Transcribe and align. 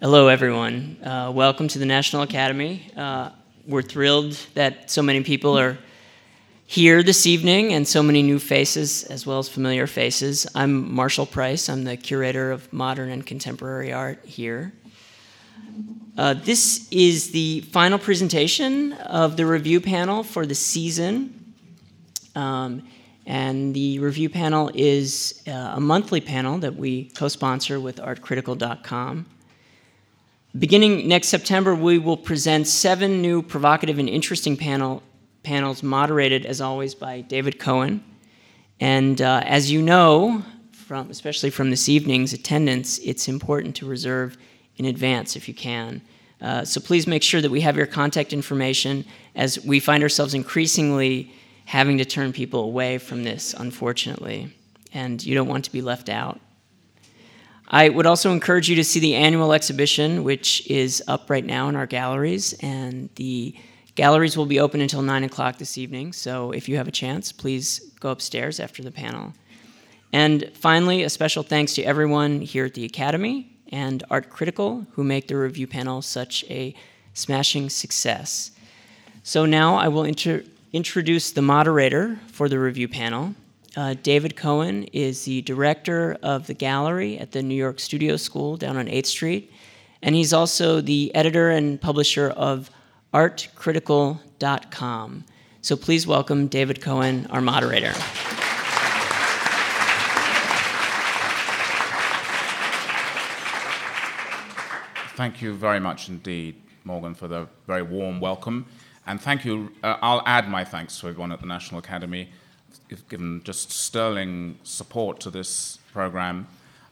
Hello, 0.00 0.26
everyone. 0.26 0.98
Uh, 1.04 1.30
welcome 1.32 1.68
to 1.68 1.78
the 1.78 1.86
National 1.86 2.22
Academy. 2.22 2.90
Uh, 2.96 3.30
we're 3.64 3.80
thrilled 3.80 4.32
that 4.54 4.90
so 4.90 5.00
many 5.00 5.22
people 5.22 5.56
are 5.56 5.78
here 6.66 7.04
this 7.04 7.26
evening 7.26 7.72
and 7.72 7.86
so 7.86 8.02
many 8.02 8.20
new 8.20 8.40
faces 8.40 9.04
as 9.04 9.24
well 9.24 9.38
as 9.38 9.48
familiar 9.48 9.86
faces. 9.86 10.48
I'm 10.52 10.92
Marshall 10.92 11.26
Price. 11.26 11.68
I'm 11.68 11.84
the 11.84 11.96
curator 11.96 12.50
of 12.50 12.70
modern 12.72 13.08
and 13.08 13.24
contemporary 13.24 13.92
art 13.92 14.18
here. 14.24 14.72
Uh, 16.18 16.34
this 16.34 16.88
is 16.90 17.30
the 17.30 17.60
final 17.60 17.98
presentation 17.98 18.94
of 18.94 19.36
the 19.36 19.46
review 19.46 19.80
panel 19.80 20.24
for 20.24 20.44
the 20.44 20.56
season. 20.56 21.54
Um, 22.34 22.82
and 23.26 23.72
the 23.72 24.00
review 24.00 24.28
panel 24.28 24.72
is 24.74 25.40
uh, 25.46 25.74
a 25.76 25.80
monthly 25.80 26.20
panel 26.20 26.58
that 26.58 26.74
we 26.74 27.04
co 27.10 27.28
sponsor 27.28 27.78
with 27.78 27.98
artcritical.com. 27.98 29.26
Beginning 30.56 31.08
next 31.08 31.28
September, 31.28 31.74
we 31.74 31.98
will 31.98 32.16
present 32.16 32.68
seven 32.68 33.20
new 33.20 33.42
provocative 33.42 33.98
and 33.98 34.08
interesting 34.08 34.56
panel, 34.56 35.02
panels, 35.42 35.82
moderated 35.82 36.46
as 36.46 36.60
always 36.60 36.94
by 36.94 37.22
David 37.22 37.58
Cohen. 37.58 38.04
And 38.78 39.20
uh, 39.20 39.42
as 39.44 39.72
you 39.72 39.82
know, 39.82 40.44
from, 40.70 41.10
especially 41.10 41.50
from 41.50 41.70
this 41.70 41.88
evening's 41.88 42.32
attendance, 42.32 42.98
it's 42.98 43.26
important 43.26 43.74
to 43.76 43.86
reserve 43.86 44.36
in 44.76 44.84
advance 44.84 45.34
if 45.34 45.48
you 45.48 45.54
can. 45.54 46.00
Uh, 46.40 46.64
so 46.64 46.80
please 46.80 47.08
make 47.08 47.24
sure 47.24 47.40
that 47.40 47.50
we 47.50 47.60
have 47.62 47.76
your 47.76 47.86
contact 47.86 48.32
information 48.32 49.04
as 49.34 49.64
we 49.64 49.80
find 49.80 50.04
ourselves 50.04 50.34
increasingly 50.34 51.32
having 51.64 51.98
to 51.98 52.04
turn 52.04 52.32
people 52.32 52.60
away 52.60 52.98
from 52.98 53.24
this, 53.24 53.54
unfortunately, 53.58 54.54
and 54.92 55.24
you 55.26 55.34
don't 55.34 55.48
want 55.48 55.64
to 55.64 55.72
be 55.72 55.82
left 55.82 56.08
out. 56.08 56.40
I 57.68 57.88
would 57.88 58.06
also 58.06 58.30
encourage 58.30 58.68
you 58.68 58.76
to 58.76 58.84
see 58.84 59.00
the 59.00 59.14
annual 59.14 59.52
exhibition, 59.52 60.22
which 60.22 60.68
is 60.70 61.02
up 61.08 61.30
right 61.30 61.44
now 61.44 61.68
in 61.68 61.76
our 61.76 61.86
galleries, 61.86 62.52
and 62.60 63.08
the 63.14 63.54
galleries 63.94 64.36
will 64.36 64.46
be 64.46 64.60
open 64.60 64.80
until 64.80 65.02
9 65.02 65.24
o'clock 65.24 65.58
this 65.58 65.78
evening. 65.78 66.12
So 66.12 66.50
if 66.50 66.68
you 66.68 66.76
have 66.76 66.88
a 66.88 66.92
chance, 66.92 67.32
please 67.32 67.80
go 68.00 68.10
upstairs 68.10 68.60
after 68.60 68.82
the 68.82 68.90
panel. 68.90 69.32
And 70.12 70.50
finally, 70.54 71.02
a 71.02 71.10
special 71.10 71.42
thanks 71.42 71.74
to 71.74 71.82
everyone 71.82 72.40
here 72.40 72.66
at 72.66 72.74
the 72.74 72.84
Academy 72.84 73.50
and 73.72 74.04
Art 74.10 74.30
Critical 74.30 74.86
who 74.92 75.02
make 75.02 75.26
the 75.26 75.36
review 75.36 75.66
panel 75.66 76.02
such 76.02 76.44
a 76.50 76.74
smashing 77.14 77.70
success. 77.70 78.50
So 79.22 79.46
now 79.46 79.76
I 79.76 79.88
will 79.88 80.04
inter- 80.04 80.44
introduce 80.72 81.30
the 81.30 81.42
moderator 81.42 82.18
for 82.28 82.48
the 82.48 82.58
review 82.58 82.88
panel. 82.88 83.34
Uh, 83.76 83.94
David 84.04 84.36
Cohen 84.36 84.84
is 84.92 85.24
the 85.24 85.42
director 85.42 86.16
of 86.22 86.46
the 86.46 86.54
gallery 86.54 87.18
at 87.18 87.32
the 87.32 87.42
New 87.42 87.56
York 87.56 87.80
Studio 87.80 88.16
School 88.16 88.56
down 88.56 88.76
on 88.76 88.86
8th 88.86 89.06
Street, 89.06 89.52
and 90.00 90.14
he's 90.14 90.32
also 90.32 90.80
the 90.80 91.12
editor 91.12 91.50
and 91.50 91.80
publisher 91.80 92.30
of 92.30 92.70
artcritical.com. 93.12 95.24
So 95.60 95.76
please 95.76 96.06
welcome 96.06 96.46
David 96.46 96.80
Cohen, 96.80 97.26
our 97.30 97.40
moderator. 97.40 97.92
Thank 105.16 105.42
you 105.42 105.54
very 105.54 105.80
much 105.80 106.08
indeed, 106.08 106.62
Morgan, 106.84 107.14
for 107.14 107.26
the 107.26 107.48
very 107.66 107.82
warm 107.82 108.20
welcome. 108.20 108.66
And 109.06 109.20
thank 109.20 109.44
you. 109.44 109.72
Uh, 109.82 109.96
I'll 110.00 110.22
add 110.26 110.48
my 110.48 110.64
thanks 110.64 111.00
to 111.00 111.08
everyone 111.08 111.32
at 111.32 111.40
the 111.40 111.46
National 111.46 111.80
Academy 111.80 112.30
given 113.08 113.42
just 113.44 113.70
sterling 113.70 114.58
support 114.62 115.20
to 115.20 115.30
this 115.30 115.78
program 115.92 116.46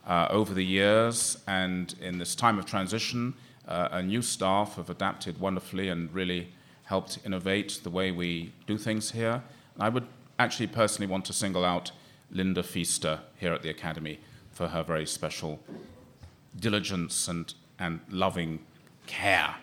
uh, 0.06 0.28
over 0.30 0.54
the 0.54 0.64
years. 0.64 1.38
And 1.46 1.94
in 2.00 2.18
this 2.18 2.34
time 2.34 2.58
of 2.58 2.66
transition, 2.66 3.34
uh, 3.68 3.88
a 3.92 4.02
new 4.02 4.22
staff 4.22 4.76
have 4.76 4.90
adapted 4.90 5.40
wonderfully 5.40 5.88
and 5.88 6.12
really 6.12 6.48
helped 6.84 7.18
innovate 7.24 7.80
the 7.82 7.90
way 7.90 8.10
we 8.10 8.52
do 8.66 8.76
things 8.76 9.12
here. 9.12 9.42
I 9.78 9.88
would 9.88 10.06
actually 10.38 10.66
personally 10.66 11.10
want 11.10 11.24
to 11.26 11.32
single 11.32 11.64
out 11.64 11.92
Linda 12.30 12.62
Feaster 12.62 13.20
here 13.38 13.52
at 13.52 13.62
the 13.62 13.70
Academy 13.70 14.18
for 14.50 14.68
her 14.68 14.82
very 14.82 15.06
special 15.06 15.60
diligence 16.58 17.28
and, 17.28 17.54
and 17.78 18.00
loving 18.10 18.60
care. 19.06 19.54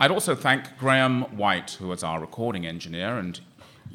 I'd 0.00 0.10
also 0.10 0.34
thank 0.34 0.78
Graham 0.78 1.22
White, 1.36 1.72
who 1.72 1.90
is 1.92 2.04
our 2.04 2.20
recording 2.20 2.66
engineer, 2.66 3.18
and 3.18 3.40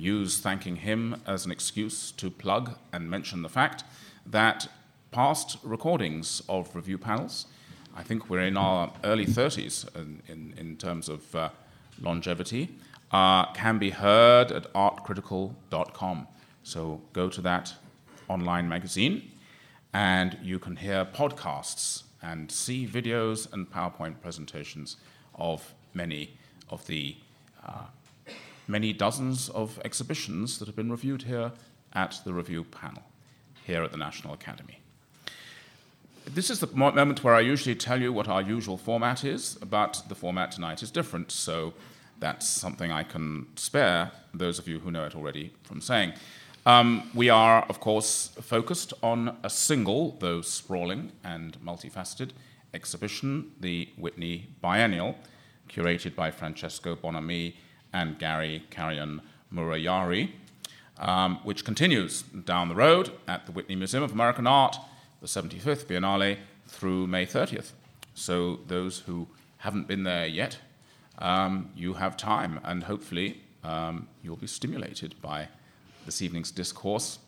use 0.04 0.40
thanking 0.40 0.78
him 0.78 1.22
as 1.26 1.46
an 1.46 1.52
excuse 1.52 2.12
to 2.12 2.30
plug 2.30 2.78
and 2.92 3.10
mention 3.10 3.42
the 3.42 3.50
fact 3.50 3.84
that 4.26 4.68
past 5.12 5.58
recordings 5.64 6.42
of 6.50 6.76
review 6.76 6.98
panels, 6.98 7.46
I 7.96 8.04
think 8.04 8.30
we're 8.30 8.42
in 8.42 8.58
our 8.58 8.92
early 9.04 9.26
30s 9.26 9.96
in, 9.96 10.22
in, 10.28 10.54
in 10.58 10.78
terms 10.78 11.08
of 11.08 11.36
uh, 11.36 11.50
longevity, 12.02 12.70
uh, 13.12 13.52
can 13.54 13.78
be 13.78 13.92
heard 13.92 14.52
at 14.52 14.72
artcritical.com. 14.74 16.28
So 16.64 17.02
go 17.14 17.30
to 17.30 17.42
that 17.42 17.74
online 18.28 18.68
magazine 18.68 19.32
and 19.94 20.38
you 20.42 20.60
can 20.60 20.76
hear 20.76 21.06
podcasts 21.06 22.04
and 22.22 22.52
see 22.52 22.88
videos 22.88 23.52
and 23.54 23.70
PowerPoint 23.70 24.22
presentations 24.22 24.98
of 25.36 25.74
many 25.94 26.38
of 26.70 26.86
the 26.88 27.16
uh, 27.66 27.86
many 28.68 28.94
dozens 28.94 29.50
of 29.50 29.80
exhibitions 29.84 30.60
that 30.60 30.68
have 30.68 30.76
been 30.76 30.92
reviewed 30.92 31.24
here 31.24 31.52
at 31.94 32.20
the 32.26 32.34
review 32.34 32.64
panel 32.64 33.04
here 33.66 33.84
at 33.84 33.92
the 33.92 33.98
National 33.98 34.34
Academy. 34.34 34.80
This 36.26 36.50
is 36.50 36.60
the 36.60 36.68
moment 36.68 37.24
where 37.24 37.36
I 37.36 37.42
usually 37.42 37.76
tell 37.76 38.02
you 38.02 38.14
what 38.14 38.28
our 38.28 38.42
usual 38.42 38.78
format 38.78 39.24
is, 39.24 39.56
but 39.56 40.04
the 40.08 40.16
format 40.16 40.52
tonight 40.52 40.82
is 40.82 40.90
different, 40.90 41.32
so 41.32 41.74
that's 42.20 42.48
something 42.48 42.92
I 42.92 43.04
can 43.04 43.48
spare 43.56 44.12
those 44.34 44.58
of 44.58 44.68
you 44.68 44.80
who 44.80 44.92
know 44.92 45.06
it 45.06 45.16
already 45.16 45.54
from 45.64 45.82
saying. 45.82 46.14
Um, 46.66 47.10
we 47.14 47.30
are, 47.30 47.64
of 47.64 47.82
course, 47.82 48.30
focused 48.42 48.94
on 49.04 49.38
a 49.44 49.50
single, 49.50 50.16
though 50.20 50.40
sprawling 50.40 51.12
and 51.24 51.58
multifaceted, 51.62 52.30
exhibition, 52.74 53.52
the 53.60 53.90
Whitney 53.98 54.48
Biennial, 54.62 55.18
curated 55.68 56.16
by 56.16 56.32
Francesco 56.32 56.96
Bonami 56.96 57.56
and 57.94 58.18
Gary 58.18 58.66
Carrion 58.70 59.22
Murayari, 59.54 60.32
um, 60.98 61.40
which 61.44 61.64
continues 61.64 62.24
down 62.24 62.70
the 62.70 62.76
road 62.76 63.12
at 63.28 63.46
the 63.46 63.52
Whitney 63.52 63.76
Museum 63.76 64.04
of 64.04 64.12
American 64.12 64.48
Art, 64.48 64.78
the 65.22 65.28
75th 65.28 65.86
Biennale, 65.86 66.38
through 66.68 67.08
May 67.08 67.26
30th. 67.26 67.72
So, 68.16 68.60
those 68.68 69.00
who 69.00 69.28
haven't 69.58 69.88
been 69.88 70.04
there 70.04 70.28
yet, 70.28 70.58
um, 71.20 71.70
you 71.76 71.94
have 71.94 72.18
time, 72.18 72.60
and 72.64 72.84
hopefully, 72.84 73.42
um, 73.64 74.08
you'll 74.22 74.36
be 74.36 74.48
stimulated 74.48 75.16
by 75.22 75.48
this 76.06 76.22
evening's 76.22 76.52
discourse 76.52 77.20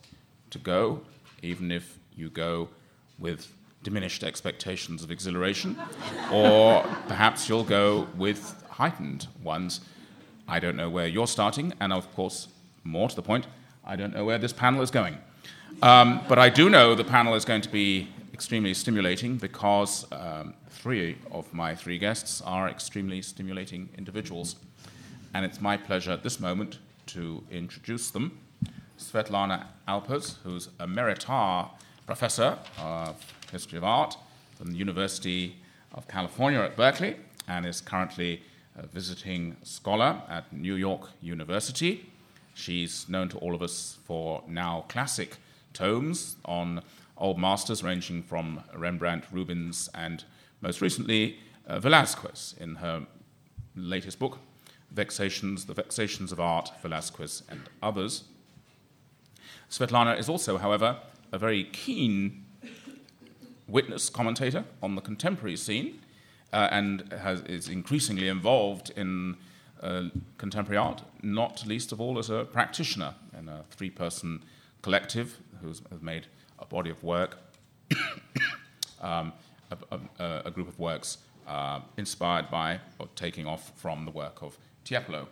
to 0.50 0.59
go, 0.59 1.02
even 1.42 1.72
if 1.72 1.97
you 2.16 2.30
go 2.30 2.70
with 3.20 3.53
diminished 3.84 4.24
expectations 4.24 5.03
of 5.03 5.12
exhilaration, 5.12 5.78
or 6.32 6.84
perhaps 7.08 7.47
you'll 7.47 7.64
go 7.64 8.08
with 8.18 8.64
heightened 8.70 9.28
ones. 9.44 9.82
I 10.48 10.60
don't 10.60 10.76
know 10.76 10.90
where 10.90 11.08
you're 11.08 11.28
starting, 11.28 11.74
and 11.80 11.92
of 11.92 12.14
course, 12.16 12.48
more 12.84 13.10
to 13.10 13.16
the 13.16 13.22
point, 13.22 13.48
I 13.84 13.96
don't 13.96 14.14
know 14.14 14.26
where 14.26 14.38
this 14.38 14.54
panel 14.54 14.82
is 14.82 14.92
going. 14.92 15.18
Um, 15.82 16.22
but 16.28 16.40
I 16.40 16.50
do 16.50 16.70
know 16.70 16.96
the 16.96 17.04
panel 17.04 17.36
is 17.36 17.46
going 17.46 17.62
to 17.62 17.70
be 17.70 18.08
extremely 18.34 18.74
stimulating 18.74 19.38
because 19.38 20.06
um, 20.12 20.54
three 20.70 21.18
of 21.32 21.52
my 21.54 21.76
three 21.76 21.98
guests 21.98 22.42
are 22.42 22.70
extremely 22.70 23.22
stimulating 23.22 23.90
individuals. 23.98 24.56
And 25.34 25.46
it's 25.46 25.62
my 25.62 25.78
pleasure 25.78 26.12
at 26.12 26.24
this 26.24 26.40
moment 26.40 26.80
to 27.08 27.44
introduce 27.52 28.12
them. 28.12 28.40
Svetlana 28.98 29.66
Alpers, 29.88 30.38
who's 30.44 30.68
emerita 30.80 31.70
professor 32.06 32.58
of 32.80 33.16
history 33.52 33.78
of 33.78 33.84
art 33.84 34.18
from 34.58 34.72
the 34.72 34.78
University 34.78 35.56
of 35.94 36.08
California 36.08 36.60
at 36.60 36.76
Berkeley 36.76 37.16
and 37.48 37.66
is 37.66 37.82
currently 37.82 38.41
a 38.78 38.86
visiting 38.88 39.56
scholar 39.64 40.22
at 40.28 40.52
New 40.52 40.76
York 40.76 41.10
University. 41.22 42.10
She's 42.54 43.08
known 43.08 43.30
to 43.30 43.38
all 43.38 43.56
of 43.56 43.62
us 43.62 43.98
for 44.06 44.44
now 44.48 44.86
classic 44.88 45.38
tomes 45.74 46.38
on 46.46 46.82
old 47.18 47.40
masters 47.40 47.84
ranging 47.84 48.24
from 48.24 48.62
Rembrandt, 48.74 49.26
Rubens, 49.32 49.90
and 49.94 50.24
most 50.62 50.82
recently 50.82 51.38
uh, 51.68 51.80
Velazquez 51.80 52.56
in 52.60 52.76
her 52.76 53.06
latest 53.76 54.20
book, 54.20 54.40
Vexations, 54.92 55.66
The 55.66 55.74
Vexations 55.74 56.32
of 56.32 56.40
Art, 56.40 56.72
Velazquez, 56.82 57.44
and 57.50 57.62
Others. 57.82 58.24
Svetlana 59.70 60.18
is 60.18 60.30
also, 60.30 60.58
however, 60.58 60.98
a 61.32 61.38
very 61.38 61.66
keen 61.66 62.46
witness 63.68 64.10
commentator 64.10 64.64
on 64.82 64.96
the 64.96 65.02
contemporary 65.02 65.58
scene 65.58 66.00
uh, 66.55 66.69
and 66.72 67.13
has, 67.22 67.41
is 67.41 67.67
increasingly 67.67 68.29
involved 68.29 68.91
in 68.96 69.35
uh, 69.84 70.03
contemporary 70.37 70.78
art, 70.78 71.03
not 71.22 71.66
least 71.67 71.91
of 71.91 71.99
all 71.99 72.17
as 72.17 72.29
a 72.29 72.46
practitioner 72.46 73.13
in 73.37 73.49
a 73.49 73.66
three 73.72 73.90
person 73.90 74.41
collective 74.81 75.37
who 75.61 75.67
has 75.67 75.81
made 76.02 76.28
a 76.59 76.66
body 76.66 76.90
of 76.90 77.03
work 77.03 77.37
um, 79.02 79.34
a, 79.91 79.99
a, 80.19 80.41
a 80.46 80.52
group 80.52 80.67
of 80.67 80.79
works 80.79 81.17
uh, 81.47 81.81
inspired 81.97 82.49
by 82.49 82.79
or 82.99 83.07
taking 83.16 83.46
off 83.46 83.72
from 83.75 84.05
the 84.05 84.11
work 84.11 84.41
of 84.41 84.57
Tiepolo. 84.85 85.28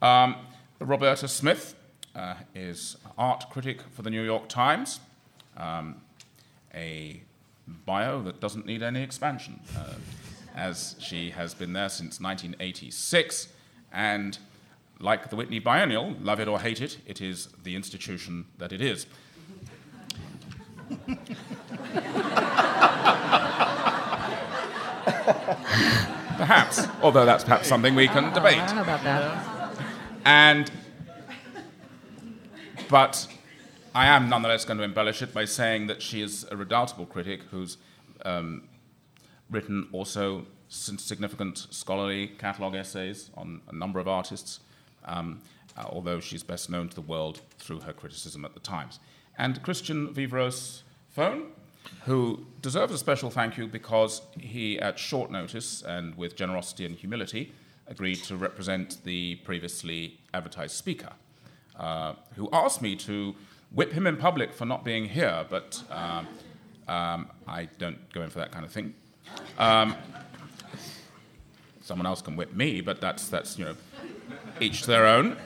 Um, 0.00 0.36
Roberta 0.78 1.26
Smith 1.26 1.74
uh, 2.14 2.34
is 2.54 2.96
art 3.18 3.46
critic 3.50 3.82
for 3.90 4.02
the 4.02 4.10
New 4.10 4.22
York 4.22 4.48
Times, 4.48 5.00
um, 5.56 6.00
a 6.74 7.22
bio 7.84 8.22
that 8.22 8.40
doesn't 8.40 8.66
need 8.66 8.82
any 8.82 9.02
expansion, 9.02 9.60
uh, 9.76 9.94
as 10.54 10.96
she 10.98 11.30
has 11.30 11.54
been 11.54 11.72
there 11.72 11.88
since 11.88 12.20
1986. 12.20 13.48
And 13.92 14.38
like 14.98 15.30
the 15.30 15.36
Whitney 15.36 15.58
Biennial, 15.58 16.14
love 16.20 16.40
it 16.40 16.48
or 16.48 16.60
hate 16.60 16.80
it, 16.80 16.98
it 17.06 17.20
is 17.20 17.48
the 17.62 17.74
institution 17.74 18.46
that 18.58 18.72
it 18.72 18.80
is. 18.80 19.06
perhaps, 26.40 26.86
although 27.02 27.24
that's 27.24 27.44
perhaps 27.44 27.68
something 27.68 27.94
we 27.94 28.08
can 28.08 28.32
debate. 28.32 28.58
I 28.58 28.66
don't 28.66 28.76
know 28.76 28.82
about 28.82 29.04
that. 29.04 29.76
And, 30.24 30.70
but 32.88 33.28
I 33.94 34.06
am 34.06 34.28
nonetheless 34.28 34.64
going 34.64 34.78
to 34.78 34.84
embellish 34.84 35.22
it 35.22 35.34
by 35.34 35.44
saying 35.44 35.86
that 35.88 36.02
she 36.02 36.22
is 36.22 36.46
a 36.50 36.56
redoubtable 36.56 37.06
critic 37.06 37.42
who's 37.50 37.76
um, 38.24 38.64
written 39.50 39.88
also 39.92 40.46
significant 40.68 41.66
scholarly 41.70 42.28
catalogue 42.38 42.76
essays 42.76 43.30
on 43.36 43.60
a 43.68 43.74
number 43.74 43.98
of 43.98 44.06
artists, 44.06 44.60
um, 45.04 45.40
uh, 45.76 45.84
although 45.88 46.20
she's 46.20 46.42
best 46.42 46.70
known 46.70 46.88
to 46.88 46.94
the 46.94 47.00
world 47.00 47.40
through 47.58 47.80
her 47.80 47.92
criticism 47.92 48.44
at 48.44 48.54
the 48.54 48.60
Times. 48.60 49.00
And 49.36 49.62
Christian 49.62 50.14
Vivros 50.14 50.82
Phone, 51.08 51.48
who 52.04 52.46
deserves 52.62 52.92
a 52.92 52.98
special 52.98 53.30
thank 53.30 53.56
you 53.56 53.66
because 53.66 54.22
he, 54.38 54.78
at 54.78 54.98
short 54.98 55.30
notice 55.30 55.82
and 55.82 56.14
with 56.14 56.36
generosity 56.36 56.86
and 56.86 56.94
humility, 56.94 57.52
agreed 57.88 58.22
to 58.22 58.36
represent 58.36 59.02
the 59.04 59.36
previously 59.36 60.20
advertised 60.32 60.76
speaker, 60.76 61.12
uh, 61.76 62.14
who 62.36 62.48
asked 62.52 62.80
me 62.80 62.94
to 62.94 63.34
whip 63.72 63.92
him 63.92 64.06
in 64.06 64.16
public 64.16 64.52
for 64.52 64.64
not 64.64 64.84
being 64.84 65.06
here, 65.06 65.44
but 65.48 65.82
um, 65.90 66.28
um, 66.86 67.30
I 67.46 67.68
don't 67.78 68.12
go 68.12 68.22
in 68.22 68.30
for 68.30 68.38
that 68.38 68.52
kind 68.52 68.64
of 68.64 68.72
thing. 68.72 68.94
Um, 69.58 69.94
someone 71.82 72.06
else 72.06 72.22
can 72.22 72.36
whip 72.36 72.54
me, 72.54 72.80
but 72.80 73.00
that's, 73.00 73.28
that's 73.28 73.58
you 73.58 73.64
know, 73.64 73.74
each 74.60 74.82
to 74.82 74.86
their 74.86 75.06
own. 75.06 75.36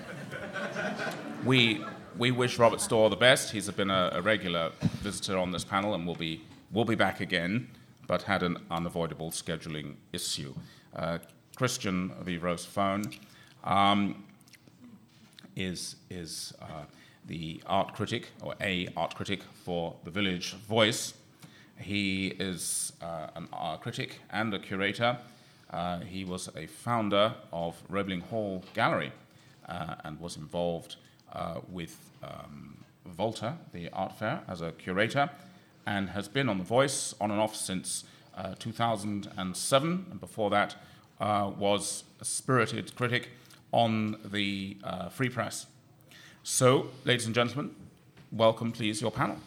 We, 1.44 1.84
we 2.16 2.31
wish 2.31 2.58
Robert 2.58 2.81
Storr 2.81 3.10
the 3.10 3.16
best. 3.16 3.50
He's 3.50 3.70
been 3.70 3.90
a, 3.90 4.10
a 4.14 4.22
regular 4.22 4.70
visitor 5.02 5.38
on 5.38 5.50
this 5.50 5.64
panel 5.64 5.94
and 5.94 6.06
will 6.06 6.14
be, 6.14 6.42
will 6.72 6.84
be 6.84 6.94
back 6.94 7.20
again, 7.20 7.69
but 8.06 8.22
had 8.22 8.42
an 8.42 8.58
unavoidable 8.70 9.31
scheduling 9.31 9.94
issue. 10.12 10.54
Uh, 10.94 11.19
Christian 11.56 12.10
Viveros-Faune 12.22 13.14
um, 13.64 14.25
is, 15.56 15.96
is 16.10 16.52
uh, 16.60 16.84
the 17.26 17.62
art 17.66 17.94
critic, 17.94 18.31
or 18.42 18.54
a 18.60 18.88
art 18.96 19.14
critic 19.14 19.40
for 19.64 19.94
the 20.04 20.10
Village 20.10 20.54
Voice. 20.69 21.14
He 21.78 22.28
is 22.38 22.92
uh, 23.02 23.28
an 23.34 23.48
art 23.52 23.82
critic 23.82 24.20
and 24.30 24.52
a 24.54 24.58
curator. 24.58 25.18
Uh, 25.70 26.00
he 26.00 26.24
was 26.24 26.48
a 26.56 26.66
founder 26.66 27.34
of 27.52 27.82
Roebling 27.88 28.20
Hall 28.20 28.64
Gallery 28.74 29.12
uh, 29.68 29.96
and 30.04 30.20
was 30.20 30.36
involved 30.36 30.96
uh, 31.32 31.60
with 31.68 31.98
um, 32.22 32.84
Volta, 33.06 33.56
the 33.72 33.88
art 33.92 34.16
fair, 34.18 34.42
as 34.48 34.60
a 34.60 34.72
curator, 34.72 35.30
and 35.86 36.10
has 36.10 36.28
been 36.28 36.48
on 36.48 36.58
The 36.58 36.64
Voice 36.64 37.14
on 37.20 37.30
and 37.30 37.40
off 37.40 37.56
since 37.56 38.04
uh, 38.36 38.54
2007. 38.58 40.06
And 40.10 40.20
before 40.20 40.50
that, 40.50 40.76
uh, 41.20 41.50
was 41.56 42.04
a 42.20 42.24
spirited 42.24 42.94
critic 42.94 43.30
on 43.72 44.16
the 44.24 44.76
uh, 44.84 45.08
Free 45.08 45.28
Press. 45.28 45.66
So, 46.42 46.90
ladies 47.04 47.26
and 47.26 47.34
gentlemen, 47.34 47.74
welcome, 48.30 48.72
please, 48.72 49.00
your 49.00 49.10
panel. 49.10 49.38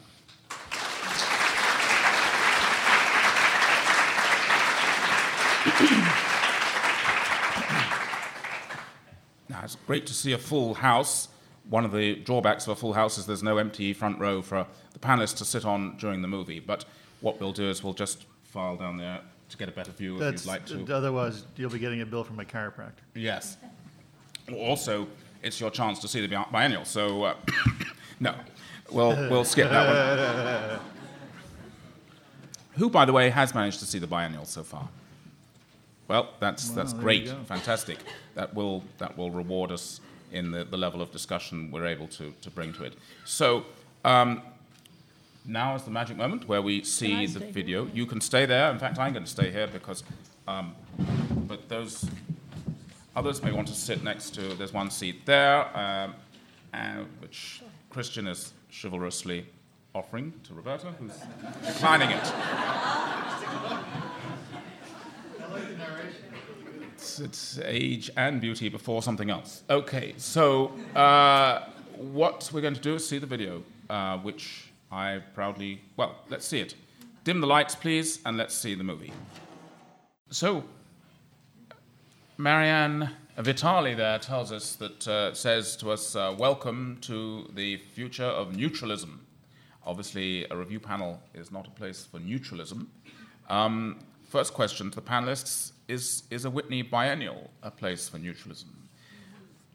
now, 9.49 9.61
it's 9.63 9.75
great 9.85 10.05
to 10.07 10.13
see 10.13 10.31
a 10.31 10.37
full 10.37 10.73
house. 10.73 11.27
One 11.69 11.83
of 11.83 11.91
the 11.91 12.15
drawbacks 12.15 12.65
of 12.67 12.71
a 12.71 12.75
full 12.75 12.93
house 12.93 13.17
is 13.17 13.25
there's 13.25 13.43
no 13.43 13.57
empty 13.57 13.93
front 13.93 14.19
row 14.19 14.41
for 14.41 14.65
the 14.93 14.99
panelists 14.99 15.37
to 15.37 15.45
sit 15.45 15.65
on 15.65 15.97
during 15.97 16.21
the 16.21 16.27
movie. 16.27 16.59
But 16.59 16.85
what 17.21 17.39
we'll 17.39 17.51
do 17.51 17.69
is 17.69 17.83
we'll 17.83 17.93
just 17.93 18.25
file 18.43 18.77
down 18.77 18.97
there 18.97 19.21
to 19.49 19.57
get 19.57 19.69
a 19.69 19.71
better 19.71 19.91
view 19.91 20.17
That's, 20.17 20.41
if 20.41 20.45
you'd 20.45 20.51
like 20.51 20.87
to. 20.87 20.95
Otherwise, 20.95 21.45
you'll 21.55 21.69
be 21.69 21.79
getting 21.79 22.01
a 22.01 22.05
bill 22.05 22.23
from 22.23 22.39
a 22.39 22.45
chiropractor. 22.45 23.03
Yes. 23.13 23.57
Also, 24.53 25.07
it's 25.43 25.59
your 25.59 25.69
chance 25.69 25.99
to 25.99 26.07
see 26.07 26.25
the 26.25 26.45
biennial. 26.51 26.85
So, 26.85 27.23
uh, 27.23 27.35
no, 28.19 28.33
we'll, 28.91 29.15
we'll 29.29 29.45
skip 29.45 29.69
that 29.69 30.69
one. 30.69 30.79
Who, 32.77 32.89
by 32.89 33.05
the 33.05 33.13
way, 33.13 33.29
has 33.29 33.55
managed 33.55 33.79
to 33.79 33.85
see 33.85 33.99
the 33.99 34.07
biennial 34.07 34.45
so 34.45 34.63
far? 34.63 34.87
Well, 36.07 36.29
that's, 36.39 36.69
that's 36.69 36.93
great, 36.93 37.29
fantastic. 37.47 37.97
That 38.35 38.53
will, 38.53 38.83
that 38.97 39.17
will 39.17 39.31
reward 39.31 39.71
us 39.71 39.99
in 40.31 40.51
the, 40.51 40.63
the 40.63 40.77
level 40.77 41.01
of 41.01 41.11
discussion 41.11 41.71
we're 41.71 41.85
able 41.85 42.07
to, 42.07 42.33
to 42.41 42.49
bring 42.49 42.73
to 42.73 42.83
it. 42.85 42.93
So, 43.25 43.65
um, 44.05 44.41
now 45.45 45.75
is 45.75 45.83
the 45.83 45.91
magic 45.91 46.17
moment 46.17 46.47
where 46.47 46.61
we 46.61 46.83
see 46.83 47.25
the 47.25 47.39
video. 47.39 47.87
You 47.93 48.05
can 48.05 48.21
stay 48.21 48.45
there. 48.45 48.69
In 48.69 48.79
fact, 48.79 48.99
I'm 48.99 49.13
going 49.13 49.23
to 49.23 49.31
stay 49.31 49.49
here 49.49 49.67
because, 49.67 50.03
um, 50.47 50.75
but 51.47 51.69
those 51.69 52.05
others 53.15 53.41
may 53.41 53.51
want 53.51 53.67
to 53.69 53.73
sit 53.73 54.03
next 54.03 54.33
to. 54.35 54.41
There's 54.55 54.73
one 54.73 54.91
seat 54.91 55.25
there, 55.25 55.65
um, 55.77 56.15
and, 56.73 57.07
which 57.21 57.61
Christian 57.89 58.27
is 58.27 58.53
chivalrously 58.69 59.45
offering 59.95 60.33
to 60.43 60.53
Roberta, 60.53 60.87
who's 60.99 61.13
declining 61.65 62.11
it. 62.11 62.33
It's, 67.07 67.19
it's 67.19 67.59
age 67.63 68.11
and 68.17 68.41
beauty 68.41 68.67
before 68.67 69.01
something 69.01 69.29
else. 69.29 69.63
Okay, 69.69 70.13
so 70.17 70.73
uh, 70.93 71.63
what 71.95 72.49
we're 72.51 72.59
going 72.59 72.73
to 72.73 72.81
do 72.81 72.95
is 72.95 73.07
see 73.07 73.17
the 73.17 73.25
video, 73.25 73.63
uh, 73.89 74.17
which 74.17 74.73
I 74.91 75.21
proudly, 75.33 75.79
well, 75.95 76.17
let's 76.29 76.45
see 76.45 76.59
it. 76.59 76.75
Dim 77.23 77.39
the 77.39 77.47
lights, 77.47 77.75
please, 77.75 78.19
and 78.25 78.35
let's 78.35 78.53
see 78.53 78.75
the 78.75 78.83
movie. 78.83 79.13
So, 80.31 80.65
Marianne 82.37 83.09
Vitale 83.37 83.95
there 83.95 84.19
tells 84.19 84.51
us 84.51 84.75
that, 84.75 85.07
uh, 85.07 85.33
says 85.33 85.77
to 85.77 85.91
us, 85.91 86.13
uh, 86.13 86.35
welcome 86.37 86.97
to 87.01 87.49
the 87.55 87.77
future 87.77 88.25
of 88.25 88.53
neutralism. 88.53 89.25
Obviously, 89.85 90.45
a 90.51 90.57
review 90.57 90.81
panel 90.81 91.21
is 91.33 91.53
not 91.53 91.67
a 91.67 91.71
place 91.71 92.05
for 92.05 92.19
neutralism. 92.19 92.91
Um, 93.49 93.99
first 94.37 94.53
question 94.53 94.91
to 94.91 94.97
the 94.97 95.01
panelists 95.01 95.71
is, 95.87 96.21
is 96.29 96.45
a 96.45 96.49
Whitney 96.51 96.83
biennial 96.83 97.49
a 97.63 97.71
place 97.71 98.07
for 98.07 98.19
neutralism? 98.19 98.87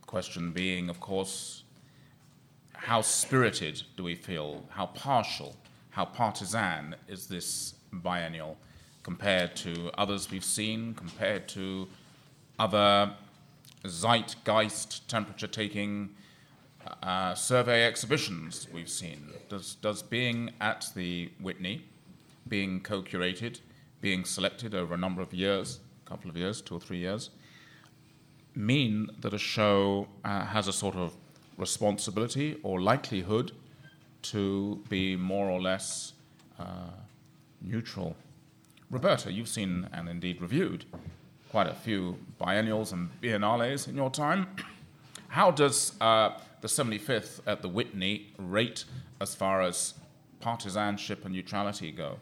Question 0.07 0.53
being, 0.53 0.89
of 0.89 1.01
course, 1.01 1.65
how 2.73 3.01
spirited 3.01 3.83
do 3.97 4.05
we 4.05 4.15
feel? 4.15 4.63
How 4.69 4.87
partial, 4.87 5.57
how 5.91 6.05
partisan 6.05 6.95
is 7.09 7.27
this 7.27 7.75
biennial 7.93 8.57
compared 9.03 9.57
to 9.57 9.91
others 9.99 10.31
we've 10.31 10.45
seen, 10.45 10.95
compared 10.95 11.49
to 11.49 11.89
other 12.57 13.15
zeitgeist, 13.85 15.09
temperature 15.09 15.49
taking 15.49 16.11
uh, 17.03 17.35
survey 17.35 17.85
exhibitions 17.85 18.69
we've 18.73 18.89
seen? 18.89 19.33
Does, 19.49 19.75
does 19.75 20.05
being 20.05 20.53
at 20.61 20.89
the 20.95 21.33
Whitney, 21.41 21.83
being 22.47 22.79
co 22.79 23.03
curated, 23.03 23.59
being 24.03 24.25
selected 24.25 24.75
over 24.75 24.93
a 24.93 24.99
number 24.99 25.23
of 25.23 25.33
years, 25.33 25.81
a 26.05 26.11
couple 26.11 26.29
of 26.29 26.37
years, 26.37 26.61
two 26.61 26.75
or 26.75 26.81
three 26.81 26.99
years, 26.99 27.31
mean 28.55 29.09
that 29.21 29.33
a 29.33 29.39
show 29.39 30.07
uh, 30.25 30.45
has 30.45 30.69
a 30.69 30.73
sort 30.73 30.97
of 30.97 31.17
responsibility 31.57 32.59
or 32.63 32.83
likelihood 32.83 33.53
to 34.21 34.83
be 34.91 35.17
more 35.17 35.49
or 35.49 35.63
less 35.63 36.13
uh, 36.59 36.91
neutral. 37.63 38.15
Roberta, 38.91 39.33
you've 39.33 39.49
seen 39.49 39.89
and 39.93 40.09
indeed 40.09 40.43
reviewed 40.43 40.85
quite 41.51 41.69
a 41.69 41.75
few 41.75 42.19
biennials 42.39 42.93
and 42.93 43.09
biennales 43.23 43.89
in 43.89 43.97
your 43.97 44.11
time. 44.11 44.49
How 45.29 45.51
does 45.51 45.95
uh, 46.01 46.31
the 46.61 46.69
75th 46.69 47.41
at 47.47 47.63
the 47.63 47.69
Whitney 47.69 48.33
rate 48.39 48.85
as 49.21 49.35
far 49.35 49.63
as 49.63 49.95
partisanship 50.41 51.25
and 51.25 51.35
neutrality 51.35 51.91
go? 51.93 52.19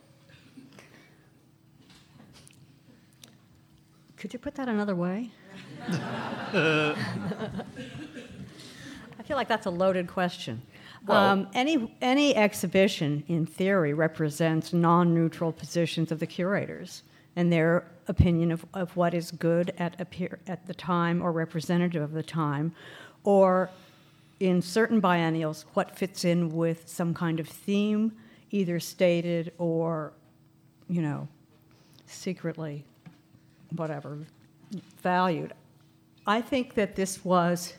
Could 4.20 4.34
you 4.34 4.38
put 4.38 4.54
that 4.56 4.68
another 4.68 4.94
way? 4.94 5.30
I 6.52 6.94
feel 9.24 9.38
like 9.38 9.48
that's 9.48 9.64
a 9.64 9.70
loaded 9.70 10.08
question. 10.08 10.60
Well- 11.06 11.16
um, 11.16 11.48
any 11.54 11.96
any 12.02 12.36
exhibition, 12.36 13.24
in 13.28 13.46
theory, 13.46 13.94
represents 13.94 14.74
non-neutral 14.74 15.52
positions 15.52 16.12
of 16.12 16.20
the 16.20 16.26
curators 16.26 17.02
and 17.34 17.50
their 17.50 17.84
opinion 18.08 18.52
of, 18.52 18.66
of 18.74 18.94
what 18.94 19.14
is 19.14 19.30
good 19.30 19.72
at 19.78 19.98
appear, 19.98 20.38
at 20.46 20.66
the 20.66 20.74
time 20.74 21.22
or 21.22 21.32
representative 21.32 22.02
of 22.02 22.12
the 22.12 22.22
time, 22.22 22.74
or 23.24 23.70
in 24.38 24.60
certain 24.60 25.00
biennials, 25.00 25.64
what 25.72 25.96
fits 25.96 26.26
in 26.26 26.50
with 26.50 26.86
some 26.86 27.14
kind 27.14 27.40
of 27.40 27.48
theme, 27.48 28.12
either 28.50 28.78
stated 28.78 29.52
or, 29.56 30.12
you 30.90 31.00
know, 31.00 31.26
secretly, 32.04 32.84
whatever, 33.76 34.18
valued. 35.02 35.52
I 36.26 36.40
think 36.40 36.74
that 36.74 36.96
this 36.96 37.24
was 37.24 37.74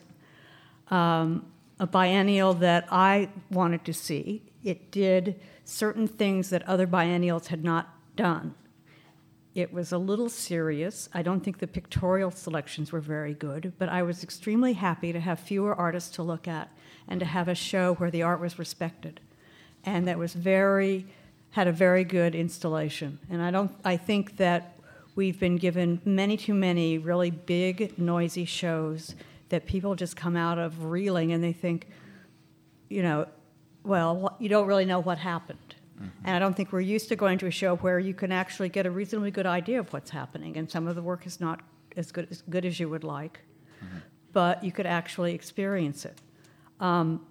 um, 0.89 1.45
a 1.79 1.88
biennial 1.88 2.53
that 2.55 2.88
I 2.91 3.29
wanted 3.50 3.86
to 3.86 3.93
see. 3.93 4.43
It 4.63 4.91
did 4.91 5.39
certain 5.63 6.07
things 6.07 6.50
that 6.50 6.67
other 6.67 6.88
biennials 6.88 7.48
had 7.48 7.63
not 7.63 7.93
done. 8.15 8.55
It 9.53 9.74
was 9.74 9.91
a 9.91 9.98
little 9.98 10.29
serious. 10.29 11.10
I 11.13 11.21
don't 11.21 11.41
think 11.41 11.60
the 11.60 11.67
pictorial 11.67 12.31
selections 12.31 12.91
were 12.91 13.01
very 13.01 13.33
good, 13.33 13.74
but 13.77 13.89
I 13.89 14.01
was 14.01 14.24
extremely 14.24 14.74
happy 14.74 15.12
to 15.12 15.19
have 15.19 15.39
fewer 15.39 15.75
artists 15.75 16.15
to 16.15 16.24
look 16.24 16.48
at 16.48 16.71
and 17.07 17.19
to 17.19 17.25
have 17.25 17.48
a 17.48 17.55
show 17.55 17.95
where 17.95 18.10
the 18.12 18.24
art 18.24 18.39
was 18.39 18.57
respected 18.57 19.19
and 19.86 20.07
that 20.07 20.17
was 20.17 20.33
very 20.33 21.05
had 21.51 21.67
a 21.67 21.71
very 21.71 22.05
good 22.05 22.33
installation. 22.33 23.19
And 23.29 23.41
I 23.41 23.51
don't 23.51 23.71
I 23.83 23.98
think 23.98 24.38
that 24.38 24.77
we've 25.15 25.39
been 25.39 25.58
given 25.58 26.01
many 26.06 26.38
too 26.38 26.53
many 26.53 26.98
really 26.98 27.32
big 27.32 27.98
noisy 27.98 28.46
shows 28.46 29.15
that 29.50 29.65
people 29.65 29.96
just 29.96 30.15
come 30.15 30.36
out 30.36 30.58
of 30.58 30.86
reeling 30.86 31.32
and 31.32 31.44
they 31.44 31.53
think 31.53 31.88
you 32.91 33.01
know, 33.01 33.25
well, 33.84 34.36
you 34.38 34.50
don't 34.50 34.68
really 34.68 34.84
know 34.84 35.00
what 35.00 35.18
happened. 35.18 35.75
And 36.25 36.36
I 36.36 36.39
don't 36.39 36.56
think 36.56 36.72
we're 36.72 36.82
used 36.82 37.10
to 37.10 37.15
going 37.15 37.38
to 37.39 37.48
a 37.48 37.51
show 37.51 37.75
where 37.77 38.00
you 38.00 38.13
can 38.13 38.32
actually 38.32 38.70
get 38.70 38.86
a 38.86 38.91
reasonably 38.91 39.32
good 39.32 39.46
idea 39.46 39.80
of 39.80 39.94
what's 39.94 40.10
happening. 40.10 40.58
And 40.58 40.70
some 40.70 40.88
of 40.88 40.96
the 40.96 41.01
work 41.01 41.25
is 41.25 41.39
not 41.39 41.62
as 41.96 42.12
good 42.12 42.27
as, 42.30 42.41
good 42.50 42.65
as 42.65 42.80
you 42.80 42.89
would 42.89 43.03
like, 43.03 43.39
but 44.34 44.63
you 44.63 44.72
could 44.72 44.88
actually 44.88 45.34
experience 45.34 46.06
it. 46.06 46.18
Um, 46.80 47.25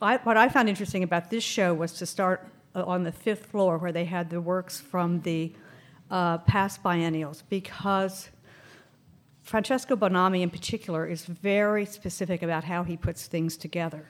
I, 0.00 0.18
what 0.18 0.36
I 0.36 0.48
found 0.48 0.68
interesting 0.68 1.02
about 1.02 1.30
this 1.30 1.42
show 1.42 1.74
was 1.74 1.94
to 1.94 2.06
start 2.06 2.46
uh, 2.74 2.84
on 2.84 3.02
the 3.02 3.12
fifth 3.12 3.46
floor 3.46 3.78
where 3.78 3.92
they 3.92 4.04
had 4.04 4.30
the 4.30 4.40
works 4.40 4.78
from 4.78 5.22
the 5.22 5.52
uh, 6.10 6.38
past 6.38 6.82
biennials 6.82 7.42
because 7.48 8.28
Francesco 9.42 9.96
Bonami, 9.96 10.42
in 10.42 10.50
particular, 10.50 11.06
is 11.06 11.24
very 11.24 11.86
specific 11.86 12.42
about 12.42 12.64
how 12.64 12.82
he 12.82 12.96
puts 12.96 13.26
things 13.26 13.56
together. 13.56 14.06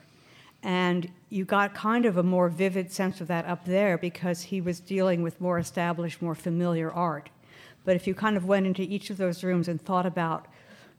And 0.61 1.09
you 1.29 1.45
got 1.45 1.73
kind 1.73 2.05
of 2.05 2.17
a 2.17 2.23
more 2.23 2.49
vivid 2.49 2.91
sense 2.91 3.21
of 3.21 3.27
that 3.27 3.45
up 3.45 3.63
there 3.63 3.97
because 3.97 4.41
he 4.41 4.59
was 4.59 4.79
dealing 4.81 5.23
with 5.23 5.39
more 5.39 5.57
established, 5.57 6.21
more 6.21 6.35
familiar 6.35 6.91
art. 6.91 7.29
But 7.85 7.95
if 7.95 8.05
you 8.05 8.13
kind 8.13 8.35
of 8.35 8.45
went 8.45 8.67
into 8.67 8.81
each 8.81 9.09
of 9.09 9.17
those 9.17 9.43
rooms 9.43 9.69
and 9.69 9.81
thought 9.81 10.05
about 10.05 10.47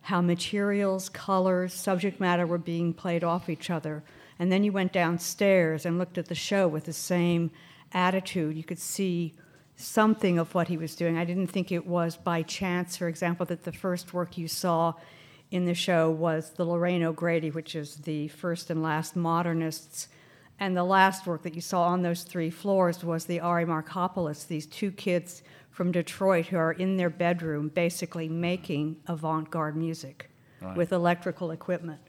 how 0.02 0.23
materials, 0.23 1.11
colors, 1.11 1.75
subject 1.75 2.19
matter 2.19 2.47
were 2.47 2.57
being 2.57 2.95
played 2.95 3.23
off 3.23 3.50
each 3.50 3.69
other, 3.69 4.02
and 4.38 4.50
then 4.50 4.64
you 4.64 4.73
went 4.73 4.92
downstairs 4.92 5.85
and 5.85 5.99
looked 5.99 6.16
at 6.16 6.26
the 6.26 6.35
show 6.35 6.66
with 6.66 6.87
the 6.87 6.92
same 6.95 7.50
attitude, 7.92 8.57
you 8.57 8.64
could 8.64 8.78
see 8.78 9.35
something 9.81 10.39
of 10.39 10.55
what 10.55 10.69
he 10.69 10.77
was 10.77 10.95
doing. 10.95 11.17
I 11.19 11.25
didn't 11.25 11.49
think 11.49 11.73
it 11.73 11.87
was 11.87 12.17
by 12.17 12.43
chance, 12.43 12.97
for 12.97 13.09
example, 13.09 13.47
that 13.47 13.65
the 13.65 13.73
first 13.73 14.13
work 14.13 14.37
you 14.39 14.49
saw 14.49 14.95
in 15.51 15.65
the 15.65 15.75
show 15.75 16.11
was 16.11 16.51
the 16.51 16.65
Lorraine 16.65 17.03
O'Grady, 17.03 17.51
which 17.51 17.75
is 17.75 17.97
the 17.97 18.29
first 18.29 18.71
and 18.71 18.83
last 18.83 19.17
modernists. 19.17 20.09
And 20.61 20.77
the 20.77 20.85
last 20.85 21.27
work 21.27 21.43
that 21.43 21.55
you 21.55 21.61
saw 21.61 21.85
on 21.85 22.03
those 22.03 22.23
three 22.23 22.51
floors 22.51 23.03
was 23.03 23.25
the 23.25 23.41
Ari 23.41 23.65
Marcopoulos, 23.65 24.47
these 24.47 24.67
two 24.67 24.93
kids 24.93 25.43
from 25.71 25.91
Detroit 25.91 26.47
who 26.47 26.57
are 26.59 26.73
in 26.73 26.97
their 26.97 27.09
bedroom 27.11 27.69
basically 27.69 28.29
making 28.29 28.97
avant 29.07 29.51
garde 29.51 29.77
music 29.77 30.31
Right. 30.61 30.77
with 30.77 30.93
electrical 30.93 31.51
equipment. 31.53 32.01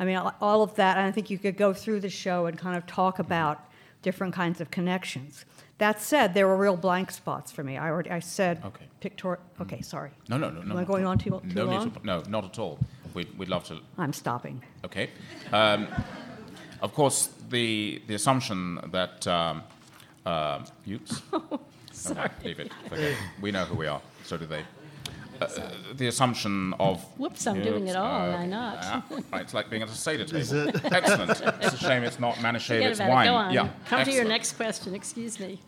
I 0.00 0.06
mean, 0.06 0.16
all- 0.16 0.34
all 0.40 0.62
of 0.62 0.74
that, 0.76 0.96
and 0.96 1.06
I 1.06 1.10
think 1.10 1.28
you 1.28 1.38
could 1.38 1.58
go 1.58 1.74
through 1.74 2.00
the 2.00 2.08
show 2.08 2.46
and 2.46 2.56
kind 2.56 2.76
of 2.76 2.86
talk 2.86 3.18
about 3.18 3.60
different 4.00 4.32
kinds 4.34 4.60
of 4.60 4.70
connections. 4.70 5.44
That 5.82 6.00
said, 6.00 6.32
there 6.34 6.46
were 6.46 6.56
real 6.56 6.76
blank 6.76 7.10
spots 7.10 7.50
for 7.50 7.64
me. 7.64 7.76
I 7.76 7.90
already, 7.90 8.08
I 8.12 8.20
said 8.20 8.62
Okay. 8.64 8.84
pictor. 9.00 9.38
Okay, 9.60 9.82
sorry. 9.82 10.12
No, 10.28 10.36
no, 10.36 10.48
no, 10.48 10.60
no. 10.62 10.70
Am 10.70 10.72
I 10.76 10.80
not 10.82 10.86
going 10.86 11.04
on 11.04 11.18
too, 11.18 11.30
too 11.30 11.54
no 11.56 11.64
long? 11.64 11.84
Need 11.86 11.94
to, 11.94 12.06
no, 12.06 12.22
not 12.28 12.44
at 12.44 12.56
all. 12.60 12.78
We'd, 13.14 13.36
we'd 13.36 13.48
love 13.48 13.64
to. 13.64 13.80
I'm 13.98 14.12
stopping. 14.12 14.62
Okay. 14.84 15.10
Um, 15.52 15.88
of 16.82 16.94
course, 16.94 17.30
the 17.50 18.00
the 18.06 18.14
assumption 18.14 18.78
that 18.92 19.26
um, 19.26 19.64
uh, 20.24 20.60
oops. 20.88 21.20
Sorry. 21.90 22.30
leave 22.44 22.60
it. 22.60 22.70
Okay. 22.92 23.16
We 23.40 23.50
know 23.50 23.64
who 23.64 23.74
we 23.74 23.88
are. 23.88 24.00
So 24.24 24.36
do 24.36 24.46
they. 24.46 24.62
Uh, 25.40 25.48
the 25.94 26.06
assumption 26.06 26.74
of 26.78 27.02
Whoops, 27.18 27.48
I'm 27.48 27.60
doing 27.60 27.88
it 27.88 27.96
all, 27.96 28.20
and 28.30 28.34
uh, 28.34 28.38
I'm 28.38 28.50
not. 28.50 29.04
right, 29.32 29.42
it's 29.42 29.54
like 29.54 29.68
being 29.68 29.82
at 29.82 29.88
a 29.88 29.92
Seder 29.92 30.24
table. 30.24 30.38
Is 30.38 30.52
it? 30.52 30.76
Excellent. 30.84 31.30
It's 31.60 31.74
a 31.74 31.78
shame 31.78 32.04
it's 32.04 32.20
not 32.20 32.36
Forget 32.36 32.54
Manischewitz 32.54 33.08
wine. 33.08 33.26
it. 33.26 33.30
Go 33.30 33.34
on. 33.34 33.52
Yeah. 33.52 33.68
Come 33.88 34.04
to 34.04 34.12
your 34.12 34.24
next 34.24 34.52
question. 34.52 34.94
Excuse 34.94 35.40
me. 35.40 35.58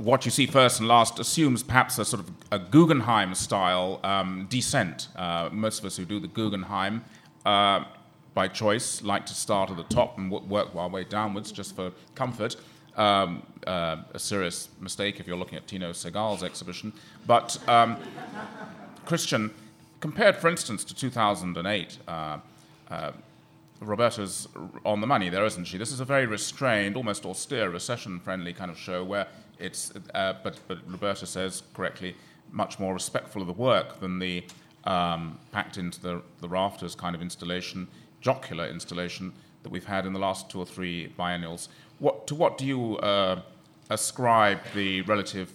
What 0.00 0.24
you 0.24 0.30
see 0.30 0.46
first 0.46 0.78
and 0.80 0.88
last 0.88 1.18
assumes 1.18 1.62
perhaps 1.62 1.98
a 1.98 2.06
sort 2.06 2.22
of 2.22 2.30
a 2.50 2.58
Guggenheim 2.58 3.34
style 3.34 4.00
um, 4.02 4.46
descent. 4.48 5.08
Uh, 5.14 5.50
most 5.52 5.80
of 5.80 5.84
us 5.84 5.98
who 5.98 6.06
do 6.06 6.18
the 6.18 6.26
Guggenheim 6.26 7.04
uh, 7.44 7.84
by 8.32 8.48
choice 8.48 9.02
like 9.02 9.26
to 9.26 9.34
start 9.34 9.68
at 9.70 9.76
the 9.76 9.82
top 9.94 10.16
and 10.16 10.30
w- 10.30 10.48
work 10.50 10.74
our 10.74 10.88
way 10.88 11.04
downwards 11.04 11.52
just 11.52 11.76
for 11.76 11.92
comfort. 12.14 12.56
Um, 12.96 13.42
uh, 13.66 13.96
a 14.14 14.18
serious 14.18 14.70
mistake 14.80 15.20
if 15.20 15.26
you're 15.26 15.36
looking 15.36 15.58
at 15.58 15.66
Tino 15.66 15.92
Sehgal's 15.92 16.42
exhibition. 16.42 16.94
But 17.26 17.58
um, 17.68 17.98
Christian, 19.04 19.52
compared, 20.00 20.36
for 20.36 20.48
instance, 20.48 20.82
to 20.84 20.94
2008, 20.94 21.98
uh, 22.08 22.38
uh, 22.90 23.12
Roberta's 23.80 24.48
on 24.84 25.00
the 25.00 25.06
money 25.06 25.28
there, 25.28 25.44
isn't 25.44 25.64
she? 25.64 25.78
This 25.78 25.92
is 25.92 26.00
a 26.00 26.04
very 26.04 26.26
restrained, 26.26 26.96
almost 26.96 27.24
austere, 27.24 27.70
recession-friendly 27.70 28.52
kind 28.52 28.70
of 28.70 28.78
show 28.78 29.02
where 29.02 29.26
it's, 29.58 29.92
uh, 30.14 30.34
but, 30.42 30.58
but 30.68 30.78
Roberta 30.86 31.26
says 31.26 31.62
correctly, 31.74 32.14
much 32.52 32.78
more 32.78 32.92
respectful 32.92 33.40
of 33.40 33.46
the 33.46 33.54
work 33.54 34.00
than 34.00 34.18
the 34.18 34.44
um, 34.84 35.38
packed 35.52 35.78
into 35.78 36.00
the, 36.00 36.22
the 36.40 36.48
rafters 36.48 36.94
kind 36.94 37.14
of 37.14 37.22
installation, 37.22 37.86
jocular 38.20 38.66
installation 38.66 39.32
that 39.62 39.70
we've 39.70 39.84
had 39.84 40.06
in 40.06 40.12
the 40.12 40.18
last 40.18 40.50
two 40.50 40.58
or 40.58 40.66
three 40.66 41.08
biennials. 41.18 41.68
What, 41.98 42.26
to 42.28 42.34
what 42.34 42.58
do 42.58 42.66
you 42.66 42.96
uh, 42.98 43.42
ascribe 43.90 44.60
the 44.74 45.02
relative 45.02 45.52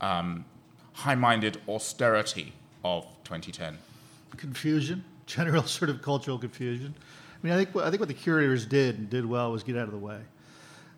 um, 0.00 0.44
high-minded 0.92 1.60
austerity 1.68 2.52
of 2.84 3.04
2010? 3.24 3.78
confusion, 4.36 5.04
general 5.26 5.64
sort 5.64 5.90
of 5.90 6.00
cultural 6.00 6.38
confusion. 6.38 6.94
I 7.42 7.46
mean, 7.46 7.52
I 7.54 7.56
think 7.56 7.76
I 7.76 7.90
think 7.90 8.00
what 8.00 8.08
the 8.08 8.14
curators 8.14 8.66
did 8.66 8.98
and 8.98 9.08
did 9.08 9.24
well 9.24 9.52
was 9.52 9.62
get 9.62 9.76
out 9.76 9.84
of 9.84 9.92
the 9.92 9.98
way. 9.98 10.20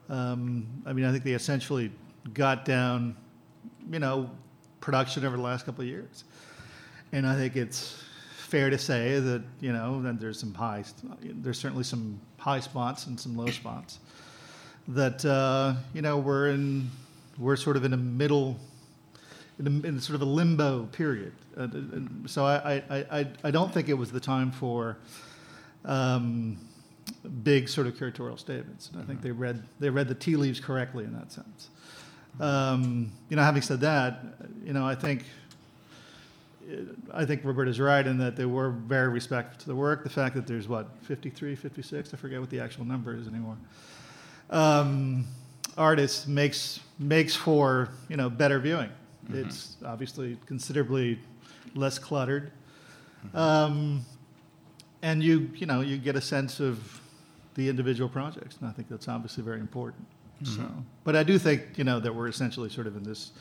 Um, 0.09 0.67
I 0.87 0.93
mean, 0.93 1.05
I 1.05 1.13
think 1.13 1.23
they 1.25 1.33
essentially 1.33 1.93
got 2.33 2.65
down, 2.65 3.17
you 3.91 3.99
know, 3.99 4.31
production 4.81 5.25
over 5.25 5.37
the 5.37 5.43
last 5.43 5.67
couple 5.67 5.83
of 5.83 5.89
years, 5.89 6.25
and 7.13 7.27
I 7.27 7.37
think 7.37 7.57
it's 7.57 8.03
fair 8.37 8.71
to 8.71 8.79
say 8.79 9.21
that 9.21 9.43
you 9.61 9.73
know 9.73 10.03
that 10.03 10.19
there's 10.19 10.41
some 10.41 10.55
high, 10.55 10.83
there's 11.23 11.59
certainly 11.59 11.85
some 11.85 12.19
high 12.39 12.61
spots 12.61 13.07
and 13.07 13.21
some 13.21 13.37
low 13.37 13.51
spots. 13.51 13.99
That 14.89 15.25
uh, 15.25 15.75
you 15.93 16.01
know 16.01 16.17
we're 16.17 16.49
in, 16.49 16.91
we're 17.39 17.57
sort 17.57 17.77
of 17.77 17.85
in 17.85 17.93
a 17.93 17.99
middle 17.99 18.57
in, 19.61 19.67
a, 19.67 19.87
in 19.87 20.01
sort 20.01 20.17
of 20.17 20.23
a 20.23 20.31
limbo 20.31 20.87
period. 20.87 21.33
Uh, 21.57 21.69
so 22.27 22.45
I, 22.45 22.83
I, 22.89 23.21
I, 23.21 23.27
I 23.45 23.51
don't 23.51 23.73
think 23.73 23.89
it 23.89 23.95
was 23.95 24.11
the 24.11 24.21
time 24.21 24.51
for 24.51 24.97
um, 25.85 26.59
big 27.43 27.69
sort 27.69 27.87
of 27.87 27.95
curatorial 27.95 28.39
statements. 28.39 28.91
And 28.93 29.03
I 29.03 29.05
think 29.05 29.23
they 29.23 29.31
read 29.31 29.63
they 29.79 29.91
read 29.91 30.09
the 30.09 30.15
tea 30.15 30.37
leaves 30.37 30.61
correctly 30.61 31.05
in 31.05 31.13
that 31.13 31.33
sense. 31.33 31.71
Um, 32.39 33.13
you 33.29 33.37
know, 33.37 33.43
having 33.43 33.63
said 33.63 33.81
that, 33.81 34.23
you 34.65 34.73
know, 34.73 34.87
I 34.87 34.95
think 34.95 35.25
I 37.13 37.25
think 37.25 37.45
Roberta's 37.45 37.81
right 37.81 38.07
in 38.07 38.19
that 38.19 38.37
they 38.37 38.45
were 38.45 38.71
very 38.71 39.09
respectful 39.09 39.61
to 39.61 39.67
the 39.67 39.75
work. 39.75 40.05
The 40.05 40.11
fact 40.11 40.35
that 40.37 40.47
there's 40.47 40.69
what 40.69 40.89
53, 41.03 41.57
56, 41.57 42.15
I 42.15 42.17
forget 42.17 42.41
what 42.41 42.51
the 42.51 42.61
actual 42.61 42.85
number 42.85 43.15
is 43.15 43.27
anymore. 43.27 43.57
Um, 44.51 45.27
artists 45.77 46.27
makes 46.27 46.81
makes 46.99 47.35
for 47.35 47.89
you 48.09 48.17
know 48.17 48.31
better 48.31 48.59
viewing. 48.59 48.91
It's 49.33 49.77
obviously 49.85 50.37
considerably 50.47 51.21
less 51.75 51.99
cluttered, 52.01 52.51
um, 53.33 54.05
and 55.03 55.23
you 55.23 55.51
you 55.55 55.67
know 55.67 55.81
you 55.81 55.99
get 55.99 56.17
a 56.17 56.21
sense 56.21 56.61
of 56.61 57.01
the 57.55 57.69
individual 57.69 58.09
projects, 58.09 58.57
and 58.61 58.69
I 58.69 58.73
think 58.73 58.89
that's 58.89 59.09
obviously 59.09 59.43
very 59.43 59.61
important. 59.61 60.07
So, 60.43 60.63
but 61.05 61.17
I 61.17 61.23
do 61.23 61.39
think 61.39 61.77
you 61.77 61.85
know 61.85 62.01
that 62.01 62.15
we're 62.15 62.29
essentially 62.29 62.71
sort 62.71 62.87
of 62.87 62.97
in 62.97 63.03
this 63.03 63.33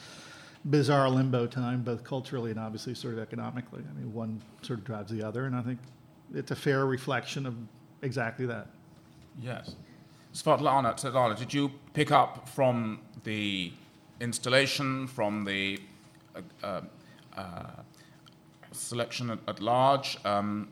bizarre 0.66 1.10
limbo 1.10 1.48
time, 1.48 1.82
both 1.82 2.04
culturally 2.04 2.52
and 2.52 2.60
obviously 2.60 2.94
sort 2.94 3.14
of 3.14 3.20
economically. 3.20 3.84
I 3.90 3.98
mean, 3.98 4.14
one 4.14 4.42
sort 4.62 4.80
of 4.80 4.86
drives 4.86 5.10
the 5.10 5.24
other, 5.24 5.46
and 5.46 5.56
I 5.56 5.62
think 5.62 5.80
it's 6.34 6.52
a 6.52 6.56
fair 6.56 6.86
reflection 6.86 7.46
of 7.46 7.56
exactly 8.02 8.46
that. 8.48 8.68
Yes. 9.42 9.76
Svetlana, 10.34 11.00
Svetlana, 11.00 11.38
did 11.38 11.54
you 11.54 11.72
pick 11.94 12.12
up 12.12 12.48
from 12.50 13.00
the 13.24 13.72
installation, 14.20 15.08
from 15.08 15.44
the 15.46 15.80
uh, 16.36 16.42
uh, 16.64 16.82
uh, 17.36 17.64
selection 18.72 19.30
at, 19.32 19.40
at 19.48 19.60
large, 19.60 20.18
um, 20.26 20.68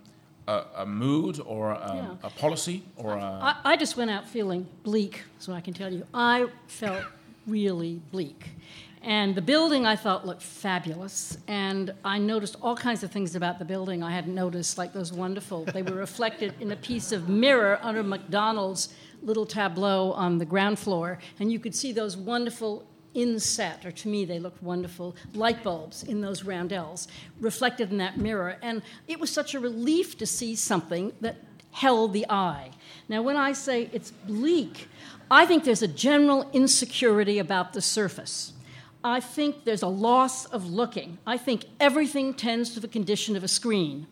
a, 0.48 0.64
a, 0.78 0.86
mood 0.86 1.40
or 1.46 1.72
a, 1.72 1.92
Yeah. 1.96 2.28
a 2.28 2.30
policy 2.30 2.84
or 2.96 3.14
a, 3.16 3.22
I, 3.24 3.56
I 3.74 3.76
just 3.78 3.98
went 3.98 4.10
out 4.12 4.28
feeling 4.28 4.68
bleak, 4.84 5.24
so 5.40 5.54
I 5.54 5.62
can 5.62 5.74
tell 5.74 5.92
you. 5.92 6.06
I 6.14 6.48
felt 6.68 7.04
really 7.46 8.02
bleak. 8.12 8.50
And 9.04 9.36
the 9.36 9.42
building 9.42 9.86
I 9.86 9.96
thought 9.96 10.26
looked 10.26 10.42
fabulous. 10.42 11.38
And 11.48 11.94
I 12.04 12.18
noticed 12.18 12.58
all 12.62 12.76
kinds 12.76 13.04
of 13.04 13.12
things 13.12 13.36
about 13.36 13.60
the 13.60 13.66
building 13.66 14.04
I 14.04 14.12
hadn't 14.12 14.36
noticed, 14.36 14.78
like 14.78 14.92
those 14.92 15.14
wonderful, 15.14 15.66
they 15.66 15.82
were 15.82 15.96
reflected 15.96 16.54
in 16.60 16.72
a 16.72 16.76
piece 16.76 17.12
of 17.12 17.30
mirror 17.30 17.80
under 17.82 18.04
McDonald's 18.04 18.94
little 19.22 19.46
tableau 19.46 20.12
on 20.14 20.38
the 20.40 20.46
ground 20.46 20.78
floor. 20.80 21.20
And 21.40 21.52
you 21.52 21.60
could 21.60 21.74
see 21.76 21.92
those 21.94 22.18
wonderful 22.18 22.86
inset, 23.18 23.86
or 23.86 23.92
to 23.92 24.08
me 24.08 24.24
they 24.24 24.40
looked 24.40 24.62
wonderful, 24.62 25.16
light 25.34 25.64
bulbs 25.64 26.04
in 26.04 26.22
those 26.22 26.44
roundels 26.44 27.08
reflected 27.42 27.92
in 27.92 27.98
that 27.98 28.18
mirror. 28.18 28.58
And 28.62 28.84
it 29.08 29.20
was 29.20 29.32
such 29.32 29.56
a 29.56 29.60
relief 29.60 30.18
to 30.20 30.26
see 30.26 30.56
something 30.56 31.12
that 31.20 31.38
held 31.72 32.14
the 32.14 32.26
eye. 32.30 32.70
Now, 33.10 33.22
when 33.22 33.36
I 33.36 33.54
say 33.54 33.90
it's 33.92 34.12
bleak, 34.12 34.88
I 35.30 35.46
think 35.46 35.64
there's 35.64 35.82
a 35.82 35.88
general 35.88 36.50
insecurity 36.54 37.40
about 37.40 37.74
the 37.74 37.82
surface. 37.82 38.54
I 39.04 39.20
think 39.20 39.64
there's 39.64 39.84
a 39.84 39.88
loss 39.88 40.46
of 40.46 40.70
looking. 40.70 41.18
I 41.26 41.38
think 41.38 41.66
everything 41.80 42.34
tends 42.34 42.74
to 42.74 42.80
the 42.80 42.88
condition 42.88 43.36
of 43.36 43.44
a 43.44 43.48
screen. 43.48 44.08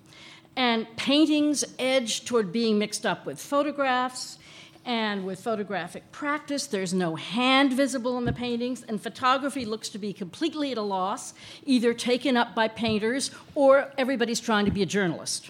And 0.56 0.88
paintings 0.96 1.64
edge 1.78 2.26
toward 2.26 2.52
being 2.52 2.78
mixed 2.80 3.06
up 3.06 3.26
with 3.26 3.42
photographs 3.42 4.40
and 4.86 5.26
with 5.26 5.40
photographic 5.40 6.12
practice, 6.12 6.68
there's 6.68 6.94
no 6.94 7.16
hand 7.16 7.74
visible 7.74 8.18
in 8.18 8.26
the 8.26 8.34
paintings, 8.34 8.84
and 8.84 9.02
photography 9.02 9.66
looks 9.66 9.90
to 9.90 9.98
be 9.98 10.14
completely 10.14 10.72
at 10.72 10.78
a 10.78 10.82
loss, 10.82 11.34
either 11.66 11.94
taken 11.94 12.38
up 12.38 12.54
by 12.54 12.68
painters 12.68 13.32
or 13.56 13.92
everybody's 13.98 14.40
trying 14.40 14.66
to 14.66 14.72
be 14.72 14.84
a 14.84 14.86
journalist. 14.86 15.50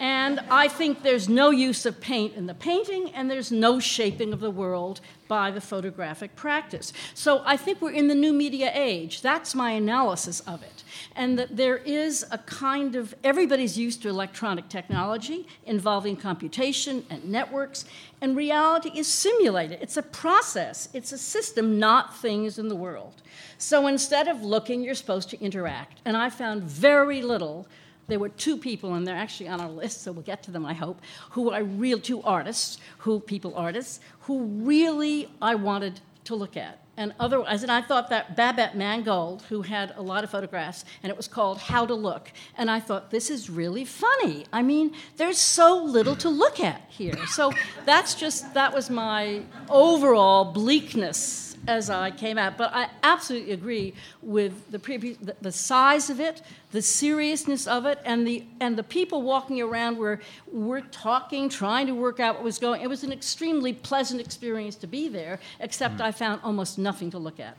And 0.00 0.40
I 0.50 0.66
think 0.66 1.02
there's 1.02 1.28
no 1.28 1.50
use 1.50 1.86
of 1.86 2.00
paint 2.00 2.34
in 2.34 2.46
the 2.46 2.54
painting, 2.54 3.10
and 3.14 3.30
there's 3.30 3.52
no 3.52 3.78
shaping 3.78 4.32
of 4.32 4.40
the 4.40 4.50
world 4.50 5.00
by 5.28 5.50
the 5.50 5.60
photographic 5.60 6.34
practice. 6.34 6.92
So 7.14 7.42
I 7.44 7.56
think 7.56 7.80
we're 7.80 7.92
in 7.92 8.08
the 8.08 8.14
new 8.14 8.32
media 8.32 8.72
age. 8.74 9.22
That's 9.22 9.54
my 9.54 9.70
analysis 9.72 10.40
of 10.40 10.62
it. 10.62 10.81
And 11.14 11.38
that 11.38 11.56
there 11.56 11.76
is 11.76 12.24
a 12.30 12.38
kind 12.38 12.96
of, 12.96 13.14
everybody's 13.22 13.76
used 13.78 14.02
to 14.02 14.08
electronic 14.08 14.68
technology 14.68 15.46
involving 15.66 16.16
computation 16.16 17.04
and 17.10 17.24
networks, 17.24 17.84
and 18.20 18.36
reality 18.36 18.90
is 18.94 19.06
simulated. 19.06 19.78
It's 19.82 19.96
a 19.96 20.02
process, 20.02 20.88
it's 20.94 21.12
a 21.12 21.18
system, 21.18 21.78
not 21.78 22.16
things 22.16 22.58
in 22.58 22.68
the 22.68 22.76
world. 22.76 23.14
So 23.58 23.86
instead 23.86 24.26
of 24.26 24.42
looking, 24.42 24.82
you're 24.82 24.94
supposed 24.94 25.28
to 25.30 25.40
interact. 25.40 26.00
And 26.04 26.16
I 26.16 26.30
found 26.30 26.62
very 26.62 27.22
little 27.22 27.66
there 28.08 28.18
were 28.18 28.28
two 28.28 28.56
people, 28.56 28.94
and 28.94 29.06
they're 29.06 29.14
actually 29.14 29.48
on 29.48 29.60
our 29.60 29.70
list, 29.70 30.02
so 30.02 30.12
we'll 30.12 30.22
get 30.22 30.42
to 30.42 30.50
them, 30.50 30.66
I 30.66 30.74
hope, 30.74 31.00
who 31.30 31.50
are 31.50 31.62
real, 31.62 32.00
two 32.00 32.20
artists, 32.22 32.78
who 32.98 33.20
people 33.20 33.54
artists, 33.54 34.00
who 34.20 34.44
really 34.44 35.30
I 35.40 35.54
wanted 35.54 36.00
to 36.24 36.34
look 36.34 36.56
at. 36.56 36.80
And 37.02 37.12
otherwise, 37.18 37.64
and 37.64 37.72
I 37.72 37.82
thought 37.82 38.10
that 38.10 38.36
Babette 38.36 38.76
Mangolte, 38.76 39.42
who 39.46 39.62
had 39.62 39.92
a 39.96 40.02
lot 40.02 40.22
of 40.22 40.30
photographs, 40.30 40.84
and 41.02 41.10
it 41.10 41.16
was 41.16 41.26
called 41.26 41.58
How 41.58 41.84
to 41.84 41.94
Look. 41.94 42.30
And 42.56 42.70
I 42.70 42.78
thought, 42.78 43.10
this 43.10 43.28
is 43.28 43.50
really 43.50 43.84
funny. 43.84 44.46
I 44.52 44.62
mean, 44.62 44.94
there's 45.16 45.38
so 45.38 45.82
little 45.82 46.14
to 46.16 46.28
look 46.28 46.60
at 46.60 46.80
here. 46.88 47.26
So 47.26 47.52
that's 47.84 48.14
just, 48.14 48.54
that 48.54 48.72
was 48.72 48.88
my 48.88 49.42
overall 49.68 50.52
bleakness 50.52 51.51
as 51.68 51.90
I 51.90 52.10
came 52.10 52.38
out. 52.38 52.56
But 52.58 52.72
I 52.74 52.88
absolutely 53.02 53.52
agree 53.52 53.94
with 54.22 54.70
the, 54.70 54.78
pre- 54.78 54.96
the, 54.96 55.36
the 55.40 55.52
size 55.52 56.10
of 56.10 56.20
it, 56.20 56.42
the 56.72 56.82
seriousness 56.82 57.66
of 57.66 57.86
it, 57.86 57.98
and 58.04 58.26
the 58.26 58.44
and 58.60 58.76
the 58.76 58.82
people 58.82 59.22
walking 59.22 59.60
around 59.60 59.96
were 59.98 60.20
were 60.52 60.80
talking, 60.80 61.48
trying 61.48 61.86
to 61.86 61.92
work 61.94 62.18
out 62.20 62.34
what 62.36 62.44
was 62.44 62.58
going. 62.58 62.80
It 62.82 62.88
was 62.88 63.04
an 63.04 63.12
extremely 63.12 63.72
pleasant 63.72 64.20
experience 64.20 64.74
to 64.76 64.86
be 64.86 65.08
there. 65.08 65.38
Except 65.60 65.94
Mm-hmm. 65.94 66.02
I 66.02 66.12
found 66.12 66.40
almost 66.42 66.78
nothing 66.78 67.10
to 67.10 67.18
look 67.18 67.38
at. 67.40 67.56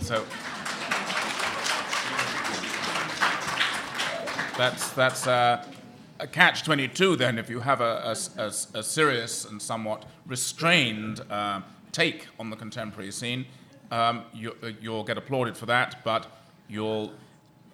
So 0.00 0.24
that's 4.56 4.90
that's 4.90 5.26
uh, 5.26 5.64
a 6.18 6.26
catch 6.26 6.62
twenty 6.64 6.88
two. 6.88 7.16
Then, 7.16 7.38
if 7.38 7.48
you 7.50 7.60
have 7.60 7.80
a, 7.80 8.14
a- 8.38 8.42
a- 8.42 8.78
a 8.78 8.82
serious 8.82 9.44
and 9.44 9.60
somewhat 9.60 10.04
restrained 10.26 11.20
uh, 11.30 11.60
take 11.92 12.26
on 12.38 12.50
the 12.50 12.56
contemporary 12.56 13.10
scene, 13.10 13.46
um, 13.90 14.24
you, 14.32 14.54
you'll 14.80 15.04
get 15.04 15.18
applauded 15.18 15.56
for 15.56 15.66
that, 15.66 15.96
but 16.04 16.26
you'll, 16.68 17.12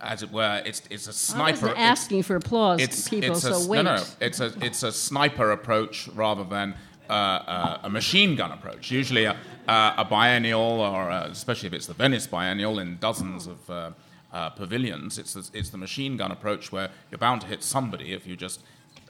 as 0.01 0.23
it 0.23 0.31
were, 0.31 0.63
it's 0.65 0.83
it's 0.91 1.09
a 1.09 1.13
sniper. 1.13 1.41
I 1.41 1.51
wasn't 1.51 1.71
it's- 1.73 1.91
asking 1.91 2.23
for 2.23 2.37
applause, 2.37 2.81
it's, 2.81 3.09
people. 3.09 3.33
it's 3.33 3.45
a, 3.45 3.55
so 3.55 3.69
wait. 3.69 3.83
No, 3.83 3.97
no, 3.97 4.05
it's 4.21 4.41
a, 4.41 4.53
it's 4.61 4.83
a 4.83 4.93
sniper 4.93 5.53
approach 5.53 6.09
rather 6.09 6.45
than 6.45 6.75
uh, 7.09 7.13
uh, 7.13 7.79
a 7.85 7.91
machine 7.91 8.35
gun 8.37 8.51
approach. 8.53 8.91
Usually 8.91 9.25
a, 9.25 9.37
uh, 9.69 9.95
a 9.99 10.05
biennial, 10.05 10.61
or 10.61 11.11
uh 11.11 11.29
especially 11.31 11.69
if 11.69 11.73
it's 11.73 11.87
the 11.87 11.95
Venice 11.95 12.27
biennial 12.27 12.79
in 12.79 12.97
dozens 12.99 13.47
of 13.47 13.71
uh, 13.71 13.91
uh, 14.33 14.51
pavilions, 14.51 15.19
it's 15.19 15.35
the, 15.35 15.49
it's 15.59 15.71
the 15.71 15.79
machine 15.79 16.17
gun 16.17 16.31
approach 16.33 16.73
where 16.73 16.91
you're 17.11 17.19
bound 17.19 17.41
to 17.43 17.47
hit 17.47 17.63
somebody 17.63 18.13
if 18.13 18.27
you 18.27 18.37
just 18.37 18.61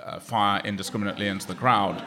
uh, 0.05 0.19
fire 0.21 0.61
indiscriminately 0.65 1.27
into 1.27 1.47
the 1.47 1.55
crowd. 1.55 2.03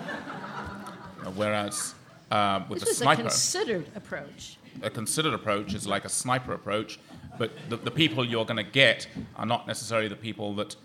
Uh, 1.26 1.32
Whereas 1.36 1.96
uh, 2.32 2.64
with 2.70 2.80
This 2.82 3.00
the 3.00 3.06
was 3.06 3.18
a 3.20 3.22
considered 3.22 3.86
approach. 3.96 4.58
a 4.84 4.90
considered 4.90 5.34
approach 5.34 5.74
is 5.74 5.88
like 5.88 6.06
a 6.06 6.10
sniper 6.10 6.54
approach, 6.54 7.00
but 7.38 7.52
the, 7.70 7.78
the 7.78 7.92
people 7.92 8.24
you're 8.26 8.46
going 8.46 8.64
to 8.64 8.72
get 8.72 9.08
are 9.36 9.46
not 9.46 9.68
necessarily 9.68 10.08
the 10.08 10.16
people 10.16 10.54
that 10.56 10.76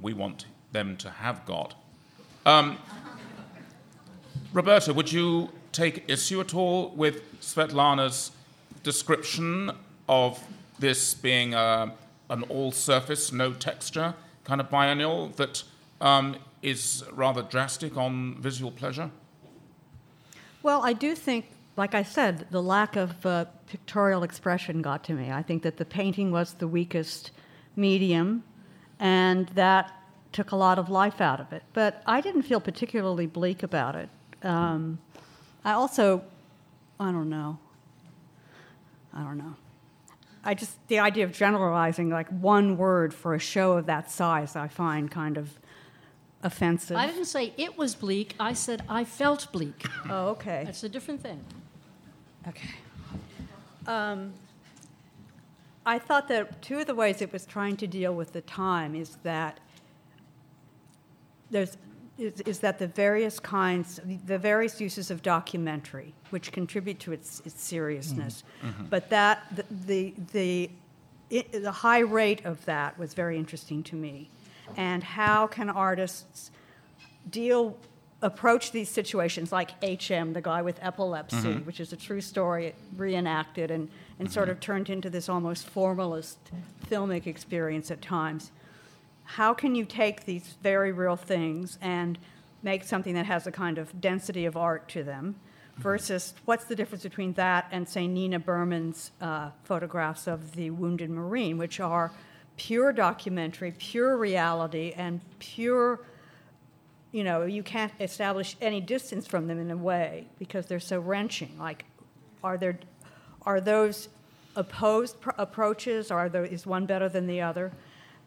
we 0.00 0.12
want 0.12 0.46
them 0.72 0.96
to 0.98 1.10
have 1.10 1.44
got. 1.46 1.74
Um, 2.44 2.78
Roberta, 4.52 4.92
would 4.94 5.12
you 5.12 5.50
take 5.72 6.04
issue 6.08 6.40
at 6.40 6.54
all 6.54 6.90
with 6.90 7.22
Svetlana's 7.40 8.30
description 8.82 9.70
of 10.08 10.42
this 10.78 11.14
being 11.14 11.54
a, 11.54 11.92
an 12.30 12.42
all 12.44 12.72
surface, 12.72 13.32
no 13.32 13.52
texture 13.52 14.14
kind 14.44 14.60
of 14.60 14.70
biennial 14.70 15.28
that 15.30 15.64
um, 16.00 16.36
is 16.62 17.04
rather 17.12 17.42
drastic 17.42 17.96
on 17.96 18.36
visual 18.40 18.70
pleasure? 18.70 19.10
Well, 20.66 20.82
I 20.84 20.94
do 20.94 21.14
think, 21.14 21.44
like 21.76 21.94
I 21.94 22.02
said, 22.02 22.48
the 22.50 22.60
lack 22.60 22.96
of 22.96 23.24
uh, 23.24 23.44
pictorial 23.68 24.24
expression 24.24 24.82
got 24.82 25.04
to 25.04 25.12
me. 25.12 25.30
I 25.30 25.40
think 25.40 25.62
that 25.62 25.76
the 25.76 25.84
painting 25.84 26.32
was 26.32 26.54
the 26.54 26.66
weakest 26.66 27.30
medium, 27.76 28.42
and 28.98 29.46
that 29.50 29.92
took 30.32 30.50
a 30.50 30.56
lot 30.56 30.80
of 30.80 30.90
life 30.90 31.20
out 31.20 31.38
of 31.38 31.52
it. 31.52 31.62
But 31.72 32.02
I 32.04 32.20
didn't 32.20 32.42
feel 32.42 32.58
particularly 32.58 33.28
bleak 33.28 33.62
about 33.62 33.94
it. 33.94 34.08
Um, 34.42 34.98
I 35.64 35.74
also, 35.74 36.24
I 36.98 37.12
don't 37.12 37.30
know. 37.30 37.60
I 39.14 39.22
don't 39.22 39.38
know. 39.38 39.54
I 40.42 40.54
just, 40.54 40.84
the 40.88 40.98
idea 40.98 41.22
of 41.22 41.32
generalizing 41.32 42.10
like 42.10 42.28
one 42.30 42.76
word 42.76 43.14
for 43.14 43.34
a 43.34 43.38
show 43.38 43.74
of 43.74 43.86
that 43.86 44.10
size, 44.10 44.56
I 44.56 44.66
find 44.66 45.12
kind 45.12 45.38
of 45.38 45.60
offensive. 46.42 46.96
I 46.96 47.06
didn't 47.06 47.26
say 47.26 47.52
it 47.56 47.76
was 47.76 47.94
bleak. 47.94 48.34
I 48.38 48.52
said 48.52 48.82
I 48.88 49.04
felt 49.04 49.50
bleak. 49.52 49.84
oh, 50.08 50.28
okay. 50.28 50.62
That's 50.64 50.84
a 50.84 50.88
different 50.88 51.22
thing. 51.22 51.44
Okay. 52.48 52.70
Um, 53.86 54.32
I 55.84 55.98
thought 55.98 56.28
that 56.28 56.60
two 56.62 56.78
of 56.78 56.86
the 56.86 56.94
ways 56.94 57.22
it 57.22 57.32
was 57.32 57.46
trying 57.46 57.76
to 57.78 57.86
deal 57.86 58.14
with 58.14 58.32
the 58.32 58.40
time 58.42 58.94
is 58.94 59.16
that 59.22 59.60
there's 61.50 61.76
is, 62.18 62.40
is 62.42 62.60
that 62.60 62.78
the 62.78 62.86
various 62.86 63.38
kinds, 63.38 64.00
the 64.26 64.38
various 64.38 64.80
uses 64.80 65.10
of 65.10 65.22
documentary, 65.22 66.14
which 66.30 66.50
contribute 66.50 66.98
to 67.00 67.12
its, 67.12 67.42
its 67.44 67.62
seriousness, 67.62 68.42
but 68.88 69.10
that 69.10 69.44
the 69.54 69.64
the 69.86 70.14
the, 70.32 70.70
it, 71.28 71.62
the 71.62 71.72
high 71.72 71.98
rate 71.98 72.44
of 72.44 72.64
that 72.64 72.98
was 72.98 73.12
very 73.14 73.36
interesting 73.36 73.82
to 73.84 73.96
me, 73.96 74.30
and 74.76 75.02
how 75.02 75.46
can 75.46 75.70
artists 75.70 76.50
deal 77.28 77.76
approach 78.22 78.72
these 78.72 78.88
situations 78.88 79.52
like 79.52 79.70
HM, 79.82 80.32
the 80.32 80.40
guy 80.40 80.62
with 80.62 80.78
epilepsy, 80.82 81.36
mm-hmm. 81.36 81.66
which 81.66 81.80
is 81.80 81.92
a 81.92 81.96
true 81.96 82.20
story 82.20 82.74
reenacted 82.96 83.70
and, 83.70 83.88
and 84.18 84.30
sort 84.30 84.48
of 84.48 84.56
mm-hmm. 84.56 84.72
turned 84.72 84.90
into 84.90 85.10
this 85.10 85.28
almost 85.28 85.66
formalist 85.66 86.38
filmic 86.90 87.26
experience 87.26 87.90
at 87.90 88.00
times. 88.00 88.52
How 89.24 89.52
can 89.52 89.74
you 89.74 89.84
take 89.84 90.24
these 90.24 90.56
very 90.62 90.92
real 90.92 91.16
things 91.16 91.78
and 91.82 92.18
make 92.62 92.84
something 92.84 93.14
that 93.14 93.26
has 93.26 93.46
a 93.46 93.52
kind 93.52 93.76
of 93.76 94.00
density 94.00 94.46
of 94.46 94.56
art 94.56 94.88
to 94.90 95.02
them? 95.02 95.34
Mm-hmm. 95.72 95.82
Versus, 95.82 96.34
what's 96.46 96.64
the 96.64 96.74
difference 96.74 97.02
between 97.02 97.34
that 97.34 97.68
and, 97.70 97.86
say, 97.86 98.06
Nina 98.06 98.38
Berman's 98.38 99.10
uh, 99.20 99.50
photographs 99.64 100.26
of 100.26 100.52
the 100.52 100.70
wounded 100.70 101.10
Marine, 101.10 101.58
which 101.58 101.80
are 101.80 102.12
pure 102.56 102.92
documentary, 102.92 103.72
pure 103.78 104.16
reality, 104.16 104.92
and 104.96 105.20
pure, 105.38 106.00
you 107.12 107.24
know, 107.24 107.44
you 107.44 107.62
can't 107.62 107.92
establish 108.00 108.56
any 108.60 108.80
distance 108.80 109.26
from 109.26 109.46
them 109.46 109.58
in 109.58 109.70
a 109.70 109.76
way 109.76 110.26
because 110.38 110.66
they're 110.66 110.80
so 110.80 110.98
wrenching. 111.00 111.56
Like, 111.58 111.84
are 112.42 112.56
there, 112.56 112.78
are 113.42 113.60
those 113.60 114.08
opposed 114.54 115.20
pr- 115.20 115.30
approaches? 115.38 116.10
Are 116.10 116.28
there, 116.28 116.44
is 116.44 116.66
one 116.66 116.86
better 116.86 117.08
than 117.08 117.26
the 117.26 117.40
other? 117.40 117.72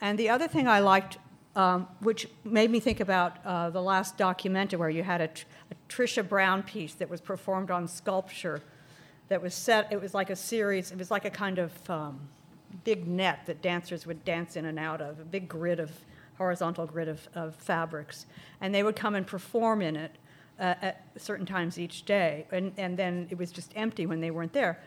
And 0.01 0.17
the 0.17 0.29
other 0.29 0.47
thing 0.47 0.67
I 0.67 0.79
liked, 0.79 1.17
um, 1.55 1.87
which 2.01 2.27
made 2.43 2.69
me 2.69 2.79
think 2.79 2.99
about 2.99 3.37
uh, 3.43 3.69
the 3.69 3.81
last 3.81 4.17
documentary 4.17 4.77
where 4.77 4.89
you 4.89 5.03
had 5.03 5.21
a, 5.21 5.27
Tr- 5.27 5.45
a 5.71 5.91
Trisha 5.91 6.27
Brown 6.27 6.63
piece 6.63 6.93
that 6.95 7.09
was 7.09 7.19
performed 7.19 7.71
on 7.71 7.87
sculpture 7.87 8.61
that 9.27 9.41
was 9.41 9.53
set, 9.53 9.91
it 9.91 10.01
was 10.01 10.13
like 10.13 10.29
a 10.29 10.35
series, 10.35 10.91
it 10.91 10.97
was 10.97 11.11
like 11.11 11.25
a 11.25 11.29
kind 11.29 11.59
of 11.59 11.89
um, 11.89 12.19
big 12.83 13.07
net 13.07 13.45
that 13.45 13.61
dancers 13.61 14.05
would 14.05 14.23
dance 14.25 14.55
in 14.55 14.65
and 14.65 14.79
out 14.79 15.01
of, 15.01 15.19
a 15.19 15.25
big 15.25 15.47
grid 15.47 15.79
of, 15.79 15.91
horizontal 16.37 16.85
grid 16.85 17.07
of, 17.07 17.27
of 17.35 17.55
fabrics. 17.55 18.25
And 18.61 18.73
they 18.73 18.83
would 18.83 18.95
come 18.95 19.15
and 19.15 19.27
perform 19.27 19.81
in 19.81 19.95
it 19.95 20.15
uh, 20.59 20.75
at 20.81 21.03
certain 21.17 21.45
times 21.45 21.77
each 21.77 22.05
day. 22.05 22.45
And, 22.51 22.71
and 22.77 22.97
then 22.97 23.27
it 23.29 23.37
was 23.37 23.51
just 23.51 23.71
empty 23.75 24.05
when 24.05 24.21
they 24.21 24.31
weren't 24.31 24.53
there. 24.53 24.79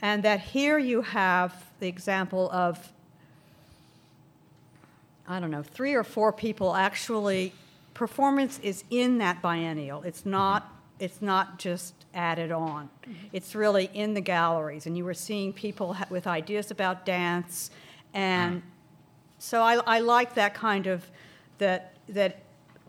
And 0.00 0.22
that 0.22 0.40
here 0.40 0.78
you 0.78 1.02
have 1.02 1.64
the 1.80 1.88
example 1.88 2.50
of, 2.50 2.92
I 5.26 5.40
don't 5.40 5.50
know, 5.50 5.62
three 5.62 5.94
or 5.94 6.04
four 6.04 6.32
people 6.32 6.74
actually, 6.74 7.52
performance 7.94 8.60
is 8.62 8.84
in 8.90 9.18
that 9.18 9.42
biennial. 9.42 10.02
It's 10.02 10.24
not, 10.24 10.72
it's 10.98 11.22
not 11.22 11.58
just 11.58 11.94
added 12.14 12.50
on. 12.50 12.88
It's 13.32 13.54
really 13.54 13.90
in 13.94 14.14
the 14.14 14.20
galleries, 14.20 14.86
and 14.86 14.96
you 14.96 15.04
were 15.04 15.14
seeing 15.14 15.52
people 15.52 15.94
ha- 15.94 16.06
with 16.10 16.26
ideas 16.26 16.70
about 16.70 17.06
dance, 17.06 17.70
and 18.14 18.62
so 19.38 19.62
I, 19.62 19.76
I 19.86 20.00
like 20.00 20.34
that 20.34 20.54
kind 20.54 20.86
of 20.86 21.06
that 21.58 21.94
that 22.08 22.42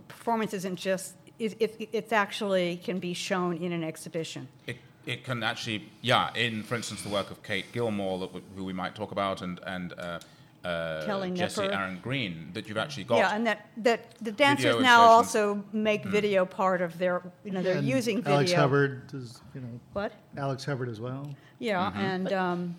performance 0.08 0.54
isn't 0.54 0.78
just 0.78 1.16
it, 1.40 1.56
it, 1.60 1.90
it's 1.94 2.12
actually 2.12 2.78
can 2.78 3.00
be 3.00 3.14
shown 3.14 3.58
in 3.58 3.72
an 3.72 3.84
exhibition. 3.84 4.48
It, 4.68 4.78
it 5.06 5.24
can 5.24 5.42
actually, 5.42 5.90
yeah, 6.02 6.34
in, 6.36 6.64
for 6.64 6.76
instance, 6.76 7.02
the 7.02 7.10
work 7.10 7.32
of 7.32 7.42
Kate 7.42 7.72
Gilmore, 7.72 8.20
that, 8.20 8.34
w- 8.34 8.46
who 8.56 8.66
we 8.66 8.74
might 8.74 8.94
talk 8.94 9.12
about, 9.12 9.42
and, 9.42 9.60
and 9.66 9.94
uh, 9.98 10.20
uh, 10.64 11.04
Kelly 11.06 11.32
Jesse 11.32 11.62
Nipper. 11.62 11.74
Aaron 11.74 12.00
Green, 12.02 12.50
that 12.54 12.68
you've 12.68 12.78
actually 12.78 13.06
got. 13.06 13.18
Yeah, 13.18 13.36
and 13.36 13.48
that, 13.48 13.70
that 13.78 14.16
the 14.22 14.32
dancers 14.32 14.82
now 14.82 15.02
also 15.02 15.64
make 15.72 16.04
video 16.06 16.46
part 16.46 16.82
of 16.82 16.98
their 16.98 17.22
you 17.44 17.52
know 17.52 17.62
they're 17.62 17.78
And 17.78 17.88
using 17.88 18.18
video. 18.18 18.34
Alex 18.34 18.52
Hubbard 18.54 19.14
is, 19.14 19.40
you 19.56 19.62
know, 19.62 19.80
What? 19.94 20.12
Alex 20.38 20.66
Hubbard 20.66 20.90
as 20.90 21.00
well. 21.00 21.34
Yeah, 21.60 21.92
and 21.96 22.32
um, 22.34 22.76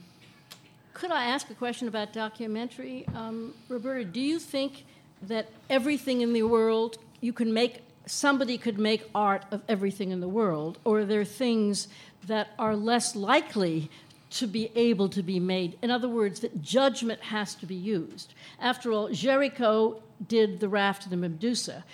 Could 0.93 1.11
I 1.13 1.25
ask 1.27 1.49
a 1.51 1.55
question 1.55 1.89
about 1.89 2.13
documentary? 2.13 3.07
Um, 3.15 3.55
Roberta, 3.69 4.05
do 4.05 4.21
you 4.21 4.39
think 4.39 4.85
that 5.23 5.49
everything 5.69 6.21
in 6.21 6.33
the 6.33 6.43
world, 6.43 6.99
you 7.21 7.33
can 7.33 7.53
make, 7.53 7.83
somebody 8.07 8.59
could 8.59 8.79
make 8.79 9.09
art 9.15 9.45
of 9.51 9.63
everything 9.69 10.11
in 10.11 10.21
the 10.21 10.29
world, 10.29 10.79
or 10.85 11.01
are 11.01 11.05
there 11.05 11.25
things 11.25 11.89
that 12.27 12.49
are 12.59 12.77
less 12.77 13.17
likely 13.17 13.91
to 14.31 14.47
be 14.47 14.71
able 14.75 15.09
to 15.11 15.23
be 15.23 15.41
made? 15.41 15.79
In 15.83 15.91
other 15.91 16.09
words, 16.09 16.41
that 16.41 16.63
judgment 16.63 17.21
has 17.23 17.55
to 17.57 17.67
be 17.67 17.75
used. 17.75 18.35
After 18.61 18.93
all, 18.93 19.09
Géricault 19.11 20.03
did 20.27 20.61
the 20.61 20.69
raft 20.69 21.03
to 21.03 21.09
the 21.09 21.17
Medusa. 21.17 21.85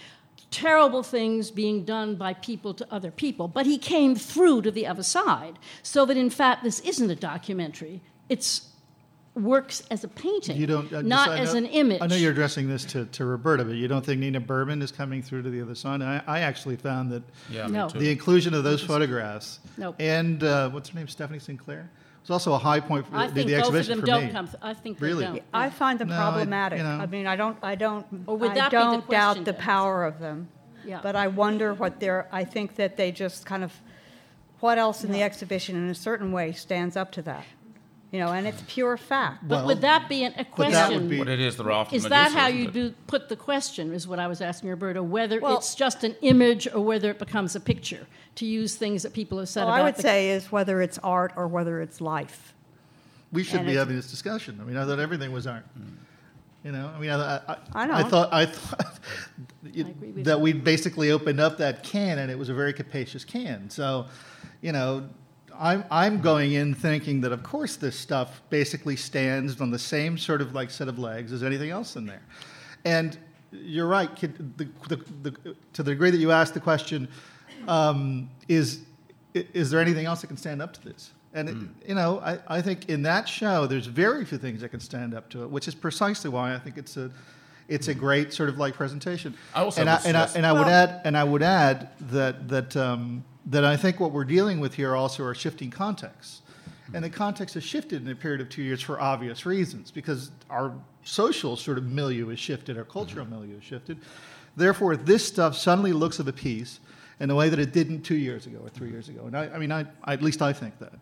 Terrible 0.50 1.02
things 1.02 1.50
being 1.50 1.84
done 1.84 2.14
by 2.16 2.34
people 2.34 2.72
to 2.74 2.86
other 2.90 3.10
people, 3.10 3.48
but 3.48 3.66
he 3.66 3.78
came 3.78 4.14
through 4.14 4.62
to 4.62 4.70
the 4.70 4.86
other 4.86 5.02
side. 5.02 5.58
So 5.82 6.04
that 6.06 6.16
in 6.16 6.30
fact, 6.30 6.62
this 6.62 6.80
isn't 6.80 7.10
a 7.10 7.16
documentary. 7.16 8.00
It's 8.28 8.68
works 9.34 9.82
as 9.90 10.02
a 10.02 10.08
painting, 10.08 10.56
You 10.56 10.66
don't, 10.66 10.90
uh, 10.90 11.02
not 11.02 11.28
I 11.28 11.38
as 11.40 11.52
know- 11.52 11.58
an 11.58 11.66
image. 11.66 12.00
I 12.00 12.06
know 12.06 12.16
you're 12.16 12.30
addressing 12.32 12.68
this 12.70 12.86
to, 12.86 13.04
to 13.04 13.24
Roberta, 13.26 13.66
but 13.66 13.74
you 13.74 13.86
don't 13.86 14.02
think 14.04 14.18
Nina 14.18 14.40
Berman 14.40 14.80
is 14.80 14.90
coming 14.90 15.20
through 15.20 15.42
to 15.42 15.50
the 15.50 15.60
other 15.60 15.74
side? 15.74 16.00
I, 16.00 16.22
I 16.26 16.40
actually 16.40 16.76
found 16.76 17.12
that 17.12 17.22
yeah, 17.50 17.66
No. 17.66 17.88
the 17.90 18.10
inclusion 18.10 18.54
of 18.54 18.64
those 18.64 18.80
photographs 18.82 19.60
Nope. 19.76 19.96
and 19.98 20.42
uh, 20.42 20.70
what's 20.70 20.88
her 20.88 20.98
name, 20.98 21.06
Stephanie 21.06 21.38
Sinclair, 21.38 21.90
was 22.28 22.30
also 22.34 22.52
a 22.54 22.58
high 22.58 22.80
point 22.80 23.06
for 23.06 23.16
I 23.16 23.26
the, 23.28 23.34
think 23.34 23.48
the 23.48 23.54
both 23.56 23.68
of 23.68 23.76
exhibition 23.76 23.90
them 23.90 24.00
for 24.00 24.06
don't 24.06 24.26
me. 24.26 24.32
come. 24.32 24.46
Th- 24.48 24.58
I 24.62 24.74
think 24.74 25.00
Really? 25.00 25.24
they 25.24 25.30
don't. 25.32 25.42
I 25.54 25.70
find 25.70 25.98
them 25.98 26.08
No, 26.08 26.14
I- 26.16 26.18
problematic. 26.18 26.78
you 26.78 26.84
know. 26.84 26.90
I 26.90 27.06
mean, 27.06 27.26
I 27.26 27.36
don't, 27.36 27.56
I 27.62 27.74
don't, 27.76 28.06
Or 28.26 28.36
would 28.36 28.50
I 28.50 28.54
that 28.54 28.70
be 28.70 28.76
the 28.76 28.82
don't 28.82 29.08
doubt 29.10 29.36
the 29.44 29.52
then? 29.52 29.60
power 29.60 30.04
of 30.04 30.18
them. 30.18 30.48
Yeah. 30.84 31.00
But 31.02 31.16
I 31.16 31.28
wonder 31.28 31.74
what 31.74 32.00
they're, 32.00 32.28
I 32.32 32.44
think 32.44 32.76
that 32.76 32.96
they 32.96 33.12
just 33.12 33.44
kind 33.46 33.62
of, 33.64 33.72
what 34.60 34.78
else 34.78 35.04
in 35.04 35.12
the 35.12 35.22
exhibition 35.22 35.76
in 35.76 35.88
a 35.88 35.94
certain 35.94 36.32
way 36.32 36.52
stands 36.52 36.96
up 36.96 37.12
to 37.12 37.22
that? 37.22 37.44
You 38.16 38.24
know, 38.24 38.32
and 38.32 38.46
it's 38.46 38.62
pure 38.66 38.96
fact. 38.96 39.46
But 39.46 39.56
Well, 39.56 39.66
would 39.66 39.82
that 39.82 40.08
be 40.08 40.24
an, 40.24 40.32
a 40.32 40.36
that 40.38 40.50
question? 40.50 40.94
would 41.02 41.10
be- 41.10 41.18
But 41.18 41.28
it 41.28 41.38
is 41.38 41.56
the 41.56 41.64
raft 41.64 41.90
of 41.90 41.96
Is 41.96 42.04
that 42.04 42.08
Medusa, 42.32 42.38
how 42.38 42.48
isn't 42.48 42.58
you 42.62 42.70
do, 42.70 42.94
put 43.06 43.28
the 43.28 43.36
question? 43.36 43.92
Is 43.92 44.08
what 44.08 44.18
I 44.18 44.26
was 44.26 44.40
asking 44.40 44.70
Roberta. 44.70 45.02
Whether 45.02 45.38
Well- 45.38 45.58
it's 45.58 45.74
just 45.74 46.02
an 46.02 46.16
image 46.22 46.66
or 46.72 46.80
whether 46.82 47.10
it 47.10 47.18
becomes 47.18 47.54
a 47.54 47.60
picture. 47.60 48.06
To 48.36 48.46
use 48.46 48.74
things 48.76 49.02
that 49.02 49.12
people 49.12 49.38
have 49.38 49.50
said 49.50 49.64
All 49.64 49.68
about 49.68 49.80
I 49.80 49.82
would 49.84 49.96
the 49.96 50.02
say 50.02 50.30
is 50.30 50.50
whether 50.50 50.80
it's 50.80 50.96
art 51.04 51.32
or 51.36 51.46
whether 51.46 51.82
it's 51.82 52.00
life. 52.00 52.54
We 53.32 53.42
should 53.42 53.56
And 53.56 53.66
be 53.66 53.72
it's- 53.72 53.82
having 53.84 53.96
this 53.96 54.10
discussion. 54.10 54.60
I 54.62 54.64
mean, 54.64 54.78
I 54.78 54.86
thought 54.86 54.98
everything 54.98 55.30
was 55.32 55.46
art. 55.46 55.66
You 56.64 56.72
know, 56.72 56.90
I 56.96 56.98
mean, 56.98 57.10
I, 57.10 57.36
I, 57.36 57.56
I 57.74 57.86
know. 57.86 57.94
I 57.96 58.02
thought 58.02 58.32
I 58.32 58.46
thought 58.46 58.98
it- 59.74 59.88
agree 59.88 60.08
with 60.12 60.24
that 60.24 60.38
you. 60.38 60.42
we 60.42 60.52
basically 60.54 61.10
opened 61.10 61.38
up 61.38 61.58
that 61.58 61.82
can, 61.82 62.18
and 62.18 62.30
it 62.30 62.38
was 62.38 62.48
a 62.48 62.54
very 62.54 62.72
capacious 62.72 63.26
can. 63.26 63.68
So, 63.68 64.06
you 64.62 64.72
know, 64.72 65.06
I'm 65.58 65.84
I'm 65.90 66.20
going 66.20 66.52
in 66.52 66.74
thinking 66.74 67.20
that 67.22 67.32
of 67.32 67.42
course 67.42 67.76
this 67.76 67.98
stuff 67.98 68.42
basically 68.50 68.96
stands 68.96 69.60
on 69.60 69.70
the 69.70 69.78
same 69.78 70.18
sort 70.18 70.40
of 70.40 70.54
like 70.54 70.70
set 70.70 70.88
of 70.88 70.98
legs 70.98 71.32
as 71.32 71.42
anything 71.42 71.70
else 71.70 71.96
in 71.96 72.06
there, 72.06 72.22
and 72.84 73.18
you're 73.52 73.86
right. 73.86 74.14
The, 74.16 74.68
the, 74.88 74.96
the, 75.22 75.56
to 75.74 75.82
the 75.82 75.92
degree 75.92 76.10
that 76.10 76.18
you 76.18 76.32
asked 76.32 76.54
the 76.54 76.60
question, 76.60 77.08
um, 77.68 78.30
is 78.48 78.80
is 79.34 79.70
there 79.70 79.80
anything 79.80 80.06
else 80.06 80.20
that 80.22 80.28
can 80.28 80.36
stand 80.36 80.62
up 80.62 80.72
to 80.74 80.84
this? 80.84 81.12
And 81.34 81.50
it, 81.50 81.56
you 81.88 81.94
know, 81.94 82.20
I, 82.20 82.38
I 82.48 82.62
think 82.62 82.88
in 82.88 83.02
that 83.02 83.28
show, 83.28 83.66
there's 83.66 83.86
very 83.86 84.24
few 84.24 84.38
things 84.38 84.62
that 84.62 84.70
can 84.70 84.80
stand 84.80 85.12
up 85.12 85.28
to 85.30 85.42
it, 85.42 85.50
which 85.50 85.68
is 85.68 85.74
precisely 85.74 86.30
why 86.30 86.54
I 86.54 86.58
think 86.58 86.78
it's 86.78 86.96
a 86.96 87.10
it's 87.68 87.88
a 87.88 87.94
great 87.94 88.32
sort 88.32 88.48
of 88.48 88.56
like 88.56 88.74
presentation. 88.74 89.34
I 89.54 89.62
also 89.62 89.82
and 89.82 89.90
I, 89.90 89.96
would 89.96 90.06
and, 90.06 90.16
I, 90.16 90.30
and 90.34 90.46
I 90.46 90.52
would 90.52 90.68
add 90.68 91.00
and 91.04 91.16
I 91.16 91.24
would 91.24 91.42
add 91.42 91.90
that 92.08 92.48
that 92.48 92.76
um, 92.76 93.22
that 93.46 93.64
I 93.64 93.76
think 93.76 94.00
what 94.00 94.12
we're 94.12 94.24
dealing 94.24 94.60
with 94.60 94.74
here 94.74 94.94
also 94.96 95.24
are 95.24 95.34
shifting 95.34 95.70
contexts. 95.70 96.42
And 96.94 97.04
the 97.04 97.10
context 97.10 97.54
has 97.54 97.64
shifted 97.64 98.02
in 98.02 98.08
a 98.08 98.14
period 98.14 98.40
of 98.40 98.48
two 98.48 98.62
years 98.62 98.80
for 98.80 99.00
obvious 99.00 99.44
reasons, 99.44 99.90
because 99.90 100.30
our 100.50 100.72
social 101.02 101.56
sort 101.56 101.78
of 101.78 101.84
milieu 101.84 102.28
has 102.28 102.38
shifted, 102.38 102.78
our 102.78 102.84
cultural 102.84 103.24
mm-hmm. 103.26 103.34
milieu 103.34 103.54
has 103.56 103.64
shifted. 103.64 103.98
Therefore, 104.56 104.96
this 104.96 105.26
stuff 105.26 105.56
suddenly 105.56 105.92
looks 105.92 106.18
of 106.18 106.28
a 106.28 106.32
piece 106.32 106.78
in 107.18 107.30
a 107.30 107.34
way 107.34 107.48
that 107.48 107.58
it 107.58 107.72
didn't 107.72 108.02
two 108.02 108.16
years 108.16 108.46
ago 108.46 108.58
or 108.62 108.68
three 108.68 108.86
mm-hmm. 108.86 108.94
years 108.94 109.08
ago. 109.08 109.26
And 109.26 109.36
I, 109.36 109.48
I 109.48 109.58
mean, 109.58 109.72
I, 109.72 109.86
I, 110.04 110.12
at 110.12 110.22
least 110.22 110.42
I 110.42 110.52
think 110.52 110.78
that. 110.78 110.92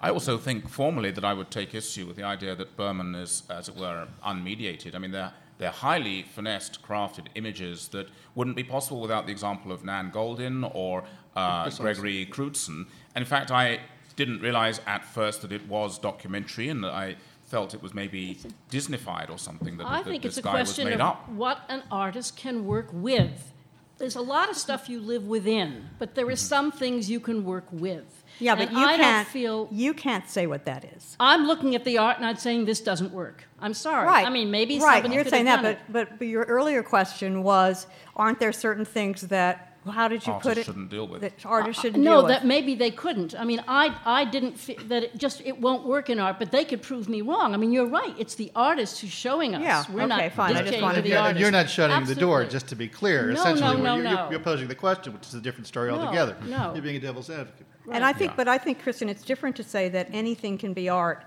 I 0.00 0.10
also 0.10 0.38
think 0.38 0.68
formally 0.68 1.10
that 1.10 1.24
I 1.24 1.32
would 1.32 1.50
take 1.50 1.74
issue 1.74 2.06
with 2.06 2.16
the 2.16 2.24
idea 2.24 2.54
that 2.54 2.76
Berman 2.76 3.14
is, 3.14 3.42
as 3.50 3.68
it 3.68 3.76
were, 3.76 4.06
unmediated. 4.24 4.94
I 4.94 4.98
mean, 4.98 5.12
they're, 5.12 5.32
they're 5.58 5.70
highly 5.70 6.22
finessed, 6.22 6.82
crafted 6.82 7.26
images 7.34 7.88
that 7.88 8.08
wouldn't 8.34 8.56
be 8.56 8.64
possible 8.64 9.00
without 9.00 9.26
the 9.26 9.32
example 9.32 9.72
of 9.72 9.84
Nan 9.84 10.10
Goldin 10.12 10.70
or 10.74 11.04
uh, 11.36 11.70
Gregory 11.70 12.26
Crewdson. 12.26 12.86
And 13.14 13.22
in 13.22 13.24
fact, 13.24 13.50
I 13.50 13.80
didn't 14.16 14.40
realize 14.40 14.80
at 14.86 15.04
first 15.04 15.42
that 15.42 15.52
it 15.52 15.66
was 15.68 15.98
documentary 15.98 16.68
and 16.68 16.84
that 16.84 16.92
I 16.92 17.16
felt 17.44 17.74
it 17.74 17.82
was 17.82 17.94
maybe 17.94 18.38
Disneyfied 18.70 19.30
or 19.30 19.38
something, 19.38 19.76
that, 19.76 19.86
I 19.86 20.02
that 20.02 20.08
think 20.10 20.22
this 20.22 20.38
it's 20.38 20.38
a 20.38 20.42
guy 20.42 20.60
was 20.60 20.68
question 20.70 20.86
made 20.86 20.94
of 20.94 21.00
up. 21.00 21.28
what 21.28 21.60
an 21.68 21.82
artist 21.90 22.36
can 22.36 22.64
work 22.66 22.88
with. 22.92 23.52
There's 23.98 24.16
a 24.16 24.20
lot 24.22 24.50
of 24.50 24.56
stuff 24.56 24.88
you 24.88 24.98
live 25.00 25.26
within, 25.28 25.84
but 26.00 26.16
there 26.16 26.26
are 26.28 26.34
some 26.36 26.72
things 26.72 27.08
you 27.08 27.20
can 27.20 27.44
work 27.44 27.66
with. 27.70 28.24
Yeah, 28.40 28.56
but 28.56 28.68
And 28.68 28.76
you 28.78 28.84
I 28.84 28.96
can't 28.96 29.26
don't 29.26 29.32
feel. 29.32 29.68
you 29.70 29.94
can't 29.94 30.28
say 30.28 30.48
what 30.48 30.64
that 30.64 30.84
is. 30.96 31.16
I'm 31.20 31.46
looking 31.46 31.76
at 31.76 31.84
the 31.84 31.98
art 31.98 32.16
and 32.16 32.26
I'm 32.26 32.34
saying 32.36 32.64
this 32.64 32.80
doesn't 32.80 33.12
work. 33.12 33.44
I'm 33.60 33.72
sorry. 33.74 34.06
Right. 34.08 34.26
I 34.26 34.30
mean, 34.30 34.50
maybe 34.50 34.80
right. 34.80 34.94
somebody 34.94 35.14
You're 35.14 35.22
could 35.24 35.30
saying 35.30 35.46
have 35.46 35.62
that, 35.62 35.76
done 35.76 35.84
but, 35.92 36.08
but 36.10 36.18
but 36.18 36.26
your 36.26 36.42
earlier 36.44 36.82
question 36.82 37.44
was, 37.44 37.86
aren't 38.16 38.40
there 38.40 38.52
certain 38.52 38.84
things 38.84 39.20
that? 39.28 39.73
How 39.90 40.08
did 40.08 40.26
you 40.26 40.32
Artists 40.32 40.48
put 40.48 40.58
it? 40.58 40.64
shouldn't 40.64 40.90
deal 40.90 41.06
with. 41.06 41.20
That 41.20 41.34
artists 41.44 41.82
shouldn't 41.82 42.02
no, 42.02 42.20
deal 42.20 42.28
that 42.28 42.40
with. 42.42 42.48
maybe 42.48 42.74
they 42.74 42.90
couldn't. 42.90 43.34
I 43.38 43.44
mean, 43.44 43.62
I, 43.68 43.94
I 44.06 44.24
didn't 44.24 44.58
feel 44.58 44.76
that 44.88 45.02
it 45.04 45.16
just 45.18 45.42
it 45.42 45.60
won't 45.60 45.86
work 45.86 46.08
in 46.08 46.18
art, 46.18 46.38
but 46.38 46.50
they 46.50 46.64
could 46.64 46.80
prove 46.80 47.08
me 47.08 47.20
wrong. 47.20 47.52
I 47.52 47.58
mean, 47.58 47.70
you're 47.70 47.86
right. 47.86 48.14
It's 48.18 48.34
the 48.34 48.50
artist 48.56 49.00
who's 49.00 49.10
showing 49.12 49.54
us. 49.54 49.62
Yeah, 49.62 49.84
We're 49.90 50.00
okay, 50.04 50.08
not 50.08 50.32
fine. 50.32 50.56
I 50.56 50.62
just 50.62 50.80
wanted 50.80 51.04
to 51.04 51.12
And 51.12 51.36
the 51.36 51.40
you're, 51.40 51.46
you're 51.46 51.50
not 51.50 51.68
shutting 51.68 52.06
the 52.06 52.14
door, 52.14 52.44
just 52.46 52.66
to 52.68 52.76
be 52.76 52.88
clear. 52.88 53.26
No, 53.26 53.40
Essentially, 53.40 53.76
no, 53.76 53.82
no, 53.82 53.94
you're, 53.96 54.04
no. 54.04 54.10
You're, 54.22 54.30
you're 54.32 54.40
posing 54.40 54.68
the 54.68 54.74
question, 54.74 55.12
which 55.12 55.26
is 55.26 55.34
a 55.34 55.40
different 55.40 55.66
story 55.66 55.90
No, 55.90 55.98
altogether. 55.98 56.36
no. 56.46 56.72
You're 56.74 56.82
being 56.82 56.96
a 56.96 57.00
devil's 57.00 57.28
advocate. 57.28 57.66
And 57.92 58.02
I 58.04 58.14
think, 58.14 58.30
Yeah. 58.30 58.36
but 58.36 58.48
I 58.48 58.56
think, 58.56 58.82
Kristen, 58.82 59.10
it's 59.10 59.22
different 59.22 59.54
to 59.56 59.62
say 59.62 59.90
that 59.90 60.08
anything 60.14 60.56
can 60.56 60.72
be 60.72 60.88
art 60.88 61.24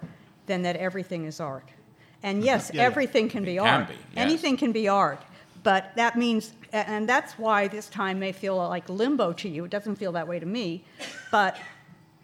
than 0.47 0.63
that 0.63 0.75
everything 0.77 1.25
is 1.25 1.39
art. 1.39 1.69
And 2.23 2.43
yes, 2.43 2.71
Yeah, 2.73 2.81
yeah. 2.81 2.87
everything 2.87 3.29
can 3.29 3.43
be 3.43 3.57
It 3.57 3.59
can 3.59 3.81
art. 3.81 3.89
be, 3.89 3.93
yes. 3.93 4.01
Anything 4.15 4.57
can 4.57 4.71
be 4.71 4.87
art. 4.87 5.21
But 5.61 5.91
that 5.97 6.17
means, 6.17 6.53
a- 6.53 6.56
and 6.71 7.07
that's 7.07 7.33
why 7.33 7.67
this 7.67 7.89
time 7.89 8.19
may 8.19 8.31
feel 8.31 8.57
like 8.57 8.89
limbo 8.89 9.33
to 9.33 9.49
you. 9.49 9.65
It 9.65 9.71
doesn't 9.71 9.95
feel 9.95 10.11
that 10.13 10.27
way 10.27 10.39
to 10.39 10.45
me. 10.45 10.83
But 11.31 11.57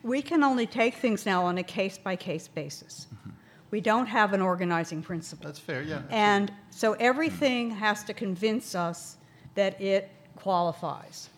we 0.03 0.21
can 0.21 0.43
only 0.43 0.67
take 0.67 0.95
things 0.95 1.25
now 1.25 1.45
on 1.45 1.57
a 1.57 1.63
case 1.63 1.97
by 1.97 2.15
case 2.15 2.47
basis. 2.47 3.07
Mm-hmm. 3.13 3.29
We 3.71 3.81
don't 3.81 4.05
have 4.05 4.33
an 4.33 4.41
organizing 4.41 5.01
principle. 5.01 5.47
That's 5.47 5.59
fair, 5.59 5.81
yeah. 5.81 6.01
And 6.09 6.51
so 6.69 6.93
mm-hmm. 6.93 7.01
everything 7.01 7.71
has 7.71 8.03
to 8.03 8.13
convince 8.13 8.75
us 8.75 9.17
that 9.55 9.79
it 9.81 10.11
qualifies. 10.35 11.29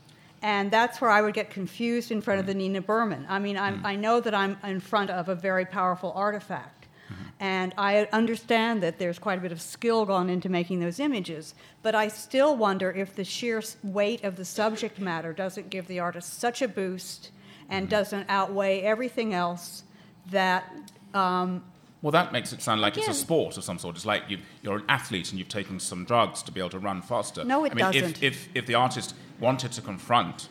And 0.41 0.69
that's 0.69 0.99
where 0.99 1.09
I 1.09 1.21
would 1.21 1.33
get 1.33 1.49
confused 1.49 2.11
in 2.11 2.21
front 2.21 2.39
of 2.39 2.45
mm-hmm. 2.45 2.59
the 2.59 2.67
Nina 2.69 2.81
Berman. 2.81 3.25
I 3.29 3.39
mean, 3.39 3.57
I'm, 3.57 3.85
I 3.85 3.95
know 3.95 4.19
that 4.19 4.35
I'm 4.35 4.57
in 4.63 4.79
front 4.79 5.09
of 5.09 5.29
a 5.29 5.35
very 5.35 5.65
powerful 5.65 6.11
artifact. 6.15 6.74
And 7.45 7.75
I 7.77 8.07
understand 8.11 8.81
that 8.81 8.97
there's 8.97 9.19
quite 9.19 9.37
a 9.37 9.41
bit 9.41 9.51
of 9.51 9.61
skill 9.61 10.03
gone 10.07 10.31
into 10.31 10.49
making 10.49 10.79
those 10.79 10.99
images. 10.99 11.53
But 11.83 11.93
I 11.93 12.07
still 12.07 12.57
wonder 12.57 12.91
if 12.91 13.15
the 13.15 13.23
sheer 13.23 13.61
weight 13.83 14.23
of 14.23 14.35
the 14.35 14.45
subject 14.45 14.97
matter 14.99 15.31
doesn't 15.31 15.69
give 15.69 15.85
the 15.85 15.99
artist 15.99 16.39
such 16.39 16.63
a 16.63 16.67
boost 16.67 17.29
and 17.69 17.87
doesn't 17.87 18.25
outweigh 18.29 18.81
everything 18.81 19.35
else 19.35 19.83
that 20.31 20.63
um, 21.13 21.63
Well, 22.01 22.09
that 22.13 22.33
makes 22.33 22.51
it 22.51 22.63
sound 22.63 22.81
like 22.81 22.97
it's 22.97 23.07
a 23.07 23.13
sport 23.13 23.57
of 23.57 23.63
some 23.63 23.77
sort. 23.77 23.95
It's 23.95 24.07
like 24.07 24.23
you 24.27 24.39
you're 24.63 24.77
an 24.77 24.85
athlete 24.89 25.29
and 25.29 25.37
you've 25.37 25.47
taken 25.47 25.79
some 25.79 26.03
drugs 26.03 26.41
to 26.43 26.51
be 26.51 26.59
able 26.59 26.71
to 26.71 26.79
run 26.79 27.03
faster. 27.03 27.43
No, 27.43 27.63
it 27.63 27.73
I 27.73 27.75
mean, 27.75 27.85
doesn't. 27.85 28.23
If, 28.23 28.47
if, 28.47 28.49
if 28.55 28.65
the 28.65 28.73
artist 28.73 29.13
wanted 29.39 29.71
to 29.73 29.81
confront, 29.83 30.49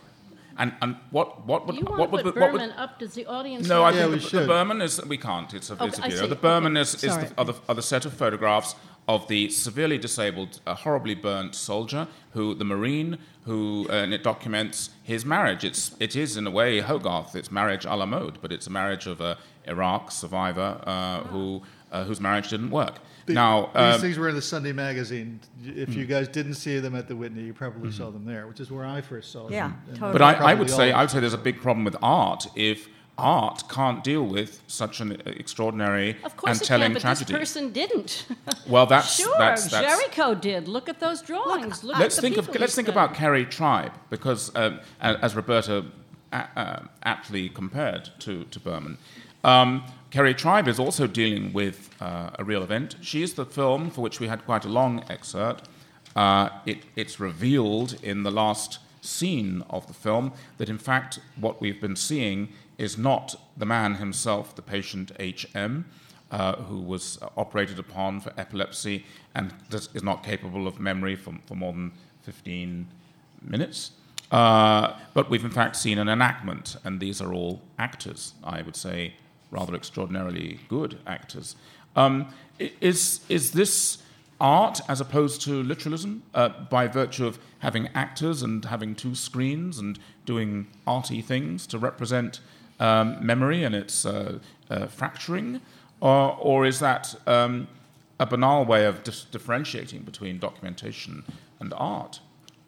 and, 0.58 0.72
and 0.82 0.96
what, 1.10 1.46
what 1.46 1.66
would 1.66 1.76
You 1.76 1.84
what 1.84 2.10
would 2.10 2.22
put 2.22 2.36
what 2.36 2.52
would 2.52 2.58
Berman 2.58 2.70
up? 2.72 2.98
Does 2.98 3.14
the 3.14 3.26
audience? 3.26 3.68
No, 3.68 3.84
I 3.84 3.90
know? 3.90 4.10
Yeah, 4.10 4.18
think 4.18 4.30
the, 4.30 4.40
the. 4.40 4.46
Berman 4.46 4.82
is 4.82 5.04
we 5.06 5.18
can't. 5.18 5.52
It's 5.52 5.70
a, 5.70 5.74
it's 5.74 5.82
Okay, 5.98 6.02
a 6.02 6.04
I 6.04 6.08
video. 6.10 6.26
The 6.26 6.36
Berman 6.36 6.76
Okay, 6.76 6.80
is, 6.82 6.94
is 7.04 7.16
the, 7.16 7.32
are, 7.38 7.44
the, 7.44 7.54
are 7.68 7.74
the 7.74 7.82
set 7.82 8.04
of 8.04 8.14
photographs 8.14 8.74
of 9.06 9.28
the 9.28 9.50
severely 9.50 9.98
disabled, 9.98 10.60
uh, 10.66 10.74
horribly 10.74 11.14
burnt 11.14 11.54
soldier 11.54 12.08
who 12.32 12.54
the 12.54 12.64
Marine 12.64 13.18
who 13.44 13.86
uh, 13.90 13.92
and 13.92 14.14
it 14.14 14.22
documents 14.22 14.90
his 15.02 15.24
marriage. 15.26 15.64
It's 15.64 15.94
it 16.00 16.16
is 16.16 16.36
in 16.36 16.46
a 16.46 16.50
way 16.50 16.80
Hogarth. 16.80 17.34
It's 17.36 17.50
marriage 17.50 17.84
a 17.84 17.94
la 17.94 18.06
mode, 18.06 18.38
but 18.40 18.52
it's 18.52 18.66
a 18.66 18.70
marriage 18.70 19.06
of 19.06 19.20
a 19.20 19.36
Iraq 19.66 20.10
survivor 20.10 20.80
uh, 20.86 21.20
who 21.24 21.62
uh, 21.92 22.04
whose 22.04 22.20
marriage 22.20 22.50
didn't 22.50 22.70
work. 22.70 22.94
The- 23.26 23.34
now 23.34 23.70
these 23.74 23.94
um, 23.94 24.00
things 24.00 24.18
were 24.18 24.28
in 24.28 24.34
the 24.34 24.42
Sunday 24.42 24.72
magazine. 24.72 25.40
If 25.64 25.94
you 25.94 26.04
guys 26.06 26.28
didn't 26.28 26.54
see 26.54 26.78
them 26.78 26.94
at 26.94 27.08
the 27.08 27.16
Whitney, 27.16 27.42
you 27.42 27.54
probably 27.54 27.90
saw 27.90 28.10
them 28.10 28.24
there, 28.24 28.46
which 28.46 28.60
is 28.60 28.70
where 28.70 28.84
I 28.84 29.00
first 29.00 29.32
saw 29.32 29.44
them. 29.44 29.52
Yeah, 29.52 29.72
totally. 29.94 30.12
But 30.12 30.22
I, 30.22 30.32
I 30.34 30.54
would 30.54 30.70
say 30.70 30.92
I 30.92 31.00
would 31.02 31.10
say 31.10 31.20
there's 31.20 31.34
a 31.34 31.38
big 31.38 31.60
problem 31.60 31.84
with 31.84 31.96
art 32.02 32.46
if 32.54 32.88
art 33.16 33.62
can't 33.68 34.02
deal 34.02 34.24
with 34.24 34.60
such 34.66 35.00
an 35.00 35.22
extraordinary 35.26 36.16
Of 36.24 36.36
course 36.36 36.58
and 36.58 36.62
it 36.62 36.66
telling 36.66 36.86
can, 36.86 36.92
but 36.94 37.00
tragedy. 37.02 37.32
this 37.32 37.38
person 37.40 37.72
didn't. 37.72 38.26
Well, 38.66 38.86
that's 38.86 39.16
sure, 39.16 39.34
that's, 39.38 39.66
that's 39.70 40.02
Géricault 40.02 40.40
did. 40.40 40.68
Look 40.68 40.88
at 40.88 40.98
those 40.98 41.20
drawings. 41.20 41.84
Look, 41.84 41.98
let's 41.98 42.16
at 42.16 42.22
the 42.22 42.28
think 42.28 42.38
of 42.38 42.46
people 42.46 42.60
let's 42.62 42.74
he 42.74 42.76
think 42.76 42.88
about 42.88 43.12
Kerry 43.14 43.44
Tribe 43.44 43.92
because 44.08 44.50
um, 44.56 44.80
as 45.00 45.36
Roberta 45.36 45.84
uh, 46.32 46.80
aptly 47.02 47.48
compared 47.50 48.10
to 48.20 48.44
to 48.44 48.58
Berman. 48.60 48.96
Um, 49.44 49.84
Kerry 50.14 50.32
Tribe 50.32 50.68
is 50.68 50.78
also 50.78 51.08
dealing 51.08 51.52
with 51.52 51.90
uh, 52.00 52.30
a 52.38 52.44
real 52.44 52.62
event. 52.62 52.94
She 53.00 53.24
is 53.24 53.34
the 53.34 53.44
film 53.44 53.90
for 53.90 54.00
which 54.00 54.20
we 54.20 54.28
had 54.28 54.44
quite 54.44 54.64
a 54.64 54.68
long 54.68 55.02
excerpt. 55.10 55.68
Uh, 56.14 56.50
it, 56.64 56.84
it's 56.94 57.18
revealed 57.18 57.96
in 58.00 58.22
the 58.22 58.30
last 58.30 58.78
scene 59.00 59.64
of 59.68 59.88
the 59.88 59.92
film 59.92 60.32
that, 60.58 60.68
in 60.68 60.78
fact, 60.78 61.18
what 61.34 61.60
we've 61.60 61.80
been 61.80 61.96
seeing 61.96 62.50
is 62.78 62.96
not 62.96 63.34
the 63.56 63.66
man 63.66 63.96
himself, 63.96 64.54
the 64.54 64.62
patient 64.62 65.10
HM, 65.18 65.84
uh, 66.30 66.54
who 66.58 66.78
was 66.78 67.18
operated 67.36 67.80
upon 67.80 68.20
for 68.20 68.32
epilepsy 68.36 69.04
and 69.34 69.52
is 69.72 70.04
not 70.04 70.22
capable 70.22 70.68
of 70.68 70.78
memory 70.78 71.16
for, 71.16 71.34
for 71.44 71.56
more 71.56 71.72
than 71.72 71.90
15 72.22 72.86
minutes. 73.42 73.90
Uh, 74.30 74.96
but 75.12 75.28
we've 75.28 75.44
in 75.44 75.50
fact 75.50 75.74
seen 75.74 75.98
an 75.98 76.08
enactment, 76.08 76.76
and 76.84 77.00
these 77.00 77.20
are 77.20 77.34
all 77.34 77.62
actors, 77.80 78.34
I 78.44 78.62
would 78.62 78.76
say, 78.76 79.14
rather 79.54 79.74
extraordinarily 79.74 80.60
good 80.68 80.98
actors. 81.06 81.56
Um, 81.96 82.34
is, 82.58 83.20
is 83.28 83.52
this 83.52 83.98
art 84.40 84.80
as 84.88 85.00
opposed 85.00 85.40
to 85.42 85.62
literalism 85.62 86.22
uh, 86.34 86.48
by 86.48 86.88
virtue 86.88 87.26
of 87.26 87.38
having 87.60 87.88
actors 87.94 88.42
and 88.42 88.64
having 88.64 88.94
two 88.94 89.14
screens 89.14 89.78
and 89.78 89.98
doing 90.26 90.66
arty 90.86 91.22
things 91.22 91.66
to 91.68 91.78
represent 91.78 92.40
um, 92.80 93.24
memory 93.24 93.62
and 93.62 93.74
its 93.74 94.04
uh, 94.04 94.38
uh, 94.68 94.86
fracturing? 94.86 95.60
Or, 96.00 96.36
or 96.40 96.66
is 96.66 96.80
that 96.80 97.14
um, 97.26 97.68
a 98.18 98.26
banal 98.26 98.64
way 98.64 98.84
of 98.84 99.04
dis- 99.04 99.24
differentiating 99.24 100.02
between 100.02 100.38
documentation 100.38 101.24
and 101.60 101.72
art? 101.76 102.20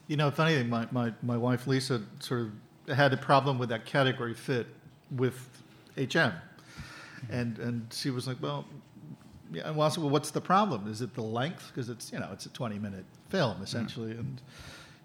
You 0.07 0.16
know, 0.16 0.31
funny 0.31 0.55
thing, 0.55 0.70
my, 0.70 0.87
my, 0.92 1.12
my 1.22 1.37
wife 1.37 1.66
Lisa 1.66 2.01
sort 2.20 2.42
of 2.42 2.96
had 2.96 3.12
a 3.12 3.16
problem 3.16 3.59
with 3.59 3.68
that 3.70 3.85
category 3.85 4.35
fit 4.35 4.68
with 5.11 5.49
HM. 5.96 6.33
And, 7.31 7.59
and 7.59 7.87
she 7.92 8.11
was 8.11 8.26
like, 8.26 8.37
well, 8.40 8.64
yeah, 9.52 9.70
well, 9.70 9.87
I 9.87 9.88
said, 9.90 10.02
well, 10.02 10.11
what's 10.11 10.31
the 10.31 10.40
problem? 10.40 10.87
Is 10.90 11.02
it 11.02 11.14
the 11.14 11.22
length? 11.22 11.70
Because 11.72 11.88
it's, 11.88 12.12
you 12.12 12.18
know, 12.18 12.29
it's 12.33 12.46
a 12.46 12.50
20 12.50 12.79
minute 12.79 13.05
film 13.29 13.62
essentially. 13.62 14.12
And 14.12 14.40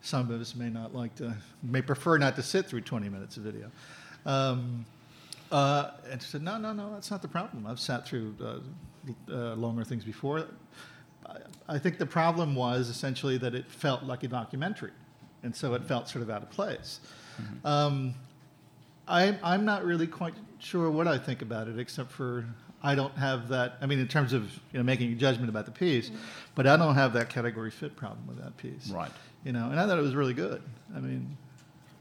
some 0.01 0.31
of 0.31 0.41
us 0.41 0.55
may 0.55 0.69
not 0.69 0.95
like 0.95 1.15
to, 1.15 1.35
may 1.63 1.81
prefer 1.81 2.17
not 2.17 2.35
to 2.37 2.43
sit 2.43 2.65
through 2.67 2.81
20 2.81 3.09
minutes 3.09 3.37
of 3.37 3.43
video. 3.43 3.71
Um, 4.25 4.85
uh, 5.51 5.91
and 6.09 6.21
she 6.21 6.27
said, 6.29 6.41
no, 6.41 6.57
no, 6.57 6.73
no, 6.73 6.91
that's 6.93 7.11
not 7.11 7.21
the 7.21 7.27
problem. 7.27 7.67
I've 7.67 7.79
sat 7.79 8.05
through 8.07 8.35
uh, 8.41 8.59
uh, 9.31 9.53
longer 9.55 9.83
things 9.83 10.03
before. 10.03 10.39
I- 10.39 10.45
I 11.69 11.77
think 11.79 11.97
the 11.99 12.05
problem 12.05 12.55
was 12.55 12.89
essentially 12.89 13.37
that 13.37 13.53
it 13.55 13.65
felt 13.71 14.03
like 14.03 14.23
a 14.23 14.27
documentary, 14.27 14.91
and 15.43 15.55
so 15.55 15.73
it 15.75 15.83
felt 15.85 16.09
sort 16.09 16.23
of 16.23 16.29
out 16.29 16.41
of 16.43 16.49
place. 16.49 16.99
Um, 17.63 18.15
I, 19.11 19.37
I'm 19.43 19.65
not 19.65 19.83
really 19.83 20.07
quite 20.07 20.33
sure 20.59 20.89
what 20.89 21.07
I 21.07 21.17
think 21.17 21.41
about 21.41 21.67
it, 21.67 21.77
except 21.77 22.11
for 22.11 22.45
I 22.81 22.95
don't 22.95 23.15
have 23.17 23.49
that. 23.49 23.77
I 23.81 23.85
mean, 23.85 23.99
in 23.99 24.07
terms 24.07 24.33
of 24.33 24.43
you 24.71 24.79
know 24.79 24.83
making 24.83 25.11
a 25.11 25.15
judgment 25.15 25.49
about 25.49 25.65
the 25.65 25.71
piece, 25.71 26.09
but 26.55 26.65
I 26.65 26.77
don't 26.77 26.95
have 26.95 27.13
that 27.13 27.29
category 27.29 27.71
fit 27.71 27.95
problem 27.95 28.25
with 28.27 28.37
that 28.43 28.55
piece. 28.57 28.89
Right. 28.89 29.11
You 29.43 29.51
know, 29.51 29.69
and 29.69 29.79
I 29.79 29.85
thought 29.85 29.97
it 29.99 30.01
was 30.03 30.15
really 30.15 30.33
good. 30.33 30.61
I 30.95 30.99
mean, 30.99 31.37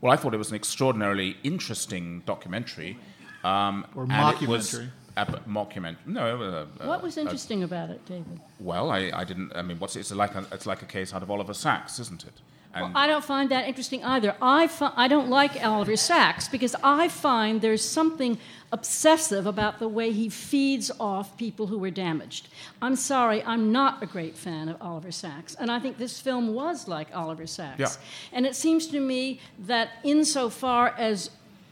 Well, 0.01 0.12
I 0.12 0.16
thought 0.16 0.35
it 0.35 0.38
was 0.38 0.51
an 0.51 0.57
extraordinarily 0.57 1.37
interesting 1.42 2.23
documentary. 2.27 2.96
Um, 3.44 3.87
Or 3.94 4.05
and 4.05 4.12
it 4.42 4.49
was 4.49 4.75
mockumentary. 4.75 4.88
a 5.16 5.27
b- 5.33 5.38
mockument. 5.49 5.96
No. 6.07 6.40
Uh, 6.40 6.83
uh, 6.85 6.87
What 6.87 7.03
was 7.03 7.16
uh, 7.16 7.23
interesting 7.23 7.62
about 7.62 7.88
it, 7.90 8.05
David? 8.07 8.40
well, 8.59 8.90
I, 8.90 9.11
I 9.14 9.25
didn't. 9.25 9.53
I 9.57 9.62
mean, 9.62 9.79
what's 9.79 9.96
it's 9.96 10.12
like? 10.12 10.35
A, 10.35 10.44
it's 10.53 10.66
like 10.66 10.83
a 10.83 10.87
case 10.87 11.12
out 11.14 11.23
of 11.23 11.31
Oliver 11.31 11.55
Sacks, 11.55 11.99
isn't 11.99 12.25
it? 12.25 12.35
Well, 12.75 12.93
I 12.95 13.07
don't 13.09 13.25
find 13.25 13.51
that 13.51 13.67
interesting 13.67 14.05
either. 14.05 14.37
I, 14.41 14.69
fi- 14.69 14.93
I 14.95 15.09
don't 15.09 15.29
like 15.29 15.65
Oliver 15.65 15.97
Sacks 15.97 16.47
because 16.49 16.77
I 16.85 17.09
find 17.09 17.61
there's 17.61 17.85
something 17.85 18.39
obsessive 18.73 19.45
about 19.45 19.81
the 19.81 19.89
way 19.89 20.13
he 20.13 20.29
feeds 20.29 20.91
off 21.01 21.37
people 21.37 21.67
who 21.67 21.79
were 21.79 21.91
damaged. 21.91 22.49
I'm 22.81 22.95
sorry, 22.95 23.43
I'm 23.43 23.73
not 23.73 24.03
a 24.03 24.07
great 24.07 24.37
fan 24.37 24.69
of 24.69 24.81
Oliver 24.81 25.11
Sacks, 25.11 25.57
and 25.57 25.71
I 25.71 25.81
think 25.81 25.99
this 25.99 26.21
film 26.21 26.55
was 26.55 26.87
like 26.87 27.09
Oliver 27.15 27.47
Sacks. 27.47 27.81
Yeah. 27.81 27.89
And 28.33 28.47
it 28.47 28.55
seems 28.55 28.87
to 28.89 29.01
me 29.01 29.41
that 29.59 29.91
insofar 30.05 30.95
as 30.97 31.31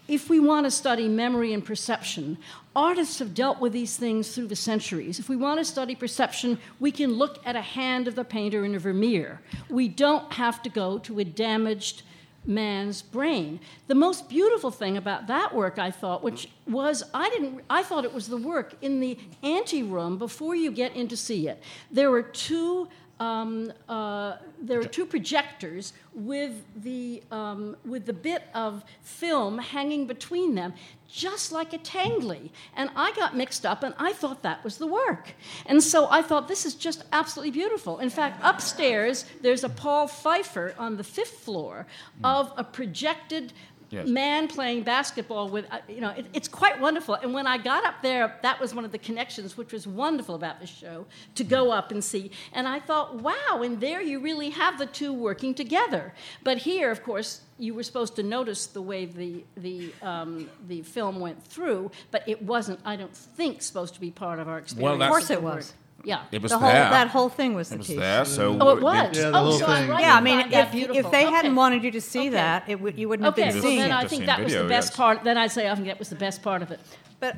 if 0.09 0.31
we 0.31 0.41
want 0.41 0.65
to 0.65 0.71
study 0.71 1.07
memory 1.07 1.53
and 1.53 1.65
perception, 1.65 2.39
artists 2.75 3.19
have 3.19 3.35
dealt 3.35 3.61
with 3.61 3.75
these 3.75 3.97
things 3.97 4.35
through 4.35 4.49
the 4.49 4.57
centuries. 4.57 5.19
If 5.19 5.29
we 5.29 5.37
want 5.37 5.61
to 5.61 5.65
study 5.65 5.95
perception, 5.95 6.59
we 6.81 6.91
can 6.91 7.13
look 7.13 7.39
at 7.47 7.55
a 7.55 7.61
hand 7.61 8.09
of 8.09 8.15
the 8.15 8.25
painter 8.25 8.65
in 8.65 8.75
a 8.75 8.79
Vermeer. 8.79 9.41
We 9.69 9.87
don't 9.87 10.33
have 10.33 10.63
to 10.63 10.71
go 10.71 10.99
to 11.01 11.21
a 11.21 11.25
damaged 11.25 12.03
man's 12.47 13.03
brain. 13.03 13.61
The 13.87 13.95
most 13.95 14.29
beautiful 14.29 14.71
thing 14.71 14.97
about 14.97 15.27
that 15.27 15.55
work, 15.55 15.79
I 15.79 15.91
thought, 15.91 16.23
which 16.23 16.49
was 16.67 17.05
I 17.13 17.29
didn't 17.29 17.61
I 17.69 17.83
thought 17.83 18.05
it 18.05 18.15
was 18.15 18.29
the 18.29 18.39
work 18.39 18.75
in 18.81 19.01
the 19.01 19.19
anteroom 19.43 20.17
before 20.19 20.55
you 20.55 20.73
get 20.73 20.97
in 20.97 21.09
to 21.09 21.17
see 21.17 21.49
it. 21.49 21.63
There 21.91 22.11
were 22.11 22.23
two 22.23 22.89
um, 23.21 23.73
uh, 23.89 24.37
there 24.61 24.79
are 24.79 24.85
two 24.85 25.07
projectors 25.07 25.93
with 26.15 26.65
the 26.83 27.23
um, 27.31 27.77
with 27.85 28.07
the 28.07 28.13
bit 28.13 28.45
of 28.55 28.85
film 29.03 29.59
hanging 29.59 30.07
between 30.07 30.55
them, 30.55 30.73
just 31.09 31.51
like 31.51 31.73
a 31.73 31.79
Tinguely. 31.79 32.51
And 32.77 32.91
I 32.95 33.13
got 33.13 33.37
mixed 33.37 33.67
up, 33.67 33.83
and 33.83 33.95
I 33.99 34.13
thought 34.13 34.43
that 34.43 34.63
was 34.63 34.79
the 34.79 34.87
work. 34.87 35.35
And 35.67 35.83
so 35.83 36.09
I 36.11 36.23
thought 36.23 36.49
this 36.49 36.65
is 36.65 36.75
just 36.75 37.05
absolutely 37.13 37.51
beautiful. 37.51 37.99
In 37.99 38.11
fact, 38.11 38.41
upstairs 38.43 39.25
there's 39.43 39.65
a 39.65 39.69
Paul 39.69 40.07
Pfeiffer 40.07 40.75
on 40.79 40.97
the 40.97 41.05
fifth 41.05 41.41
floor 41.41 41.87
of 42.23 42.53
a 42.57 42.65
projected 42.65 43.53
Yes. 43.91 44.07
man 44.09 44.49
playing 44.49 44.83
basketball 44.83 45.49
with, 45.49 45.65
uh, 45.71 45.79
you 45.89 46.01
know, 46.03 46.11
it, 46.11 46.27
it's 46.35 46.49
quite 46.49 46.79
wonderful. 46.79 47.15
And 47.15 47.33
when 47.33 47.47
I 47.47 47.57
got 47.57 47.85
up 47.87 48.03
there, 48.03 48.37
that 48.43 48.61
was 48.61 48.75
one 48.75 48.85
of 48.85 48.93
the 48.93 48.99
connections, 48.99 49.57
which 49.57 49.73
was 49.73 49.87
wonderful 49.87 50.35
about 50.35 50.61
the 50.61 50.67
show, 50.67 51.07
to 51.37 51.43
go 51.45 51.71
up 51.71 51.91
and 51.91 52.05
see. 52.05 52.31
And 52.53 52.69
I 52.69 52.81
thought, 52.81 53.17
wow, 53.23 53.63
and 53.63 53.81
there 53.81 54.03
you 54.03 54.21
really 54.21 54.51
have 54.51 54.79
the 54.79 54.87
two 54.87 55.13
working 55.15 55.55
together. 55.55 56.13
But 56.45 56.59
here, 56.59 56.91
of 56.91 57.03
course, 57.03 57.41
you 57.59 57.73
were 57.73 57.83
supposed 57.83 58.15
to 58.17 58.23
notice 58.23 58.67
the 58.67 58.83
way 58.83 59.07
the, 59.07 59.43
the, 59.57 59.91
um, 60.03 60.51
the 60.69 60.83
film 60.83 61.19
went 61.19 61.43
through, 61.43 61.91
but 62.11 62.29
it 62.29 62.43
wasn't, 62.43 62.81
I 62.85 62.95
don't 62.97 63.17
think, 63.17 63.63
supposed 63.63 63.95
to 63.95 64.01
be 64.01 64.11
part 64.11 64.39
of 64.39 64.49
our 64.49 64.59
experience. 64.59 64.99
that's- 64.99 65.09
Of 65.09 65.13
course 65.13 65.29
the 65.29 65.35
it 65.35 65.43
work. 65.43 65.57
was. 65.57 65.73
Yeah. 66.05 66.25
it 66.31 66.41
was 66.41 66.53
the 66.53 66.59
whole, 66.59 66.69
there. 66.69 66.91
that 66.91 67.09
whole 67.09 67.29
thing 67.29 67.55
was 67.55 67.69
the 67.71 67.75
it 67.75 67.79
was 67.79 67.87
piece. 67.89 67.97
there. 67.97 68.25
So 68.25 68.57
Oh, 68.61 68.77
it 68.77 68.83
was. 68.83 69.17
Yeah, 69.17 69.31
the 69.31 69.39
oh, 69.39 69.43
whole 69.45 69.53
so 69.59 69.67
I'm 69.67 69.83
thing. 69.83 69.91
right 69.91 70.01
Yeah, 70.01 70.15
I 70.15 70.21
mean, 70.21 70.41
if, 70.53 70.75
if 70.75 71.11
they 71.11 71.25
hadn't 71.25 71.55
wanted 71.57 71.83
you 71.83 71.91
to 71.91 72.01
see 72.01 72.21
Okay. 72.21 72.31
that, 72.31 72.65
it 72.69 72.81
would, 72.81 72.97
you 72.99 73.09
wouldn't 73.09 73.25
have 73.25 73.35
Okay, 73.35 73.49
been 73.49 73.55
well 73.55 73.63
seeing 73.63 73.79
then 73.81 73.91
it. 73.91 73.95
I 73.95 74.01
think 74.07 74.11
seen 74.21 74.27
that 74.27 74.39
was 74.39 74.53
video, 74.53 74.63
the 74.63 74.69
best 74.69 74.91
yes. 74.91 74.97
part. 74.97 75.25
Then 75.25 75.37
I'd 75.37 75.51
say 75.51 75.69
I 75.69 75.75
think 75.75 75.89
that 75.89 75.99
was 75.99 76.09
the 76.09 76.17
best 76.17 76.43
part 76.43 76.63
of 76.63 76.71
it. 76.71 76.81
But, 77.21 77.37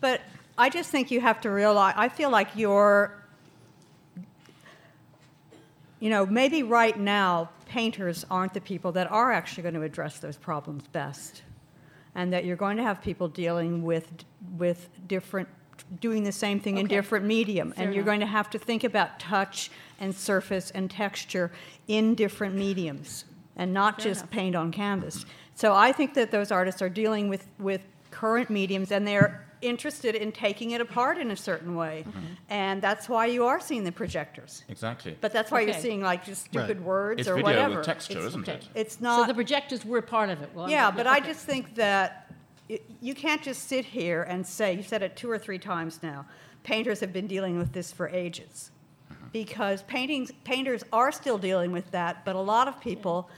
but 0.00 0.22
I 0.56 0.70
just 0.70 0.90
think 0.90 1.10
you 1.10 1.20
have 1.20 1.40
to 1.42 1.50
realize. 1.50 1.94
I 1.96 2.08
feel 2.08 2.30
like 2.30 2.48
you're. 2.56 3.14
You 6.00 6.10
know, 6.10 6.24
maybe 6.26 6.62
right 6.62 6.96
now 6.98 7.50
painters 7.66 8.24
aren't 8.30 8.54
the 8.54 8.60
people 8.60 8.92
that 8.92 9.10
are 9.10 9.32
actually 9.32 9.64
going 9.64 9.74
to 9.74 9.82
address 9.82 10.20
those 10.20 10.36
problems 10.36 10.84
best, 10.92 11.42
and 12.14 12.32
that 12.32 12.44
you're 12.44 12.56
going 12.56 12.76
to 12.76 12.84
have 12.84 13.02
people 13.02 13.26
dealing 13.28 13.82
with 13.82 14.06
with 14.56 14.88
different, 15.08 15.48
doing 16.00 16.24
the 16.24 16.32
same 16.32 16.60
thing 16.60 16.78
in 16.78 16.86
different 16.86 17.24
medium, 17.24 17.72
Fair 17.72 17.84
and 17.84 17.94
you're 17.94 18.02
enough. 18.02 18.06
going 18.10 18.20
to 18.20 18.26
have 18.26 18.50
to 18.50 18.58
think 18.58 18.84
about 18.84 19.18
touch 19.20 19.70
and 20.00 20.14
surface 20.14 20.70
and 20.72 20.90
texture 20.90 21.50
in 21.86 22.14
different 22.14 22.54
mediums, 22.54 23.24
and 23.56 23.72
not 23.72 24.00
Fair 24.00 24.10
just 24.10 24.20
enough. 24.22 24.30
paint 24.30 24.56
on 24.56 24.72
canvas. 24.72 25.24
So 25.54 25.74
I 25.74 25.92
think 25.92 26.14
that 26.14 26.30
those 26.30 26.52
artists 26.52 26.80
are 26.82 26.88
dealing 26.88 27.28
with, 27.28 27.46
with 27.58 27.80
current 28.10 28.48
mediums 28.50 28.92
and 28.92 29.06
they're 29.06 29.44
interested 29.60 30.14
in 30.14 30.30
taking 30.30 30.70
it 30.70 30.80
apart 30.80 31.18
in 31.18 31.32
a 31.32 31.36
certain 31.36 31.74
way. 31.74 32.04
Mm-hmm. 32.06 32.20
And 32.48 32.80
that's 32.80 33.08
why 33.08 33.26
you 33.26 33.44
are 33.46 33.58
seeing 33.60 33.82
the 33.82 33.90
projectors. 33.90 34.62
Exactly. 34.68 35.16
But 35.20 35.32
that's 35.32 35.50
why 35.50 35.62
you're 35.62 35.74
seeing 35.74 36.00
like 36.00 36.24
just 36.24 36.44
stupid 36.44 36.76
Right. 36.78 36.86
words 36.86 37.20
it's 37.22 37.28
or 37.28 37.34
video 37.34 37.50
whatever. 37.50 37.76
with 37.78 37.84
texture, 37.84 38.18
it's, 38.18 38.26
isn't 38.28 38.48
okay. 38.48 38.58
it? 38.58 38.68
it's 38.76 39.00
not. 39.00 39.22
So 39.22 39.26
the 39.26 39.34
projectors 39.34 39.84
were 39.84 40.00
part 40.00 40.30
of 40.30 40.42
it. 40.42 40.50
Well, 40.54 40.66
I'm- 40.66 40.70
yeah, 40.70 40.92
but 40.92 41.08
I 41.08 41.18
just 41.18 41.44
think 41.44 41.74
that 41.74 42.26
y- 42.27 42.27
you 43.00 43.14
can't 43.14 43.42
just 43.42 43.68
sit 43.68 43.84
here 43.84 44.22
and 44.22 44.46
say, 44.46 44.74
you've 44.74 44.86
said 44.86 45.02
it 45.02 45.16
two 45.16 45.30
or 45.30 45.38
three 45.38 45.58
times 45.58 46.00
now, 46.02 46.26
painters 46.62 47.00
have 47.00 47.12
been 47.12 47.26
dealing 47.26 47.58
with 47.58 47.72
this 47.72 47.92
for 47.92 48.08
ages. 48.08 48.70
Uh-huh. 49.10 49.26
Because 49.32 49.82
paintings, 49.82 50.32
painters 50.44 50.84
are 50.92 51.12
still 51.12 51.38
dealing 51.38 51.72
with 51.72 51.90
that, 51.92 52.24
but 52.24 52.36
a 52.36 52.40
lot 52.40 52.68
of 52.68 52.80
people 52.80 53.30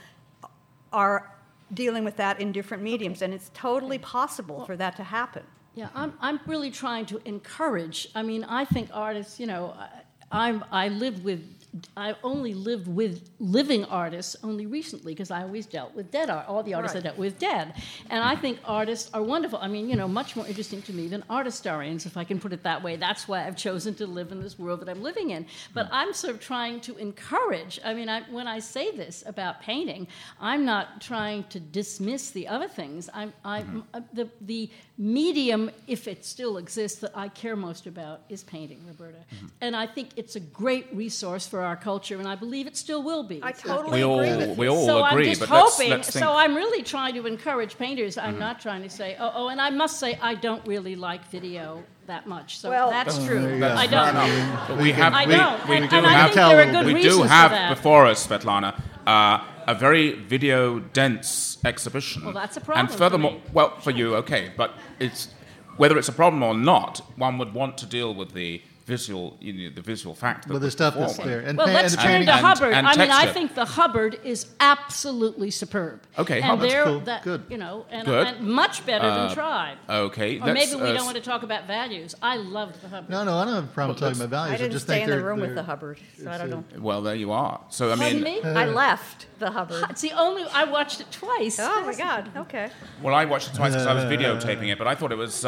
are 0.91 1.31
dealing 1.73 2.03
with 2.03 2.17
that 2.17 2.41
in 2.41 2.51
different 2.51 2.83
mediums, 2.83 3.21
and 3.21 3.33
it's 3.33 3.49
totally 3.53 3.97
possible 3.97 4.65
for 4.65 4.75
that 4.75 4.97
to 4.97 5.03
happen. 5.03 5.43
Yeah, 5.73 5.87
I'm, 5.95 6.13
I'm 6.19 6.39
really 6.45 6.69
trying 6.69 7.05
to 7.07 7.21
encourage. 7.23 8.09
I 8.13 8.23
mean, 8.23 8.43
I 8.43 8.65
think 8.65 8.89
artists, 8.91 9.39
you 9.39 9.47
know, 9.47 9.73
I, 9.77 10.49
I'm, 10.49 10.65
I 10.69 10.89
live 10.89 11.23
with, 11.23 11.60
I 11.95 12.15
only 12.23 12.53
lived 12.53 12.87
with 12.87 13.29
living 13.39 13.85
artists 13.85 14.35
only 14.43 14.65
recently 14.65 15.13
because 15.13 15.31
I 15.31 15.43
always 15.43 15.65
dealt 15.65 15.95
with 15.95 16.11
dead 16.11 16.29
art. 16.29 16.47
All 16.49 16.63
the 16.63 16.73
artists 16.73 16.97
I 16.97 16.99
dealt 16.99 17.17
with 17.17 17.39
dead. 17.39 17.73
And 18.09 18.23
I 18.23 18.35
think 18.35 18.59
artists 18.65 19.09
are 19.13 19.23
wonderful. 19.23 19.59
I 19.61 19.67
mean, 19.67 19.89
you 19.89 19.95
know, 19.95 20.07
much 20.07 20.35
more 20.35 20.45
interesting 20.45 20.81
to 20.83 20.93
me 20.93 21.07
than 21.07 21.23
art 21.29 21.45
historians, 21.45 22.05
if 22.05 22.17
I 22.17 22.25
can 22.25 22.39
put 22.39 22.51
it 22.51 22.63
that 22.63 22.83
way. 22.83 22.97
That's 22.97 23.27
why 23.27 23.47
I've 23.47 23.55
chosen 23.55 23.95
to 23.95 24.07
live 24.07 24.31
in 24.31 24.41
this 24.41 24.59
world 24.59 24.81
that 24.81 24.89
I'm 24.89 25.01
living 25.01 25.29
in. 25.29 25.45
But 25.73 25.87
hmm. 25.87 25.93
I'm 25.93 26.13
sort 26.13 26.33
of 26.33 26.41
trying 26.41 26.81
to 26.81 26.97
encourage. 26.97 27.79
I 27.85 27.93
mean, 27.93 28.09
I, 28.09 28.23
when 28.29 28.47
I 28.47 28.59
say 28.59 28.91
this 28.91 29.23
about 29.25 29.61
painting, 29.61 30.07
I'm 30.41 30.65
not 30.65 30.99
trying 30.99 31.45
to 31.45 31.59
dismiss 31.59 32.31
the 32.31 32.47
other 32.49 32.67
things. 32.67 33.09
I'm, 33.13 33.31
I'm, 33.45 33.65
mm-hmm. 33.65 33.79
uh, 33.93 34.01
the, 34.11 34.29
the 34.41 34.69
medium, 34.97 35.71
if 35.87 36.07
it 36.07 36.25
still 36.25 36.57
exists, 36.57 36.99
that 36.99 37.11
I 37.15 37.29
care 37.29 37.55
most 37.55 37.87
about 37.87 38.21
is 38.27 38.43
painting, 38.43 38.85
Roberta. 38.85 39.19
Mm-hmm. 39.33 39.47
And 39.61 39.75
I 39.75 39.87
think 39.87 40.09
it's 40.17 40.35
a 40.35 40.39
great 40.39 40.87
resource 40.93 41.47
for 41.47 41.60
our 41.63 41.75
culture, 41.75 42.17
and 42.19 42.27
I 42.27 42.35
believe 42.35 42.67
it 42.67 42.75
still 42.77 43.01
will 43.03 43.23
be. 43.23 43.39
I 43.43 43.51
totally 43.51 43.99
we 43.99 44.03
all 44.03 44.19
agree 44.19 44.47
with 44.47 44.57
we 44.57 44.65
you. 44.67 44.71
all 44.73 44.85
so 44.85 45.05
agree, 45.05 45.23
I'm 45.25 45.29
just 45.29 45.41
but 45.41 45.49
let's, 45.49 45.75
hoping. 45.77 45.89
let's 45.91 46.13
so 46.13 46.33
I'm 46.33 46.55
really 46.55 46.83
trying 46.83 47.13
to 47.15 47.25
encourage 47.27 47.77
painters. 47.77 48.17
I'm 48.17 48.39
not 48.39 48.59
trying 48.61 48.83
to 48.83 48.89
say, 48.89 49.15
oh, 49.19 49.31
oh, 49.35 49.47
and 49.49 49.59
I 49.61 49.69
must 49.69 49.99
say, 49.99 50.17
I 50.21 50.35
don't 50.35 50.65
really 50.67 50.95
like 50.95 51.23
video 51.31 51.83
that 52.07 52.27
much. 52.27 52.57
So 52.59 52.69
Well- 52.69 52.89
that's 52.91 53.17
Oh, 53.17 53.25
true. 53.27 53.41
there 53.41 53.57
you. 53.57 53.65
I 53.65 53.87
don't. 53.87 54.09
enough. 54.09 54.67
But 54.67 54.77
we 54.79 54.91
have 54.91 55.13
I 55.13 55.25
we, 55.25 55.35
don't. 55.35 55.67
we 55.67 55.75
and, 55.77 55.89
do 55.89 55.95
and 55.97 56.05
I 56.07 56.11
have 56.13 56.33
think 56.33 56.35
there 56.35 56.67
are 56.67 56.71
good 56.71 56.85
we 56.87 56.93
reasons 56.95 57.15
do 57.15 57.21
for 57.23 57.27
have 57.29 57.51
that. 57.51 57.69
before 57.75 58.05
us, 58.07 58.25
Svetlana, 58.27 58.73
uh, 59.07 59.43
a 59.67 59.75
very 59.75 60.13
video 60.13 60.79
dense 60.79 61.57
exhibition. 61.63 62.23
Well, 62.25 62.33
that's 62.33 62.57
a 62.57 62.61
problem 62.61 62.85
And 62.85 62.91
for 62.91 62.97
furthermore, 62.97 63.31
me. 63.33 63.41
well, 63.53 63.79
for 63.79 63.91
you, 63.91 64.15
okay, 64.15 64.51
but 64.57 64.71
it's 64.99 65.29
whether 65.77 65.97
it's 65.97 66.09
a 66.09 66.13
problem 66.13 66.43
or 66.43 66.53
not, 66.53 67.01
one 67.15 67.37
would 67.37 67.53
want 67.53 67.77
to 67.77 67.85
deal 67.85 68.13
with 68.13 68.33
the 68.33 68.61
visual, 68.95 69.37
you 69.39 69.53
know, 69.53 69.69
the 69.79 69.81
visual 69.93 70.13
fact. 70.15 70.39
that 70.47 70.53
With 70.53 70.61
the 70.63 70.67
was 70.67 70.73
stuff 70.73 70.93
that's 70.95 71.17
there. 71.17 71.39
And 71.47 71.57
well, 71.57 71.67
pa- 71.67 71.73
let's 71.73 71.93
and 71.93 71.99
the 71.99 72.03
turn 72.07 72.11
painting- 72.25 72.27
to 72.27 72.47
Hubbard. 72.47 72.73
and 72.73 72.85
I 72.87 72.95
mean, 72.97 73.11
I 73.11 73.25
think 73.35 73.55
the 73.55 73.65
Hubbard 73.77 74.13
is 74.33 74.39
absolutely 74.59 75.49
superb. 75.51 76.01
Okay, 76.17 76.37
and 76.37 76.45
Hubbard's 76.45 76.73
they're 76.73 76.83
cool. 76.83 76.99
that, 77.11 77.23
Good. 77.23 77.43
You 77.49 77.57
know, 77.57 77.85
and, 77.89 78.05
Good. 78.05 78.27
and 78.27 78.47
much 78.47 78.85
better 78.85 79.05
Uh, 79.05 79.15
than 79.27 79.33
Tribe. 79.35 79.77
Okay, 79.89 80.39
Or 80.39 80.53
maybe 80.53 80.75
we 80.75 80.81
uh, 80.89 80.93
don't 80.93 81.05
want 81.05 81.15
to 81.17 81.21
talk 81.31 81.43
about 81.43 81.67
values. 81.67 82.15
I 82.21 82.35
love 82.37 82.69
the 82.81 82.89
Hubbard. 82.89 83.09
No, 83.09 83.23
no, 83.23 83.37
I 83.37 83.45
don't 83.45 83.53
have 83.55 83.63
a 83.63 83.67
problem 83.67 83.97
Well, 84.01 84.09
talking 84.11 84.21
about 84.25 84.29
values. 84.39 84.53
I 84.53 84.57
didn't 84.57 84.73
just 84.73 84.85
stay 84.85 84.99
think 84.99 85.09
in 85.09 85.17
the 85.17 85.23
room 85.23 85.39
with 85.39 85.55
the 85.55 85.63
Hubbard, 85.63 85.97
so 86.21 86.29
I 86.29 86.37
don't 86.37 86.49
know. 86.49 86.63
Well, 86.79 87.01
there 87.01 87.15
you 87.15 87.31
are. 87.31 87.61
So 87.69 87.91
I 87.91 87.95
mean, 87.95 88.21
me? 88.21 88.41
I 88.63 88.65
left 88.65 89.27
the 89.39 89.51
Hubbard. 89.51 89.85
It's 89.89 90.01
the 90.01 90.11
only 90.25 90.43
I 90.53 90.63
watched 90.65 90.99
it 90.99 91.09
twice. 91.11 91.57
Oh 91.59 91.83
my 91.85 91.95
God! 91.95 92.29
Okay. 92.43 92.69
Well, 93.01 93.15
I 93.15 93.25
watched 93.25 93.49
it 93.51 93.55
twice 93.55 93.71
because 93.73 93.87
I 93.87 93.93
was 93.93 94.03
videotaping 94.15 94.67
it, 94.71 94.77
but 94.77 94.87
I 94.87 94.95
thought 94.95 95.11
it 95.11 95.17
was. 95.17 95.45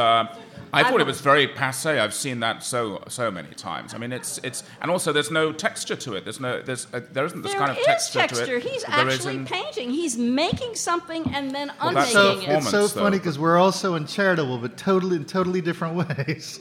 I 0.74 0.84
thought 0.84 1.00
it 1.00 1.06
was 1.06 1.22
very 1.22 1.48
passe. 1.48 2.00
I've 2.00 2.14
seen 2.14 2.40
that 2.40 2.64
so 2.64 3.04
so 3.08 3.30
many 3.30 3.50
times. 3.50 3.94
I 3.94 3.98
mean, 4.00 4.12
it's 4.12 4.40
it's 4.40 4.64
and 4.82 4.90
also 4.90 5.14
there's 5.14 5.30
no 5.32 5.52
texture 5.54 5.96
to 5.96 6.16
it. 6.16 6.24
There's 6.26 6.40
no 6.40 6.62
there's 6.62 6.88
uh, 6.94 7.02
there 7.12 7.26
isn't 7.26 7.42
this 7.44 7.52
There 7.52 7.60
kind 7.60 7.72
of 7.72 7.78
is 7.78 7.86
texture, 7.86 8.20
texture. 8.20 8.46
to 8.48 8.56
it. 8.58 8.64
He's 8.64 8.84
that 8.84 8.96
there 8.98 9.08
is 9.10 9.16
actually 9.20 9.36
in- 9.36 9.46
painting. 9.46 9.90
He's 9.92 10.18
making 10.18 10.76
something 10.76 11.24
and 11.36 11.52
then 11.52 11.72
Well, 11.80 11.90
unmaking 11.90 12.12
So 12.14 12.40
it. 12.40 12.50
it's 12.50 12.70
so 12.70 12.88
though. 12.88 13.02
funny 13.04 13.18
because 13.20 13.38
we're 13.38 13.58
all 13.58 13.72
so 13.72 13.96
uncharitable, 13.96 14.58
but 14.58 14.76
totally 14.78 15.16
in 15.18 15.26
totally 15.26 15.62
different 15.62 15.96
ways. 16.28 16.60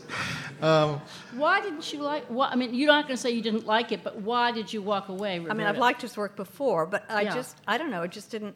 Um, 0.61 1.01
Why 1.37 1.61
didn't 1.61 1.93
you 1.93 2.03
like? 2.03 2.25
Why, 2.27 2.49
I 2.49 2.55
mean, 2.57 2.75
you're 2.75 2.87
not 2.93 3.07
going 3.09 3.17
to 3.17 3.21
say 3.21 3.31
you 3.31 3.43
didn't 3.43 3.67
like 3.67 3.91
it, 3.93 4.05
but 4.05 4.21
why 4.21 4.53
did 4.53 4.73
you 4.73 4.81
walk 4.83 5.09
away? 5.09 5.37
I 5.37 5.55
mean, 5.55 5.67
I've 5.67 5.79
liked 5.79 6.03
his 6.03 6.17
work 6.17 6.37
before, 6.37 6.87
but 6.87 7.05
I 7.11 7.23
Yeah. 7.23 7.35
just, 7.35 7.57
I 7.67 7.79
don't 7.79 7.91
know, 7.91 8.03
it 8.03 8.11
just 8.13 8.31
didn't, 8.31 8.55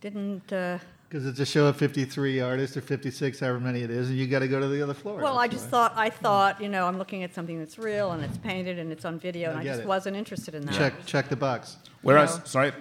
didn't. 0.00 0.52
Uh, 0.52 0.78
Because 1.14 1.28
it's 1.28 1.38
a 1.38 1.46
show 1.46 1.66
of 1.66 1.76
53 1.76 2.40
artists 2.40 2.76
or 2.76 2.80
56, 2.80 3.38
however 3.38 3.60
many 3.60 3.82
it 3.82 3.90
is, 3.90 4.08
and 4.08 4.18
you 4.18 4.26
got 4.26 4.40
to 4.40 4.48
go 4.48 4.58
to 4.58 4.66
the 4.66 4.82
other 4.82 4.94
floor. 4.94 5.20
well, 5.20 5.38
I 5.38 5.46
just 5.46 5.66
why. 5.66 5.70
thought, 5.70 5.92
I 5.94 6.10
thought, 6.10 6.60
you 6.60 6.68
know, 6.68 6.88
I'm 6.88 6.98
looking 6.98 7.22
at 7.22 7.32
something 7.32 7.56
that's 7.56 7.78
real 7.78 8.10
and 8.10 8.24
it's 8.24 8.36
painted 8.38 8.80
and 8.80 8.90
it's 8.90 9.04
on 9.04 9.20
video, 9.20 9.50
and 9.50 9.60
I 9.60 9.62
I 9.62 9.64
just 9.64 9.80
it. 9.82 9.86
wasn't 9.86 10.16
interested 10.16 10.56
in 10.56 10.66
that. 10.66 10.74
check 10.74 11.06
check 11.06 11.28
the 11.28 11.36
box. 11.36 11.76
Whereas, 12.02 12.38
No. 12.38 12.44
sorry, 12.46 12.72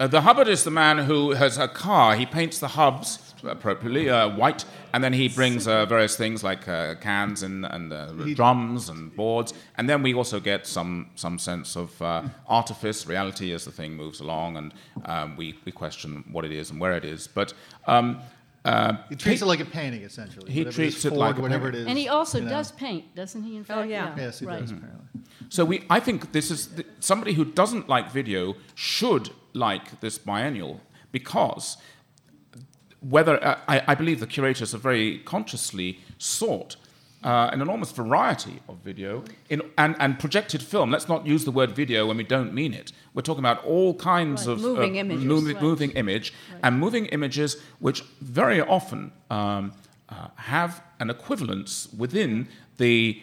uh, 0.00 0.08
the 0.08 0.22
Hubbard 0.22 0.48
is 0.48 0.64
the 0.64 0.72
man 0.72 0.98
who 0.98 1.30
has 1.30 1.58
a 1.58 1.68
car. 1.68 2.16
He 2.16 2.26
paints 2.26 2.58
the 2.58 2.66
hubs 2.66 3.27
appropriately 3.44 4.08
uh, 4.10 4.28
white, 4.36 4.64
and 4.92 5.02
then 5.04 5.12
he 5.12 5.28
brings 5.28 5.66
uh, 5.68 5.86
various 5.86 6.16
things 6.16 6.42
like 6.42 6.66
uh, 6.68 6.94
cans 6.96 7.42
and, 7.42 7.64
and 7.66 7.92
uh, 7.92 8.06
drums 8.34 8.88
and 8.88 9.14
boards, 9.16 9.52
and 9.76 9.88
then 9.88 10.02
we 10.02 10.14
also 10.14 10.40
get 10.40 10.66
some 10.66 11.06
some 11.14 11.38
sense 11.38 11.76
of 11.76 12.00
uh, 12.02 12.22
artifice, 12.46 13.06
reality 13.06 13.52
as 13.54 13.64
the 13.64 13.72
thing 13.72 13.94
moves 13.96 14.20
along, 14.20 14.56
and 14.56 14.72
um, 15.06 15.36
we 15.36 15.54
we 15.64 15.72
question 15.72 16.24
what 16.32 16.44
it 16.44 16.52
is 16.52 16.70
and 16.70 16.80
where 16.80 16.96
it 16.96 17.04
is, 17.04 17.28
but. 17.28 17.52
Um, 17.86 18.20
uh, 18.64 18.96
He 19.08 19.16
treats 19.16 19.40
it 19.40 19.46
like 19.46 19.60
a 19.60 19.64
painting, 19.64 20.02
essentially. 20.02 20.50
He 20.52 20.64
treats 20.64 20.96
is 20.96 21.04
it 21.06 21.12
like 21.12 21.36
Ford, 21.36 21.38
a 21.38 21.42
whatever 21.42 21.68
it 21.68 21.72
painting. 21.72 21.80
is. 21.82 21.88
And 21.90 21.98
he 21.98 22.08
also 22.08 22.38
you 22.38 22.44
know. 22.44 22.50
does 22.50 22.72
paint, 22.72 23.14
doesn't 23.14 23.42
he? 23.42 23.56
In 23.56 23.64
fact, 23.64 23.78
Oh, 23.78 23.82
yeah. 23.84 24.14
Yes, 24.16 24.40
he 24.40 24.46
right. 24.46 24.60
does, 24.60 24.72
apparently. 24.72 25.06
So 25.48 25.64
we, 25.64 25.84
I 25.88 26.00
think 26.00 26.32
this 26.32 26.50
is 26.50 26.66
th- 26.66 26.86
somebody 27.00 27.32
who 27.32 27.44
doesn't 27.46 27.88
like 27.88 28.10
video 28.10 28.56
should 28.74 29.30
like 29.54 30.00
this 30.00 30.18
biennial 30.18 30.80
because 31.12 31.78
whether 33.00 33.42
uh, 33.44 33.58
I, 33.68 33.82
I 33.88 33.94
believe 33.94 34.20
the 34.20 34.26
curators 34.26 34.72
have 34.72 34.80
very 34.82 35.18
consciously 35.18 36.00
sought 36.18 36.76
uh, 37.24 37.50
an 37.52 37.60
enormous 37.60 37.90
variety 37.90 38.60
of 38.68 38.76
video 38.78 39.24
in, 39.50 39.60
and, 39.76 39.96
and 39.98 40.18
projected 40.18 40.62
film. 40.62 40.90
Let's 40.90 41.08
not 41.08 41.26
use 41.26 41.44
the 41.44 41.50
word 41.50 41.72
video 41.72 42.06
when 42.06 42.16
we 42.16 42.24
don't 42.24 42.52
mean 42.54 42.72
it. 42.74 42.92
We're 43.14 43.22
talking 43.22 43.40
about 43.40 43.64
all 43.64 43.94
kinds 43.94 44.46
Right. 44.46 44.52
of 44.52 44.60
Moving 44.60 44.96
uh, 44.96 45.00
images. 45.00 45.24
moving, 45.24 45.54
Right. 45.54 45.62
moving 45.62 45.90
image 45.92 46.32
and 46.62 46.78
moving 46.78 47.06
images 47.06 47.56
which 47.80 48.02
very 48.20 48.60
often 48.60 49.10
um, 49.30 49.72
uh, 50.08 50.28
have 50.36 50.80
an 51.00 51.10
equivalence 51.10 51.88
within 51.96 52.48
the 52.76 53.20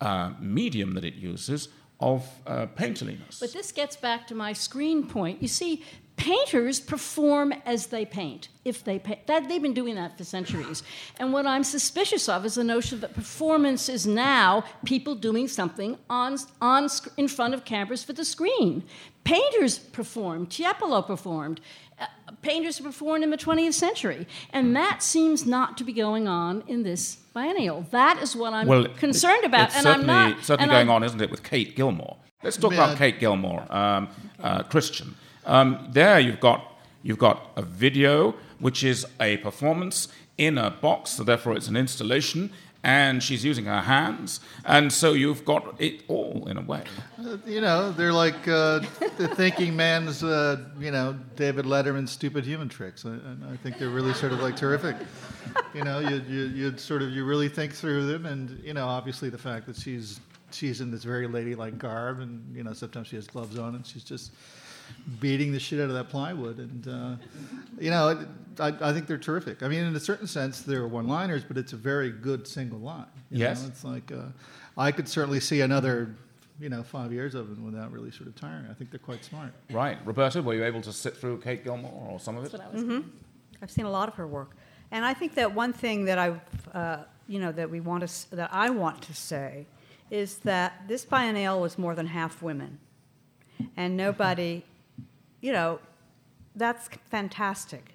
uh, 0.00 0.30
medium 0.40 0.94
that 0.94 1.04
it 1.04 1.14
uses 1.14 1.68
of 2.00 2.26
uh, 2.46 2.66
painterliness. 2.76 3.38
But 3.38 3.52
this 3.52 3.70
gets 3.72 3.94
back 3.96 4.26
to 4.28 4.34
my 4.34 4.52
screen 4.54 5.06
point. 5.06 5.40
You 5.42 5.48
see, 5.48 5.84
painters 6.20 6.78
perform 6.80 7.52
as 7.64 7.86
they 7.86 8.04
paint. 8.04 8.48
If 8.64 8.84
they 8.84 8.98
paint, 8.98 9.26
that 9.26 9.48
they've 9.48 9.62
been 9.62 9.72
doing 9.74 9.94
that 9.94 10.18
for 10.18 10.24
centuries. 10.24 10.82
And 11.18 11.32
what 11.32 11.46
I'm 11.46 11.64
suspicious 11.64 12.28
of 12.28 12.44
is 12.44 12.54
the 12.56 12.64
notion 12.64 13.00
that 13.00 13.14
performance 13.14 13.88
is 13.88 14.06
now 14.06 14.64
people 14.84 15.14
doing 15.14 15.48
something 15.48 15.96
on 16.10 16.36
on 16.60 16.88
sc- 16.90 17.08
in 17.16 17.26
front 17.26 17.54
of 17.54 17.64
cameras 17.64 18.04
for 18.04 18.12
the 18.12 18.24
screen. 18.24 18.82
Painters 19.24 19.78
performed. 19.78 20.50
Tiepolo 20.50 21.04
performed. 21.06 21.60
Uh, 21.98 22.04
painters 22.42 22.78
performed 22.80 23.24
in 23.24 23.30
the 23.30 23.36
20th 23.38 23.74
century, 23.74 24.26
and 24.52 24.76
that 24.76 25.02
seems 25.02 25.46
not 25.46 25.76
to 25.78 25.84
be 25.84 25.92
going 25.94 26.28
on 26.28 26.62
in 26.66 26.82
this 26.82 27.16
biennial. 27.34 27.86
That 27.92 28.22
is 28.22 28.36
what 28.36 28.52
I'm 28.52 28.66
well, 28.66 28.84
concerned 28.98 29.44
it- 29.44 29.46
about, 29.46 29.68
It's 29.68 29.76
and 29.76 29.84
certainly, 29.84 30.10
I'm 30.14 30.30
not. 30.32 30.44
certainly 30.44 30.62
and 30.64 30.70
going 30.70 30.88
I'm- 30.90 30.96
on, 30.96 31.02
isn't 31.04 31.20
it, 31.22 31.30
with 31.30 31.42
Kate 31.42 31.74
Gilmore? 31.74 32.16
Let's 32.42 32.56
talk 32.58 32.72
Yeah. 32.72 32.84
about 32.84 32.98
Kate 32.98 33.18
Gilmore, 33.20 33.64
um, 33.70 34.08
uh, 34.42 34.62
Christian. 34.64 35.14
Um, 35.46 35.88
there, 35.92 36.20
you've 36.20 36.40
got 36.40 36.64
you've 37.02 37.18
got 37.18 37.50
a 37.56 37.62
video 37.62 38.34
which 38.58 38.84
is 38.84 39.06
a 39.20 39.38
performance 39.38 40.08
in 40.36 40.58
a 40.58 40.70
box, 40.70 41.10
so 41.10 41.24
therefore 41.24 41.56
it's 41.56 41.68
an 41.68 41.76
installation, 41.76 42.50
and 42.82 43.22
she's 43.22 43.44
using 43.44 43.66
her 43.66 43.82
hands, 43.82 44.40
and 44.64 44.92
so 44.92 45.12
you've 45.12 45.44
got 45.44 45.78
it 45.78 46.02
all 46.08 46.46
in 46.48 46.56
a 46.56 46.62
way. 46.62 46.82
Uh, 47.18 47.36
you 47.46 47.60
know, 47.60 47.92
they're 47.92 48.12
like 48.12 48.48
uh, 48.48 48.80
the 49.18 49.28
thinking 49.34 49.76
man's, 49.76 50.22
uh, 50.22 50.56
you 50.78 50.90
know, 50.90 51.14
David 51.36 51.66
Letterman's 51.66 52.10
stupid 52.10 52.44
human 52.44 52.68
tricks. 52.68 53.04
I, 53.04 53.16
I 53.52 53.56
think 53.58 53.78
they're 53.78 53.90
really 53.90 54.14
sort 54.14 54.32
of 54.32 54.40
like 54.40 54.56
terrific. 54.56 54.96
You 55.74 55.84
know, 55.84 55.98
you, 56.00 56.22
you, 56.28 56.44
you 56.46 56.76
sort 56.78 57.02
of, 57.02 57.10
you 57.10 57.24
really 57.24 57.48
think 57.48 57.74
through 57.74 58.06
them, 58.06 58.24
and, 58.24 58.62
you 58.64 58.72
know, 58.72 58.86
obviously 58.86 59.28
the 59.28 59.38
fact 59.38 59.66
that 59.66 59.76
she's, 59.76 60.20
she's 60.50 60.80
in 60.80 60.90
this 60.90 61.04
very 61.04 61.26
ladylike 61.26 61.76
garb, 61.76 62.20
and, 62.20 62.56
you 62.56 62.62
know, 62.62 62.72
sometimes 62.72 63.08
she 63.08 63.16
has 63.16 63.26
gloves 63.26 63.58
on, 63.58 63.74
and 63.74 63.86
she's 63.86 64.04
just 64.04 64.32
beating 65.20 65.52
the 65.52 65.60
shit 65.60 65.80
out 65.80 65.88
of 65.88 65.94
that 65.94 66.08
plywood. 66.08 66.58
And, 66.58 66.88
uh, 66.88 67.16
you 67.78 67.90
know, 67.90 68.26
I, 68.58 68.68
I 68.80 68.92
think 68.92 69.06
they're 69.06 69.18
terrific. 69.18 69.62
I 69.62 69.68
mean, 69.68 69.84
in 69.84 69.94
a 69.96 70.00
certain 70.00 70.26
sense, 70.26 70.62
they're 70.62 70.86
one 70.86 71.06
liners, 71.08 71.44
but 71.46 71.56
it's 71.56 71.72
a 71.72 71.76
very 71.76 72.10
good 72.10 72.46
single 72.46 72.78
line. 72.78 73.06
you 73.30 73.38
Yes. 73.38 73.62
know? 73.62 73.68
It's 73.68 73.84
like, 73.84 74.12
uh, 74.12 74.26
I 74.76 74.92
could 74.92 75.08
certainly 75.08 75.40
see 75.40 75.60
another, 75.62 76.14
you 76.60 76.68
know, 76.68 76.82
five 76.82 77.12
years 77.12 77.34
of 77.34 77.48
them 77.48 77.64
without 77.64 77.90
really 77.92 78.10
sort 78.10 78.28
of 78.28 78.34
tiring. 78.36 78.66
I 78.70 78.74
think 78.74 78.90
they're 78.90 78.98
quite 78.98 79.24
smart. 79.24 79.52
Right. 79.70 79.98
Roberta, 80.04 80.42
were 80.42 80.54
you 80.54 80.64
able 80.64 80.82
to 80.82 80.92
sit 80.92 81.16
through 81.16 81.40
Kate 81.40 81.64
Gilmore 81.64 82.08
or 82.10 82.20
some 82.20 82.36
of 82.36 82.44
it? 82.44 82.52
That's 82.52 82.62
what 82.64 82.72
I 82.72 82.74
was. 82.74 82.84
Mm-hmm. 82.84 83.08
I've 83.62 83.70
seen 83.70 83.84
a 83.84 83.90
lot 83.90 84.08
of 84.08 84.14
her 84.14 84.26
work, 84.26 84.56
and 84.90 85.04
I 85.04 85.12
think 85.14 85.34
that 85.34 85.54
one 85.54 85.72
thing 85.72 86.06
that 86.06 86.18
I, 86.18 86.40
uh, 86.72 87.04
you 87.28 87.38
know, 87.38 87.52
that 87.52 87.68
we 87.70 87.80
want 87.80 88.06
to, 88.08 88.36
that 88.36 88.48
I 88.52 88.70
want 88.70 89.02
to 89.02 89.14
say, 89.14 89.66
is 90.10 90.38
that 90.38 90.82
this 90.88 91.04
biennial 91.04 91.60
was 91.60 91.78
more 91.78 91.94
than 91.94 92.06
half 92.06 92.40
women, 92.42 92.78
and 93.76 93.96
nobody, 93.98 94.64
you 95.40 95.52
know, 95.52 95.78
that's 96.54 96.88
fantastic, 97.10 97.94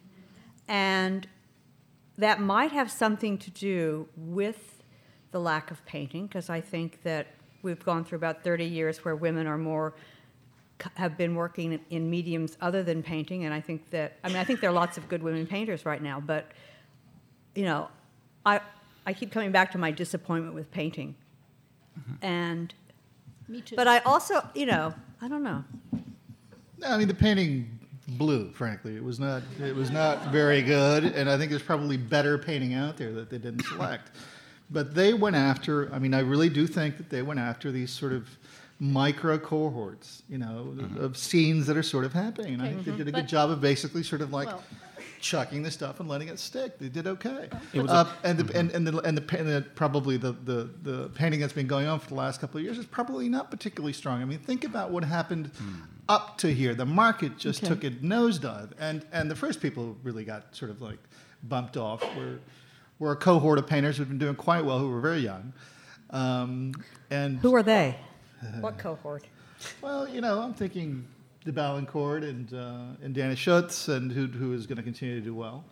and 0.68 1.28
that 2.18 2.40
might 2.40 2.72
have 2.72 2.90
something 2.90 3.38
to 3.40 3.52
do 3.52 4.08
with 4.16 4.82
the 5.32 5.40
lack 5.40 5.70
of 5.72 5.86
painting, 5.86 6.28
because 6.28 6.50
I 6.50 6.62
think 6.62 7.04
that 7.04 7.28
we've 7.62 7.84
gone 7.84 8.06
through 8.06 8.18
about 8.18 8.44
30 8.44 8.64
years 8.64 9.04
where 9.04 9.16
women 9.16 9.48
are 9.48 9.58
more 9.58 9.94
have 10.96 11.18
been 11.18 11.36
working 11.36 11.74
in- 11.74 11.86
in 11.90 12.10
mediums 12.10 12.58
other 12.62 12.84
than 12.84 13.02
painting, 13.02 13.46
and 13.46 13.54
I 13.54 13.62
think 13.62 13.90
that 13.92 14.18
I 14.24 14.28
mean 14.28 14.38
I 14.38 14.44
think 14.44 14.60
there 14.60 14.70
are 14.70 14.74
lots 14.74 14.98
of 14.98 15.08
good 15.08 15.24
women 15.24 15.48
painters 15.48 15.86
right 15.86 16.02
now, 16.02 16.20
but 16.20 16.52
you 17.56 17.64
know, 17.64 17.90
I 18.46 18.60
I 19.06 19.14
keep 19.14 19.32
coming 19.32 19.52
back 19.52 19.72
to 19.72 19.78
my 19.78 19.92
disappointment 19.92 20.54
with 20.54 20.70
painting, 20.72 21.16
mm-hmm. 21.98 22.26
and 22.26 22.74
Me 23.48 23.62
too. 23.62 23.76
but 23.76 23.88
I 23.88 24.00
also 24.00 24.42
you 24.54 24.66
know 24.66 24.94
I 25.22 25.28
don't 25.28 25.44
know. 25.44 25.64
No, 26.86 26.94
I 26.94 26.98
mean 26.98 27.08
the 27.08 27.16
painting 27.16 27.80
blew. 28.08 28.52
Frankly, 28.54 28.96
it 28.96 29.04
was 29.04 29.20
not. 29.20 29.42
It 29.60 29.76
was 29.76 29.90
not 29.90 30.28
very 30.28 30.62
good, 30.62 31.04
and 31.04 31.30
I 31.30 31.38
think 31.38 31.50
there's 31.50 31.64
probably 31.64 31.98
better 31.98 32.38
painting 32.38 32.74
out 32.74 32.98
there 32.98 33.12
that 33.14 33.30
they 33.30 33.38
didn't 33.38 33.66
select. 33.66 34.12
But 34.70 34.94
they 34.94 35.14
went 35.14 35.36
after. 35.36 35.92
I 35.94 36.00
mean, 36.00 36.14
I 36.14 36.20
really 36.20 36.50
do 36.50 36.68
think 36.68 36.98
that 36.98 37.10
they 37.10 37.22
went 37.22 37.40
after 37.40 37.72
these 37.72 37.92
sort 37.92 38.14
of 38.14 38.28
micro 38.80 39.38
cohorts, 39.38 40.24
you 40.30 40.38
know, 40.38 40.74
mm-hmm. 40.76 41.04
of 41.04 41.18
scenes 41.18 41.66
that 41.68 41.78
are 41.78 41.84
sort 41.84 42.06
of 42.06 42.14
happening. 42.14 42.56
And 42.56 42.62
I 42.62 42.68
think 42.68 42.84
they 42.84 42.92
mm-hmm. 42.92 42.98
did 42.98 43.08
a 43.08 43.12
good 43.12 43.22
But- 43.22 43.28
job 43.28 43.50
of 43.50 43.62
basically 43.62 44.04
sort 44.04 44.22
of 44.22 44.32
like. 44.32 44.48
Well- 44.48 44.64
chucking 45.26 45.64
the 45.64 45.72
stuff 45.72 46.00
and 46.00 46.08
letting 46.08 46.28
it 46.28 46.38
stick. 46.38 46.78
They 46.78 46.88
did 46.88 47.08
okay. 47.08 47.50
It 47.74 47.82
was 47.82 47.90
uh, 47.90 48.08
and, 48.24 48.38
the, 48.38 48.58
and, 48.58 48.70
and, 48.72 48.86
the, 48.86 49.00
and, 49.00 49.18
the, 49.18 49.38
and 49.40 49.48
the, 49.48 49.66
probably 49.74 50.18
the, 50.18 50.34
the, 50.34 50.70
the 50.84 51.10
painting 51.16 51.40
that's 51.40 51.52
been 51.52 51.66
going 51.66 51.88
on 51.88 52.00
for 52.00 52.10
the 52.10 52.14
last 52.16 52.40
couple 52.40 52.60
of 52.60 52.64
years 52.64 52.78
is 52.78 52.86
probably 52.86 53.28
not 53.28 53.50
particularly 53.50 53.94
strong. 53.94 54.22
I 54.22 54.26
mean, 54.26 54.38
think 54.38 54.64
about 54.64 54.92
what 54.92 55.04
happened 55.04 55.50
up 56.08 56.38
to 56.38 56.54
here. 56.54 56.76
The 56.76 56.86
market 56.86 57.40
just 57.40 57.64
Okay. 57.64 57.74
took 57.74 57.84
a 57.84 57.90
nosedive, 58.06 58.70
and 58.80 59.04
and 59.12 59.32
the 59.32 59.36
first 59.36 59.62
people 59.62 59.84
who 59.84 59.98
really 60.04 60.26
got 60.26 60.56
sort 60.56 60.70
of 60.70 60.80
like 60.80 61.00
bumped 61.44 61.76
off 61.76 62.04
were 62.16 62.38
were 63.00 63.14
a 63.14 63.16
cohort 63.16 63.58
of 63.58 63.66
painters 63.66 63.98
who've 63.98 64.08
been 64.08 64.20
doing 64.20 64.36
quite 64.36 64.64
well, 64.64 64.78
who 64.78 64.90
were 64.90 65.02
very 65.02 65.22
young. 65.22 65.54
Um, 66.12 66.74
and 67.10 67.40
Who 67.40 67.56
are 67.56 67.64
they? 67.64 67.98
what 68.60 68.78
cohort? 68.78 69.24
well, 69.82 70.08
you 70.08 70.22
know, 70.22 70.40
I'm 70.40 70.54
thinking 70.54 71.08
the 71.46 71.54
Ballancourt 71.54 72.24
and 72.24 72.54
uh, 72.54 73.04
and 73.04 73.14
Dana 73.16 73.36
Schutz, 73.36 73.88
and 73.88 74.12
who 74.12 74.28
who 74.28 74.54
is 74.54 74.68
going 74.68 74.78
to 74.78 74.84
continue 74.84 75.16
to 75.16 75.22
do 75.22 75.34
well. 75.34 75.64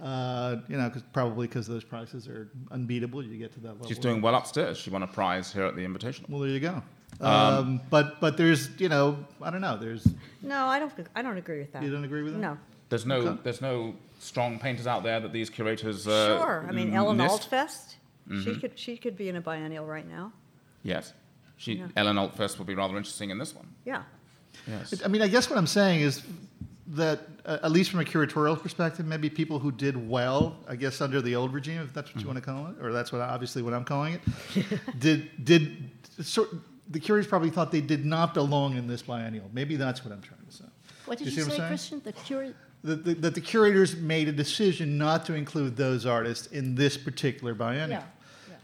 Uh, 0.00 0.56
you 0.68 0.76
know, 0.76 0.90
cause, 0.90 1.02
probably 1.12 1.46
because 1.46 1.66
those 1.66 1.84
prices 1.84 2.28
are 2.28 2.48
unbeatable. 2.70 3.22
You 3.24 3.38
get 3.38 3.52
to 3.54 3.60
that 3.60 3.68
level. 3.72 3.86
She's 3.86 3.98
doing 3.98 4.20
well 4.20 4.34
upstairs. 4.34 4.76
She 4.76 4.90
won 4.90 5.02
a 5.02 5.06
prize 5.06 5.52
here 5.52 5.64
at 5.64 5.76
the 5.76 5.82
Invitational. 5.82 6.28
Well, 6.28 6.40
there 6.40 6.50
you 6.50 6.60
go. 6.60 6.82
Um, 7.20 7.80
but 7.90 8.20
but 8.20 8.36
there's 8.36 8.68
you 8.80 8.88
know 8.88 9.24
I 9.40 9.50
don't 9.50 9.60
know. 9.60 9.76
There's 9.76 10.06
No, 10.42 10.66
I 10.66 10.78
don't. 10.78 10.92
I 11.14 11.22
don't 11.22 11.36
agree 11.38 11.58
with 11.60 11.72
that. 11.72 11.82
you 11.82 11.90
don't 11.90 12.04
agree 12.04 12.22
with 12.22 12.34
that? 12.34 12.40
No. 12.40 12.58
There's 12.90 13.06
no, 13.06 13.16
Okay. 13.16 13.40
there's 13.44 13.60
no 13.62 13.94
strong 14.20 14.58
painters 14.58 14.86
out 14.86 15.02
there 15.02 15.18
that 15.20 15.32
these 15.32 15.48
curators. 15.48 16.06
Uh, 16.06 16.38
sure. 16.38 16.66
I 16.68 16.72
mean, 16.72 16.92
Ellen 16.92 17.16
missed. 17.16 17.50
Altfest. 17.50 17.94
She 18.42 18.56
could. 18.56 18.78
She 18.78 18.96
could 18.96 19.16
be 19.16 19.28
in 19.28 19.36
a 19.36 19.40
biennial 19.40 19.86
right 19.86 20.08
now. 20.08 20.32
Yes, 20.82 21.12
she, 21.56 21.74
Yeah. 21.74 21.86
Ellen 21.96 22.16
Altfest 22.16 22.58
will 22.58 22.66
be 22.66 22.74
rather 22.74 22.96
interesting 22.96 23.30
in 23.30 23.38
this 23.38 23.54
one. 23.54 23.68
Yeah. 23.84 24.02
Yes. 24.66 25.02
I 25.04 25.08
mean, 25.08 25.22
I 25.22 25.28
guess 25.28 25.48
what 25.50 25.58
I'm 25.58 25.66
saying 25.66 26.00
is 26.00 26.22
that, 26.88 27.20
uh, 27.44 27.58
at 27.62 27.70
least 27.70 27.90
from 27.90 28.00
a 28.00 28.04
curatorial 28.04 28.60
perspective, 28.60 29.06
maybe 29.06 29.28
people 29.30 29.58
who 29.58 29.72
did 29.72 30.08
well, 30.08 30.56
I 30.68 30.76
guess 30.76 31.00
under 31.00 31.20
the 31.20 31.34
old 31.34 31.52
regime, 31.52 31.82
if 31.82 31.92
that's 31.92 32.14
what 32.14 32.20
you 32.22 32.26
want 32.26 32.38
to 32.38 32.44
call 32.44 32.68
it, 32.68 32.76
or 32.80 32.92
that's 32.92 33.12
what 33.12 33.20
obviously 33.20 33.62
what 33.62 33.74
I'm 33.74 33.84
calling 33.84 34.14
it, 34.14 34.64
did 34.98 35.44
did 35.44 35.90
sort. 36.22 36.50
The 36.90 37.00
curators 37.00 37.26
probably 37.26 37.48
thought 37.48 37.72
they 37.72 37.80
did 37.80 38.04
not 38.04 38.34
belong 38.34 38.76
in 38.76 38.86
this 38.86 39.02
biennial. 39.02 39.48
Maybe 39.54 39.76
that's 39.76 40.04
what 40.04 40.12
I'm 40.12 40.20
trying 40.20 40.44
to 40.46 40.52
say. 40.54 40.64
what 41.06 41.16
did 41.16 41.28
you 41.28 41.32
you, 41.32 41.42
see 41.42 41.48
what 41.48 41.56
say. 41.56 41.66
Christian? 41.68 42.02
The 42.04 42.12
curi- 42.12 42.54
That 42.82 43.04
the, 43.04 43.14
that 43.14 43.34
the 43.34 43.40
curators 43.40 43.96
made 43.96 44.28
a 44.28 44.32
decision 44.32 44.98
not 44.98 45.24
to 45.26 45.34
include 45.34 45.76
those 45.76 46.04
artists 46.04 46.46
in 46.48 46.74
this 46.74 46.98
particular 46.98 47.54
biennial. 47.54 48.00
Yeah. 48.00 48.02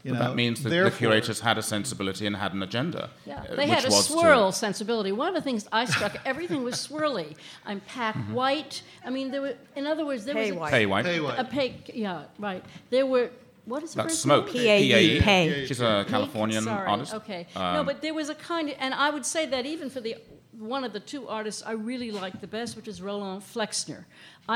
You 0.03 0.13
know, 0.13 0.19
that 0.19 0.35
means 0.35 0.63
that 0.63 0.69
the 0.69 0.91
curators 0.91 1.39
had 1.39 1.57
a 1.57 1.61
sensibility 1.61 2.25
and 2.25 2.35
had 2.35 2.53
an 2.53 2.63
agenda. 2.63 3.09
Yeah, 3.25 3.39
uh, 3.49 3.55
they 3.55 3.65
which 3.67 3.69
had 3.69 3.83
a 3.85 3.87
was 3.87 4.07
to- 4.07 4.13
swirl 4.13 4.51
sensibility. 4.51 5.11
One 5.11 5.27
of 5.27 5.35
the 5.35 5.41
things 5.41 5.67
I 5.71 5.85
struck, 5.85 6.17
everything 6.25 6.63
was 6.63 6.75
swirly. 6.75 7.35
I'm 7.65 7.79
packed 7.81 8.17
Mm-hmm. 8.17 8.33
white. 8.33 8.81
I 9.05 9.09
mean, 9.09 9.31
there 9.31 9.41
were, 9.41 9.55
in 9.75 9.85
other 9.87 10.05
words, 10.05 10.25
there 10.25 10.33
Pay 10.35 10.51
was 10.51 10.57
a, 10.57 10.59
white. 10.59 10.71
Pae 10.71 10.85
white. 10.85 11.05
Hey, 11.05 11.17
a 11.37 11.43
pay, 11.43 11.75
yeah, 11.93 12.23
right. 12.39 12.63
There 12.89 13.05
were, 13.05 13.29
what 13.65 13.83
is 13.83 13.93
the 13.93 14.01
That's 14.03 14.17
smoke. 14.17 14.45
name? 14.47 14.53
P.A.E., 14.53 14.87
P.A.E.. 14.89 15.21
pay. 15.21 15.65
She's 15.67 15.81
a 15.81 15.97
Pink? 15.99 16.07
Californian 16.09 16.63
Sorry. 16.63 16.87
artist. 16.87 17.13
Okay. 17.13 17.47
no, 17.55 17.61
Um, 17.61 17.85
but 17.85 18.01
there 18.01 18.13
was 18.13 18.29
a 18.29 18.35
kind 18.35 18.69
of, 18.69 18.75
and 18.79 18.93
I 18.93 19.09
would 19.11 19.25
say 19.25 19.45
that 19.45 19.65
even 19.65 19.89
for 19.89 20.01
the 20.01 20.15
one 20.57 20.83
of 20.83 20.93
the 20.93 20.99
two 20.99 21.27
artists 21.27 21.63
I 21.65 21.71
really 21.71 22.11
liked 22.11 22.41
the 22.41 22.47
best, 22.47 22.75
which 22.75 22.87
is 22.87 23.01
Roland 23.01 23.41
Flexner. 23.41 24.05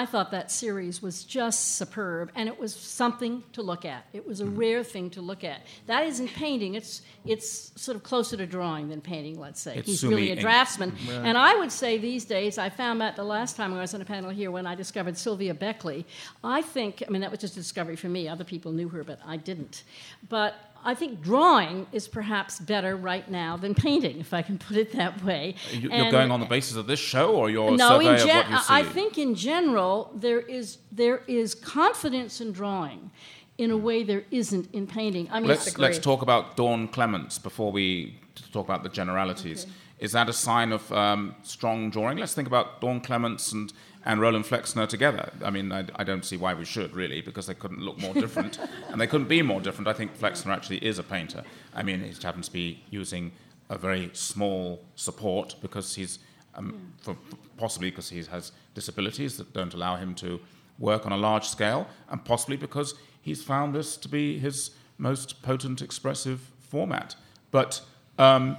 I 0.01 0.05
thought 0.05 0.29
that 0.31 0.51
series 0.51 1.01
was 1.01 1.23
just 1.23 1.77
superb, 1.77 2.25
and 2.35 2.49
it 2.49 2.57
was 2.59 2.75
something 2.75 3.43
to 3.53 3.61
look 3.61 3.85
at. 3.85 4.01
It 4.13 4.23
was 4.27 4.41
a 4.41 4.43
Mm-hmm. 4.45 4.57
rare 4.65 4.83
thing 4.83 5.09
to 5.11 5.21
look 5.21 5.43
at. 5.43 5.59
That 5.87 6.01
isn't 6.11 6.29
painting; 6.45 6.75
it's 6.75 7.01
it's 7.33 7.47
sort 7.85 7.95
of 7.97 8.03
closer 8.03 8.35
to 8.37 8.45
drawing 8.45 8.89
than 8.89 9.01
painting. 9.01 9.39
Let's 9.39 9.61
say 9.61 9.77
It's 9.77 9.87
he's 9.87 9.99
Sumi 10.01 10.15
really 10.15 10.31
a 10.31 10.35
draftsman, 10.47 10.91
and 11.29 11.37
I 11.37 11.55
would 11.55 11.71
say 11.71 11.97
these 11.97 12.25
days. 12.25 12.57
I 12.57 12.69
found 12.69 12.99
that 13.01 13.15
the 13.15 13.23
last 13.23 13.55
time 13.55 13.73
I 13.73 13.79
was 13.85 13.93
on 13.95 14.01
a 14.01 14.05
panel 14.05 14.29
here 14.31 14.51
when 14.51 14.67
I 14.67 14.75
discovered 14.75 15.17
Silvia 15.17 15.53
Bächli. 15.53 16.03
I 16.43 16.61
think, 16.61 17.01
I 17.07 17.09
mean, 17.11 17.21
that 17.21 17.31
was 17.31 17.39
just 17.39 17.53
a 17.53 17.61
discovery 17.65 17.95
for 17.95 18.09
me. 18.09 18.27
Other 18.27 18.43
people 18.53 18.71
knew 18.73 18.89
her, 18.89 19.03
but 19.03 19.19
I 19.25 19.37
didn't. 19.37 19.83
But 20.29 20.53
I 20.85 20.93
think 20.93 21.21
drawing 21.21 21.87
is 21.91 22.07
perhaps 22.07 22.59
better 22.59 22.95
right 22.95 23.29
now 23.29 23.57
than 23.57 23.73
painting, 23.73 24.19
if 24.19 24.33
I 24.33 24.41
can 24.43 24.57
put 24.57 24.77
it 24.77 24.91
that 24.93 25.23
way. 25.23 25.55
You, 25.71 25.81
you're 25.81 25.91
And- 25.91 26.11
going 26.11 26.31
on 26.31 26.39
the 26.39 26.45
basis 26.45 26.77
of 26.77 26.85
this 26.85 26.99
show 26.99 27.35
or 27.35 27.49
your 27.49 27.71
no, 27.71 27.89
survey 27.89 28.07
in 28.09 28.13
of 28.13 28.19
gen- 28.19 28.37
what 28.37 28.49
you 28.51 28.57
see? 28.57 28.73
I 28.73 28.83
think 28.83 29.17
in 29.17 29.33
general 29.35 30.11
there 30.15 30.39
is 30.39 30.77
there 30.91 31.23
is 31.27 31.55
confidence 31.55 32.39
in 32.39 32.51
drawing, 32.51 33.11
in 33.57 33.71
a 33.71 33.77
way 33.77 34.03
there 34.03 34.25
isn't 34.31 34.67
in 34.73 34.85
painting. 34.85 35.27
I 35.31 35.39
mean, 35.39 35.47
Let's, 35.49 35.77
let's 35.77 35.99
talk 35.99 36.21
about 36.21 36.55
Dawn 36.55 36.87
Clements 36.87 37.39
before 37.39 37.71
we 37.71 38.19
talk 38.53 38.65
about 38.65 38.83
the 38.83 38.89
generalities. 38.89 39.65
Is 39.97 40.11
that 40.11 40.27
a 40.29 40.33
sign 40.33 40.71
of 40.71 40.91
um, 40.91 41.35
strong 41.41 41.89
drawing? 41.89 42.17
Let's 42.17 42.33
think 42.33 42.47
about 42.47 42.81
Dawn 42.81 42.99
Clements 42.99 43.53
and, 43.53 43.71
and 44.05 44.21
Roland 44.21 44.45
Flexner 44.45 44.87
together. 44.87 45.31
I 45.43 45.49
mean, 45.49 45.71
I, 45.71 45.85
I 45.95 46.03
don't 46.03 46.23
see 46.23 46.37
why 46.37 46.53
we 46.53 46.63
should, 46.63 46.95
really, 46.95 47.21
because 47.21 47.47
they 47.47 47.55
couldn't 47.55 47.81
look 47.81 47.97
more 47.99 48.13
different. 48.13 48.59
and 48.89 49.01
they 49.01 49.07
couldn't 49.07 49.27
be 49.27 49.41
more 49.41 49.59
different. 49.59 49.87
I 49.87 49.93
think 49.93 50.15
Flexner 50.15 50.51
actually 50.53 50.77
is 50.77 50.99
a 50.99 51.03
painter. 51.03 51.43
I 51.73 51.81
mean, 51.81 52.01
he 52.01 52.13
happens 52.21 52.47
to 52.47 52.53
be 52.53 52.83
using 52.91 53.31
a 53.69 53.77
very 53.79 54.11
small 54.13 54.79
support 54.95 55.55
because 55.59 55.95
he's, 55.95 56.19
um, 56.53 56.93
for, 57.01 57.17
possibly 57.57 57.89
because 57.89 58.09
he 58.09 58.23
has 58.23 58.51
disabilities 58.75 59.37
that 59.37 59.51
don't 59.53 59.73
allow 59.73 59.95
him 59.95 60.13
to 60.15 60.39
work 60.77 61.07
on 61.07 61.11
a 61.11 61.17
large 61.17 61.47
scale, 61.47 61.87
and 62.09 62.23
possibly 62.23 62.57
because 62.57 62.93
he's 63.23 63.41
found 63.43 63.73
this 63.73 63.97
to 63.97 64.07
be 64.07 64.37
his 64.37 64.71
most 64.99 65.41
potent 65.41 65.81
expressive 65.81 66.51
format. 66.59 67.15
But 67.49 67.81
um, 68.19 68.57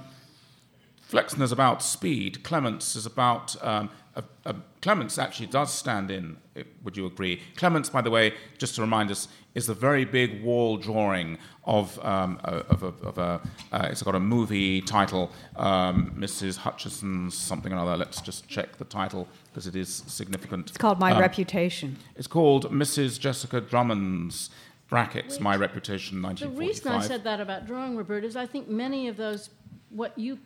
Flexner's 1.09 1.53
about 1.53 1.81
speed. 1.81 2.43
Clements 2.43 2.97
is 2.97 3.05
about. 3.05 3.55
Um, 3.63 3.89
a, 4.17 4.23
a, 4.49 4.55
Clements 4.81 5.17
actually 5.17 5.47
does 5.47 5.73
stand 5.73 6.11
in. 6.11 6.37
eh, 6.55 6.63
Would 6.83 6.95
you 6.97 7.05
agree? 7.07 7.41
Clements, 7.55 7.89
by 7.89 8.01
the 8.01 8.09
way, 8.11 8.33
just 8.57 8.75
to 8.75 8.81
remind 8.81 9.11
us, 9.11 9.27
is 9.55 9.69
a 9.69 9.73
very 9.73 10.05
big 10.05 10.43
wall 10.43 10.77
drawing 10.77 11.37
of 11.65 11.97
um, 12.05 12.39
a, 12.43 12.51
of 12.73 12.83
a. 12.83 12.87
Of 13.05 13.17
a 13.17 13.41
uh, 13.71 13.87
it's 13.91 14.03
got 14.03 14.15
a 14.15 14.19
movie 14.19 14.81
title, 14.81 15.31
um, 15.55 16.13
Mrs. 16.17 16.57
Hutchison's 16.57 17.35
something 17.37 17.73
or 17.73 17.79
other. 17.79 17.97
Let's 17.97 18.21
just 18.21 18.47
check 18.47 18.77
the 18.77 18.85
title 18.85 19.27
because 19.49 19.67
it 19.67 19.75
is 19.75 20.03
significant. 20.07 20.69
It's 20.69 20.77
called 20.77 20.99
My 20.99 21.11
Um, 21.11 21.19
Reputation. 21.19 21.97
it's 22.15 22.27
called 22.27 22.71
Mrs. 22.71 23.19
Jessica 23.19 23.59
Drummond's 23.61 24.49
brackets 24.89 25.39
my 25.41 25.53
reputation 25.57 26.21
1945. 26.21 26.55
The 26.55 26.67
reason 26.67 26.87
I 26.93 27.05
said 27.05 27.23
that 27.25 27.41
about 27.41 27.67
drawing, 27.67 27.97
Robert, 27.97 28.23
is 28.23 28.37
I 28.37 28.45
think 28.45 28.69
many 28.69 29.09
of 29.09 29.17
those, 29.17 29.49
what 29.89 30.17
you, 30.17 30.39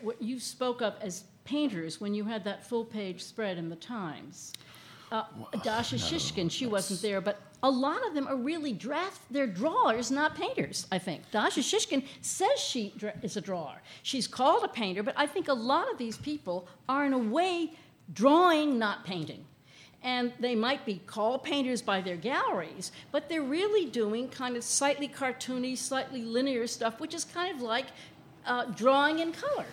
what 0.00 0.22
you 0.22 0.40
spoke 0.40 0.80
of 0.80 0.94
as 1.02 1.24
painters 1.46 2.00
when 2.00 2.12
you 2.12 2.24
had 2.24 2.44
that 2.44 2.66
full-page 2.66 3.22
spread 3.22 3.56
in 3.56 3.68
the 3.68 3.76
Times. 3.76 4.52
Uh, 5.12 5.22
Dasha 5.62 5.96
Shishkin, 5.96 6.50
she 6.50 6.66
wasn't 6.66 7.00
there, 7.00 7.20
but 7.20 7.40
a 7.62 7.70
lot 7.70 8.04
of 8.06 8.14
them 8.14 8.26
are 8.26 8.36
really 8.36 8.72
draft. 8.72 9.20
They're 9.30 9.46
drawers, 9.46 10.10
not 10.10 10.34
painters. 10.34 10.86
I 10.90 10.98
think 10.98 11.22
Dasha 11.30 11.60
Shishkin 11.60 12.04
says 12.20 12.58
she 12.58 12.92
dra- 12.96 13.14
is 13.22 13.36
a 13.36 13.40
drawer. 13.40 13.80
She's 14.02 14.26
called 14.26 14.64
a 14.64 14.68
painter, 14.68 15.02
but 15.04 15.14
I 15.16 15.26
think 15.26 15.48
a 15.48 15.54
lot 15.54 15.90
of 15.90 15.96
these 15.96 16.16
people 16.18 16.66
are 16.88 17.06
in 17.06 17.12
a 17.12 17.18
way 17.18 17.72
drawing, 18.12 18.78
not 18.78 19.04
painting. 19.04 19.44
And 20.02 20.32
they 20.40 20.54
might 20.54 20.84
be 20.84 21.00
called 21.06 21.42
painters 21.44 21.82
by 21.82 22.00
their 22.00 22.16
galleries, 22.16 22.92
but 23.12 23.28
they're 23.28 23.42
really 23.42 23.86
doing 23.86 24.28
kind 24.28 24.56
of 24.56 24.62
slightly 24.64 25.08
cartoony, 25.08 25.76
slightly 25.78 26.22
linear 26.22 26.66
stuff, 26.66 27.00
which 27.00 27.14
is 27.14 27.24
kind 27.24 27.54
of 27.54 27.62
like 27.62 27.86
uh, 28.44 28.66
drawing 28.66 29.20
in 29.20 29.32
color. 29.32 29.66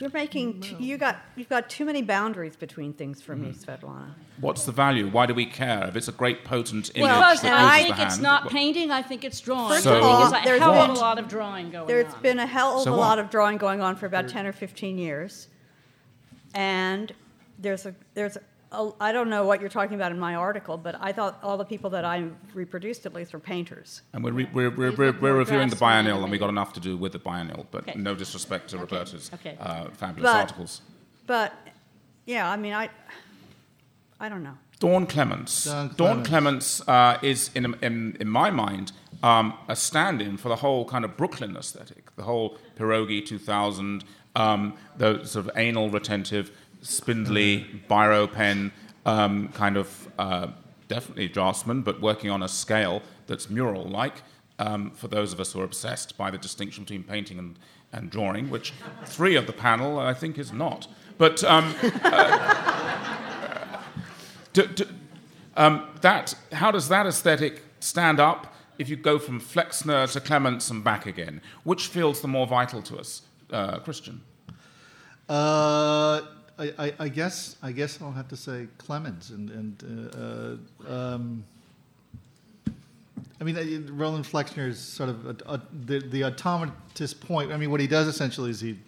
You're 0.00 0.10
making, 0.14 0.60
t- 0.60 0.76
you 0.78 0.96
got, 0.96 1.16
you've 1.34 1.48
got 1.48 1.68
too 1.68 1.84
many 1.84 2.02
boundaries 2.02 2.54
between 2.54 2.92
things 2.92 3.20
for 3.20 3.34
Mm-hmm. 3.34 3.44
me, 3.48 3.52
Svetlana. 3.52 4.10
What's 4.40 4.64
the 4.64 4.70
value? 4.72 5.08
Why 5.08 5.26
do 5.26 5.34
we 5.34 5.44
care? 5.44 5.86
If 5.88 5.96
it's 5.96 6.06
a 6.08 6.12
great 6.12 6.44
potent 6.44 6.90
image 6.94 7.08
Because 7.10 7.40
that 7.42 7.52
I 7.52 7.78
moves 7.78 7.82
think 7.88 7.98
it's 7.98 8.14
hand, 8.14 8.22
not 8.22 8.44
what- 8.44 8.52
painting, 8.52 8.90
I 8.92 9.02
think 9.02 9.24
it's 9.24 9.40
drawing. 9.40 9.70
First 9.70 9.86
of 9.86 9.92
I 9.92 9.94
think 9.96 10.04
all, 10.06 10.18
there's 10.30 10.42
a 10.42 10.44
there's 10.44 10.60
hell 10.60 10.74
of 10.74 10.86
been- 10.88 10.96
a 10.96 11.00
lot 11.00 11.18
of 11.18 11.26
drawing 11.28 11.70
going 11.70 11.86
There's 11.88 12.14
on. 12.14 12.22
been 12.22 12.38
a 12.38 12.46
hell 12.46 12.76
of 12.78 12.84
So 12.84 12.94
a 12.94 12.96
what? 12.96 13.00
lot 13.00 13.18
of 13.18 13.28
drawing 13.30 13.58
going 13.58 13.80
on 13.80 13.96
for 13.96 14.06
about 14.06 14.28
10 14.28 14.46
or 14.46 14.52
15 14.52 14.98
years. 14.98 15.48
And 16.54 17.12
there's 17.58 17.84
a, 17.84 17.94
there's 18.14 18.36
a, 18.36 18.40
I 18.70 19.12
don't 19.12 19.30
know 19.30 19.46
what 19.46 19.60
you're 19.60 19.70
talking 19.70 19.94
about 19.94 20.12
in 20.12 20.18
my 20.18 20.34
article, 20.34 20.76
but 20.76 20.94
I 21.00 21.10
thought 21.12 21.38
all 21.42 21.56
the 21.56 21.64
people 21.64 21.88
that 21.90 22.04
I 22.04 22.24
reproduced 22.54 23.06
at 23.06 23.14
least 23.14 23.32
were 23.32 23.38
painters. 23.38 24.02
And 24.12 24.22
we're, 24.22 24.32
re- 24.32 24.48
we're, 24.52 24.70
we're, 24.70 24.90
we're, 24.92 25.12
were 25.12 25.18
we're 25.20 25.36
reviewing 25.38 25.70
the 25.70 25.76
biennial, 25.76 26.16
and 26.16 26.24
animated. 26.24 26.30
we've 26.32 26.40
got 26.40 26.50
enough 26.50 26.74
to 26.74 26.80
do 26.80 26.96
with 26.96 27.12
the 27.12 27.18
biennial, 27.18 27.66
but 27.70 27.88
Okay. 27.88 27.98
no 27.98 28.14
disrespect 28.14 28.68
to 28.70 28.76
Okay. 28.76 28.82
Roberta's 28.82 29.30
Okay. 29.34 29.56
uh, 29.58 29.86
fabulous 29.92 30.30
But- 30.32 30.36
articles. 30.40 30.82
But, 31.26 31.54
yeah, 32.26 32.50
I 32.50 32.56
mean, 32.56 32.72
I, 32.74 32.88
I 34.20 34.28
don't 34.28 34.42
know. 34.42 34.56
Dawn 34.80 35.06
Clements. 35.06 35.64
Dawn 35.64 35.88
Dawn 35.96 36.24
Clements. 36.24 36.80
Clements 36.80 36.88
uh, 36.88 37.18
is, 37.26 37.50
in, 37.54 37.74
in, 37.82 38.16
in 38.20 38.28
my 38.28 38.50
mind, 38.50 38.92
um, 39.22 39.54
a 39.68 39.74
stand 39.76 40.22
in 40.22 40.36
for 40.36 40.48
the 40.48 40.56
whole 40.56 40.84
kind 40.84 41.04
of 41.04 41.16
Brooklyn 41.16 41.56
aesthetic, 41.56 42.14
the 42.16 42.22
whole 42.22 42.56
Pierogi 42.78 43.24
2000, 43.24 44.04
um, 44.36 44.74
the 44.96 45.24
sort 45.24 45.46
of 45.46 45.50
anal 45.56 45.90
retentive, 45.90 46.50
spindly, 46.82 47.66
biro 47.88 48.32
pen 48.32 48.72
um, 49.06 49.48
kind 49.48 49.76
of 49.76 50.08
uh, 50.18 50.48
definitely 50.88 51.28
draftsman, 51.28 51.82
but 51.82 52.00
working 52.00 52.30
on 52.30 52.42
a 52.42 52.48
scale 52.48 53.02
that's 53.26 53.48
mural 53.48 53.84
like. 53.84 54.22
Um, 54.60 54.90
for 54.90 55.06
those 55.06 55.32
of 55.32 55.38
us 55.38 55.52
who 55.52 55.60
are 55.60 55.64
obsessed 55.64 56.18
by 56.18 56.32
the 56.32 56.38
distinction 56.38 56.82
between 56.82 57.04
painting 57.04 57.38
and, 57.38 57.56
and 57.92 58.10
drawing, 58.10 58.50
which 58.50 58.72
three 59.04 59.36
of 59.36 59.46
the 59.46 59.52
panel 59.52 60.00
I 60.00 60.12
think 60.14 60.36
is 60.36 60.52
not. 60.52 60.88
But 61.16 61.44
um, 61.44 61.74
do, 64.52 64.68
um, 65.56 65.88
that, 66.00 66.34
how 66.52 66.72
does 66.72 66.88
that 66.88 67.06
aesthetic 67.06 67.62
stand 67.78 68.18
up 68.18 68.54
if 68.78 68.88
you 68.88 68.96
go 68.96 69.18
from 69.18 69.38
Flexner 69.40 70.08
to 70.08 70.20
Clements 70.20 70.70
and 70.70 70.82
back 70.82 71.06
again? 71.06 71.40
Which 71.62 71.86
feels 71.86 72.20
the 72.20 72.28
more 72.28 72.46
vital 72.46 72.82
to 72.82 72.98
us, 72.98 73.22
uh, 73.52 73.78
Christian? 73.78 74.22
Uh, 75.28 76.22
I, 76.58 76.72
I, 76.78 76.94
I 76.98 77.08
guess 77.08 77.56
I 77.62 77.72
guess 77.72 78.00
I'll 78.02 78.12
have 78.12 78.28
to 78.28 78.36
say 78.36 78.66
Clements 78.78 79.30
and 79.30 79.50
and 79.50 80.10
uh, 80.86 80.88
uh, 80.90 80.94
um, 80.94 81.44
I 83.40 83.44
mean 83.44 83.56
uh, 83.56 83.92
Roland 83.92 84.26
Flexner 84.26 84.68
is 84.68 84.78
sort 84.78 85.08
of 85.08 85.26
a, 85.26 85.36
a, 85.46 85.62
the 85.86 86.00
the 86.00 86.20
automatist 86.22 87.20
point. 87.20 87.52
I 87.52 87.56
mean, 87.56 87.70
what 87.70 87.80
he 87.80 87.86
does 87.86 88.08
essentially 88.08 88.50
is 88.50 88.60
he 88.60 88.78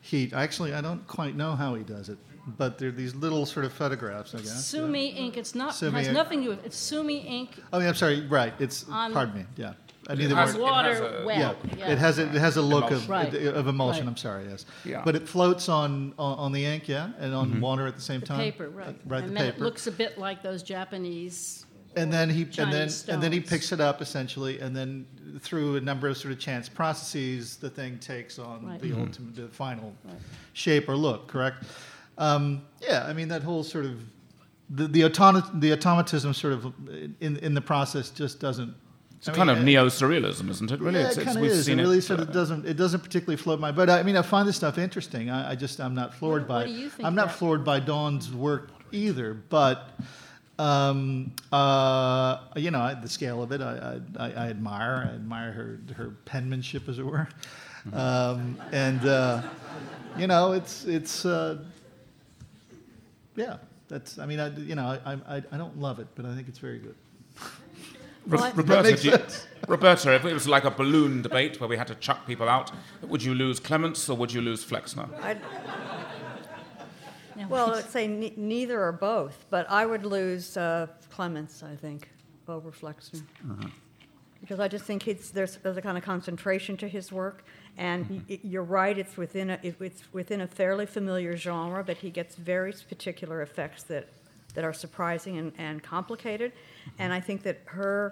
he 0.00 0.30
actually 0.34 0.74
I 0.74 0.80
don't 0.80 1.06
quite 1.06 1.36
know 1.36 1.54
how 1.54 1.74
he 1.74 1.84
does 1.84 2.08
it, 2.08 2.18
but 2.56 2.78
they're 2.78 2.90
these 2.90 3.14
little 3.14 3.46
sort 3.46 3.64
of 3.64 3.72
photographs. 3.72 4.34
I 4.34 4.38
guess. 4.38 4.66
Sumi 4.66 5.08
ink. 5.10 5.36
It's 5.36 5.54
not 5.54 5.74
Sumi 5.74 5.98
has 6.04 6.08
nothing 6.08 6.40
to 6.40 6.44
do 6.44 6.50
with 6.50 6.66
it's 6.66 6.76
Sumi 6.76 7.18
ink 7.18 7.60
Oh, 7.72 7.78
yeah, 7.78 7.88
I'm 7.88 7.94
sorry. 7.94 8.26
Right. 8.26 8.54
It's 8.58 8.88
On- 8.88 9.12
pardon 9.12 9.36
me. 9.36 9.44
Yeah. 9.56 9.74
I 10.06 10.12
It 10.12 10.18
mean, 10.20 10.28
the 10.28 10.36
has- 10.36 10.54
word- 10.54 10.62
water 10.62 10.88
has 10.90 11.00
a- 11.00 11.22
well. 11.26 11.56
yeah, 11.76 11.88
it 11.90 11.98
has 11.98 12.18
a, 12.18 12.22
it 12.22 12.32
has 12.40 12.56
a 12.56 12.62
look 12.62 12.90
of, 12.90 13.08
Right. 13.08 13.32
of 13.34 13.66
emulsion. 13.66 14.04
Right. 14.04 14.10
I'm 14.10 14.16
sorry, 14.16 14.46
yes. 14.48 14.64
Yeah. 14.84 15.02
But 15.04 15.16
it 15.16 15.28
floats 15.28 15.68
on, 15.68 16.14
on 16.18 16.38
on 16.38 16.52
the 16.52 16.64
ink, 16.64 16.88
yeah, 16.88 17.10
and 17.18 17.34
on 17.34 17.60
water 17.60 17.86
at 17.86 17.94
the 17.96 18.00
same 18.00 18.20
the 18.20 18.26
time. 18.26 18.38
paper, 18.38 18.68
right? 18.68 18.88
Uh, 18.88 18.92
right, 19.06 19.22
and 19.24 19.30
the 19.32 19.34
then 19.34 19.52
paper. 19.52 19.62
it 19.62 19.64
looks 19.64 19.86
a 19.86 19.92
bit 19.92 20.16
like 20.18 20.42
those 20.42 20.62
Japanese. 20.62 21.64
and 21.96 22.12
then 22.12 22.30
he 22.30 22.42
and 22.42 22.52
then 22.54 22.70
Chinese 22.70 23.08
and 23.08 23.22
then 23.22 23.32
he 23.32 23.40
picks 23.40 23.72
it 23.72 23.80
up 23.80 24.00
essentially, 24.00 24.60
and 24.60 24.74
then 24.76 25.04
through 25.40 25.76
a 25.76 25.80
number 25.80 26.06
of 26.08 26.16
sort 26.16 26.32
of 26.32 26.38
chance 26.38 26.68
processes, 26.68 27.56
the 27.56 27.68
thing 27.70 27.98
takes 27.98 28.38
on 28.38 28.64
Right. 28.64 28.80
the 28.80 28.90
Mhm. 28.92 29.00
ultimate, 29.00 29.34
the 29.36 29.48
final 29.48 29.94
Right. 30.04 30.14
shape 30.52 30.88
or 30.88 30.96
look. 30.96 31.26
Correct? 31.26 31.64
Um, 32.16 32.62
yeah, 32.80 33.04
I 33.06 33.12
mean 33.12 33.28
that 33.28 33.42
whole 33.42 33.64
sort 33.64 33.84
of 33.84 34.00
the 34.70 34.86
the, 34.86 35.00
automa- 35.02 35.60
the 35.60 35.72
automatism 35.72 36.32
sort 36.34 36.52
of 36.54 36.72
in 37.20 37.36
in 37.38 37.52
the 37.54 37.60
process 37.60 38.10
just 38.10 38.38
doesn't. 38.40 38.74
It's 39.18 39.28
I 39.28 39.32
a 39.32 39.34
kind 39.34 39.50
of 39.50 39.58
uh, 39.58 39.62
neo-surrealism, 39.62 40.48
isn't 40.48 40.70
it? 40.70 40.80
Really, 40.80 41.00
Yeah, 41.00 41.08
it's, 41.08 41.16
it 41.16 41.22
it's- 41.22 41.24
kind 41.34 41.36
of 41.38 41.42
we've 41.42 41.50
is. 41.50 41.66
It 41.68 41.74
really 41.76 41.98
it, 41.98 42.02
sort 42.02 42.20
uh, 42.20 42.22
of 42.22 42.32
doesn't. 42.32 42.66
It 42.66 42.74
doesn't 42.76 43.00
particularly 43.00 43.36
float 43.36 43.58
my. 43.58 43.72
But 43.72 43.90
I 43.90 44.02
mean, 44.04 44.16
I 44.16 44.22
find 44.22 44.48
this 44.48 44.54
stuff 44.56 44.78
interesting. 44.78 45.28
I, 45.28 45.50
I 45.50 45.54
just 45.56 45.80
I'm 45.80 45.94
not 45.94 46.14
floored 46.14 46.42
What- 46.42 46.48
by. 46.48 46.54
what 46.60 46.66
do 46.66 46.72
you 46.72 46.88
think 46.88 47.06
I'm 47.06 47.14
not 47.16 47.24
about- 47.26 47.36
floored 47.36 47.64
by 47.64 47.80
Dawn's 47.80 48.32
work 48.32 48.70
either. 48.92 49.34
But 49.34 49.90
um, 50.60 51.32
uh, 51.52 52.38
you 52.56 52.70
know, 52.70 52.80
I, 52.80 52.94
the 52.94 53.08
scale 53.08 53.42
of 53.42 53.50
it, 53.52 53.60
I, 53.60 54.00
I, 54.18 54.24
I 54.24 54.32
I 54.32 54.48
admire. 54.50 55.08
I 55.10 55.14
admire 55.14 55.50
her 55.52 55.80
her 55.96 56.10
penmanship, 56.24 56.88
as 56.88 56.98
it 57.00 57.04
were. 57.06 57.28
Um, 57.92 58.60
and 58.72 59.04
uh, 59.06 59.42
you 60.16 60.26
know, 60.28 60.52
it's 60.52 60.84
it's. 60.84 61.24
Uh, 61.24 61.58
yeah, 63.36 63.56
that's. 63.88 64.18
I 64.18 64.26
mean, 64.26 64.40
I 64.40 64.48
you 64.56 64.74
know, 64.74 64.98
I, 65.04 65.12
I 65.36 65.42
I 65.52 65.56
don't 65.56 65.78
love 65.80 65.98
it, 65.98 66.06
but 66.14 66.24
I 66.24 66.34
think 66.34 66.48
it's 66.48 66.58
very 66.58 66.78
good. 66.78 66.94
Ro- 68.28 68.50
Roberta, 68.54 68.96
you- 69.02 69.18
Roberta, 69.66 70.14
if 70.14 70.24
it 70.24 70.32
was 70.34 70.46
like 70.46 70.64
a 70.64 70.70
balloon 70.70 71.22
debate 71.22 71.60
where 71.60 71.68
we 71.68 71.76
had 71.76 71.86
to 71.88 71.94
chuck 71.96 72.26
people 72.26 72.48
out, 72.48 72.70
would 73.02 73.22
you 73.22 73.34
lose 73.34 73.58
Clements 73.58 74.08
or 74.08 74.16
would 74.16 74.32
you 74.32 74.40
lose 74.42 74.62
Flexner? 74.64 75.08
I'd, 75.22 75.40
well, 77.48 77.74
I'd 77.74 77.88
say 77.88 78.06
ne- 78.08 78.34
neither 78.36 78.82
or 78.82 78.92
both, 78.92 79.44
but 79.50 79.68
I 79.70 79.86
would 79.86 80.04
lose 80.04 80.56
uh, 80.56 80.88
Clements, 81.10 81.62
I 81.62 81.76
think, 81.76 82.08
over 82.48 82.70
Flexner. 82.70 83.22
Because 84.40 84.60
I 84.60 84.68
just 84.68 84.84
think 84.84 85.08
it's, 85.08 85.30
there's, 85.30 85.56
there's 85.56 85.76
a 85.76 85.82
kind 85.82 85.98
of 85.98 86.04
concentration 86.04 86.76
to 86.78 86.88
his 86.88 87.10
work, 87.12 87.44
and 87.76 88.08
y- 88.08 88.20
y- 88.30 88.40
you're 88.42 88.62
right, 88.62 88.96
it's 88.96 89.16
within 89.16 89.50
a, 89.50 89.58
it- 89.62 89.76
it's 89.80 90.02
within 90.12 90.40
a 90.40 90.46
fairly 90.46 90.86
familiar 90.86 91.36
genre, 91.36 91.82
but 91.84 91.96
he 91.98 92.10
gets 92.10 92.36
very 92.36 92.72
particular 92.88 93.42
effects 93.42 93.82
that, 93.84 94.08
that 94.54 94.64
are 94.64 94.72
surprising 94.72 95.36
and, 95.38 95.52
and 95.58 95.82
complicated. 95.82 96.52
And 96.98 97.12
I 97.12 97.20
think 97.20 97.42
that 97.42 97.60
her, 97.66 98.10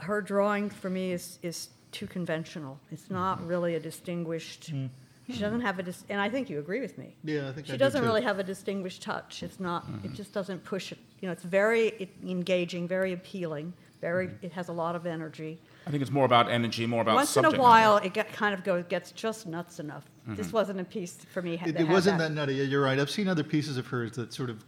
her 0.00 0.20
drawing 0.20 0.70
for 0.70 0.90
me 0.90 1.12
is, 1.12 1.38
is 1.42 1.68
too 1.92 2.06
conventional. 2.06 2.78
It's 2.90 3.10
not 3.10 3.46
really 3.46 3.74
a 3.74 3.80
distinguished, 3.80 4.72
mm-hmm. 4.72 5.32
she 5.32 5.38
doesn't 5.38 5.60
have 5.60 5.78
a, 5.78 5.82
dis- 5.82 6.04
and 6.08 6.20
I 6.20 6.28
think 6.28 6.50
you 6.50 6.58
agree 6.58 6.80
with 6.80 6.98
me. 6.98 7.14
Yeah, 7.24 7.48
I 7.48 7.52
think 7.52 7.66
I 7.66 7.72
She 7.72 7.72
do 7.72 7.78
doesn't 7.78 8.00
too. 8.00 8.06
really 8.06 8.22
have 8.22 8.38
a 8.38 8.44
distinguished 8.44 9.02
touch. 9.02 9.42
It's 9.42 9.60
not, 9.60 9.84
it 9.84 9.90
mm-hmm. 9.90 10.14
just 10.14 10.32
doesn't 10.32 10.64
push 10.64 10.92
it. 10.92 10.98
You 11.20 11.28
know, 11.28 11.32
it's 11.32 11.44
very 11.44 11.88
e- 11.98 12.08
engaging, 12.28 12.88
very 12.88 13.12
appealing, 13.12 13.72
very, 14.00 14.28
mm-hmm. 14.28 14.46
it 14.46 14.52
has 14.52 14.68
a 14.68 14.72
lot 14.72 14.96
of 14.96 15.06
energy. 15.06 15.58
I 15.86 15.90
think 15.90 16.02
it's 16.02 16.10
more 16.10 16.24
about 16.24 16.50
energy, 16.50 16.84
more 16.84 17.02
about 17.02 17.14
Once 17.14 17.36
in 17.36 17.44
a 17.44 17.50
while, 17.52 17.98
it 17.98 18.12
get, 18.12 18.32
kind 18.32 18.52
of 18.52 18.64
goes, 18.64 18.84
gets 18.88 19.12
just 19.12 19.46
nuts 19.46 19.78
enough. 19.78 20.04
This 20.28 20.52
wasn't 20.52 20.80
a 20.80 20.84
piece 20.84 21.18
for 21.32 21.40
me. 21.40 21.60
It, 21.64 21.78
it 21.78 21.88
wasn't 21.88 22.18
that 22.18 22.32
nutty. 22.32 22.54
Yeah, 22.54 22.64
you're 22.64 22.82
right. 22.82 22.98
I've 22.98 23.08
seen 23.08 23.28
other 23.28 23.44
pieces 23.44 23.76
of 23.76 23.86
hers 23.86 24.10
that 24.16 24.32
sort 24.34 24.50
of 24.50 24.64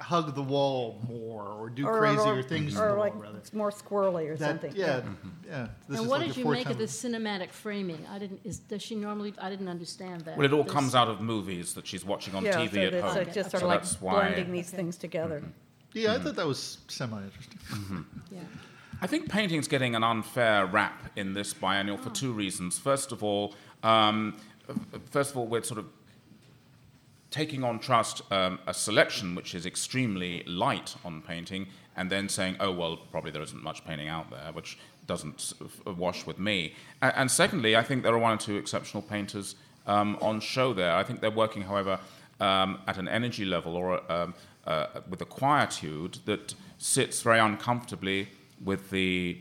hug 0.00 0.34
the 0.34 0.42
wall 0.42 1.00
more 1.08 1.44
or 1.48 1.70
do 1.70 1.86
or- 1.86 1.98
crazier 1.98 2.38
or- 2.38 2.42
things 2.42 2.74
to 2.74 2.80
Or 2.82 2.88
the 2.88 2.94
wall, 2.94 3.00
like 3.04 3.14
rather. 3.22 3.38
it's 3.38 3.52
more 3.52 3.70
squirrely 3.70 4.28
or 4.28 4.36
That, 4.36 4.48
something. 4.60 4.72
yeah, 4.76 5.02
yeah. 5.46 5.68
This 5.88 5.98
and 5.98 6.04
is 6.04 6.10
what 6.10 6.20
like 6.20 6.28
did 6.28 6.36
you 6.36 6.42
fourth 6.44 6.58
make 6.58 6.70
of 6.70 6.78
the 6.78 6.84
cinematic 6.84 7.50
framing? 7.52 8.04
I 8.10 8.18
didn't. 8.18 8.40
Is, 8.44 8.58
does 8.58 8.82
she 8.82 8.94
normally? 8.94 9.34
I 9.38 9.50
didn't 9.50 9.68
understand 9.68 10.22
that. 10.22 10.36
Well, 10.36 10.46
it 10.46 10.52
all 10.52 10.62
There's- 10.62 10.72
comes 10.74 10.94
out 10.94 11.08
of 11.08 11.20
movies 11.20 11.74
that 11.74 11.86
she's 11.86 12.04
watching 12.04 12.34
on 12.34 12.44
Yeah, 12.44 12.56
TV 12.56 12.72
so 12.74 12.80
at 12.80 12.94
it's 12.94 13.02
home. 13.06 13.18
uh, 13.18 13.24
just 13.32 13.50
sort 13.50 13.50
So 13.52 13.56
of 13.58 13.62
like 13.64 13.80
that's 13.82 14.00
why- 14.00 14.28
blending 14.30 14.52
these 14.52 14.70
things 14.70 14.96
together. 14.96 15.42
Yeah, 15.94 16.14
I 16.14 16.18
thought 16.18 16.36
that 16.36 16.46
was 16.46 16.78
semi-interesting. 16.88 17.58
Yeah. 18.30 18.40
I 19.00 19.06
think 19.06 19.28
painting's 19.30 19.68
getting 19.68 19.94
an 19.94 20.02
unfair 20.02 20.66
rap 20.66 21.10
in 21.16 21.32
this 21.32 21.54
biennial 21.54 21.96
for 21.96 22.10
two 22.10 22.32
reasons. 22.32 22.78
First 22.80 23.12
of 23.12 23.22
all, 23.22 23.54
um, 23.84 24.36
first 25.10 25.30
of 25.30 25.36
all, 25.36 25.46
we're 25.46 25.62
sort 25.62 25.78
of 25.78 25.86
taking 27.38 27.62
on 27.62 27.78
trust 27.78 28.16
um, 28.32 28.58
a 28.66 28.74
selection 28.74 29.36
which 29.38 29.54
is 29.54 29.64
extremely 29.64 30.42
light 30.44 30.96
on 31.04 31.22
painting, 31.22 31.62
and 31.96 32.10
then 32.10 32.28
saying, 32.28 32.56
"Oh 32.58 32.72
well, 32.80 32.96
probably 33.12 33.30
there 33.30 33.46
isn't 33.48 33.62
much 33.62 33.80
painting 33.88 34.08
out 34.16 34.28
there," 34.30 34.50
which 34.58 34.70
doesn't 35.06 35.40
wash 36.04 36.26
with 36.26 36.38
me. 36.38 36.74
And, 37.00 37.30
secondly, 37.30 37.72
I 37.76 37.82
think 37.82 38.02
there 38.02 38.14
are 38.18 38.24
one 38.28 38.34
or 38.38 38.42
two 38.48 38.56
exceptional 38.56 39.02
painters 39.14 39.54
um, 39.86 40.18
on 40.20 40.40
show 40.40 40.68
there. 40.74 40.92
I 41.00 41.02
think 41.06 41.20
they're 41.22 41.40
working, 41.44 41.62
however, 41.62 41.98
um, 42.40 42.70
at 42.86 42.98
an 42.98 43.08
energy 43.08 43.46
level 43.46 43.72
or 43.74 43.88
um, 44.12 44.34
uh, 44.66 44.86
with 45.08 45.20
a 45.22 45.30
quietude 45.38 46.18
that 46.26 46.54
sits 46.76 47.22
very 47.22 47.38
uncomfortably 47.38 48.28
with 48.62 48.90
the 48.90 49.38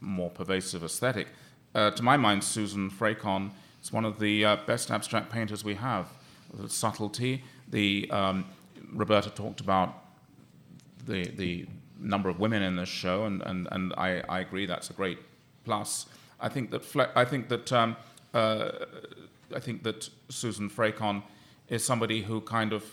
more 0.00 0.30
pervasive 0.30 0.82
aesthetic. 0.82 1.28
Uh, 1.74 1.90
to 1.90 2.02
my 2.02 2.16
mind, 2.16 2.42
Suzan 2.42 2.90
Frecon 2.90 3.50
is 3.82 3.92
one 3.92 4.06
of 4.06 4.18
the 4.18 4.44
uh, 4.44 4.56
best 4.66 4.90
abstract 4.90 5.30
painters 5.30 5.62
we 5.62 5.74
have. 5.74 6.06
The 6.54 6.68
subtlety, 6.68 7.42
the 7.68 8.08
um, 8.10 8.44
Roberta 8.92 9.30
talked 9.30 9.60
about 9.60 10.04
the 11.06 11.28
the 11.28 11.66
number 11.98 12.28
of 12.28 12.38
women 12.38 12.62
in 12.62 12.76
this 12.76 12.88
show, 12.88 13.24
and, 13.24 13.42
and, 13.42 13.68
and 13.70 13.92
I, 13.96 14.22
I 14.28 14.40
agree 14.40 14.66
that's 14.66 14.90
a 14.90 14.92
great 14.92 15.18
plus. 15.64 16.06
I 16.40 16.48
think 16.48 16.70
that 16.70 16.84
Fle- 16.84 17.12
I 17.14 17.24
think 17.24 17.48
that 17.48 17.72
um, 17.72 17.96
uh, 18.32 18.70
I 19.54 19.60
think 19.60 19.82
that 19.84 20.08
Suzan 20.28 20.70
Frecon 20.70 21.22
is 21.68 21.84
somebody 21.84 22.22
who 22.22 22.40
kind 22.40 22.72
of, 22.72 22.84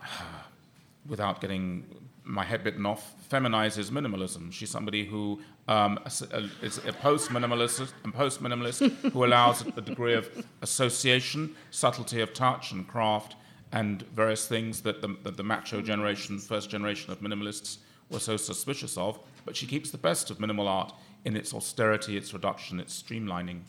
without 1.06 1.40
getting 1.40 1.84
my 2.24 2.44
head 2.44 2.62
bitten 2.62 2.86
off, 2.86 3.14
feminizes 3.28 3.90
minimalism. 3.90 4.52
She's 4.52 4.70
somebody 4.70 5.04
who 5.04 5.40
um, 5.68 5.98
is 6.06 6.78
a 6.86 6.92
post-minimalist, 6.92 7.92
a 8.04 8.12
post-minimalist 8.12 9.12
who 9.12 9.24
allows 9.24 9.66
a 9.76 9.80
degree 9.80 10.14
of 10.14 10.28
association, 10.62 11.54
subtlety 11.70 12.20
of 12.20 12.32
touch 12.32 12.72
and 12.72 12.86
craft, 12.86 13.36
and 13.72 14.02
various 14.14 14.46
things 14.46 14.82
that 14.82 15.00
the, 15.00 15.16
that 15.22 15.36
the 15.36 15.42
macho 15.42 15.80
generation, 15.80 16.38
first 16.38 16.70
generation 16.70 17.10
of 17.10 17.20
minimalists, 17.20 17.78
were 18.10 18.20
so 18.20 18.36
suspicious 18.36 18.96
of. 18.96 19.18
But 19.44 19.56
she 19.56 19.66
keeps 19.66 19.90
the 19.90 19.98
best 19.98 20.30
of 20.30 20.38
minimal 20.38 20.68
art 20.68 20.92
in 21.24 21.36
its 21.36 21.54
austerity, 21.54 22.16
its 22.16 22.32
reduction, 22.32 22.78
its 22.78 23.02
streamlining. 23.02 23.60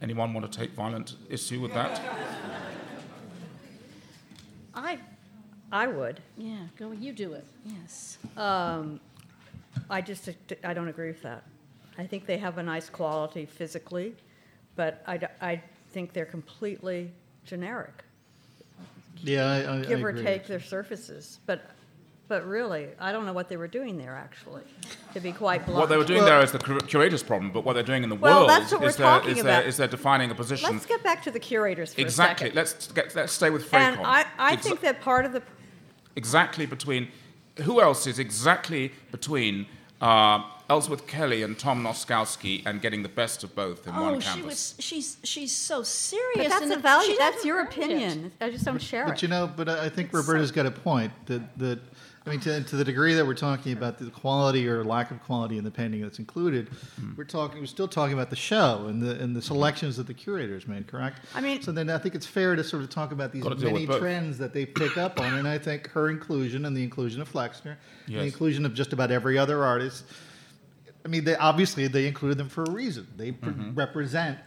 Anyone 0.00 0.32
want 0.34 0.50
to 0.50 0.58
take 0.58 0.72
violent 0.72 1.16
issue 1.28 1.60
with 1.60 1.72
that? 1.74 2.00
I, 4.74 4.98
I 5.72 5.86
would. 5.88 6.20
yeah, 6.36 6.58
go, 6.78 6.92
you 6.92 7.12
do 7.12 7.32
it, 7.32 7.44
yes. 7.64 8.18
Um, 8.36 9.00
I 9.90 10.00
just, 10.00 10.28
I 10.64 10.72
don't 10.74 10.88
agree 10.88 11.08
with 11.08 11.22
that. 11.22 11.42
I 11.98 12.06
think 12.06 12.26
they 12.26 12.38
have 12.38 12.58
a 12.58 12.62
nice 12.62 12.88
quality 12.88 13.46
physically, 13.46 14.14
but 14.76 15.02
I, 15.06 15.18
I 15.40 15.62
think 15.90 16.12
they're 16.12 16.24
completely 16.26 17.10
generic. 17.44 18.04
Yeah, 19.22 19.46
I, 19.46 19.78
I, 19.78 19.82
Give 19.82 20.00
I 20.00 20.02
or 20.02 20.08
agree. 20.10 20.22
take 20.22 20.46
their 20.46 20.60
surfaces, 20.60 21.40
but, 21.46 21.70
but 22.28 22.46
really, 22.46 22.88
I 23.00 23.12
don't 23.12 23.24
know 23.24 23.32
what 23.32 23.48
they 23.48 23.56
were 23.56 23.66
doing 23.68 23.96
there, 23.96 24.14
actually, 24.14 24.62
to 25.14 25.20
be 25.20 25.32
quite 25.32 25.64
blunt. 25.64 25.80
What 25.80 25.88
they 25.88 25.96
were 25.96 26.04
doing 26.04 26.18
Well- 26.20 26.28
there 26.28 26.40
is 26.42 26.52
the 26.52 26.58
curator's 26.86 27.22
problem, 27.22 27.50
but 27.50 27.64
what 27.64 27.72
they're 27.72 27.82
doing 27.82 28.02
in 28.02 28.10
the 28.10 28.14
Well, 28.16 28.40
world 28.40 28.50
that's 28.50 28.70
what 28.70 28.82
we're 28.82 28.88
is, 28.88 28.96
they're, 28.96 29.06
talking 29.06 29.36
is, 29.38 29.42
they're, 29.42 29.58
about. 29.60 29.66
is 29.66 29.76
they're 29.78 29.88
defining 29.88 30.30
a 30.30 30.34
position. 30.34 30.70
Let's 30.70 30.86
get 30.86 31.02
back 31.02 31.22
to 31.24 31.30
the 31.30 31.40
curators 31.40 31.94
for 31.94 32.00
exactly. 32.02 32.48
a 32.48 32.50
second. 32.50 32.56
Let's 32.56 32.92
get, 32.92 33.16
let's 33.16 33.32
stay 33.32 33.48
with 33.50 33.68
Frecon. 33.70 33.96
And 33.96 34.00
I, 34.06 34.26
I 34.38 34.56
think 34.56 34.80
that 34.82 35.00
part 35.00 35.24
of 35.24 35.32
the, 35.32 35.42
exactly 36.16 36.66
between 36.66 37.08
who 37.62 37.80
else 37.80 38.06
is 38.06 38.18
exactly 38.18 38.92
between 39.12 39.66
uh, 40.00 40.42
Ellsworth 40.68 41.06
Kelly 41.06 41.42
and 41.42 41.58
Tom 41.58 41.82
Nozkowski 41.82 42.66
and 42.66 42.82
getting 42.82 43.02
the 43.02 43.08
best 43.08 43.44
of 43.44 43.54
both 43.54 43.86
in 43.86 43.94
Oh, 43.94 44.02
one 44.02 44.20
she 44.20 44.42
was, 44.42 44.74
she's, 44.78 45.16
she's 45.22 45.52
so 45.52 45.82
serious. 45.82 46.36
but 46.36 46.48
that's 46.48 46.62
and 46.64 46.72
a 46.72 46.78
value, 46.78 47.16
that's 47.16 47.44
your 47.44 47.58
earn 47.60 47.66
it. 47.68 47.72
opinion. 47.76 48.32
I 48.40 48.50
just 48.50 48.64
don't 48.64 48.82
share 48.82 49.04
But 49.04 49.10
it. 49.10 49.14
But 49.14 49.22
you 49.22 49.28
know, 49.28 49.50
but 49.56 49.68
I 49.68 49.84
I 49.84 49.88
think 49.88 50.12
Roberta's 50.12 50.50
got 50.52 50.66
a 50.66 50.70
point 50.70 51.12
that 51.26 51.56
that 51.58 51.78
I 52.26 52.30
mean, 52.30 52.40
to, 52.40 52.60
to 52.60 52.76
the 52.76 52.84
degree 52.84 53.14
that 53.14 53.24
we're 53.24 53.34
talking 53.34 53.72
about 53.72 53.98
the 53.98 54.10
quality 54.10 54.66
or 54.68 54.82
lack 54.82 55.12
of 55.12 55.22
quality 55.22 55.58
in 55.58 55.64
the 55.64 55.70
painting 55.70 56.00
that's 56.02 56.18
included, 56.18 56.68
Hmm. 56.98 57.12
we're 57.16 57.22
talking 57.24 57.60
we're 57.60 57.66
still 57.66 57.86
talking 57.86 58.14
about 58.14 58.30
the 58.30 58.36
show 58.36 58.86
and 58.88 59.00
the 59.00 59.12
and 59.22 59.36
the 59.36 59.40
selections 59.42 59.96
that 59.98 60.06
the 60.08 60.14
curators 60.14 60.66
made. 60.66 60.88
Correct? 60.88 61.20
I 61.34 61.40
mean- 61.40 61.62
so 61.62 61.70
then 61.70 61.88
I 61.88 61.98
think 61.98 62.14
it's 62.16 62.26
fair 62.26 62.56
to 62.56 62.64
sort 62.64 62.82
of 62.82 62.90
talk 62.90 63.12
about 63.12 63.32
these 63.32 63.42
Gotta 63.44 63.54
deal 63.54 63.72
with 63.72 63.88
many 63.88 64.00
trends 64.00 64.38
that 64.38 64.52
they 64.52 64.66
pick 64.66 64.96
up 64.98 65.20
on, 65.20 65.34
and 65.34 65.46
I 65.46 65.58
think 65.58 65.88
her 65.90 66.08
inclusion 66.10 66.64
and 66.64 66.76
the 66.76 66.82
inclusion 66.82 67.20
of 67.22 67.28
Flexner, 67.28 67.76
and 68.06 68.14
Yes. 68.14 68.20
the 68.22 68.26
inclusion 68.26 68.66
of 68.66 68.74
just 68.74 68.92
about 68.92 69.10
every 69.12 69.38
other 69.38 69.62
artist. 69.64 70.04
I 71.04 71.08
mean, 71.08 71.22
they 71.24 71.36
obviously 71.36 71.86
they 71.86 72.08
included 72.08 72.38
them 72.38 72.48
for 72.48 72.64
a 72.64 72.70
reason. 72.70 73.06
They 73.16 73.30
pr- 73.32 73.50
Mm-hmm. 73.50 73.74
represent 73.76 74.38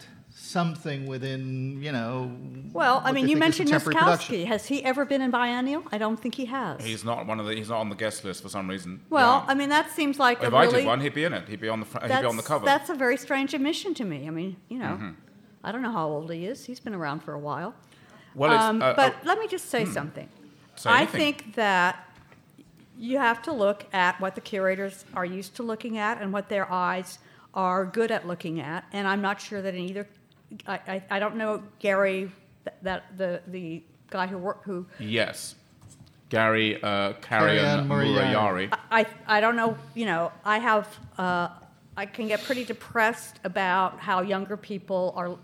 something 0.50 1.06
within, 1.06 1.80
you 1.82 1.92
know. 1.92 2.30
Well, 2.72 3.00
I 3.04 3.12
mean, 3.12 3.28
you 3.28 3.36
mentioned 3.36 3.68
contemporary 3.70 3.94
production. 4.02 4.46
Has 4.46 4.66
he 4.66 4.84
ever 4.84 5.04
been 5.04 5.22
in 5.22 5.30
Biennial? 5.30 5.84
I 5.92 5.98
don't 5.98 6.18
think 6.18 6.34
he 6.34 6.46
has. 6.46 6.84
He's 6.84 7.04
not 7.04 7.26
one 7.26 7.38
of 7.40 7.46
the. 7.46 7.54
He's 7.54 7.68
not 7.68 7.78
on 7.78 7.88
the 7.88 7.94
guest 7.96 8.24
list 8.24 8.42
for 8.42 8.48
some 8.48 8.68
reason. 8.68 9.00
Well, 9.10 9.42
Yeah. 9.44 9.52
I 9.52 9.54
mean, 9.54 9.68
that 9.70 9.90
seems 9.90 10.18
like 10.18 10.42
if 10.42 10.52
a 10.52 10.56
I 10.56 10.64
really. 10.64 10.78
did 10.80 10.86
one, 10.86 11.00
he'd 11.00 11.14
be 11.14 11.24
in 11.24 11.32
it. 11.32 11.48
He'd 11.48 11.60
be 11.60 11.68
on 11.68 11.80
the. 11.80 11.86
Fr- 11.86 12.00
he'd 12.00 12.08
be 12.20 12.26
on 12.26 12.36
the 12.36 12.42
cover. 12.42 12.64
that's 12.64 12.90
a 12.90 12.94
very 12.94 13.16
strange 13.16 13.54
admission 13.54 13.94
to 13.94 14.04
me. 14.04 14.26
I 14.26 14.30
mean, 14.30 14.56
you 14.68 14.78
know, 14.78 14.90
Mm-hmm. 15.00 15.10
I 15.62 15.72
don't 15.72 15.82
know 15.82 15.92
how 15.92 16.08
old 16.08 16.32
he 16.32 16.46
is. 16.46 16.64
He's 16.64 16.80
been 16.80 16.94
around 16.94 17.20
for 17.22 17.34
a 17.34 17.38
while. 17.38 17.74
well, 18.34 18.52
it's, 18.52 18.62
Um, 18.62 18.80
uh, 18.82 18.94
but 18.94 19.12
uh, 19.12 19.16
let 19.24 19.38
me 19.38 19.46
just 19.46 19.68
say 19.68 19.84
something. 19.84 20.28
say 20.74 20.90
I 20.90 21.04
think 21.06 21.54
that 21.56 22.06
you 22.98 23.18
have 23.18 23.42
to 23.42 23.52
look 23.52 23.84
at 23.92 24.18
what 24.20 24.34
the 24.34 24.40
curators 24.40 25.04
are 25.14 25.24
used 25.24 25.54
to 25.56 25.62
looking 25.62 25.98
at 25.98 26.20
and 26.20 26.32
what 26.32 26.48
their 26.48 26.70
eyes 26.70 27.18
are 27.54 27.84
good 27.84 28.10
at 28.10 28.26
looking 28.26 28.58
at. 28.60 28.84
And 28.92 29.06
I'm 29.06 29.20
not 29.20 29.40
sure 29.40 29.60
that 29.62 29.74
in 29.74 29.80
either. 29.82 30.06
I, 30.66 30.80
I, 30.86 31.02
I 31.10 31.18
don't 31.18 31.36
know 31.36 31.62
Gary, 31.78 32.30
th- 32.64 32.76
that 32.82 33.16
the 33.16 33.40
the 33.48 33.82
guy 34.10 34.26
who 34.26 34.38
worked 34.38 34.64
who 34.64 34.86
yes, 34.98 35.54
Gary 36.30 36.82
uh, 36.82 37.12
Carrion 37.14 37.64
Carrion 37.64 37.88
Murayari. 37.88 38.70
Murayari. 38.70 38.78
I, 38.90 39.06
I 39.26 39.40
don't 39.40 39.56
know, 39.56 39.76
you 39.94 40.06
know, 40.06 40.32
I 40.44 40.58
have, 40.58 40.88
uh, 41.18 41.48
I 41.96 42.06
can 42.06 42.28
get 42.28 42.42
pretty 42.44 42.64
depressed 42.64 43.40
about 43.44 43.98
how 43.98 44.22
younger 44.22 44.56
people 44.56 45.12
are, 45.16 45.36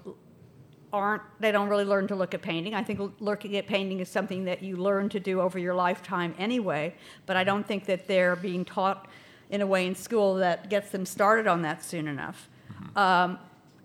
aren't, 0.92 1.22
they 1.40 1.50
don't 1.50 1.68
really 1.68 1.84
learn 1.84 2.06
to 2.08 2.14
look 2.14 2.34
at 2.34 2.42
painting. 2.42 2.74
I 2.74 2.84
think 2.84 3.00
looking 3.18 3.56
at 3.56 3.66
painting 3.66 3.98
is 4.00 4.08
something 4.08 4.44
that 4.44 4.62
you 4.62 4.76
learn 4.76 5.08
to 5.10 5.20
do 5.20 5.40
over 5.40 5.58
your 5.58 5.74
lifetime 5.74 6.34
anyway, 6.38 6.94
but 7.26 7.36
I 7.36 7.42
don't 7.42 7.66
think 7.66 7.84
that 7.86 8.06
they're 8.06 8.36
being 8.36 8.64
taught 8.64 9.08
in 9.50 9.60
a 9.60 9.66
way 9.66 9.86
in 9.86 9.94
school 9.94 10.36
that 10.36 10.70
gets 10.70 10.90
them 10.90 11.04
started 11.04 11.48
on 11.48 11.62
that 11.62 11.84
soon 11.84 12.06
enough. 12.06 12.48
Um, 12.94 13.38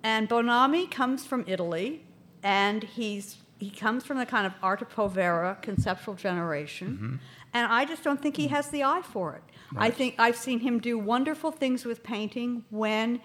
and 0.04 0.30
Bonami 0.30 0.90
comes 0.90 1.26
from 1.26 1.44
Italy, 1.48 2.06
and 2.44 2.84
he's 2.84 3.38
he 3.60 3.70
comes 3.70 4.04
from 4.04 4.18
the 4.18 4.26
kind 4.26 4.48
of 4.48 4.54
arte 4.64 4.86
povera 4.86 5.58
conceptual 5.62 6.16
generation, 6.16 6.88
mm-hmm. 6.88 7.16
and 7.54 7.72
I 7.72 7.86
just 7.86 8.04
don't 8.04 8.22
think 8.22 8.38
he 8.38 8.48
has 8.48 8.70
the 8.70 8.84
eye 8.84 9.02
for 9.04 9.36
it. 9.36 9.44
I 9.78 9.90
think 9.90 10.16
I've 10.18 10.36
seen 10.36 10.60
him 10.60 10.80
do 10.80 10.98
wonderful 10.98 11.52
things 11.52 11.86
with 11.86 12.04
painting 12.04 12.66
when 12.70 13.22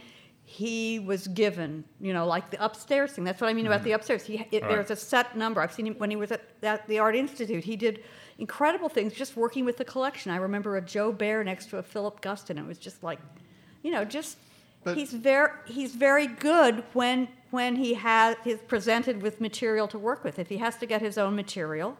he 0.48 1.00
was 1.00 1.26
given, 1.26 1.84
you 2.00 2.12
know, 2.12 2.24
like 2.24 2.50
the 2.50 2.64
upstairs 2.64 3.12
thing. 3.12 3.24
That's 3.24 3.40
what 3.40 3.50
I 3.50 3.52
mean 3.52 3.66
about 3.66 3.82
the 3.82 3.90
mm-hmm. 3.90 3.96
upstairs. 3.96 4.24
He, 4.24 4.46
it, 4.52 4.62
Right. 4.62 4.70
There's 4.70 4.92
a 4.92 4.96
set 4.96 5.36
number. 5.36 5.60
I've 5.60 5.72
seen 5.72 5.88
him 5.88 5.94
when 5.94 6.08
he 6.08 6.14
was 6.14 6.30
at, 6.30 6.42
at 6.62 6.86
the 6.86 7.00
Art 7.00 7.16
Institute. 7.16 7.64
He 7.64 7.74
did 7.74 8.04
incredible 8.38 8.88
things 8.88 9.12
just 9.12 9.36
working 9.36 9.64
with 9.64 9.76
the 9.76 9.84
collection. 9.84 10.30
I 10.30 10.36
remember 10.36 10.76
a 10.76 10.80
Jo 10.80 11.10
Baer 11.10 11.42
next 11.42 11.70
to 11.70 11.78
a 11.78 11.82
Philip 11.82 12.20
Guston. 12.20 12.58
It 12.58 12.64
was 12.64 12.78
just 12.78 13.02
like, 13.02 13.18
you 13.82 13.90
know, 13.90 14.04
just 14.04 14.38
But- 14.86 14.96
he's 14.96 15.12
very 15.12 15.50
he's 15.64 15.96
very 15.96 16.28
good 16.28 16.84
when 16.92 17.26
when 17.50 17.74
he 17.74 17.94
has 17.94 18.36
is 18.44 18.60
presented 18.68 19.20
with 19.20 19.40
material 19.40 19.88
to 19.88 19.98
work 19.98 20.22
with. 20.22 20.38
If 20.38 20.48
he 20.48 20.58
has 20.58 20.76
to 20.76 20.86
get 20.86 21.02
his 21.02 21.18
own 21.18 21.34
material 21.34 21.96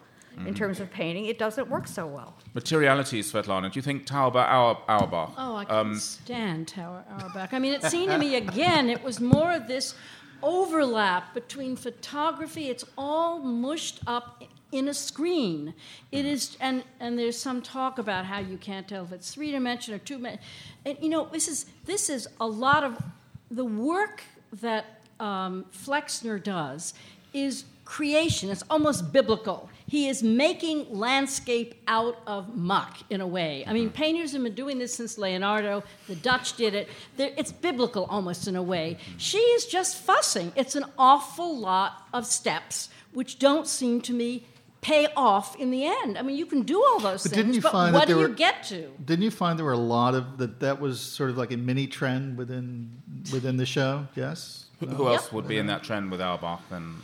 in 0.47 0.55
terms 0.55 0.80
of 0.80 0.91
painting, 0.91 1.24
it 1.24 1.39
doesn't 1.39 1.68
work 1.68 1.87
so 1.89 2.07
well. 2.07 2.34
Materiality, 2.55 3.22
Svetlana. 3.22 3.72
Do 3.72 3.78
you 3.78 3.82
think 3.82 4.07
Tauba 4.07 4.43
Auer, 4.57 4.76
Auerbach? 4.87 5.32
Oh, 5.39 5.55
I 5.57 5.64
um, 5.64 5.93
can't 5.93 6.03
stand 6.03 6.66
Tauba 6.66 7.03
Auerbach. 7.11 7.55
I 7.55 7.59
mean, 7.59 7.72
it 7.72 7.82
seemed 7.84 8.12
to 8.12 8.18
me 8.18 8.37
again, 8.37 8.91
it 8.91 9.03
was 9.03 9.18
more 9.18 9.53
of 9.53 9.66
this 9.66 9.95
overlap 10.43 11.32
between 11.32 11.74
photography. 11.74 12.68
It's 12.68 12.84
all 12.99 13.39
mushed 13.39 14.01
up 14.07 14.45
in 14.79 14.89
a 14.89 14.95
screen. 14.95 15.74
It 16.12 16.18
mm-hmm. 16.18 16.27
is, 16.27 16.57
and 16.61 16.85
and 17.01 17.18
there's 17.18 17.39
some 17.39 17.62
talk 17.62 17.99
about 17.99 18.24
how 18.24 18.39
you 18.39 18.57
can't 18.57 18.87
tell 18.89 19.05
if 19.05 19.12
it's 19.12 19.33
three 19.33 19.51
dimension 19.51 19.95
or 19.95 19.99
two 19.99 20.16
dimension. 20.16 20.41
And 20.85 20.99
you 21.01 21.09
know, 21.09 21.29
this 21.31 21.49
is 21.49 21.66
this 21.85 22.09
is 22.09 22.29
a 22.41 22.47
lot 22.47 22.85
of 22.85 23.03
the 23.51 23.64
work 23.64 24.22
that 24.61 24.85
um, 25.20 25.64
Flexner 25.70 26.39
does 26.43 26.95
is 27.33 27.64
creation. 27.85 28.51
It's 28.51 28.64
almost 28.68 29.12
biblical. 29.12 29.70
He 29.87 30.09
is 30.09 30.22
making 30.22 30.93
landscape 30.93 31.81
out 31.87 32.18
of 32.27 32.57
muck 32.57 32.99
in 33.09 33.20
a 33.20 33.27
way. 33.27 33.64
I 33.66 33.72
mean, 33.72 33.87
mm-hmm. 33.87 33.95
painters 33.95 34.33
have 34.33 34.43
been 34.43 34.55
doing 34.55 34.79
this 34.79 34.95
since 34.95 35.16
Leonardo. 35.16 35.85
The 36.09 36.16
Dutch 36.16 36.57
did 36.57 36.74
it. 36.74 36.89
They're- 37.16 37.33
It's 37.37 37.53
biblical 37.53 38.05
almost 38.07 38.49
in 38.49 38.57
a 38.57 38.62
way. 38.62 38.99
Mm-hmm. 39.01 39.18
She 39.18 39.39
is 39.39 39.66
just 39.66 39.97
fussing. 39.97 40.53
It's 40.57 40.74
an 40.74 40.87
awful 40.99 41.57
lot 41.57 42.09
of 42.12 42.27
steps 42.27 42.89
which 43.12 43.39
don't 43.39 43.66
seem 43.66 44.01
to 44.03 44.12
me 44.12 44.45
pay 44.87 45.09
off 45.16 45.57
in 45.57 45.72
the 45.72 45.84
end. 45.84 46.16
I 46.16 46.22
mean, 46.22 46.37
you 46.37 46.47
can 46.47 46.62
do 46.62 46.80
all 46.80 47.01
those 47.01 47.24
But 47.24 47.32
things, 47.32 47.43
didn't 47.43 47.55
you 47.55 47.61
but 47.61 47.72
find 47.72 47.93
what 47.93 48.07
that 48.07 48.09
do 48.09 48.18
there 48.18 48.28
you 48.28 48.34
get 48.34 48.62
to? 48.64 48.93
Didn't 49.05 49.24
you 49.24 49.32
find 49.32 49.59
there 49.59 49.66
were 49.66 49.72
a 49.72 49.89
lot 49.99 50.14
of 50.14 50.39
that? 50.39 50.61
That 50.61 50.80
was 50.80 51.01
sort 51.01 51.30
of 51.30 51.37
like 51.37 51.51
a 51.51 51.57
mini 51.57 51.89
trend 51.89 52.39
within 52.39 53.03
within 53.32 53.57
the 53.57 53.66
show. 53.66 54.07
Yes. 54.14 54.66
who, 54.78 54.87
who 54.87 55.09
else 55.09 55.32
would 55.32 55.49
be 55.49 55.59
in 55.59 55.66
that 55.66 55.82
trend 55.82 56.11
with 56.12 56.20
Auerbach? 56.20 56.61
Then 56.70 56.95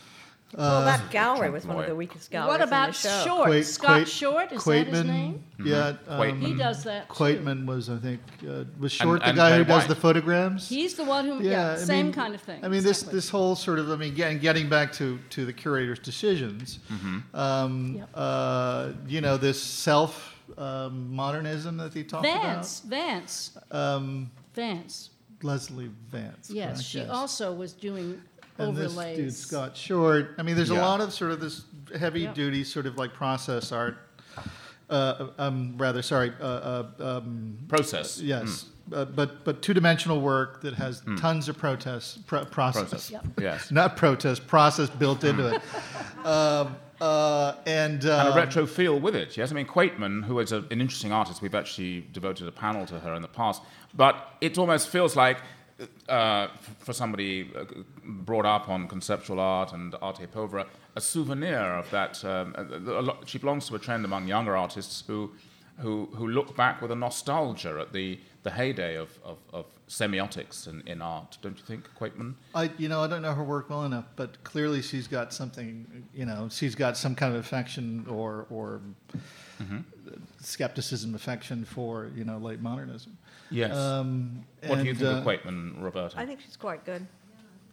well, 0.56 0.82
Uh, 0.82 0.84
that 0.84 1.10
gallery 1.10 1.50
was 1.50 1.66
one 1.66 1.78
of 1.80 1.86
the 1.86 1.94
weakest 1.94 2.30
galleries 2.30 2.52
What 2.52 2.60
in 2.60 2.68
about 2.68 2.88
the 2.88 2.98
show. 2.98 3.24
Short? 3.24 3.46
Quait- 3.48 3.66
Scott 3.66 3.96
Quait- 3.96 4.08
Short? 4.08 4.52
Is 4.52 4.64
that 4.64 4.86
his 4.86 4.98
Quaytman, 5.00 5.06
name? 5.06 5.44
Yeah. 5.64 5.94
um, 6.08 6.40
He 6.40 6.54
does 6.54 6.84
that. 6.84 7.08
too. 7.08 7.14
Quaytman 7.14 7.66
was, 7.66 7.88
I 7.88 7.96
think, 7.98 8.20
uh, 8.48 8.64
was 8.78 8.92
Short 8.92 9.22
and 9.22 9.36
the 9.36 9.40
guy 9.42 9.50
Kay 9.50 9.58
who 9.58 9.64
does 9.64 9.86
the 9.86 9.94
photographs. 9.94 10.68
He's 10.68 10.94
the 10.94 11.04
one 11.04 11.24
who, 11.26 11.42
yeah, 11.42 11.50
yeah, 11.50 11.72
I 11.72 11.76
same 11.76 12.06
mean- 12.06 12.14
kind 12.14 12.34
of 12.34 12.40
thing. 12.40 12.64
I 12.64 12.68
mean, 12.68 12.82
this 12.82 12.98
exactly. 12.98 13.16
this 13.16 13.28
whole 13.30 13.56
sort 13.56 13.78
of, 13.78 13.90
I 13.90 13.96
mean, 13.96 14.14
getting 14.14 14.38
getting 14.38 14.68
back 14.68 14.92
to 14.94 15.18
to 15.30 15.44
the 15.46 15.52
curator's 15.52 15.98
decisions. 16.00 16.78
Mm-hmm. 16.92 17.36
Um, 17.36 17.94
Yep. 17.98 18.08
uh, 18.14 18.88
you 19.06 19.20
know, 19.20 19.36
this 19.36 19.62
self 19.62 20.30
um, 20.58 21.14
modernism 21.14 21.78
that 21.78 21.94
he 21.94 22.04
talked 22.04 22.26
about 22.26 22.42
Vance, 22.42 22.80
Vance. 22.80 23.58
Um, 23.70 24.30
Vance. 24.54 25.08
Lesley 25.42 25.90
Vance. 26.10 26.50
Yes, 26.50 26.68
correct? 26.74 26.82
she 26.84 27.04
also 27.04 27.52
was 27.52 27.72
doing 27.72 28.20
And 28.58 28.68
overlays. 28.76 29.16
this 29.16 29.16
dude 29.16 29.34
Scott 29.34 29.76
Short. 29.76 30.34
I 30.38 30.42
mean, 30.42 30.56
there's 30.56 30.70
a 30.70 30.74
lot 30.74 31.00
of 31.00 31.12
sort 31.12 31.30
of 31.32 31.40
this 31.40 31.62
heavy 31.98 32.22
Yeah. 32.22 32.34
duty 32.34 32.64
sort 32.64 32.86
of 32.86 32.96
like 32.96 33.12
process 33.14 33.72
art. 33.72 33.96
Uh, 34.90 35.28
um, 35.38 35.74
rather, 35.78 36.02
sorry. 36.02 36.32
Uh, 36.40 36.44
uh, 36.44 36.86
um, 37.18 37.56
Process. 37.68 38.20
yes, 38.20 38.66
uh, 38.92 39.06
but 39.06 39.42
but 39.42 39.62
two 39.62 39.72
dimensional 39.72 40.20
work 40.20 40.60
that 40.62 40.74
has 40.74 41.00
Hmm. 41.00 41.16
tons 41.16 41.48
of 41.48 41.56
protest 41.56 42.26
pro- 42.26 42.44
process. 42.44 42.90
Process. 42.90 43.10
Yep. 43.10 43.24
Yes. 43.40 43.70
Not 43.70 43.96
protest, 43.96 44.46
process 44.46 44.90
built 44.90 45.24
into 45.24 45.46
it. 45.54 45.62
Um, 46.24 46.76
uh, 47.00 47.54
and 47.66 48.04
and 48.04 48.06
uh, 48.06 48.30
a 48.32 48.36
retro 48.36 48.64
feel 48.64 49.00
with 49.00 49.16
it. 49.16 49.36
Yes, 49.36 49.50
I 49.50 49.54
mean 49.56 49.66
Quaytman, 49.66 50.24
who 50.24 50.38
is 50.38 50.52
a, 50.52 50.58
an 50.70 50.80
interesting 50.80 51.10
artist, 51.10 51.42
we've 51.42 51.54
actually 51.54 52.02
devoted 52.12 52.46
a 52.46 52.52
panel 52.52 52.86
to 52.86 53.00
her 53.00 53.14
in 53.14 53.22
the 53.22 53.28
past. 53.28 53.60
But 53.92 54.14
it 54.40 54.56
almost 54.56 54.88
feels 54.88 55.16
like, 55.16 55.38
uh, 56.08 56.48
for 56.78 56.92
somebody 56.92 57.50
uh, 57.56 57.64
brought 58.04 58.46
up 58.46 58.68
on 58.68 58.88
conceptual 58.88 59.40
art 59.40 59.72
and 59.72 59.94
arte 60.02 60.26
povera, 60.26 60.66
a 60.96 61.00
souvenir 61.00 61.74
of 61.78 61.90
that. 61.90 62.24
Um, 62.24 62.54
a, 62.56 62.62
a 63.00 63.02
lot, 63.02 63.28
she 63.28 63.38
belongs 63.38 63.68
to 63.68 63.74
a 63.74 63.78
trend 63.78 64.04
among 64.04 64.28
younger 64.28 64.56
artists 64.56 65.04
who, 65.06 65.32
who, 65.78 66.08
who 66.14 66.28
look 66.28 66.56
back 66.56 66.82
with 66.82 66.90
a 66.90 66.96
nostalgia 66.96 67.78
at 67.80 67.92
the, 67.92 68.18
the 68.42 68.50
heyday 68.50 68.96
of, 68.96 69.18
of, 69.24 69.38
of 69.52 69.66
semiotics 69.88 70.66
in, 70.66 70.82
in 70.86 71.02
art. 71.02 71.38
Don't 71.42 71.56
you 71.58 71.64
think, 71.64 71.88
Quaytman? 71.98 72.34
I, 72.54 72.70
you 72.78 72.88
know, 72.88 73.02
I 73.02 73.06
don't 73.06 73.22
know 73.22 73.34
her 73.34 73.44
work 73.44 73.70
well 73.70 73.84
enough, 73.84 74.06
but 74.16 74.42
clearly 74.44 74.82
she's 74.82 75.06
got 75.06 75.32
something. 75.32 76.08
You 76.14 76.26
know, 76.26 76.48
she's 76.50 76.74
got 76.74 76.96
some 76.96 77.14
kind 77.14 77.34
of 77.34 77.40
affection 77.40 78.06
or 78.08 78.46
or 78.50 78.80
Mm-hmm. 79.62 80.01
Skepticism, 80.40 81.14
affection 81.14 81.64
for 81.64 82.10
you 82.16 82.24
know 82.24 82.38
late 82.38 82.60
modernism. 82.60 83.16
Yes. 83.50 83.76
Um, 83.76 84.44
what 84.66 84.78
do 84.78 84.84
you 84.84 84.94
think 84.94 85.10
uh, 85.10 85.18
of 85.18 85.24
Quaytman, 85.24 85.82
Roberta? 85.82 86.18
I 86.18 86.24
think 86.24 86.40
she's 86.40 86.56
quite 86.56 86.84
good. 86.86 87.06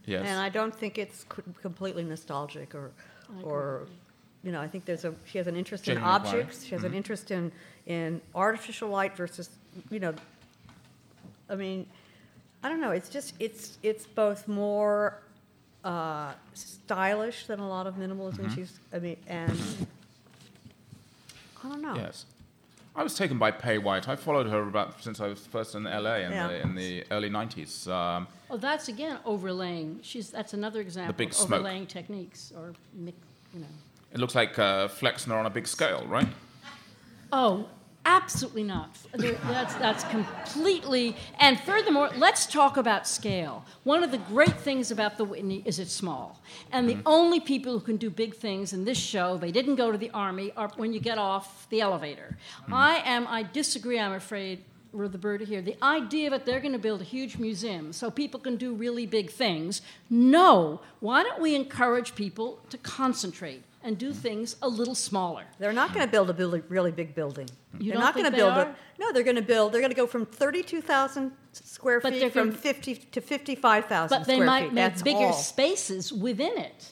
yes. 0.06 0.26
And 0.28 0.40
I 0.40 0.50
don't 0.50 0.76
think 0.76 0.98
it's 0.98 1.24
co- 1.30 1.44
completely 1.62 2.04
nostalgic 2.04 2.76
or, 2.76 2.92
or, 3.44 3.88
you 4.44 4.52
know, 4.52 4.60
I 4.60 4.68
think 4.68 4.84
there's 4.84 5.06
a, 5.06 5.14
she 5.26 5.38
has 5.38 5.48
an 5.48 5.56
interest 5.56 5.88
in 5.88 5.96
Genuine 5.96 6.16
inquiry. 6.16 6.42
objects. 6.42 6.66
She 6.66 6.76
has 6.76 6.84
an 6.84 6.94
interest 6.94 7.32
in, 7.32 7.52
in 7.86 8.20
artificial 8.36 8.90
light 8.90 9.16
versus, 9.16 9.50
you 9.90 10.02
know, 10.02 10.14
I 11.50 11.56
mean, 11.56 11.86
I 12.62 12.68
don't 12.68 12.82
know, 12.82 12.92
it's 12.92 13.08
just, 13.10 13.36
it's, 13.40 13.78
it's 13.82 14.06
both 14.06 14.50
more 14.50 15.22
uh, 15.86 16.34
stylish 16.54 17.46
than 17.48 17.60
a 17.60 17.68
lot 17.70 17.88
of 17.88 17.96
minimalism. 17.96 18.54
She's, 18.54 18.80
I 18.92 19.00
mean, 19.00 19.16
and, 19.28 19.58
I 21.64 21.70
don't 21.70 21.82
know. 21.82 21.96
Yes. 21.96 22.26
I 22.96 23.04
was 23.04 23.16
taken 23.16 23.38
by 23.38 23.52
Pae 23.52 23.78
White. 23.78 24.08
I 24.10 24.16
followed 24.16 24.48
her 24.48 24.62
about 24.68 25.02
since 25.02 25.20
I 25.22 25.28
was 25.28 25.40
first 25.48 25.76
in 25.76 25.84
LA 25.84 26.16
in, 26.16 26.32
Yeah. 26.32 26.48
the, 26.48 26.62
in 26.62 26.76
the 26.76 27.04
early 27.12 27.30
90s. 27.30 27.88
Um, 27.88 28.28
Oh, 28.50 28.58
that's 28.58 28.88
again 28.90 29.20
overlaying. 29.26 30.00
She's 30.02 30.32
that's 30.32 30.54
another 30.54 30.82
example 30.82 31.14
The 31.14 31.18
big 31.18 31.30
of 31.30 31.36
smoke. 31.36 31.60
overlaying 31.60 31.86
techniques 31.88 32.52
or 32.58 32.74
mix, 32.94 33.16
you 33.54 33.60
know. 33.62 33.68
it 34.12 34.20
looks 34.20 34.34
like 34.36 34.58
uh, 34.58 34.88
Flexner 34.88 35.36
on 35.38 35.46
a 35.46 35.50
big 35.52 35.68
scale, 35.68 36.04
right? 36.08 36.28
Oh, 37.32 37.68
absolutely 38.10 38.64
not. 38.64 38.98
That's, 39.14 39.76
that's 39.76 40.04
completely. 40.06 41.16
And 41.40 41.60
furthermore, 41.60 42.10
let's 42.18 42.46
talk 42.46 42.78
about 42.78 43.08
scale. 43.08 43.64
One 43.84 44.04
of 44.04 44.12
the 44.12 44.18
great 44.18 44.58
things 44.60 44.90
about 44.92 45.18
the 45.18 45.26
Whitney 45.26 45.62
is 45.66 45.78
it's 45.78 45.94
small. 45.94 46.42
And 46.72 46.90
the 46.90 46.96
mm-hmm. 46.96 47.08
only 47.08 47.40
people 47.40 47.74
who 47.74 47.86
can 47.86 47.98
do 47.98 48.10
big 48.10 48.36
things 48.36 48.74
in 48.74 48.84
this 48.84 48.98
show, 48.98 49.38
they 49.38 49.52
didn't 49.52 49.76
go 49.76 49.92
to 49.92 49.98
the 49.98 50.10
Army, 50.10 50.52
are 50.58 50.70
when 50.76 50.92
you 50.92 51.00
get 51.00 51.18
off 51.18 51.70
the 51.70 51.82
elevator. 51.82 52.38
Mm-hmm. 52.64 52.74
I 52.74 53.02
am, 53.06 53.28
I 53.28 53.44
disagree, 53.44 54.00
I'm 54.00 54.14
afraid. 54.14 54.64
Roberta 54.92 55.46
here. 55.46 55.62
The 55.62 55.78
idea 55.84 56.32
that 56.32 56.48
they're 56.48 56.60
going 56.60 56.74
to 56.74 56.80
build 56.80 57.02
a 57.02 57.04
huge 57.04 57.38
museum 57.38 57.94
so 57.94 58.10
people 58.10 58.40
can 58.40 58.56
do 58.56 58.74
really 58.74 59.06
big 59.06 59.30
things. 59.30 59.84
No. 60.10 60.82
Why 61.00 61.22
don't 61.22 61.40
we 61.40 61.54
encourage 61.56 62.16
people 62.16 62.60
to 62.72 62.78
concentrate 62.80 63.62
and 63.84 63.98
do 63.98 64.12
things 64.14 64.56
a 64.62 64.68
little 64.68 64.96
smaller? 64.96 65.46
They're 65.58 65.74
not 65.74 65.94
going 65.94 66.06
to 66.06 66.12
build 66.12 66.30
a 66.30 66.34
really, 66.34 66.62
really 66.68 66.92
big 66.92 67.16
building. 67.16 67.48
You 67.80 67.86
they're 67.86 67.94
don't 67.94 68.02
not 68.04 68.14
going 68.14 68.26
to 68.26 68.32
they 68.32 68.38
build 68.38 68.54
are? 68.54 68.70
it. 68.70 68.76
No, 69.00 69.12
they're 69.14 69.24
going 69.24 69.36
to 69.38 69.42
build. 69.42 69.72
They're 69.72 69.82
going 69.82 69.92
to 69.92 69.96
go 69.96 70.08
from 70.08 70.26
thirty-two 70.26 70.82
thousand 70.82 71.32
square 71.54 72.00
But 72.02 72.14
feet 72.14 72.34
from 72.34 72.50
gonna- 72.50 72.58
fifty 72.62 72.96
to 72.96 73.22
fifty-five 73.22 73.86
thousand 73.86 74.20
But 74.20 74.28
they 74.28 74.40
might 74.40 74.66
feet. 74.66 74.74
make 74.74 74.84
That's 74.92 75.02
bigger 75.02 75.18
all. 75.20 75.34
spaces 75.34 76.12
within 76.12 76.58
it. 76.58 76.92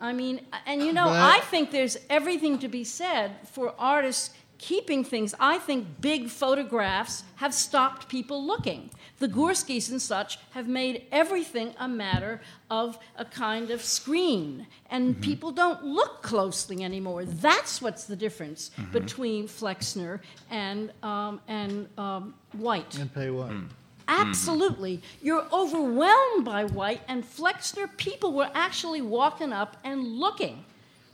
I 0.00 0.12
mean, 0.12 0.40
and 0.66 0.82
you 0.82 0.92
know, 0.92 1.06
But- 1.06 1.36
I 1.36 1.40
think 1.40 1.70
there's 1.70 1.96
everything 2.10 2.58
to 2.60 2.68
be 2.68 2.84
said 2.84 3.32
for 3.50 3.74
artists 3.78 4.30
keeping 4.58 5.04
things. 5.04 5.34
I 5.40 5.58
think 5.58 6.00
big 6.00 6.28
photographs 6.28 7.22
have 7.36 7.54
stopped 7.54 8.08
people 8.08 8.44
looking. 8.44 8.90
The 9.18 9.28
Gurskys 9.28 9.90
and 9.90 10.00
such 10.00 10.38
have 10.52 10.68
made 10.68 11.06
everything 11.10 11.74
a 11.78 11.88
matter 11.88 12.40
of 12.70 12.98
a 13.16 13.24
kind 13.24 13.70
of 13.70 13.82
screen, 13.82 14.66
and 14.90 15.14
Mm-hmm. 15.14 15.20
people 15.22 15.50
don't 15.50 15.82
look 15.84 16.22
closely 16.22 16.84
anymore. 16.84 17.24
That's 17.24 17.82
what's 17.82 18.04
the 18.04 18.14
difference 18.16 18.70
Mm-hmm. 18.76 18.92
between 18.92 19.48
Flexner 19.48 20.20
and 20.50 20.92
um, 21.02 21.40
and 21.48 21.88
um, 21.98 22.34
White. 22.52 22.96
and 22.98 23.12
pay 23.12 23.30
what? 23.30 23.50
Hmm. 23.50 23.64
Absolutely. 24.10 25.02
You're 25.22 25.44
overwhelmed 25.52 26.44
by 26.44 26.64
white, 26.64 27.02
and 27.08 27.24
Flexner 27.24 27.88
people 27.96 28.32
were 28.32 28.50
actually 28.54 29.02
walking 29.02 29.52
up 29.52 29.76
and 29.84 30.02
looking. 30.18 30.64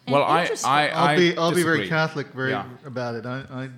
and 0.06 0.14
Well, 0.14 0.24
I- 0.24 0.42
interested. 0.42 0.68
I- 0.68 0.88
I'll 0.88 1.16
be 1.16 1.36
I'll 1.36 1.52
be 1.54 1.62
very. 1.62 1.88
Catholic 1.88 2.28
very 2.28 2.50
Yeah. 2.50 2.66
about 2.86 3.14
it. 3.16 3.26
I, 3.26 3.38
I 3.50 3.68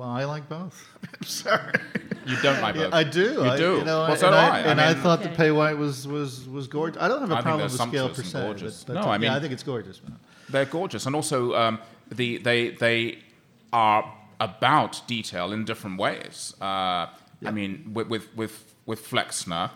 well 0.00 0.08
I 0.08 0.24
like 0.24 0.48
both. 0.48 0.88
I'm 1.20 1.26
sorry. 1.26 1.74
You 2.26 2.36
don't 2.42 2.62
like 2.62 2.74
both. 2.74 2.94
I 2.94 3.04
do. 3.04 3.32
You 3.32 3.44
I, 3.44 3.56
do. 3.56 3.76
You 3.76 3.84
know, 3.84 4.00
well, 4.00 4.10
and 4.12 4.18
do 4.20 4.26
I. 4.26 4.58
and 4.60 4.80
I 4.80 4.94
mean, 4.94 5.02
thought 5.02 5.22
the 5.22 5.28
Pae 5.28 5.50
white 5.50 5.76
was 5.76 6.08
was 6.08 6.48
was 6.48 6.66
gorgeous. 6.68 7.00
I 7.02 7.06
don't 7.06 7.20
have 7.20 7.30
a 7.30 7.34
I 7.34 7.36
think 7.36 7.44
problem 7.44 7.70
with 7.70 7.72
scale 7.72 8.08
per 8.08 8.14
sumptuous 8.14 8.30
se. 8.32 8.38
and 8.38 8.46
gorgeous. 8.48 8.84
But, 8.84 8.92
No, 8.94 9.00
but, 9.02 9.08
I 9.08 9.12
yeah, 9.12 9.18
mean- 9.18 9.30
I 9.30 9.40
think 9.40 9.52
it's 9.52 9.62
gorgeous. 9.62 10.02
Man. 10.02 10.18
They're 10.48 10.64
gorgeous, 10.64 11.04
and 11.06 11.14
also 11.14 11.54
um, 11.54 11.78
the, 12.10 12.38
they 12.38 12.70
they 12.70 13.18
are 13.72 14.02
about 14.40 15.02
detail 15.06 15.52
in 15.52 15.64
different 15.66 15.98
ways. 15.98 16.54
Uh, 16.60 17.06
I 17.44 17.50
mean, 17.52 17.90
with 17.92 18.08
with 18.08 18.34
with, 18.34 18.74
with 18.86 19.00
Flexner, 19.06 19.70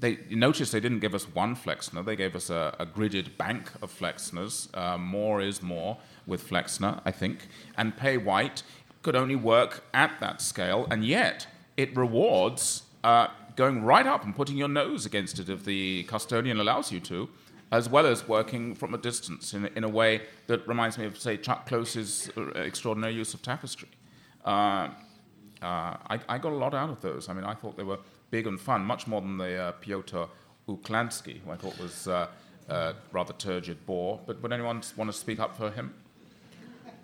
they 0.00 0.18
you 0.28 0.36
notice 0.36 0.72
they 0.72 0.80
didn't 0.80 1.00
give 1.06 1.14
us 1.14 1.24
one 1.32 1.54
Flexner; 1.54 2.02
they 2.02 2.16
gave 2.16 2.34
us 2.34 2.50
a, 2.50 2.74
a 2.80 2.86
gridded 2.86 3.36
bank 3.36 3.70
of 3.80 3.96
Flexners. 3.96 4.68
Uh, 4.76 4.98
more 4.98 5.40
is 5.40 5.62
more 5.62 5.98
with 6.26 6.42
Flexner, 6.50 7.00
I 7.04 7.12
think, 7.12 7.46
and 7.76 7.96
Pae 7.96 8.16
White 8.16 8.64
could 9.02 9.16
only 9.16 9.36
work 9.36 9.84
at 9.94 10.18
that 10.20 10.40
scale, 10.40 10.86
and 10.90 11.04
yet 11.04 11.46
it 11.76 11.96
rewards 11.96 12.82
uh, 13.04 13.28
going 13.56 13.84
right 13.84 14.06
up 14.06 14.24
and 14.24 14.34
putting 14.34 14.56
your 14.56 14.68
nose 14.68 15.06
against 15.06 15.38
it 15.38 15.48
if 15.48 15.64
the 15.64 16.02
custodian 16.04 16.58
allows 16.60 16.92
you 16.92 17.00
to 17.00 17.28
as 17.70 17.88
well 17.88 18.06
as 18.06 18.26
working 18.26 18.74
from 18.74 18.94
a 18.94 18.98
distance 18.98 19.52
in, 19.52 19.66
in 19.76 19.84
a 19.84 19.88
way 19.88 20.22
that 20.46 20.66
reminds 20.66 20.96
me 20.96 21.04
of, 21.04 21.18
say, 21.18 21.36
Chuck 21.36 21.66
Close's 21.66 22.30
uh, 22.36 22.50
extraordinary 22.54 23.14
use 23.14 23.34
of 23.34 23.42
tapestry. 23.42 23.88
Uh, 24.44 24.88
uh, 25.60 25.96
I, 26.08 26.20
I 26.28 26.38
got 26.38 26.52
a 26.52 26.56
lot 26.56 26.74
out 26.74 26.88
of 26.88 27.00
those. 27.00 27.28
I 27.28 27.34
mean, 27.34 27.44
I 27.44 27.54
thought 27.54 27.76
they 27.76 27.82
were 27.82 27.98
big 28.30 28.46
and 28.46 28.58
fun, 28.60 28.82
much 28.82 29.06
more 29.06 29.20
than 29.20 29.36
the 29.36 29.56
uh, 29.56 29.72
Piotr 29.72 30.24
Uklański, 30.68 31.40
who 31.40 31.50
I 31.50 31.56
thought 31.56 31.78
was 31.78 32.08
uh, 32.08 32.28
uh, 32.68 32.94
rather 33.12 33.34
turgid 33.34 33.84
bore. 33.84 34.20
But 34.26 34.42
would 34.42 34.52
anyone 34.52 34.82
want 34.96 35.12
to 35.12 35.16
speak 35.16 35.40
up 35.40 35.56
for 35.56 35.70
him? 35.70 35.94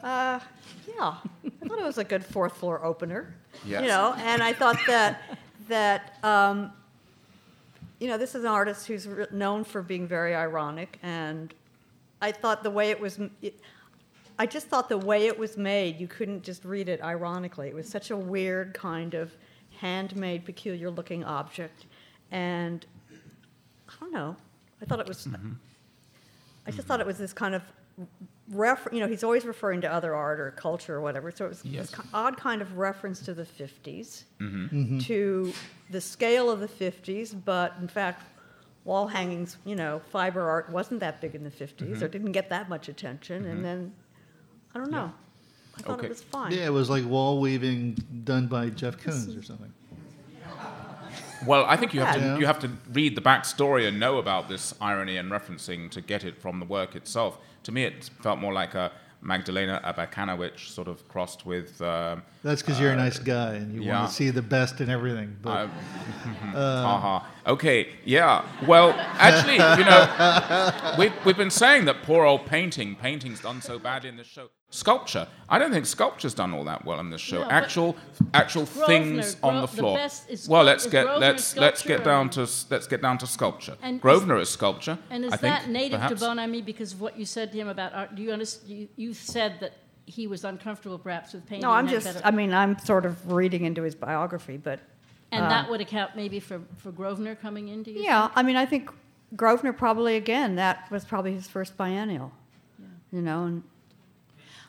Uh, 0.04 0.38
yeah, 0.86 1.14
I 1.62 1.66
thought 1.66 1.78
it 1.78 1.84
was 1.84 1.96
a 1.96 2.04
good 2.04 2.22
fourth 2.22 2.58
floor 2.58 2.84
opener. 2.84 3.34
Yes. 3.66 3.80
You 3.82 3.88
know, 3.88 4.14
and 4.18 4.42
I 4.42 4.52
thought 4.52 4.78
that 4.86 5.22
that 5.68 6.22
um, 6.22 6.70
you 7.98 8.08
know 8.08 8.18
this 8.18 8.34
is 8.34 8.44
an 8.44 8.50
artist 8.50 8.86
who's 8.86 9.08
re- 9.08 9.26
known 9.32 9.64
for 9.64 9.80
being 9.80 10.06
very 10.06 10.34
ironic, 10.34 10.98
and 11.02 11.54
I 12.20 12.32
thought 12.32 12.62
the 12.62 12.70
way 12.70 12.90
it 12.90 13.00
was. 13.00 13.18
It, 13.40 13.58
I 14.38 14.44
just 14.44 14.66
thought 14.66 14.90
the 14.90 14.98
way 14.98 15.26
it 15.26 15.38
was 15.38 15.56
made, 15.56 15.98
you 15.98 16.08
couldn't 16.08 16.42
just 16.42 16.64
read 16.64 16.88
it 16.90 17.00
ironically. 17.00 17.68
It 17.68 17.74
was 17.74 17.88
such 17.88 18.10
a 18.10 18.16
weird 18.16 18.74
kind 18.74 19.14
of 19.14 19.32
handmade, 19.78 20.44
peculiar 20.44 20.90
looking 20.90 21.24
object. 21.24 21.86
And 22.30 22.84
I 23.88 23.92
don't 24.00 24.12
know. 24.12 24.36
I 24.82 24.84
thought 24.84 25.00
it 25.00 25.06
was. 25.08 25.26
I 26.66 26.70
just 26.72 26.86
thought 26.86 27.00
it 27.00 27.06
was 27.06 27.16
this 27.16 27.32
kind 27.32 27.54
of 27.54 27.62
ref. 28.50 28.86
You 28.92 29.00
know, 29.00 29.06
he's 29.08 29.24
always 29.24 29.44
referring 29.44 29.80
to 29.82 29.92
other 29.92 30.14
art 30.14 30.40
or 30.40 30.50
culture 30.52 30.94
or 30.96 31.00
whatever. 31.00 31.30
So 31.30 31.46
it 31.46 31.48
was 31.48 31.64
Yes. 31.64 31.90
this 31.90 32.00
ki- 32.00 32.08
odd 32.12 32.36
kind 32.36 32.60
of 32.62 32.76
reference 32.76 33.20
to 33.20 33.34
the 33.34 33.44
50s, 33.44 34.24
Mm-hmm. 34.40 34.98
to 35.00 35.52
the 35.90 36.00
scale 36.00 36.50
of 36.50 36.60
the 36.60 36.68
50s, 36.68 37.34
but 37.44 37.74
in 37.80 37.88
fact, 37.88 38.22
wall 38.84 39.06
hangings, 39.06 39.56
you 39.64 39.74
know, 39.76 40.00
fiber 40.12 40.48
art 40.48 40.68
wasn't 40.70 41.00
that 41.00 41.20
big 41.20 41.34
in 41.34 41.42
the 41.44 41.50
50s 41.50 41.76
Mm-hmm. 41.94 42.04
or 42.04 42.08
didn't 42.08 42.32
get 42.32 42.50
that 42.50 42.68
much 42.68 42.88
attention. 42.88 43.46
And 43.46 43.64
then, 43.64 43.92
I 44.74 44.78
don't 44.78 44.90
know. 44.90 45.12
I 45.76 45.80
thought 45.82 45.98
Okay. 45.98 46.06
it 46.06 46.10
was 46.10 46.22
fine. 46.22 46.52
Yeah, 46.52 46.66
it 46.66 46.72
was 46.72 46.88
like 46.90 47.04
wall 47.04 47.40
weaving 47.40 47.96
done 48.24 48.46
by 48.46 48.68
Jeff 48.70 48.96
Koons 48.98 49.36
or 49.38 49.42
something. 49.42 49.72
Well, 51.46 51.64
I 51.66 51.76
think 51.76 51.92
you 51.92 52.00
have 52.00 52.14
to 52.14 52.20
Yeah. 52.20 52.38
you 52.38 52.46
have 52.46 52.58
to 52.60 52.70
read 52.92 53.16
the 53.16 53.20
backstory 53.20 53.86
and 53.86 54.00
know 54.00 54.18
about 54.18 54.48
this 54.48 54.72
irony 54.80 55.16
and 55.18 55.30
referencing 55.30 55.90
to 55.90 56.00
get 56.00 56.24
it 56.24 56.40
from 56.40 56.58
the 56.58 56.64
work 56.64 56.94
itself. 56.96 57.38
To 57.64 57.72
me, 57.72 57.84
it 57.84 58.10
felt 58.22 58.38
more 58.38 58.52
like 58.52 58.74
a 58.74 58.92
Magdalena 59.20 59.80
Abakanowicz 59.84 60.68
sort 60.68 60.86
of 60.86 61.06
crossed 61.08 61.46
with. 61.46 61.80
Uh, 61.80 62.16
That's 62.42 62.62
because 62.62 62.78
you're 62.78 62.92
a 62.92 62.96
nice 62.96 63.18
guy 63.18 63.54
and 63.54 63.74
you 63.74 63.82
yeah. 63.82 64.00
want 64.00 64.10
to 64.10 64.14
see 64.14 64.30
the 64.30 64.42
best 64.42 64.80
in 64.80 64.90
everything. 64.90 65.36
But 65.42 65.68
Haha. 66.52 67.26
Okay, 67.46 67.88
yeah. 68.04 68.44
Well, 68.66 68.92
actually, 69.18 69.54
you 69.54 69.84
know, 69.88 70.96
we've, 70.98 71.12
we've 71.26 71.36
been 71.36 71.50
saying 71.50 71.84
that 71.86 72.02
poor 72.02 72.24
old 72.24 72.46
painting, 72.46 72.94
painting's 72.96 73.40
done 73.40 73.60
so 73.60 73.78
bad 73.78 74.04
in 74.04 74.16
this 74.16 74.26
show. 74.26 74.48
Sculpture, 74.70 75.28
I 75.48 75.58
don't 75.60 75.70
think 75.70 75.86
sculpture's 75.86 76.34
done 76.34 76.52
all 76.52 76.64
that 76.64 76.84
well 76.84 76.98
in 76.98 77.08
this 77.10 77.20
show. 77.20 77.42
No, 77.42 77.48
actual, 77.50 77.96
actual 78.32 78.64
Grosvenor, 78.64 78.86
things 78.86 79.36
on 79.40 79.52
Gro- 79.52 79.60
the 79.60 79.66
the 79.68 79.76
floor. 79.76 79.96
best 79.96 80.28
is 80.28 80.48
well, 80.48 80.64
let's 80.64 80.84
is 80.86 80.90
get 80.90 81.04
Grosvenor 81.04 81.26
let's 81.32 81.56
let's 81.56 81.82
get 81.82 82.02
down 82.02 82.28
to 82.30 82.40
let's 82.70 82.88
get 82.88 83.00
down 83.00 83.18
to 83.18 83.26
sculpture. 83.26 83.76
And 83.82 83.96
is- 83.96 84.02
Grosvenor 84.02 84.38
is, 84.38 84.48
sculpture. 84.48 84.98
And 85.10 85.24
is 85.24 85.32
I 85.32 85.36
think, 85.36 85.54
that 85.54 85.68
native 85.70 86.00
perhaps. 86.00 86.20
to 86.20 86.26
Bonami 86.26 86.64
because 86.64 86.92
of 86.92 87.00
what 87.00 87.16
you 87.16 87.24
said 87.24 87.52
to 87.52 87.58
him 87.58 87.68
about 87.68 87.94
art? 87.94 88.16
Do 88.16 88.22
you 88.22 88.32
understand? 88.32 88.68
You, 88.72 88.88
you 88.96 89.14
said 89.14 89.60
that 89.60 89.74
he 90.06 90.26
was 90.26 90.44
uncomfortable 90.44 90.98
perhaps 90.98 91.34
with 91.34 91.46
painting. 91.46 91.62
No, 91.62 91.70
I'm 91.70 91.86
just, 91.86 92.06
better- 92.06 92.20
I 92.24 92.32
mean, 92.32 92.52
I'm 92.52 92.76
sort 92.80 93.06
of 93.06 93.30
reading 93.32 93.64
into 93.64 93.82
his 93.82 93.94
biography, 93.94 94.56
but 94.56 94.80
and 95.34 95.50
that 95.50 95.64
um, 95.64 95.70
would 95.70 95.80
account 95.80 96.16
maybe 96.16 96.40
for, 96.40 96.60
for 96.76 96.92
Grosvenor 96.92 97.34
coming 97.34 97.68
in, 97.68 97.82
do 97.82 97.90
you 97.90 98.02
yeah, 98.02 98.28
think? 98.28 98.32
I 98.36 98.42
mean, 98.42 98.56
I 98.56 98.66
think 98.66 98.90
Grosvenor 99.36 99.72
probably, 99.72 100.16
again, 100.16 100.56
that 100.56 100.90
was 100.90 101.04
probably 101.04 101.34
his 101.34 101.48
first 101.48 101.76
biennial. 101.76 102.32
You 103.12 103.22
know, 103.22 103.44
and 103.44 103.62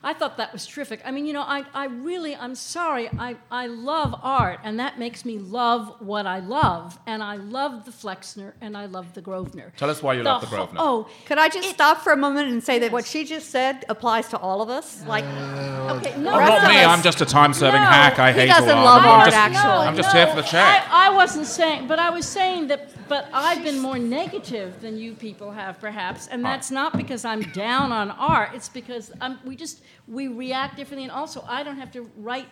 I 0.05 0.13
thought 0.13 0.37
that 0.37 0.53
was 0.53 0.67
terrific. 0.67 1.01
I 1.03 1.09
mean, 1.09 1.25
you 1.25 1.33
know, 1.33 1.41
I, 1.41 1.65
I 1.73 1.85
really, 1.87 2.35
I'm 2.35 2.53
sorry, 2.53 3.09
I, 3.17 3.35
I 3.49 3.65
love 3.65 4.13
art, 4.21 4.59
and 4.63 4.79
that 4.79 4.99
makes 4.99 5.25
me 5.25 5.39
love 5.39 5.95
what 5.99 6.27
I 6.27 6.39
love. 6.39 6.99
And 7.07 7.23
I 7.23 7.37
love 7.37 7.85
the 7.85 7.91
Flexner, 7.91 8.53
and 8.61 8.77
I 8.77 8.85
love 8.85 9.15
the 9.15 9.21
Grosvenor. 9.21 9.73
Tell 9.77 9.89
us 9.89 10.03
why 10.03 10.13
you 10.13 10.21
love 10.21 10.41
the 10.41 10.47
whole- 10.47 10.57
Grosvenor. 10.57 10.79
Oh, 10.81 11.07
could 11.25 11.39
I 11.39 11.49
just 11.49 11.69
stop 11.71 12.01
for 12.01 12.13
a 12.13 12.17
moment 12.17 12.49
and 12.49 12.63
say 12.63 12.77
that 12.79 12.91
what 12.91 13.05
she 13.05 13.25
just 13.25 13.49
said 13.49 13.83
applies 13.89 14.29
to 14.29 14.37
all 14.37 14.61
of 14.61 14.69
us? 14.69 15.03
Like, 15.07 15.25
uh, 15.25 15.95
okay, 15.97 16.15
no, 16.17 16.37
not 16.37 16.69
me. 16.69 16.81
us- 16.81 16.85
I'm 16.87 17.01
just 17.01 17.21
a 17.21 17.25
time-serving 17.25 17.81
No, 17.81 17.87
hack. 17.87 18.19
I 18.19 18.31
he 18.31 18.41
hate 18.41 18.47
doesn't 18.49 18.69
all 18.77 18.85
love 18.85 19.03
art. 19.05 19.19
I'm 19.21 19.25
just, 19.25 19.37
actually. 19.37 19.87
I'm 19.87 19.95
just 19.95 20.11
here 20.15 20.27
for 20.27 20.35
the 20.35 20.43
check. 20.43 20.87
I, 20.91 21.07
I 21.07 21.09
wasn't 21.15 21.47
saying, 21.47 21.87
but 21.87 21.97
I 21.97 22.11
was 22.11 22.27
saying 22.27 22.67
that, 22.67 22.91
but 23.09 23.27
I've 23.33 23.63
been 23.63 23.79
more 23.79 23.97
negative 23.97 24.81
than 24.81 24.97
you 24.99 25.13
people 25.13 25.49
have, 25.51 25.79
perhaps, 25.79 26.27
and 26.27 26.45
that's 26.45 26.69
not 26.69 26.95
because 26.95 27.25
I'm 27.25 27.41
down 27.53 27.91
on 27.91 28.11
art. 28.11 28.51
It's 28.53 28.69
because 28.69 29.11
I'm, 29.19 29.39
we 29.45 29.55
just 29.55 29.81
we 30.07 30.27
react 30.27 30.75
differently, 30.77 31.03
and 31.03 31.11
also 31.11 31.43
I 31.47 31.63
don't 31.63 31.77
have 31.77 31.91
to 31.93 32.09
write. 32.17 32.47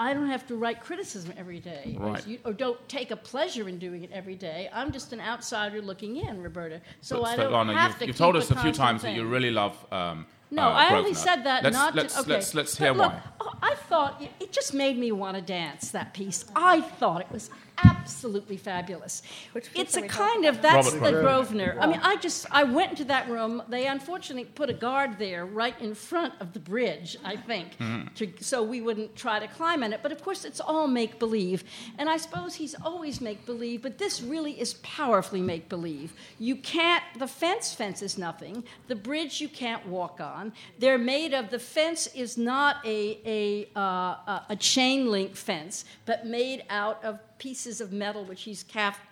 I 0.00 0.14
don't 0.14 0.28
have 0.28 0.46
to 0.46 0.54
write 0.54 0.80
criticism 0.80 1.32
every 1.36 1.58
day, 1.58 1.96
or, 1.98 2.12
Right. 2.12 2.24
you, 2.24 2.38
or 2.44 2.52
don't 2.52 2.78
take 2.88 3.10
a 3.10 3.16
pleasure 3.16 3.68
in 3.68 3.80
doing 3.80 4.04
it 4.04 4.12
every 4.12 4.36
day. 4.36 4.70
I'm 4.72 4.92
just 4.92 5.12
an 5.12 5.20
outsider 5.20 5.82
looking 5.82 6.18
in, 6.18 6.40
Roberta. 6.40 6.80
So 7.00 7.22
But 7.22 7.24
I 7.30 7.36
don't 7.36 7.52
Svetlana, 7.52 7.74
have 7.74 7.90
you've, 7.90 7.98
to 7.98 8.06
you've 8.06 8.16
told 8.16 8.36
us 8.36 8.48
a 8.52 8.56
few 8.56 8.70
times 8.70 9.02
that 9.02 9.14
you 9.16 9.24
really 9.24 9.50
love. 9.50 9.74
Um, 9.90 10.26
No, 10.52 10.62
uh, 10.62 10.70
I 10.70 10.94
only 10.96 11.14
said 11.14 11.42
that 11.42 11.64
let's, 11.64 11.74
not 11.74 11.94
let's, 11.96 12.14
to. 12.14 12.20
Okay. 12.20 12.30
Let's, 12.30 12.54
let's 12.54 12.78
hear 12.78 12.92
look, 12.92 13.12
why. 13.12 13.22
oh, 13.40 13.52
I 13.60 13.74
thought 13.74 14.22
it 14.40 14.52
just 14.52 14.72
made 14.72 14.96
me 14.96 15.10
want 15.10 15.34
to 15.36 15.42
dance. 15.42 15.90
That 15.90 16.14
piece, 16.14 16.44
I 16.54 16.80
thought 16.80 17.20
it 17.20 17.30
was 17.32 17.50
absolutely 17.84 18.56
fabulous. 18.56 19.22
Which 19.52 19.68
it's 19.74 19.96
a 19.96 20.02
kind 20.02 20.44
of 20.44 20.60
that's 20.62 20.92
Robert 20.92 21.04
the 21.04 21.20
Grosvenor. 21.20 21.72
Grosvenor. 21.74 21.76
I 21.80 21.86
mean, 21.86 22.00
I 22.02 22.16
just 22.16 22.46
I 22.50 22.64
went 22.64 22.90
into 22.90 23.04
that 23.06 23.28
room. 23.28 23.62
They 23.68 23.86
unfortunately 23.86 24.44
put 24.44 24.70
a 24.70 24.72
guard 24.74 25.18
there, 25.18 25.46
right 25.46 25.78
in 25.80 25.94
front 25.94 26.34
of 26.40 26.52
the 26.52 26.58
bridge. 26.60 27.16
I 27.24 27.36
think, 27.36 27.76
Mm-hmm. 27.78 28.14
to, 28.14 28.32
so 28.42 28.62
we 28.62 28.80
wouldn't 28.80 29.14
try 29.16 29.38
to 29.38 29.46
climb 29.48 29.82
on 29.82 29.92
it. 29.92 30.00
But 30.02 30.12
of 30.12 30.22
course, 30.22 30.44
it's 30.44 30.60
all 30.60 30.86
make 30.88 31.18
believe, 31.18 31.64
and 31.98 32.08
I 32.08 32.16
suppose 32.16 32.54
he's 32.54 32.74
always 32.82 33.20
make 33.20 33.44
believe. 33.46 33.82
But 33.82 33.98
this 33.98 34.22
really 34.22 34.58
is 34.60 34.74
powerfully 34.74 35.40
make 35.42 35.68
believe. 35.68 36.12
You 36.38 36.56
can't. 36.56 37.02
The 37.18 37.26
fence 37.28 37.72
fence 37.74 38.02
is 38.02 38.18
nothing. 38.18 38.64
The 38.88 38.96
bridge 38.96 39.40
you 39.40 39.48
can't 39.48 39.86
walk 39.86 40.20
on. 40.20 40.52
They're 40.78 40.98
made 40.98 41.34
of. 41.34 41.50
The 41.50 41.58
fence 41.58 42.06
is 42.14 42.36
not 42.38 42.76
a 42.84 43.18
a 43.24 43.68
uh, 43.78 43.80
a- 43.80 44.42
a 44.50 44.56
chain 44.56 45.10
link 45.10 45.36
fence, 45.36 45.84
but 46.06 46.26
made 46.26 46.62
out 46.70 47.02
of 47.04 47.18
pieces 47.38 47.80
of 47.80 47.92
metal 47.92 48.24
which 48.24 48.42
he's 48.42 48.64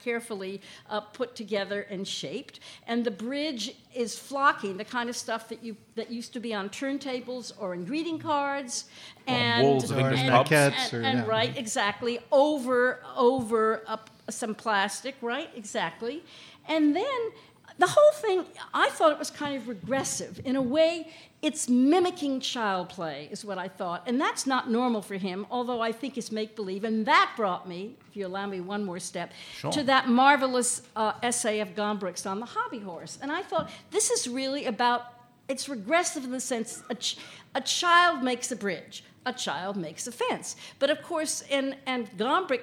carefully 0.02 0.60
uh, 0.90 1.00
put 1.00 1.34
together 1.34 1.86
and 1.90 2.06
shaped. 2.06 2.60
And 2.86 3.04
the 3.04 3.10
bridge 3.10 3.76
is 3.94 4.18
flocking, 4.18 4.76
the 4.76 4.84
kind 4.84 5.08
of 5.08 5.16
stuff 5.16 5.48
that 5.48 5.62
you 5.62 5.76
that 5.94 6.10
used 6.10 6.32
to 6.34 6.40
be 6.40 6.52
on 6.54 6.68
turntables 6.68 7.52
or 7.58 7.74
in 7.74 7.84
greeting 7.84 8.18
cards, 8.18 8.84
and 9.26 9.66
walls 9.66 9.90
of 9.90 9.98
English 9.98 10.20
in 10.20 10.26
and, 10.26 10.34
or, 10.36 11.02
and 11.02 11.18
yeah. 11.20 11.26
right 11.26 11.56
exactly 11.56 12.18
over 12.30 13.00
over 13.16 13.82
up 13.86 14.10
some 14.28 14.54
plastic, 14.54 15.14
right 15.22 15.50
exactly, 15.54 16.22
and 16.68 16.94
then. 16.94 17.30
The 17.78 17.88
whole 17.88 18.12
thing, 18.14 18.46
I 18.72 18.88
thought 18.88 19.12
it 19.12 19.18
was 19.18 19.30
kind 19.30 19.54
of 19.54 19.68
regressive. 19.68 20.40
In 20.46 20.56
a 20.56 20.62
way, 20.62 21.12
it's 21.42 21.68
mimicking 21.68 22.40
child 22.40 22.88
play, 22.88 23.28
is 23.30 23.44
what 23.44 23.58
I 23.58 23.68
thought. 23.68 24.02
And 24.08 24.20
that's 24.20 24.46
not 24.46 24.70
normal 24.70 25.02
for 25.02 25.14
him, 25.16 25.46
although 25.50 25.80
I 25.80 25.92
think 25.92 26.16
it's 26.16 26.32
make 26.32 26.56
believe. 26.56 26.82
And 26.82 27.04
that 27.06 27.34
brought 27.36 27.68
me, 27.68 27.96
if 28.08 28.16
you 28.16 28.26
allow 28.26 28.46
me 28.46 28.60
one 28.60 28.84
more 28.84 28.98
step, 28.98 29.32
Sure. 29.54 29.70
to 29.72 29.82
that 29.84 30.08
marvelous 30.08 30.82
uh, 30.96 31.12
essay 31.22 31.60
of 31.60 31.74
Gombrich's 31.74 32.26
on 32.26 32.40
the 32.40 32.46
hobby 32.46 32.78
horse. 32.78 33.18
And 33.20 33.30
I 33.30 33.42
thought, 33.42 33.70
this 33.90 34.10
is 34.10 34.26
really 34.28 34.64
about, 34.64 35.12
it's 35.48 35.68
regressive 35.68 36.24
in 36.24 36.30
the 36.32 36.40
sense 36.40 36.82
a, 36.90 36.94
ch- 36.94 37.18
a 37.54 37.60
child 37.60 38.22
makes 38.22 38.50
a 38.50 38.56
bridge, 38.56 39.04
a 39.26 39.32
child 39.32 39.76
makes 39.76 40.06
a 40.06 40.12
fence. 40.12 40.56
But 40.78 40.90
of 40.90 41.02
course, 41.02 41.42
and, 41.50 41.76
and 41.86 42.10
Gombrich 42.16 42.62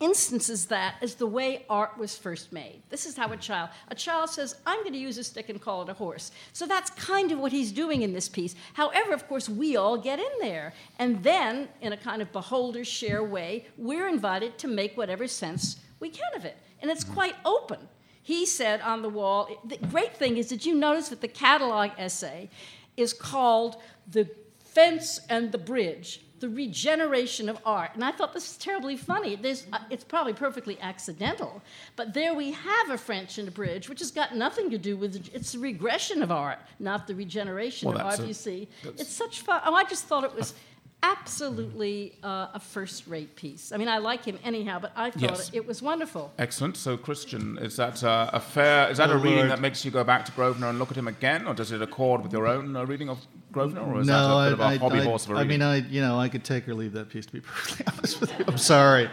instances 0.00 0.66
that 0.66 0.94
as 1.02 1.14
the 1.14 1.26
way 1.26 1.64
art 1.68 1.96
was 1.98 2.16
first 2.16 2.52
made. 2.52 2.82
This 2.88 3.04
is 3.04 3.16
how 3.16 3.30
a 3.30 3.36
child, 3.36 3.68
a 3.88 3.94
child 3.94 4.30
says, 4.30 4.56
I'm 4.66 4.80
going 4.80 4.94
to 4.94 4.98
use 4.98 5.18
a 5.18 5.24
stick 5.24 5.50
and 5.50 5.60
call 5.60 5.82
it 5.82 5.88
a 5.90 5.94
horse. 5.94 6.32
So 6.54 6.66
that's 6.66 6.90
kind 6.90 7.30
of 7.30 7.38
what 7.38 7.52
he's 7.52 7.70
doing 7.70 8.02
in 8.02 8.12
this 8.12 8.28
piece. 8.28 8.54
However, 8.72 9.12
of 9.12 9.28
course, 9.28 9.48
we 9.48 9.76
all 9.76 9.98
get 9.98 10.18
in 10.18 10.32
there. 10.40 10.72
And 10.98 11.22
then, 11.22 11.68
in 11.82 11.92
a 11.92 11.96
kind 11.96 12.22
of 12.22 12.32
beholder 12.32 12.84
share 12.84 13.22
way, 13.22 13.66
we're 13.76 14.08
invited 14.08 14.58
to 14.58 14.68
make 14.68 14.96
whatever 14.96 15.28
sense 15.28 15.76
we 16.00 16.08
can 16.08 16.34
of 16.34 16.44
it. 16.46 16.56
And 16.80 16.90
it's 16.90 17.04
quite 17.04 17.34
open. 17.44 17.78
He 18.22 18.46
said 18.46 18.80
on 18.80 19.02
the 19.02 19.08
wall, 19.08 19.60
the 19.64 19.76
great 19.88 20.16
thing 20.16 20.38
is, 20.38 20.48
did 20.48 20.64
you 20.64 20.74
notice 20.74 21.08
that 21.10 21.20
the 21.20 21.28
catalog 21.28 21.90
essay 21.98 22.48
is 22.96 23.12
called 23.12 23.76
The 24.10 24.30
Fence 24.60 25.20
and 25.28 25.52
the 25.52 25.58
Bridge? 25.58 26.22
The 26.40 26.48
regeneration 26.48 27.48
of 27.50 27.58
art. 27.66 27.90
And 27.94 28.02
I 28.02 28.12
thought 28.12 28.32
this 28.32 28.50
is 28.50 28.56
terribly 28.56 28.96
funny. 28.96 29.36
There's, 29.36 29.66
uh, 29.72 29.78
it's 29.90 30.04
probably 30.04 30.32
perfectly 30.32 30.78
accidental, 30.80 31.60
but 31.96 32.14
there 32.14 32.32
we 32.34 32.52
have 32.52 32.90
a 32.90 32.96
French 32.98 33.36
and 33.38 33.46
a 33.46 33.50
bridge, 33.50 33.88
which 33.90 33.98
has 34.00 34.10
got 34.10 34.34
nothing 34.34 34.70
to 34.70 34.78
do 34.78 34.96
with 34.96 35.28
it's 35.34 35.52
the 35.52 35.58
regression 35.58 36.22
of 36.22 36.30
art, 36.32 36.58
not 36.78 37.06
the 37.06 37.14
regeneration 37.14 37.88
Well, 37.90 37.98
of 38.00 38.06
art. 38.06 38.18
a- 38.20 38.26
you 38.26 38.32
see, 38.32 38.68
it's 38.84 39.08
such 39.12 39.40
fun. 39.42 39.60
Oh, 39.66 39.74
I 39.74 39.84
just 39.84 40.04
thought 40.06 40.24
it 40.24 40.34
was 40.34 40.54
absolutely 41.02 42.14
uh, 42.22 42.48
a 42.54 42.60
first-rate 42.60 43.36
piece. 43.36 43.72
I 43.72 43.76
mean, 43.76 43.88
I 43.88 43.98
like 43.98 44.24
him 44.24 44.38
anyhow, 44.44 44.78
but 44.80 44.92
I 44.96 45.10
thought 45.10 45.22
Yes. 45.22 45.48
it, 45.50 45.56
it 45.56 45.66
was 45.66 45.82
wonderful. 45.82 46.32
Excellent. 46.38 46.76
So, 46.76 46.96
Christian, 46.96 47.58
is 47.58 47.76
that 47.76 48.02
uh, 48.02 48.30
a 48.32 48.40
fair? 48.40 48.90
Is 48.90 48.98
that 48.98 49.10
Oh, 49.10 49.14
a 49.14 49.16
reading 49.18 49.38
Lord. 49.38 49.50
that 49.50 49.60
makes 49.60 49.84
you 49.84 49.90
go 49.90 50.04
back 50.04 50.24
to 50.26 50.32
Grosvenor 50.32 50.68
and 50.68 50.78
look 50.78 50.90
at 50.90 50.96
him 50.96 51.08
again, 51.08 51.46
or 51.46 51.54
does 51.54 51.72
it 51.72 51.82
accord 51.82 52.22
with 52.22 52.32
your 52.32 52.46
own 52.46 52.76
uh, 52.76 52.84
reading 52.84 53.08
of 53.08 53.18
Grosvenor, 53.52 53.82
or 53.82 54.00
is 54.00 54.06
no, 54.06 54.14
that 54.14 54.30
a 54.32 54.36
I, 54.36 54.44
bit 54.44 54.52
of 54.54 54.60
a 54.60 54.64
I, 54.64 54.78
hobby 54.78 54.98
I, 54.98 55.04
horse 55.04 55.24
of 55.24 55.30
a 55.32 55.34
I 55.34 55.38
reading? 55.42 55.60
mean, 55.60 55.62
I 55.62 55.76
you 55.76 56.00
know 56.00 56.18
I 56.18 56.28
could 56.28 56.44
take 56.44 56.68
or 56.68 56.74
leave 56.74 56.92
that 56.92 57.08
piece 57.08 57.26
to 57.26 57.32
be 57.32 57.40
perfectly 57.46 57.86
honest 57.96 58.20
with 58.20 58.38
you. 58.38 58.44
I'm 58.48 58.58
sorry. 58.58 59.10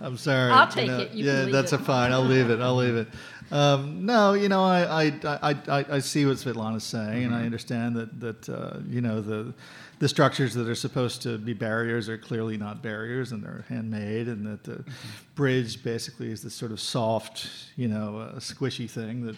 I'm 0.00 0.16
sorry. 0.18 0.52
I'll 0.52 0.66
you 0.66 0.72
take 0.74 0.88
know. 0.88 1.00
it. 1.00 1.12
You 1.12 1.24
yeah, 1.24 1.32
can 1.36 1.44
leave 1.46 1.54
that's 1.54 1.72
it. 1.72 1.80
a 1.80 1.84
fine. 1.84 2.12
I'll 2.12 2.22
leave 2.22 2.50
it. 2.50 2.60
I'll 2.60 2.76
leave 2.76 2.96
it. 2.96 3.08
Um, 3.50 4.04
no, 4.04 4.34
you 4.34 4.48
know, 4.48 4.62
I, 4.62 5.04
I, 5.06 5.12
I, 5.24 5.56
I, 5.68 5.84
I 5.92 5.98
see 6.00 6.26
what 6.26 6.36
Svetlana's 6.36 6.84
saying, 6.84 7.24
and 7.24 7.32
I 7.34 7.38
Mm-hmm. 7.38 7.46
understand 7.46 7.96
that 7.96 8.20
that 8.20 8.48
uh, 8.48 8.78
you 8.88 9.00
know 9.00 9.20
the 9.22 9.54
the 9.98 10.08
structures 10.08 10.52
that 10.54 10.68
are 10.68 10.74
supposed 10.74 11.22
to 11.22 11.38
be 11.38 11.54
barriers 11.54 12.08
are 12.10 12.18
clearly 12.18 12.58
not 12.58 12.82
barriers, 12.82 13.32
and 13.32 13.42
they're 13.42 13.64
handmade, 13.68 14.28
and 14.28 14.44
that 14.46 14.64
the 14.64 14.72
Mm-hmm. 14.82 15.08
bridge 15.34 15.82
basically 15.82 16.30
is 16.30 16.42
this 16.42 16.54
sort 16.54 16.72
of 16.72 16.80
soft, 16.80 17.48
you 17.76 17.88
know, 17.88 18.18
uh, 18.18 18.34
squishy 18.38 18.90
thing 18.90 19.24
that 19.24 19.36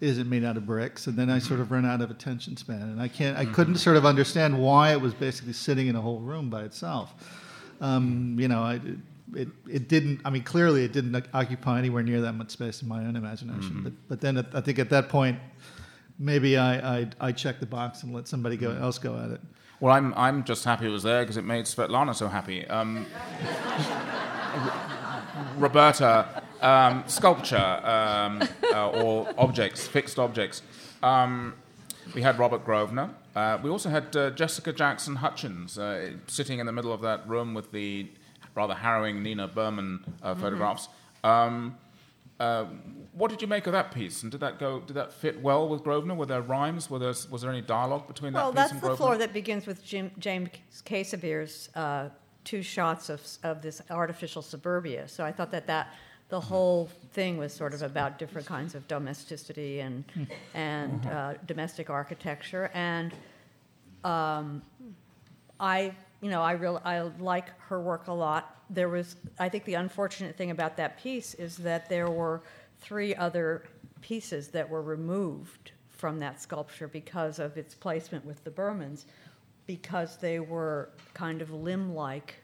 isn't 0.00 0.28
made 0.28 0.44
out 0.44 0.56
of 0.56 0.66
bricks, 0.66 1.06
and 1.06 1.16
then 1.16 1.30
I 1.30 1.38
sort 1.38 1.60
of 1.60 1.66
mm-hmm. 1.66 1.74
run 1.74 1.86
out 1.86 2.00
of 2.00 2.10
attention 2.10 2.56
span, 2.56 2.82
and 2.82 3.00
I 3.00 3.08
can't, 3.08 3.36
I 3.36 3.44
mm-hmm. 3.44 3.54
couldn't 3.54 3.76
sort 3.76 3.96
of 3.96 4.06
understand 4.06 4.58
why 4.58 4.92
it 4.92 5.00
was 5.00 5.14
basically 5.14 5.52
sitting 5.52 5.88
in 5.88 5.96
a 5.96 6.00
whole 6.00 6.20
room 6.20 6.50
by 6.50 6.62
itself. 6.62 7.14
Um, 7.80 8.08
mm-hmm. 8.08 8.40
you 8.40 8.48
know, 8.48 8.62
I, 8.62 8.80
it, 9.34 9.48
it 9.68 9.88
didn't. 9.88 10.20
I 10.24 10.30
mean, 10.30 10.42
clearly, 10.42 10.84
it 10.84 10.92
didn't 10.92 11.26
occupy 11.34 11.78
anywhere 11.78 12.02
near 12.02 12.20
that 12.22 12.32
much 12.32 12.50
space 12.50 12.82
in 12.82 12.88
my 12.88 13.04
own 13.04 13.16
imagination. 13.16 13.82
But 13.82 13.92
but 14.08 14.20
then 14.20 14.38
at, 14.38 14.54
I 14.54 14.60
think 14.60 14.78
at 14.78 14.90
that 14.90 15.08
point, 15.08 15.38
maybe 16.18 16.56
I, 16.56 17.00
I 17.00 17.10
I 17.20 17.32
check 17.32 17.60
the 17.60 17.66
box 17.66 18.02
and 18.02 18.14
let 18.14 18.26
somebody 18.26 18.56
go 18.56 18.70
else 18.70 18.98
go 18.98 19.18
at 19.18 19.30
it. 19.30 19.40
Well, 19.80 19.94
I'm, 19.94 20.12
I'm 20.14 20.42
just 20.42 20.64
happy 20.64 20.86
it 20.86 20.90
was 20.90 21.04
there 21.04 21.22
because 21.22 21.36
it 21.36 21.44
made 21.44 21.66
Svetlana 21.66 22.14
so 22.14 22.26
happy. 22.26 22.66
Um, 22.66 23.06
Roberta, 25.56 26.42
um, 26.60 27.04
sculpture 27.06 27.56
um, 27.56 28.42
uh, 28.72 28.90
or 28.90 29.32
objects, 29.38 29.86
fixed 29.86 30.18
objects. 30.18 30.62
Um, 31.02 31.54
we 32.14 32.22
had 32.22 32.38
Robert 32.38 32.64
Grosvenor. 32.64 33.10
Uh, 33.36 33.58
we 33.62 33.70
also 33.70 33.88
had 33.88 34.14
uh, 34.16 34.30
Jessica 34.30 34.72
Jackson 34.72 35.16
Hutchins 35.16 35.78
uh, 35.78 36.12
sitting 36.26 36.58
in 36.58 36.66
the 36.66 36.72
middle 36.72 36.92
of 36.92 37.00
that 37.02 37.28
room 37.28 37.54
with 37.54 37.70
the 37.70 38.08
rather 38.54 38.74
harrowing 38.74 39.22
Nina 39.22 39.46
Berman 39.46 40.04
uh, 40.22 40.34
photographs. 40.34 40.88
Um, 41.22 41.76
uh, 42.40 42.64
what 43.12 43.30
did 43.30 43.42
you 43.42 43.48
make 43.48 43.66
of 43.66 43.72
that 43.72 43.92
piece? 43.92 44.22
And 44.22 44.32
did 44.32 44.40
that 44.40 44.58
go? 44.58 44.80
Did 44.80 44.94
that 44.94 45.12
fit 45.12 45.40
well 45.42 45.68
with 45.68 45.82
Grosvenor? 45.82 46.14
Were 46.14 46.26
there 46.26 46.42
rhymes? 46.42 46.88
Were 46.88 46.98
there, 46.98 47.14
was 47.30 47.42
there 47.42 47.50
any 47.50 47.60
dialogue 47.60 48.06
between 48.06 48.32
that 48.32 48.40
piece 48.40 48.46
and 48.48 48.54
Grosvenor? 48.54 48.62
Well, 48.62 48.68
that's 48.68 48.72
the 48.72 48.86
Grosvenor? 48.86 48.96
floor 48.96 49.18
that 49.18 49.32
begins 49.32 49.66
with 49.66 49.84
Jim, 49.84 50.10
James 50.18 50.50
uh, 51.74 52.08
two 52.44 52.62
shots 52.62 53.10
of, 53.10 53.20
of 53.42 53.60
this 53.60 53.82
artificial 53.90 54.40
suburbia. 54.42 55.06
So 55.08 55.24
I 55.24 55.32
thought 55.32 55.50
that 55.50 55.66
that 55.66 55.94
the 56.28 56.40
whole 56.40 56.90
thing 57.12 57.38
was 57.38 57.52
sort 57.52 57.72
of 57.74 57.82
about 57.82 58.18
different 58.18 58.46
kinds 58.46 58.74
of 58.74 58.86
domesticity 58.86 59.80
and 59.80 60.04
and 60.54 61.06
uh, 61.06 61.34
domestic 61.46 61.90
architecture. 61.90 62.70
And 62.74 63.14
um, 64.04 64.62
I, 65.58 65.94
you 66.20 66.30
know, 66.30 66.42
I 66.42 66.52
real 66.52 66.80
I 66.84 67.00
like 67.00 67.48
her 67.60 67.80
work 67.80 68.08
a 68.08 68.12
lot. 68.12 68.62
There 68.70 68.88
was, 68.88 69.16
I 69.38 69.48
think, 69.48 69.64
the 69.64 69.74
unfortunate 69.74 70.36
thing 70.36 70.50
about 70.50 70.76
that 70.76 70.98
piece 71.02 71.34
is 71.34 71.56
that 71.58 71.88
there 71.88 72.10
were 72.10 72.42
three 72.80 73.14
other 73.14 73.64
pieces 74.02 74.48
that 74.48 74.68
were 74.68 74.82
removed 74.82 75.72
from 75.88 76.18
that 76.20 76.40
sculpture 76.40 76.86
because 76.86 77.38
of 77.38 77.56
its 77.56 77.74
placement 77.74 78.24
with 78.24 78.44
the 78.44 78.50
Bermans, 78.50 79.06
because 79.66 80.18
they 80.18 80.38
were 80.38 80.90
kind 81.14 81.42
of 81.42 81.50
limb-like 81.50 82.36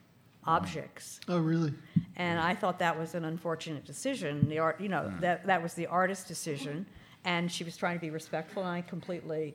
objects. 0.46 1.20
Oh, 1.28 1.38
really? 1.38 1.72
And 2.16 2.38
I 2.38 2.54
thought 2.54 2.78
that 2.78 2.98
was 2.98 3.14
an 3.14 3.24
unfortunate 3.24 3.84
decision. 3.84 4.48
The 4.48 4.58
art, 4.60 4.80
you 4.80 4.88
know, 4.88 5.12
that, 5.20 5.46
that 5.46 5.62
was 5.62 5.74
the 5.74 5.86
artist's 5.86 6.26
decision, 6.28 6.86
and 7.24 7.50
she 7.50 7.64
was 7.64 7.76
trying 7.76 7.96
to 7.96 8.00
be 8.00 8.10
respectful, 8.10 8.62
and 8.62 8.70
I 8.70 8.82
completely, 8.82 9.54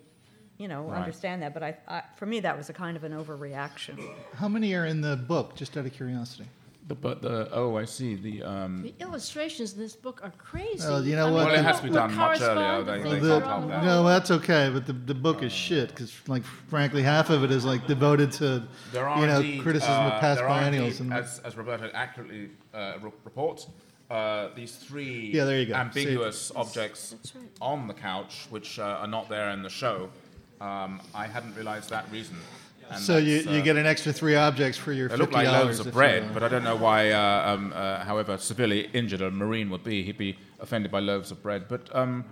you 0.58 0.68
know, 0.68 0.84
Right. 0.84 0.98
understand 1.00 1.42
that. 1.42 1.54
But 1.54 1.64
I, 1.64 1.78
I, 1.88 2.04
for 2.18 2.26
me, 2.26 2.42
that 2.42 2.58
was 2.58 2.70
a 2.70 2.74
kind 2.74 2.98
of 2.98 3.04
an 3.06 3.14
overreaction. 3.14 3.98
How 4.36 4.50
many 4.50 4.74
are 4.74 4.86
in 4.86 5.00
the 5.02 5.16
book, 5.16 5.56
just 5.56 5.78
out 5.78 5.86
of 5.86 5.94
curiosity? 5.94 6.48
The, 6.90 6.96
but 6.96 7.22
the 7.22 7.48
oh, 7.54 7.78
I 7.78 7.86
see. 7.86 8.16
The 8.16 8.42
um, 8.42 8.82
The 8.82 8.96
illustrations 9.00 9.74
in 9.74 9.80
this 9.80 9.96
book 9.96 10.22
are 10.24 10.32
crazy. 10.40 10.80
Well, 10.80 11.06
you 11.06 11.16
know 11.16 11.26
I 11.26 11.26
mean, 11.28 11.34
what? 11.36 11.46
Well, 11.46 11.60
it 11.60 11.64
has 11.64 11.78
to 11.78 11.84
be 11.84 11.92
done 11.92 12.16
much 12.16 12.42
earlier. 12.42 12.82
They- 12.84 12.98
they 12.98 13.04
things 13.04 13.10
can't 13.10 13.22
that 13.22 13.32
are 13.32 13.40
help 13.42 13.54
on 13.54 13.62
the 13.62 13.68
that. 13.76 13.84
no, 13.86 14.04
that's 14.06 14.32
okay, 14.32 14.72
but 14.74 14.88
the, 14.88 14.94
the 14.94 15.14
book 15.14 15.44
is 15.44 15.52
shit 15.52 15.90
because, 15.90 16.12
like, 16.28 16.44
frankly, 16.44 17.04
half 17.04 17.30
of 17.30 17.44
it 17.44 17.52
is 17.52 17.64
like 17.64 17.86
devoted 17.86 18.32
to, 18.34 18.64
There 18.92 19.08
are 19.08 19.22
you 19.22 19.28
know, 19.28 19.36
indeed, 19.40 19.62
criticism 19.62 19.94
uh, 19.94 20.10
of 20.10 20.20
past 20.20 20.40
there 20.40 20.48
biennials. 20.48 21.00
indeed, 21.00 21.14
and 21.14 21.24
as, 21.24 21.40
as 21.46 21.56
Roberta 21.56 21.92
accurately 21.96 22.50
uh, 22.74 22.94
re- 23.00 23.12
reports, 23.24 23.68
uh, 24.10 24.48
these 24.56 24.76
three 24.76 25.30
Yeah, 25.32 25.44
there 25.46 25.60
you 25.60 25.68
go. 25.68 25.76
ambiguous 25.76 26.52
objects 26.56 27.16
right. 27.36 27.46
on 27.62 27.88
the 27.88 27.94
couch, 27.94 28.48
which 28.50 28.80
uh, 28.80 28.84
are 29.02 29.08
not 29.08 29.30
there 29.30 29.52
in 29.52 29.62
the 29.62 29.70
show. 29.70 30.10
Um, 30.60 31.02
I 31.14 31.28
hadn't 31.28 31.54
realised 31.54 31.92
that 31.92 32.12
reason. 32.12 32.38
And 32.92 33.02
so 33.02 33.18
you, 33.18 33.42
you 33.42 33.60
uh, 33.60 33.64
get 33.64 33.78
an 33.78 33.86
extra 33.86 34.12
three 34.12 34.36
objects 34.36 34.78
for 34.78 34.92
your 34.92 35.10
They 35.10 35.18
look 35.18 35.32
like 35.32 35.48
loaves 35.48 35.80
of 35.80 35.92
bread, 35.92 36.34
but 36.34 36.44
I 36.44 36.48
don't 36.48 36.64
know 36.64 36.76
why, 36.76 37.12
uh, 37.12 37.54
um, 37.54 37.74
uh, 37.76 38.04
however 38.04 38.38
severely 38.38 38.90
injured 38.94 39.22
a 39.22 39.30
Marine 39.30 39.70
would 39.70 39.84
be, 39.84 40.04
he'd 40.04 40.18
be 40.18 40.38
offended 40.60 40.92
by 40.92 41.00
loaves 41.00 41.32
of 41.32 41.42
bread. 41.44 41.68
But 41.68 41.96
um, 41.96 42.26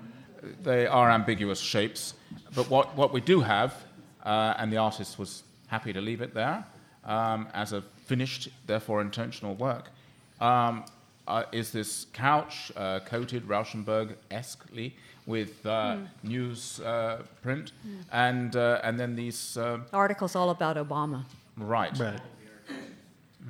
they 0.64 0.88
are 0.88 1.12
ambiguous 1.12 1.60
shapes. 1.60 2.16
But 2.56 2.70
what, 2.70 2.96
what 2.96 3.14
we 3.14 3.22
do 3.22 3.42
have, 3.42 3.76
uh, 4.24 4.56
and 4.58 4.72
the 4.72 4.78
artist 4.78 5.20
was 5.20 5.44
happy 5.68 5.94
to 5.94 6.02
leave 6.02 6.22
it 6.22 6.34
there 6.34 6.66
um, 7.06 7.48
as 7.54 7.74
a 7.74 7.82
finished, 8.06 8.50
therefore 8.66 9.02
intentional 9.02 9.56
work, 9.56 9.92
um, 10.40 10.86
uh, 11.28 11.44
is 11.52 11.72
this 11.72 12.08
couch 12.14 12.72
uh, 12.76 13.00
coated 13.02 13.48
Rauschenberg-esquely 13.48 14.94
with 15.26 15.66
uh, 15.66 15.98
news 16.24 16.80
uh, 16.80 17.22
print, 17.42 17.74
and, 18.12 18.56
uh, 18.56 18.80
and 18.84 18.98
then 19.00 19.16
these, 19.16 19.58
uh, 19.58 19.80
Articles 19.92 20.36
all 20.36 20.50
about 20.52 20.78
Obama. 20.78 21.26
right. 21.58 21.98
Right. 22.00 22.20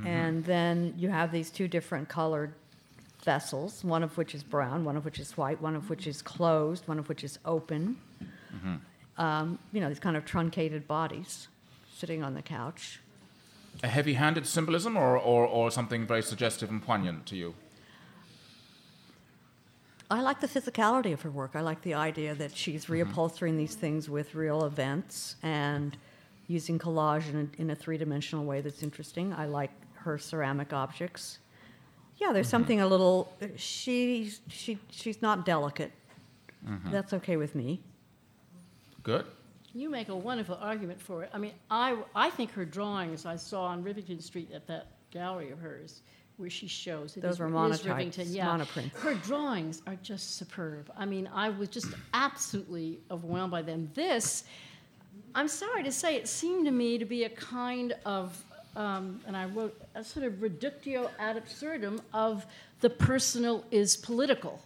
And 0.05 0.43
then 0.45 0.93
you 0.97 1.09
have 1.09 1.31
these 1.31 1.49
two 1.49 1.67
different 1.67 2.07
colored 2.07 2.53
vessels, 3.23 3.83
one 3.83 4.03
of 4.03 4.15
which 4.17 4.35
is 4.35 4.43
brown, 4.43 4.85
one 4.85 4.95
of 4.95 5.03
which 5.05 5.19
is 5.19 5.35
white, 5.37 5.59
one 5.59 5.75
of 5.75 5.89
which 5.89 6.05
is 6.05 6.21
closed, 6.21 6.87
one 6.87 6.99
of 6.99 7.09
which 7.09 7.23
is 7.23 7.39
open. 7.45 7.97
Um, 9.17 9.57
you 9.73 9.81
know, 9.81 9.89
these 9.89 9.99
kind 9.99 10.15
of 10.15 10.23
truncated 10.25 10.87
bodies 10.87 11.47
sitting 11.95 12.23
on 12.23 12.35
the 12.35 12.41
couch. 12.43 12.99
a 13.81 13.87
heavy 13.87 14.13
handed 14.13 14.45
symbolism 14.45 14.95
or, 14.95 15.17
or, 15.17 15.47
or 15.47 15.71
something 15.71 16.05
very 16.05 16.21
suggestive 16.21 16.69
and 16.69 16.83
poignant 16.83 17.25
to 17.25 17.35
you? 17.35 17.55
I 20.09 20.21
like 20.21 20.39
the 20.39 20.47
physicality 20.47 21.11
of 21.13 21.21
her 21.23 21.29
work. 21.31 21.51
I 21.55 21.61
like 21.61 21.81
the 21.81 21.93
idea 21.95 22.33
that 22.35 22.55
she's 22.55 22.85
Mm-hmm. 22.85 23.11
reupholstering 23.11 23.57
these 23.57 23.75
things 23.75 24.09
with 24.09 24.35
real 24.35 24.63
events 24.63 25.35
and 25.43 25.97
using 26.47 26.79
collage 26.79 27.29
in 27.29 27.51
a, 27.57 27.61
in 27.61 27.69
a 27.71 27.75
three 27.75 27.97
dimensional 27.97 28.45
way 28.45 28.61
that's 28.61 28.81
interesting. 28.83 29.33
I 29.33 29.45
like 29.45 29.71
her 29.95 30.17
ceramic 30.17 30.71
objects. 30.71 31.39
Yeah, 32.17 32.31
there's 32.31 32.47
Mm-hmm. 32.47 32.51
something 32.51 32.81
a 32.81 32.87
little. 32.87 33.33
She 33.57 34.31
she 34.47 34.79
she's 34.89 35.21
not 35.21 35.45
delicate. 35.45 35.91
Mm-hmm. 36.67 36.91
That's 36.91 37.13
okay 37.13 37.35
with 37.37 37.53
me. 37.53 37.81
Good. 39.03 39.25
You 39.73 39.89
make 39.89 40.09
a 40.09 40.15
wonderful 40.15 40.57
argument 40.59 40.99
for 41.01 41.23
it. 41.23 41.29
I 41.33 41.37
mean, 41.37 41.51
I, 41.69 41.97
I 42.15 42.29
think 42.31 42.51
her 42.51 42.65
drawings 42.65 43.25
I 43.25 43.35
saw 43.35 43.65
on 43.65 43.83
Rivington 43.83 44.21
Street 44.23 44.49
at 44.51 44.65
that 44.67 44.87
gallery 45.11 45.51
of 45.51 45.59
hers, 45.59 46.01
where 46.37 46.49
she 46.49 46.67
shows. 46.67 47.17
it 47.17 47.21
Those 47.21 47.33
is- 47.33 47.39
were 47.39 47.49
monotypes, 47.49 48.23
yeah. 48.27 48.47
monoprints. 48.47 48.93
Her 48.97 49.15
drawings 49.15 49.81
are 49.87 49.95
just 50.03 50.35
superb. 50.37 50.91
I 50.97 51.05
mean, 51.05 51.27
I 51.33 51.49
was 51.49 51.69
just 51.69 51.87
absolutely 52.13 52.99
overwhelmed 53.11 53.51
by 53.51 53.63
them. 53.63 53.89
This, 53.95 54.43
I'm 55.35 55.47
sorry 55.47 55.83
to 55.83 55.91
say, 55.91 56.15
it 56.15 56.27
seemed 56.27 56.65
to 56.65 56.71
me 56.71 56.97
to 56.99 57.05
be 57.05 57.23
a 57.23 57.29
kind 57.29 57.93
of, 58.05 58.43
um, 58.75 59.19
and 59.25 59.35
I 59.35 59.45
wrote 59.45 59.79
a 59.95 60.03
sort 60.03 60.25
of 60.25 60.41
reductio 60.41 61.09
ad 61.17 61.37
absurdum 61.37 62.01
of 62.13 62.45
the 62.81 62.89
personal 62.89 63.65
is 63.71 63.97
political. 63.97 64.61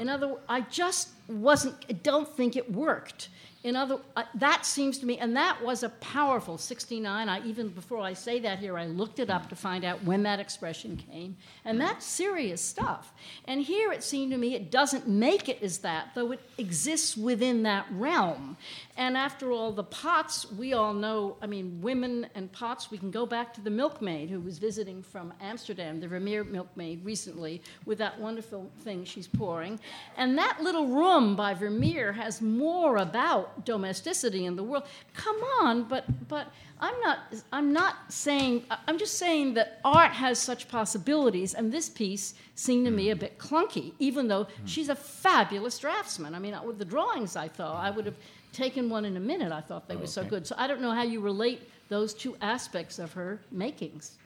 In 0.00 0.08
other, 0.08 0.28
words, 0.28 0.40
I 0.48 0.62
just 0.62 1.10
wasn't. 1.28 1.74
I 1.90 1.92
don't 1.92 2.26
think 2.34 2.56
it 2.56 2.72
worked. 2.72 3.28
In 3.66 3.74
other, 3.74 3.98
uh, 4.14 4.22
that 4.36 4.64
seems 4.64 4.96
to 4.98 5.06
me, 5.06 5.18
and 5.18 5.36
that 5.36 5.60
was 5.60 5.82
a 5.82 5.88
powerful 5.88 6.56
69. 6.56 7.28
I 7.28 7.44
even 7.44 7.68
before 7.70 7.98
I 7.98 8.12
say 8.12 8.38
that 8.38 8.60
here, 8.60 8.78
I 8.78 8.86
looked 8.86 9.18
it 9.18 9.28
up 9.28 9.48
to 9.48 9.56
find 9.56 9.84
out 9.84 10.04
when 10.04 10.22
that 10.22 10.38
expression 10.38 10.96
came, 10.96 11.36
and 11.64 11.80
that's 11.80 12.06
serious 12.06 12.60
stuff. 12.60 13.12
And 13.44 13.60
here 13.60 13.90
it 13.90 14.04
seemed 14.04 14.30
to 14.30 14.38
me 14.38 14.54
it 14.54 14.70
doesn't 14.70 15.08
make 15.08 15.48
it 15.48 15.60
as 15.64 15.78
that, 15.78 16.10
though 16.14 16.30
it 16.30 16.40
exists 16.58 17.16
within 17.16 17.64
that 17.64 17.86
realm. 17.90 18.56
And 18.98 19.14
after 19.16 19.52
all, 19.52 19.72
the 19.72 19.84
pots 19.84 20.50
we 20.52 20.72
all 20.72 20.94
know. 20.94 21.36
I 21.42 21.46
mean, 21.46 21.80
women 21.82 22.28
and 22.34 22.50
pots. 22.50 22.90
We 22.90 22.96
can 22.96 23.10
go 23.10 23.26
back 23.26 23.52
to 23.54 23.60
the 23.60 23.70
milkmaid 23.70 24.30
who 24.30 24.40
was 24.40 24.58
visiting 24.58 25.02
from 25.02 25.34
Amsterdam, 25.40 26.00
the 26.00 26.08
Vermeer 26.08 26.44
milkmaid, 26.44 27.04
recently 27.04 27.60
with 27.84 27.98
that 27.98 28.18
wonderful 28.18 28.70
thing 28.80 29.04
she's 29.04 29.26
pouring. 29.26 29.78
And 30.16 30.38
that 30.38 30.62
little 30.62 30.86
room 30.86 31.36
by 31.36 31.52
Vermeer 31.52 32.12
has 32.12 32.40
more 32.40 32.96
about 32.96 33.66
domesticity 33.66 34.46
in 34.46 34.56
the 34.56 34.64
world. 34.64 34.84
Come 35.14 35.36
on, 35.60 35.84
but 35.84 36.06
but 36.28 36.50
I'm 36.80 36.98
not 37.00 37.18
I'm 37.52 37.72
not 37.72 37.96
saying 38.08 38.64
I'm 38.86 38.98
just 38.98 39.18
saying 39.18 39.54
that 39.54 39.80
art 39.84 40.12
has 40.12 40.38
such 40.38 40.68
possibilities, 40.68 41.52
and 41.54 41.70
this 41.70 41.90
piece 41.90 42.34
seemed 42.54 42.86
to 42.86 42.90
me 42.90 43.10
a 43.10 43.16
bit 43.16 43.38
clunky, 43.38 43.92
even 43.98 44.28
though 44.28 44.44
hmm. 44.44 44.66
she's 44.66 44.88
a 44.88 44.96
fabulous 44.96 45.78
draftsman. 45.78 46.34
I 46.34 46.38
mean, 46.38 46.56
with 46.64 46.78
the 46.78 46.84
drawings 46.84 47.36
I 47.36 47.48
thought 47.48 47.76
I 47.76 47.90
would 47.90 48.06
have 48.06 48.16
taken 48.56 48.88
one 48.88 49.04
in 49.04 49.16
a 49.16 49.20
minute. 49.20 49.52
I 49.52 49.60
thought 49.60 49.86
they 49.86 49.96
were 49.96 50.06
so 50.06 50.22
oh, 50.22 50.24
good. 50.24 50.46
So 50.46 50.54
I 50.58 50.66
don't 50.66 50.80
know 50.80 50.92
how 50.92 51.02
you 51.02 51.20
relate 51.20 51.68
those 51.88 52.14
two 52.14 52.36
aspects 52.40 52.98
of 52.98 53.12
her 53.12 53.40
makings. 53.52 54.16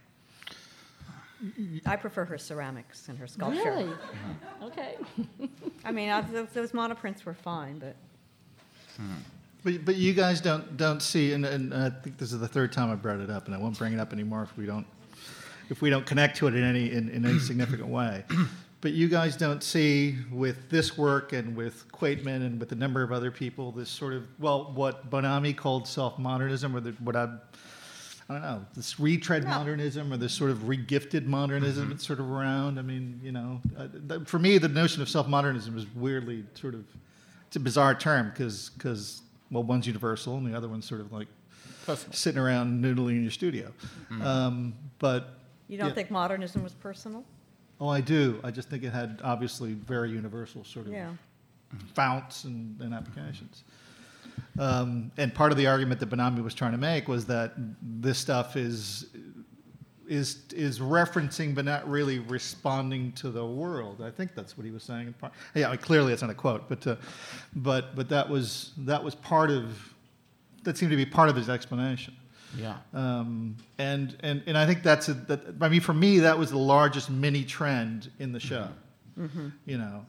I 1.84 1.96
prefer 1.96 2.24
her 2.26 2.38
ceramics 2.38 3.08
and 3.08 3.18
her 3.18 3.26
sculpture. 3.26 3.64
Really? 3.64 3.84
Uh-huh. 3.84 4.66
Okay. 4.66 4.96
I 5.84 5.90
mean, 5.90 6.10
I, 6.10 6.20
those, 6.20 6.48
those 6.50 6.72
monoprints 6.72 7.24
were 7.24 7.34
fine, 7.34 7.78
but 7.78 7.96
hmm. 8.96 9.14
But, 9.62 9.84
but 9.84 9.96
you 9.96 10.14
guys 10.14 10.40
don't 10.40 10.78
don't 10.78 11.02
see, 11.02 11.34
and, 11.34 11.44
and 11.44 11.74
I 11.74 11.90
think 11.90 12.16
this 12.16 12.32
is 12.32 12.40
the 12.40 12.48
third 12.48 12.72
time 12.72 12.90
I 12.90 12.94
brought 12.94 13.20
it 13.20 13.28
up, 13.28 13.44
and 13.44 13.54
I 13.54 13.58
won't 13.58 13.76
bring 13.76 13.92
it 13.92 14.00
up 14.00 14.10
anymore 14.12 14.42
if 14.42 14.56
we 14.56 14.64
don't 14.64 14.86
if 15.68 15.82
we 15.82 15.90
don't 15.90 16.06
connect 16.06 16.38
to 16.38 16.46
it 16.46 16.54
in 16.54 16.62
any 16.62 16.90
in, 16.90 17.10
in 17.10 17.26
any 17.26 17.38
significant 17.38 17.88
way. 17.88 18.24
But 18.80 18.92
you 18.92 19.08
guys 19.08 19.36
don't 19.36 19.62
see 19.62 20.16
with 20.32 20.70
this 20.70 20.96
work 20.96 21.34
and 21.34 21.54
with 21.54 21.86
Quaytman 21.92 22.36
and 22.46 22.58
with 22.58 22.72
a 22.72 22.76
number 22.76 23.02
of 23.02 23.12
other 23.12 23.30
people 23.30 23.72
this 23.72 23.90
sort 23.90 24.14
of 24.14 24.24
well, 24.38 24.72
what 24.74 25.10
Bonami 25.10 25.54
called 25.54 25.86
self 25.86 26.18
modernism, 26.18 26.74
or 26.74 26.80
the, 26.80 26.92
what 26.92 27.14
I 27.16 27.28
I 28.28 28.34
don't 28.34 28.42
know, 28.42 28.64
this 28.76 29.00
retread 29.00 29.44
modernism 29.44 30.12
or 30.12 30.16
this 30.16 30.32
sort 30.32 30.52
of 30.52 30.58
regifted 30.58 31.26
modernism 31.26 31.88
that's 31.90 32.06
sort 32.06 32.20
of 32.20 32.30
around. 32.30 32.78
I 32.78 32.82
mean, 32.82 33.20
you 33.24 33.32
know, 33.32 33.60
uh, 33.76 33.88
th- 34.08 34.28
for 34.28 34.38
me, 34.38 34.56
the 34.56 34.68
notion 34.68 35.02
of 35.02 35.08
self 35.08 35.26
modernism 35.26 35.76
is 35.76 35.84
weirdly 35.96 36.44
sort 36.54 36.74
of, 36.74 36.84
it's 37.48 37.56
a 37.56 37.60
bizarre 37.60 37.94
term 37.94 38.30
because, 38.30 38.70
because 38.70 39.22
well, 39.50 39.64
one's 39.64 39.86
universal 39.88 40.36
and 40.36 40.46
the 40.46 40.56
other 40.56 40.68
one's 40.68 40.86
sort 40.86 41.00
of 41.00 41.12
like 41.12 41.26
Personal. 41.84 42.12
sitting 42.14 42.38
around 42.40 42.82
noodling 42.82 43.16
in 43.16 43.22
your 43.22 43.32
studio. 43.32 43.72
Um, 44.22 44.74
but, 45.00 45.40
you 45.66 45.76
don't 45.76 45.88
Yeah. 45.88 45.94
think 45.94 46.10
modernism 46.12 46.62
was 46.62 46.72
personal? 46.74 47.24
Oh, 47.80 47.88
I 47.88 48.00
do. 48.00 48.38
I 48.44 48.50
just 48.50 48.68
think 48.68 48.84
it 48.84 48.90
had 48.92 49.20
obviously 49.24 49.72
very 49.72 50.10
universal 50.10 50.64
sort 50.64 50.86
of 50.86 50.92
Yeah. 50.92 51.10
founts 51.94 52.44
and, 52.44 52.78
and 52.80 52.92
applications. 52.92 53.64
Um, 54.58 55.10
and 55.16 55.32
part 55.34 55.52
of 55.52 55.58
the 55.58 55.66
argument 55.66 56.00
that 56.00 56.10
Bonami 56.10 56.42
was 56.42 56.54
trying 56.54 56.72
to 56.72 56.78
make 56.78 57.08
was 57.08 57.24
that 57.26 57.52
this 57.82 58.18
stuff 58.18 58.56
is 58.56 59.06
is 60.08 60.42
is 60.52 60.80
referencing 60.80 61.54
but 61.54 61.64
not 61.64 61.88
really 61.88 62.18
responding 62.18 63.12
to 63.12 63.30
the 63.30 63.46
world. 63.46 64.02
I 64.02 64.10
think 64.10 64.34
that's 64.34 64.58
what 64.58 64.64
he 64.66 64.72
was 64.72 64.82
saying. 64.82 65.14
Yeah, 65.54 65.74
clearly 65.76 66.12
it's 66.12 66.20
not 66.22 66.30
a 66.32 66.34
quote, 66.34 66.68
but 66.68 66.84
uh, 66.86 66.96
but 67.54 67.94
but 67.94 68.08
that 68.08 68.28
was 68.28 68.72
that 68.78 69.02
was 69.02 69.14
part 69.14 69.50
of 69.50 69.94
that 70.64 70.76
seemed 70.76 70.90
to 70.90 70.96
be 70.96 71.06
part 71.06 71.28
of 71.28 71.36
his 71.36 71.48
explanation. 71.48 72.14
Yeah. 72.56 72.76
Um, 72.92 73.56
and, 73.78 74.16
and, 74.20 74.42
and 74.46 74.58
I 74.58 74.66
think 74.66 74.82
that's 74.82 75.08
a, 75.08 75.14
that, 75.14 75.40
I 75.60 75.68
mean, 75.68 75.80
for 75.80 75.94
me, 75.94 76.20
that 76.20 76.38
was 76.38 76.50
the 76.50 76.58
largest 76.58 77.10
mini 77.10 77.44
trend 77.44 78.10
in 78.18 78.32
the 78.32 78.40
show. 78.40 78.68
You 79.66 79.78
know, 79.78 80.06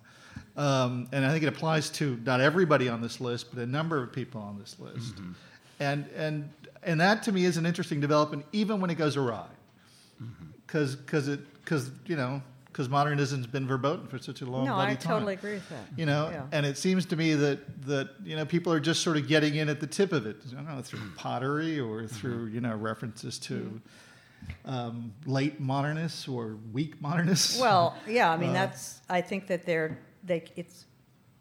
um, 0.58 1.08
and 1.12 1.26
I 1.26 1.32
think 1.32 1.44
it 1.44 1.48
applies 1.48 1.90
to 1.92 2.20
not 2.26 2.42
everybody 2.42 2.90
on 2.90 3.02
this 3.02 3.20
list, 3.22 3.54
but 3.54 3.62
a 3.62 3.66
number 3.66 4.02
of 4.02 4.12
people 4.14 4.42
on 4.42 4.58
this 4.60 4.78
list. 4.80 5.16
And, 5.80 6.06
and, 6.16 6.50
and 6.84 7.00
that 7.02 7.24
to 7.24 7.32
me 7.32 7.46
is 7.46 7.58
an 7.58 7.66
interesting 7.66 8.00
development, 8.00 8.46
even 8.52 8.80
when 8.82 8.90
it 8.90 8.96
goes 8.96 9.18
awry. 9.18 9.48
Because 10.66 10.96
because 10.96 11.28
it 11.28 11.40
because 11.64 11.92
you 12.06 12.16
know 12.16 12.42
because 12.72 12.88
modernism's 12.90 13.48
been 13.48 13.68
verboten 13.68 14.08
for 14.08 14.18
such 14.18 14.42
a 14.42 14.46
long 14.46 14.66
No, 14.66 14.76
bloody 14.76 14.94
I 14.94 14.96
time 14.96 15.14
totally 15.14 15.34
agree 15.34 15.54
with 15.56 15.70
that. 15.70 15.86
you 15.98 16.06
know 16.06 16.30
Yeah. 16.32 16.46
and 16.52 16.66
it 16.66 16.78
seems 16.78 17.06
to 17.08 17.16
me 17.16 17.34
that 17.36 17.60
that 17.86 18.10
you 18.24 18.36
know 18.36 18.46
people 18.46 18.72
are 18.72 18.80
just 18.80 19.02
sort 19.02 19.18
of 19.18 19.28
getting 19.28 19.56
in 19.56 19.68
at 19.70 19.80
the 19.80 19.88
tip 19.88 20.12
of 20.14 20.26
it 20.26 20.38
i 20.52 20.56
don't 20.56 20.68
know 20.68 20.82
through 20.82 21.00
Mm. 21.00 21.16
pottery 21.18 21.78
Mm-hmm. 21.78 21.90
or 21.92 22.08
through 22.08 22.46
you 22.48 22.62
know 22.62 22.76
references 22.76 23.38
to 23.40 23.82
um, 24.66 25.14
late 25.26 25.60
modernists 25.60 26.28
or 26.28 26.58
weak 26.74 27.00
modernists 27.02 27.60
Well, 27.60 27.96
yeah, 28.08 28.32
I 28.32 28.38
mean, 28.38 28.50
Uh, 28.50 28.54
that's, 28.54 29.02
I 29.08 29.22
think 29.22 29.46
that 29.48 29.66
they're, 29.68 30.00
they, 30.24 30.44
it's, 30.56 30.86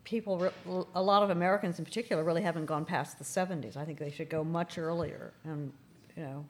people, 0.04 0.38
re- 0.38 0.84
a 0.94 1.02
lot 1.02 1.22
of 1.22 1.30
Americans 1.30 1.78
in 1.78 1.84
particular 1.86 2.22
really 2.22 2.42
haven't 2.42 2.66
gone 2.66 2.84
past 2.84 3.16
the 3.18 3.24
70s. 3.24 3.74
I 3.76 3.86
think 3.86 3.98
they 3.98 4.10
should 4.10 4.28
go 4.28 4.44
much 4.44 4.76
earlier 4.76 5.32
and, 5.44 5.72
you 6.14 6.22
know, 6.24 6.44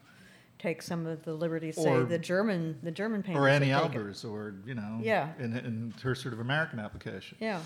take 0.61 0.81
some 0.81 1.07
of 1.07 1.23
the 1.23 1.33
liberties, 1.33 1.75
say, 1.75 1.89
Or- 1.89 2.03
the 2.03 2.19
German, 2.19 2.77
the 2.83 2.91
German 2.91 3.23
painters. 3.23 3.41
or 3.41 3.47
Anni. 3.47 3.69
Albers, 3.69 4.23
or 4.29 4.53
you 4.65 4.75
know, 4.75 4.99
Yeah. 5.01 5.29
in, 5.39 5.55
in 5.57 5.93
her 6.03 6.13
sort 6.13 6.33
of 6.33 6.39
American 6.39 6.79
application, 6.79 7.37
Yeah, 7.39 7.59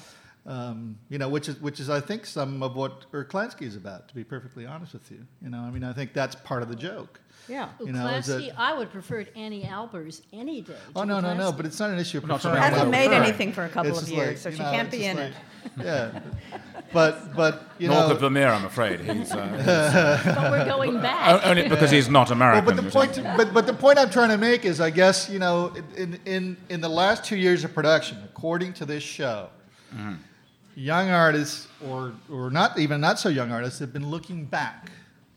um, 0.48 0.98
you 1.10 1.18
know, 1.18 1.28
which 1.30 1.50
is 1.50 1.60
which 1.60 1.80
is 1.80 1.90
I 1.90 2.00
think 2.00 2.26
some 2.26 2.62
of 2.62 2.76
what 2.76 3.12
Uklański 3.12 3.64
is 3.64 3.76
about. 3.76 4.08
To 4.10 4.16
be 4.16 4.24
perfectly 4.24 4.66
honest 4.66 4.94
with 4.94 5.10
you, 5.12 5.26
you 5.42 5.50
know, 5.50 5.60
I 5.60 5.72
mean, 5.72 5.84
I 5.84 5.92
think 5.94 6.14
that's 6.14 6.36
part 6.36 6.62
of 6.62 6.70
the 6.70 6.76
joke. 6.76 7.20
yeah. 7.48 7.70
You 7.84 7.92
know, 7.94 8.08
is 8.08 8.28
that- 8.28 8.54
I 8.58 8.78
would 8.78 8.92
prefer 8.92 9.20
it 9.22 9.32
Anni 9.36 9.64
Albers 9.64 10.22
any 10.32 10.62
day. 10.62 10.74
Oh 10.96 11.02
to 11.02 11.08
no, 11.08 11.20
no, 11.20 11.34
no! 11.34 11.52
But 11.52 11.66
it's 11.66 11.80
not 11.80 11.90
an 11.90 12.00
issue 12.00 12.20
of 12.20 12.28
Not 12.28 12.42
so 12.42 12.50
preferring. 12.50 12.64
Hasn't 12.74 12.92
Well, 12.92 12.92
made 12.92 13.12
right. 13.12 13.22
anything 13.24 13.54
for 13.54 13.66
a 13.66 13.70
couple 13.70 13.92
It's 13.92 14.04
of 14.04 14.10
years, 14.10 14.28
like, 14.30 14.38
so 14.38 14.52
she 14.52 14.60
know, 14.64 14.72
can't 14.72 14.92
be 14.92 15.06
in 15.06 15.18
just 15.18 15.30
it. 15.32 15.84
Yeah, 15.84 16.20
but 16.94 17.36
but 17.36 17.54
you 17.80 17.88
North 17.88 18.08
know, 18.10 18.14
of 18.14 18.20
Vermeer, 18.20 18.50
I'm 18.50 18.66
afraid. 18.66 19.00
He's, 19.00 19.32
uh, 19.32 20.22
but 20.36 20.52
we're 20.52 20.66
going 20.66 21.02
back. 21.02 21.44
only 21.44 21.68
because 21.68 21.90
he's 21.90 22.08
not 22.08 22.30
Well, 22.30 22.38
American. 22.38 22.66
but 22.76 22.84
the 22.84 22.90
point, 22.92 23.20
but, 23.38 23.52
but 23.52 23.66
the 23.66 23.74
point 23.74 23.98
I'm 23.98 24.12
trying 24.12 24.30
to 24.30 24.38
make 24.38 24.64
is, 24.64 24.80
I 24.80 24.92
guess 24.92 25.28
you 25.28 25.40
know, 25.40 25.74
in 25.98 26.20
in 26.26 26.56
in 26.70 26.82
the 26.82 26.90
last 26.90 27.26
two 27.26 27.36
years 27.36 27.64
of 27.64 27.74
production, 27.74 28.18
according 28.26 28.74
to 28.74 28.86
this 28.86 29.02
show, 29.04 29.50
young 30.76 31.10
artists 31.10 31.68
or 31.88 32.14
or 32.32 32.50
not 32.50 32.78
even 32.78 33.02
not 33.02 33.20
so 33.20 33.30
young 33.30 33.52
artists 33.52 33.80
have 33.80 33.94
been 33.94 34.10
looking 34.10 34.46
back, 34.46 34.92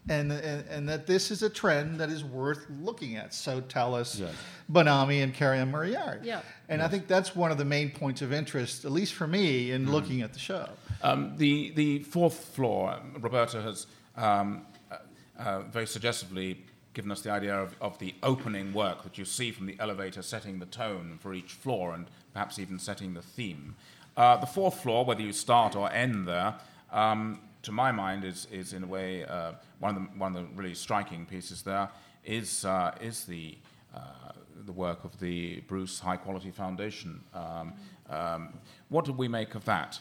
and 0.09 0.33
and, 0.33 0.65
and 0.69 0.89
that 0.89 1.07
this 1.07 1.31
is 1.31 1.43
a 1.43 1.51
trend 1.51 2.01
that 2.01 2.11
is 2.11 2.25
worth 2.25 2.67
looking 2.81 3.17
at. 3.17 3.33
So 3.33 3.61
tell 3.61 3.95
us, 3.95 4.19
Yes. 4.19 4.35
Bonami 4.71 5.23
and 5.23 5.33
Gary 5.33 5.59
Carrion-Murayari. 5.59 6.25
Yeah. 6.25 6.43
And 6.69 6.83
I 6.83 6.89
think 6.89 7.07
that's 7.07 7.35
one 7.35 7.51
of 7.51 7.59
the 7.59 7.65
main 7.65 7.91
points 7.91 8.21
of 8.21 8.33
interest, 8.33 8.85
at 8.85 8.93
least 8.93 9.15
for 9.15 9.27
me, 9.27 9.71
in 9.71 9.91
looking 9.91 10.21
at 10.21 10.33
the 10.35 10.39
show. 10.39 10.69
Um, 11.03 11.35
the, 11.37 11.71
the 11.71 12.01
fourth 12.01 12.35
floor, 12.35 12.91
um, 12.91 13.17
Roberta 13.21 13.63
has 13.63 13.87
um, 14.17 14.67
uh, 14.91 14.97
uh, 15.39 15.61
very 15.63 15.87
suggestively 15.87 16.65
given 16.93 17.11
us 17.13 17.23
the 17.23 17.31
idea 17.31 17.57
of, 17.57 17.77
of 17.81 17.99
the 17.99 18.15
opening 18.23 18.75
work 18.75 19.05
that 19.05 19.17
you 19.17 19.25
see 19.25 19.53
from 19.53 19.67
the 19.67 19.77
elevator 19.79 20.21
setting 20.21 20.59
the 20.59 20.67
tone 20.67 21.17
for 21.21 21.33
each 21.33 21.53
floor 21.53 21.95
and 21.95 22.07
perhaps 22.33 22.59
even 22.59 22.79
setting 22.79 23.15
the 23.15 23.23
theme. 23.23 23.75
Uh, 24.19 24.37
the 24.37 24.47
fourth 24.47 24.81
floor, 24.81 25.05
whether 25.05 25.23
you 25.23 25.33
start 25.33 25.77
or 25.77 25.89
end 25.93 26.27
there, 26.27 26.53
um, 26.91 27.39
to 27.63 27.71
my 27.71 27.93
mind, 27.93 28.25
is, 28.25 28.49
is 28.51 28.73
in 28.73 28.83
a 28.83 28.87
way 28.87 29.25
uh, 29.25 29.53
one, 29.79 29.95
of 29.95 30.03
the, 30.03 30.09
one 30.19 30.35
of 30.35 30.43
the 30.43 30.49
really 30.57 30.75
striking 30.75 31.25
pieces 31.25 31.63
there 31.63 31.89
is, 32.25 32.65
uh, 32.65 32.93
is 33.01 33.27
the, 33.27 33.57
uh, 33.95 34.33
the 34.67 34.73
work 34.73 35.05
of 35.05 35.21
the 35.21 35.61
Bruce 35.69 36.01
High 36.01 36.17
Quality 36.17 36.51
Foundation. 36.51 37.21
Um, 37.33 37.75
um, 38.11 38.55
what 38.89 39.05
did 39.05 39.17
we 39.17 39.29
make 39.29 39.55
of 39.55 39.65
that? 39.67 40.01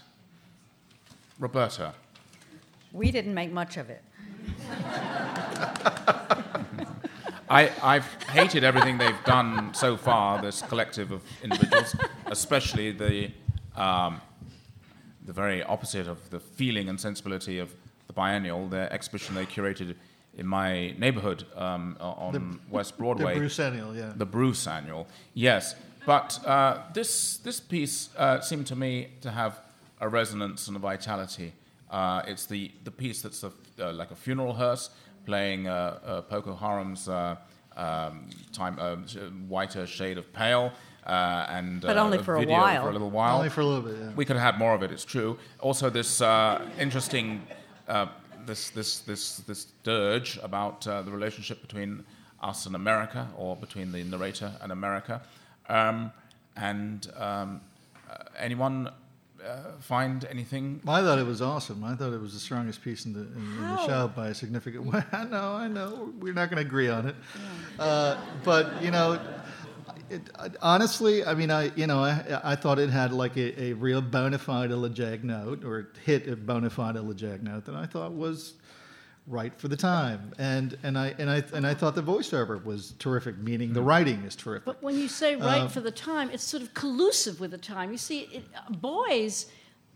Roberta. 1.37 1.93
We 2.93 3.11
didn't 3.11 3.35
make 3.35 3.51
much 3.51 3.77
of 3.77 3.91
it. 3.91 4.01
I, 7.49 7.71
I've 7.83 8.11
hated 8.23 8.63
everything 8.63 8.97
they've 8.97 9.23
done 9.25 9.75
so 9.75 9.95
far, 9.95 10.41
this 10.41 10.63
collective 10.63 11.11
of 11.11 11.21
individuals, 11.43 11.95
especially 12.25 12.91
the, 12.91 13.31
um, 13.77 14.21
the 15.25 15.33
very 15.33 15.63
opposite 15.63 16.07
of 16.07 16.29
the 16.29 16.39
feeling 16.39 16.89
and 16.89 16.99
sensibility 16.99 17.59
of 17.59 17.73
the 18.07 18.13
biennial, 18.13 18.67
the 18.67 18.91
exhibition 18.91 19.35
they 19.35 19.45
curated 19.45 19.95
in 20.37 20.47
my 20.47 20.91
neighborhood 20.97 21.45
um, 21.55 21.97
on 21.99 22.59
West 22.69 22.97
Broadway. 22.97 23.33
The 23.33 23.39
Bruce 23.39 23.59
Annual, 23.59 23.95
yeah. 23.95 24.13
The 24.15 24.25
Bruce 24.25 24.67
Annual, 24.67 25.07
yes. 25.33 25.75
But 26.05 26.39
uh, 26.45 26.83
this, 26.93 27.37
this 27.37 27.59
piece 27.59 28.09
uh, 28.15 28.39
seemed 28.39 28.67
to 28.67 28.75
me 28.75 29.09
to 29.21 29.31
have 29.31 29.59
a 29.99 30.07
resonance 30.07 30.67
and 30.67 30.77
a 30.77 30.79
vitality. 30.79 31.53
Uh, 31.89 32.21
it's 32.27 32.45
the, 32.45 32.71
the 32.83 32.91
piece 32.91 33.21
that's 33.21 33.43
a, 33.43 33.51
uh, 33.79 33.91
like 33.93 34.11
a 34.11 34.15
funeral 34.15 34.53
hearse 34.53 34.89
playing 35.25 35.67
uh, 35.67 35.99
uh, 36.05 36.21
Procol 36.21 36.57
Harum's 36.57 37.09
uh, 37.09 37.35
um, 37.75 38.29
time, 38.53 38.77
uh, 38.79 38.95
whiter 39.47 39.85
shade 39.85 40.17
of 40.17 40.31
pale. 40.33 40.71
Uh, 41.07 41.45
and 41.49 41.81
But 41.81 41.97
uh, 41.97 42.03
only 42.03 42.17
for 42.17 42.35
a 42.35 42.45
while. 42.45 42.83
For 42.83 42.89
a 42.89 42.91
little 42.91 43.09
while. 43.09 43.37
Only 43.37 43.49
for 43.49 43.61
a 43.61 43.65
little 43.65 43.81
bit, 43.81 43.95
yeah. 43.97 44.11
We 44.13 44.25
could 44.25 44.35
have 44.35 44.53
had 44.53 44.59
more 44.59 44.73
of 44.73 44.83
it. 44.83 44.91
It's 44.91 45.05
true. 45.05 45.37
Also, 45.61 45.89
this 45.89 46.21
uh, 46.21 46.61
interesting, 46.77 47.47
uh, 47.87 48.07
this 48.45 48.71
this 48.71 48.99
this 48.99 49.37
this 49.37 49.67
dirge 49.83 50.37
about 50.43 50.85
uh, 50.85 51.01
the 51.03 51.11
relationship 51.11 51.61
between 51.61 52.03
us 52.43 52.65
and 52.65 52.75
America, 52.75 53.25
or 53.37 53.55
between 53.55 53.93
the 53.93 54.03
narrator 54.03 54.51
and 54.61 54.71
America. 54.73 55.21
Um, 55.69 56.11
and 56.57 57.09
um, 57.17 57.61
uh, 58.09 58.23
anyone 58.37 58.89
uh, 59.45 59.71
find 59.79 60.25
anything? 60.25 60.81
I 60.87 61.01
thought 61.01 61.19
it 61.19 61.25
was 61.25 61.41
awesome. 61.41 61.83
I 61.83 61.95
thought 61.95 62.13
it 62.13 62.19
was 62.19 62.33
the 62.33 62.39
strongest 62.39 62.83
piece 62.83 63.05
in 63.05 63.13
the, 63.13 63.21
in, 63.21 63.57
in 63.57 63.61
the 63.61 63.85
show 63.85 64.11
by 64.13 64.27
a 64.29 64.33
significant 64.33 64.85
way. 64.91 65.03
I 65.11 65.23
know, 65.23 65.53
I 65.53 65.67
know. 65.67 66.13
We're 66.19 66.33
not 66.33 66.49
going 66.49 66.61
to 66.61 66.67
agree 66.67 66.89
on 66.89 67.07
it, 67.07 67.15
uh, 67.79 68.17
but 68.43 68.81
you 68.81 68.91
know, 68.91 69.19
it, 70.09 70.21
honestly, 70.61 71.23
I 71.25 71.33
mean, 71.33 71.51
I 71.51 71.71
you 71.75 71.87
know, 71.87 71.99
I, 71.99 72.39
I 72.43 72.55
thought 72.55 72.79
it 72.79 72.89
had 72.89 73.11
like 73.11 73.35
a, 73.37 73.61
a 73.61 73.73
real 73.73 74.01
bona 74.01 74.37
fide 74.37 74.71
elegiac 74.71 75.23
note, 75.23 75.63
or 75.63 75.89
hit 76.05 76.27
a 76.27 76.35
bona 76.35 76.69
fide 76.69 76.95
elegiac 76.95 77.41
note 77.41 77.65
that 77.65 77.75
I 77.75 77.85
thought 77.85 78.13
was 78.13 78.53
right 79.27 79.53
for 79.59 79.67
the 79.67 79.75
time, 79.77 80.31
and 80.37 80.77
and 80.83 80.97
I 80.97 81.13
and 81.17 81.29
I 81.29 81.43
and 81.53 81.67
I 81.67 81.73
thought 81.73 81.95
the 81.95 82.03
voiceover 82.03 82.63
was 82.63 82.93
terrific. 82.99 83.37
Meaning 83.37 83.73
the 83.73 83.81
writing 83.81 84.23
is 84.23 84.35
terrific. 84.35 84.65
But 84.65 84.81
when 84.81 84.97
you 84.97 85.07
say 85.07 85.35
right 85.35 85.63
Uh, 85.63 85.67
for 85.67 85.81
the 85.81 85.91
time, 85.91 86.29
it's 86.31 86.43
sort 86.43 86.63
of 86.63 86.73
collusive 86.73 87.39
with 87.39 87.51
the 87.51 87.57
time. 87.57 87.91
You 87.91 87.97
see, 87.97 88.21
it, 88.31 88.45
boys, 88.81 89.47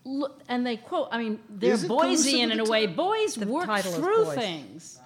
look, 0.04 0.42
and 0.48 0.66
they 0.66 0.78
quote, 0.78 1.08
I 1.12 1.18
mean, 1.18 1.40
they're 1.50 1.74
Is 1.74 1.84
it 1.84 1.88
collusive 1.88 2.26
Beuysian 2.34 2.50
with 2.50 2.52
in 2.54 2.60
a 2.60 2.66
way. 2.66 2.88
Beuys 2.88 3.40
The 3.40 3.48
work 3.48 3.70
through 3.82 4.26
Beuys. 4.26 4.36
things. 4.36 5.00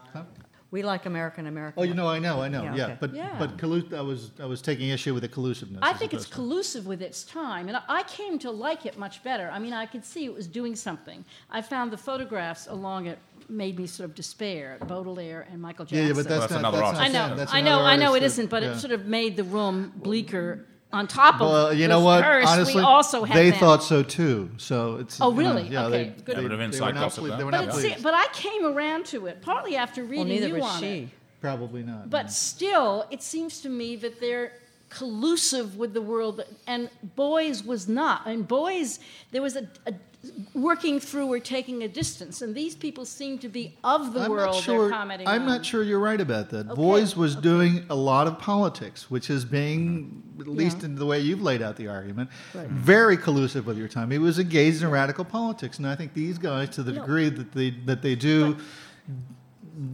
We 0.72 0.82
like 0.84 1.06
American 1.06 1.48
American. 1.48 1.80
Oh, 1.82 1.84
you 1.84 1.94
know, 1.94 2.08
I 2.08 2.20
know, 2.20 2.42
I 2.42 2.48
know, 2.50 2.64
Yeah, 2.64 2.76
yeah. 2.76 2.84
okay. 2.86 2.98
But 3.00 3.14
Yeah. 3.14 3.36
but 3.40 3.58
collu- 3.58 3.94
I 3.94 4.02
was 4.02 4.32
I 4.40 4.46
was 4.46 4.62
taking 4.62 4.90
issue 4.90 5.14
with 5.14 5.22
the 5.24 5.30
collusiveness. 5.30 5.80
I 5.82 5.94
think 5.94 6.14
it's 6.14 6.24
opposed 6.26 6.30
to- 6.32 6.36
collusive 6.36 6.86
with 6.88 7.02
its 7.02 7.24
time, 7.24 7.68
and 7.70 7.78
I- 7.78 7.84
I 7.88 8.04
came 8.04 8.40
to 8.40 8.52
like 8.52 8.86
it 8.86 8.98
much 8.98 9.24
better. 9.24 9.50
I 9.52 9.60
mean, 9.60 9.74
I 9.74 9.86
could 9.86 10.04
see 10.04 10.26
it 10.26 10.34
was 10.34 10.48
doing 10.48 10.76
something. 10.76 11.24
I 11.50 11.62
found 11.62 11.92
the 11.92 11.98
photographs 11.98 12.68
along 12.68 13.06
it 13.08 13.20
made 13.48 13.78
me 13.78 13.86
sort 13.88 14.10
of 14.10 14.16
despair. 14.16 14.78
Baudelaire 14.88 15.48
and 15.52 15.62
Michael 15.62 15.86
Jackson. 15.86 16.08
yeah, 16.08 16.14
but 16.14 16.28
that's, 16.28 16.42
That's 16.42 16.52
not, 16.54 16.60
another 16.60 16.80
that's 16.80 16.94
not. 16.98 17.02
I 17.02 17.08
know, 17.10 17.26
I 17.52 17.62
know, 17.62 17.80
I 17.82 17.96
know, 17.96 18.14
it 18.16 18.22
that, 18.22 18.26
isn't, 18.26 18.50
but 18.50 18.64
yeah. 18.64 18.72
it 18.72 18.80
sort 18.80 18.92
of 18.92 19.06
made 19.06 19.38
the 19.38 19.44
room 19.44 19.94
bleaker. 19.96 20.66
On 20.96 21.08
top 21.08 21.36
of 21.42 21.42
Well, 21.42 21.74
you 21.74 21.90
know 21.90 22.00
what? 22.00 22.24
Hearst, 22.24 22.48
Honestly, 22.48 22.76
we 22.76 22.82
also 22.82 23.26
had 23.26 23.36
they 23.38 23.50
them. 23.50 23.60
thought 23.60 23.84
so 23.84 24.02
too. 24.02 24.50
So 24.56 24.96
it's. 24.96 25.20
Oh, 25.20 25.30
you 25.34 25.44
know, 25.44 25.50
really? 25.56 25.68
yeah, 25.68 25.86
Okay, 25.88 25.92
they, 25.92 26.06
good. 26.06 26.26
They, 26.38 26.46
A 26.46 26.50
bit 26.50 26.52
of 26.54 26.72
they 26.72 26.80
were 26.80 26.94
not 26.94 27.12
ple- 27.12 27.24
They 27.26 27.44
were 27.44 27.52
But, 27.52 27.58
not 27.58 27.64
it 27.66 27.72
pleased. 27.72 27.96
se- 27.98 28.02
but 28.02 28.14
I 28.14 28.28
came 28.32 28.66
around 28.66 29.06
to 29.08 29.26
it 29.26 29.42
partly 29.42 29.76
after 29.76 30.02
Well, 30.04 30.12
reading 30.12 30.28
neither 30.30 30.48
you 30.48 30.54
was 30.56 30.64
on 30.64 30.80
she. 30.80 30.88
it. 31.00 31.10
Probably 31.42 31.84
not. 31.84 32.10
But 32.10 32.32
still, 32.32 33.06
it 33.12 33.22
seems 33.22 33.60
to 33.62 33.70
me 33.70 33.98
that 33.98 34.22
they're 34.22 34.54
collusive 34.90 35.76
with 35.78 35.94
the 35.94 36.02
world, 36.02 36.44
and 36.66 36.90
Beuys 37.18 37.66
was 37.66 37.88
not. 37.90 38.26
And 38.26 38.48
Beuys, 38.48 39.00
there 39.32 39.42
was 39.42 39.56
a, 39.58 39.68
a 39.86 39.94
working 40.54 41.00
through 41.00 41.32
or 41.32 41.40
taking 41.40 41.84
a 41.84 41.88
distance, 41.88 42.42
and 42.42 42.56
these 42.56 42.76
people 42.76 43.06
seem 43.06 43.38
to 43.40 43.50
be 43.50 43.78
of 43.84 44.14
the 44.14 44.22
I'm 44.22 44.32
world 44.32 44.56
sure. 44.64 44.90
they're 44.90 44.98
commenting 44.98 45.28
I'm 45.28 45.42
on. 45.44 45.48
not 45.48 45.66
sure 45.66 45.84
you're 45.84 46.00
right 46.00 46.20
about 46.20 46.50
that. 46.52 46.70
Okay, 46.70 46.82
Beuys 46.82 47.16
was 47.16 47.34
okay. 47.34 47.42
doing 47.42 47.86
a 47.90 47.96
lot 47.96 48.28
of 48.28 48.40
politics, 48.40 49.10
which 49.10 49.30
is 49.30 49.46
being, 49.46 50.24
at 50.40 50.48
least 50.48 50.80
Yeah. 50.80 50.86
in 50.86 50.96
the 50.96 51.06
way 51.06 51.20
you've 51.20 51.42
laid 51.42 51.62
out 51.62 51.76
the 51.76 51.88
argument, 51.88 52.30
very 52.54 53.18
collusive 53.18 53.66
with 53.66 53.78
your 53.78 53.88
time. 53.88 54.12
He 54.12 54.18
was 54.18 54.40
engaged 54.40 54.82
in 54.82 54.90
radical 54.90 55.26
politics, 55.26 55.78
and 55.78 55.88
I 55.88 55.96
think 55.96 56.14
these 56.14 56.38
guys, 56.38 56.70
to 56.72 56.84
the 56.84 56.92
No. 56.92 57.02
degree 57.02 57.30
that 57.30 57.52
they 57.54 57.72
that 57.86 58.02
they 58.02 58.16
do. 58.16 58.58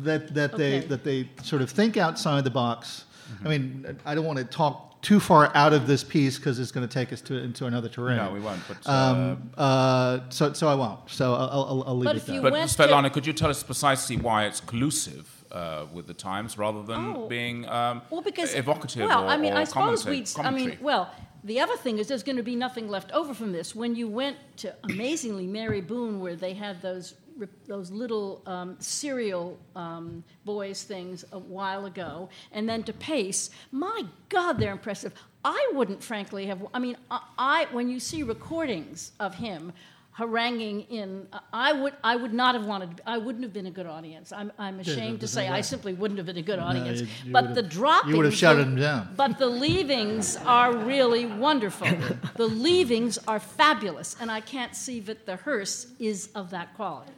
that 0.04 0.34
that 0.36 0.56
they 0.58 0.80
that 0.82 1.04
they 1.04 1.28
sort 1.44 1.62
of 1.62 1.70
think 1.70 1.98
outside 1.98 2.44
the 2.44 2.52
box. 2.52 3.06
I 3.28 3.34
mm-hmm. 3.34 3.50
mean, 3.50 4.00
I 4.06 4.14
don't 4.14 4.26
want 4.26 4.38
to 4.38 4.46
talk 4.46 4.91
too 5.02 5.20
far 5.20 5.52
out 5.56 5.74
of 5.74 5.88
this 5.88 6.04
piece 6.04 6.38
because 6.38 6.60
it's 6.60 6.72
going 6.72 6.88
to 6.88 6.94
take 6.94 7.12
us 7.12 7.22
to 7.22 7.36
into 7.38 7.66
another 7.66 7.90
terrain. 7.90 8.18
No, 8.18 8.32
we 8.32 8.40
won't. 8.40 8.62
But, 8.68 8.78
uh, 8.88 8.92
Um, 8.92 9.52
uh, 9.58 10.20
so 10.30 10.54
so 10.54 10.68
I 10.68 10.76
won't. 10.76 11.00
So 11.10 11.34
I'll, 11.34 11.50
I'll, 11.70 11.84
I'll 11.88 11.96
leave 11.98 12.06
But 12.06 12.16
it 12.16 12.20
if 12.20 12.26
there. 12.28 12.36
you 12.36 12.42
but 12.42 12.52
went 12.54 12.70
to- 12.70 13.10
could 13.10 13.26
you 13.26 13.34
tell 13.34 13.50
us 13.50 13.64
precisely 13.64 14.18
why 14.18 14.46
it's 14.46 14.60
collusive 14.62 15.28
uh, 15.52 15.86
with 15.94 16.08
the 16.08 16.14
Times 16.14 16.58
rather 16.58 16.84
than 16.84 17.16
Oh. 17.16 17.28
being 17.28 17.68
um, 17.68 18.02
Well, 18.10 18.22
because 18.22 18.54
evocative 18.54 19.08
Well, 19.10 19.24
or, 19.26 19.28
I 19.28 19.38
mean, 19.38 19.54
or 19.54 19.58
I 19.58 19.64
suppose 19.66 20.06
we'd. 20.06 20.30
I 20.38 20.52
mean, 20.52 20.78
well, 20.82 21.10
the 21.44 21.60
other 21.60 21.76
thing 21.78 21.98
is 21.98 22.08
there's 22.08 22.24
going 22.24 22.38
to 22.38 22.44
be 22.44 22.56
nothing 22.56 22.88
left 22.88 23.12
over 23.12 23.34
from 23.34 23.52
this. 23.52 23.76
When 23.76 23.96
you 23.96 24.08
went 24.08 24.38
to 24.58 24.74
amazingly 24.84 25.48
Mary 25.48 25.82
Boone, 25.82 26.20
where 26.20 26.36
they 26.36 26.54
had 26.54 26.82
those 26.82 27.06
rip- 27.14 27.21
those 27.68 27.92
little 27.92 28.42
um, 28.46 28.76
cereal 28.80 29.58
um, 29.76 30.24
Beuys 30.46 30.84
things 30.84 31.24
a 31.32 31.40
while 31.40 31.86
ago, 31.86 32.30
and 32.52 32.68
then 32.68 32.84
to 32.84 32.94
Pace, 32.94 33.50
my 33.72 34.04
God, 34.30 34.54
they're 34.60 34.72
impressive. 34.72 35.14
I 35.44 35.72
wouldn't, 35.74 36.04
frankly, 36.04 36.46
have. 36.48 36.66
I 36.74 36.80
mean, 36.80 36.98
I, 37.10 37.20
I 37.38 37.68
when 37.72 37.90
you 37.90 38.00
see 38.00 38.24
recordings 38.24 39.12
of 39.20 39.36
him 39.36 39.74
haranguing 40.14 40.82
in 40.90 41.26
I 41.54 41.72
would 41.72 41.94
I 42.04 42.18
would 42.18 42.34
not 42.34 42.54
have 42.54 42.66
wanted 42.66 43.00
I 43.08 43.18
wouldn't 43.18 43.44
have 43.46 43.54
been 43.54 43.66
a 43.68 43.72
good 43.72 43.86
audience. 43.86 44.34
I'm, 44.34 44.52
I'm 44.60 44.80
ashamed 44.82 45.22
to 45.22 45.28
say 45.28 45.48
I 45.48 45.62
simply 45.62 45.94
wouldn't 45.94 46.18
have 46.18 46.26
been 46.28 46.38
a 46.38 46.42
good 46.42 46.60
audience. 46.60 47.00
you- 47.02 47.08
you 47.26 47.32
but 47.32 47.56
the 47.56 47.64
droppings 47.64 48.12
you 48.12 48.18
would 48.18 48.26
have 48.26 48.36
shouted 48.36 48.68
him 48.68 48.76
down. 48.76 49.14
But 49.16 49.40
the 49.40 49.48
leavings 49.48 50.36
are 50.46 50.76
really 50.76 51.26
wonderful. 51.26 51.88
the 52.36 52.46
leavings 52.48 53.18
are 53.26 53.40
fabulous, 53.40 54.18
and 54.20 54.30
I 54.30 54.42
can't 54.42 54.76
see 54.76 55.00
that 55.02 55.26
the 55.26 55.38
hearse 55.38 55.88
is 55.98 56.30
of 56.36 56.50
that 56.52 56.74
quality. 56.76 57.14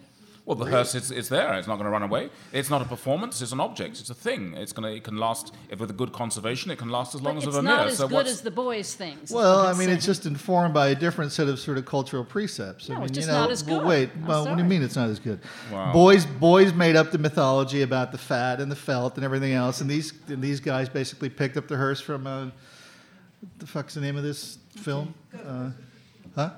Well, 0.45 0.57
the 0.57 0.65
hearse 0.65 0.93
is, 0.93 1.09
is 1.09 1.29
there. 1.29 1.53
It's 1.53 1.69
not 1.69 1.75
going 1.75 1.85
to 1.85 1.89
run 1.89 2.03
away. 2.03 2.29
It's 2.51 2.69
not 2.69 2.81
a 2.81 2.85
performance. 2.85 3.41
It's 3.41 3.53
an 3.53 3.61
object. 3.61 4.01
It's 4.01 4.09
a 4.09 4.13
thing. 4.13 4.53
It's 4.55 4.73
going 4.73 4.89
to. 4.89 4.93
It 4.93 5.05
can 5.05 5.15
last. 5.15 5.53
If 5.69 5.79
with 5.79 5.89
a 5.89 5.93
good 5.93 6.11
conservation, 6.11 6.69
it 6.69 6.77
can 6.77 6.89
last 6.89 7.15
as 7.15 7.21
long 7.21 7.35
But 7.35 7.43
as 7.43 7.47
it's 7.47 7.55
a 7.55 7.61
Vermeer. 7.61 7.73
It's 7.73 7.79
not 7.79 7.87
as 7.87 7.97
so 7.97 8.07
good 8.09 8.13
what's, 8.15 8.31
as 8.31 8.41
the 8.41 8.51
Beuys' 8.51 8.93
things. 8.93 9.31
Well, 9.31 9.59
I 9.61 9.69
I'm 9.71 9.77
mean, 9.77 9.89
it's 9.89 10.05
just 10.05 10.25
informed 10.25 10.73
by 10.73 10.89
a 10.89 10.95
different 10.95 11.31
set 11.31 11.47
of 11.47 11.59
sort 11.59 11.77
of 11.77 11.85
cultural 11.85 12.25
precepts. 12.25 12.89
I 12.89 12.95
mean, 12.95 13.03
it's 13.03 13.13
just 13.13 13.27
you 13.27 13.33
know, 13.33 13.39
not 13.39 13.51
as 13.51 13.63
well, 13.63 13.79
good. 13.79 13.87
wait, 13.87 14.09
well, 14.27 14.45
what 14.45 14.57
do 14.57 14.63
you 14.63 14.67
mean 14.67 14.83
it's 14.83 14.97
not 14.97 15.09
as 15.09 15.19
good? 15.19 15.39
Wow. 15.71 15.93
Beuys, 15.93 16.25
Beuys 16.25 16.75
made 16.75 16.97
up 16.97 17.11
the 17.11 17.19
mythology 17.19 17.81
about 17.81 18.11
the 18.11 18.17
fat 18.17 18.59
and 18.59 18.69
the 18.69 18.75
felt 18.75 19.15
and 19.15 19.23
everything 19.23 19.53
else, 19.53 19.79
and 19.79 19.89
these 19.89 20.11
and 20.27 20.41
these 20.41 20.59
guys 20.59 20.89
basically 20.89 21.29
picked 21.29 21.55
up 21.55 21.69
the 21.69 21.77
hearse 21.77 22.01
from 22.01 22.27
uh, 22.27 22.45
what 22.45 22.51
the 23.59 23.67
fuck's 23.67 23.93
the 23.93 24.01
name 24.01 24.17
of 24.17 24.23
this 24.23 24.57
film? 24.75 25.13
Uh, 25.33 25.69
huh? 26.35 26.49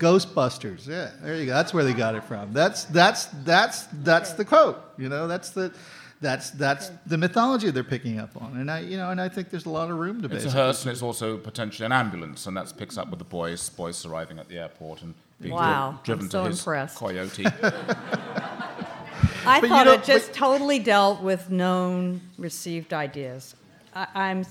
Ghostbusters. 0.00 0.86
Yeah, 0.88 1.10
there 1.22 1.36
you 1.36 1.46
go. 1.46 1.52
That's 1.52 1.72
where 1.72 1.84
they 1.84 1.92
got 1.92 2.14
it 2.16 2.24
from. 2.24 2.52
That's 2.52 2.84
that's 2.86 3.26
that's 3.44 3.86
that's 4.02 4.32
the 4.32 4.44
quote. 4.44 4.78
You 4.98 5.08
know, 5.08 5.28
that's 5.28 5.50
the 5.50 5.72
that's 6.20 6.50
that's 6.50 6.90
the 7.06 7.16
mythology 7.18 7.70
they're 7.70 7.84
picking 7.84 8.18
up 8.18 8.30
on, 8.42 8.56
and 8.56 8.70
I 8.70 8.80
you 8.80 8.96
know, 8.96 9.10
and 9.10 9.20
I 9.20 9.28
think 9.28 9.50
there's 9.50 9.66
a 9.66 9.70
lot 9.70 9.90
of 9.90 9.96
room 9.98 10.20
to 10.22 10.34
It's 10.34 10.46
a 10.46 10.50
hearse, 10.50 10.82
and 10.84 10.90
it's 10.92 11.02
also 11.02 11.36
potentially 11.38 11.86
an 11.86 11.92
ambulance, 11.92 12.46
and 12.46 12.56
that 12.56 12.72
picks 12.76 12.98
up 12.98 13.10
with 13.10 13.18
the 13.20 13.24
Beuys. 13.24 13.70
Beuys 13.70 14.08
arriving 14.08 14.38
at 14.38 14.48
the 14.48 14.58
airport 14.58 15.02
and 15.02 15.14
being 15.40 15.54
dri- 15.56 15.94
driven 16.04 16.24
I'm 16.24 16.28
to 16.28 16.30
so 16.30 16.44
his 16.44 16.58
impressed. 16.58 16.96
coyote. 16.96 17.44
I 19.46 19.60
But 19.60 19.62
you 19.62 19.68
thought 19.68 19.86
know- 19.86 19.92
it 19.92 20.04
just 20.04 20.32
totally 20.32 20.78
dealt 20.78 21.22
with 21.22 21.50
known 21.50 22.20
received 22.38 22.92
ideas. 22.92 23.54
I, 23.94 24.06
I'm, 24.14 24.44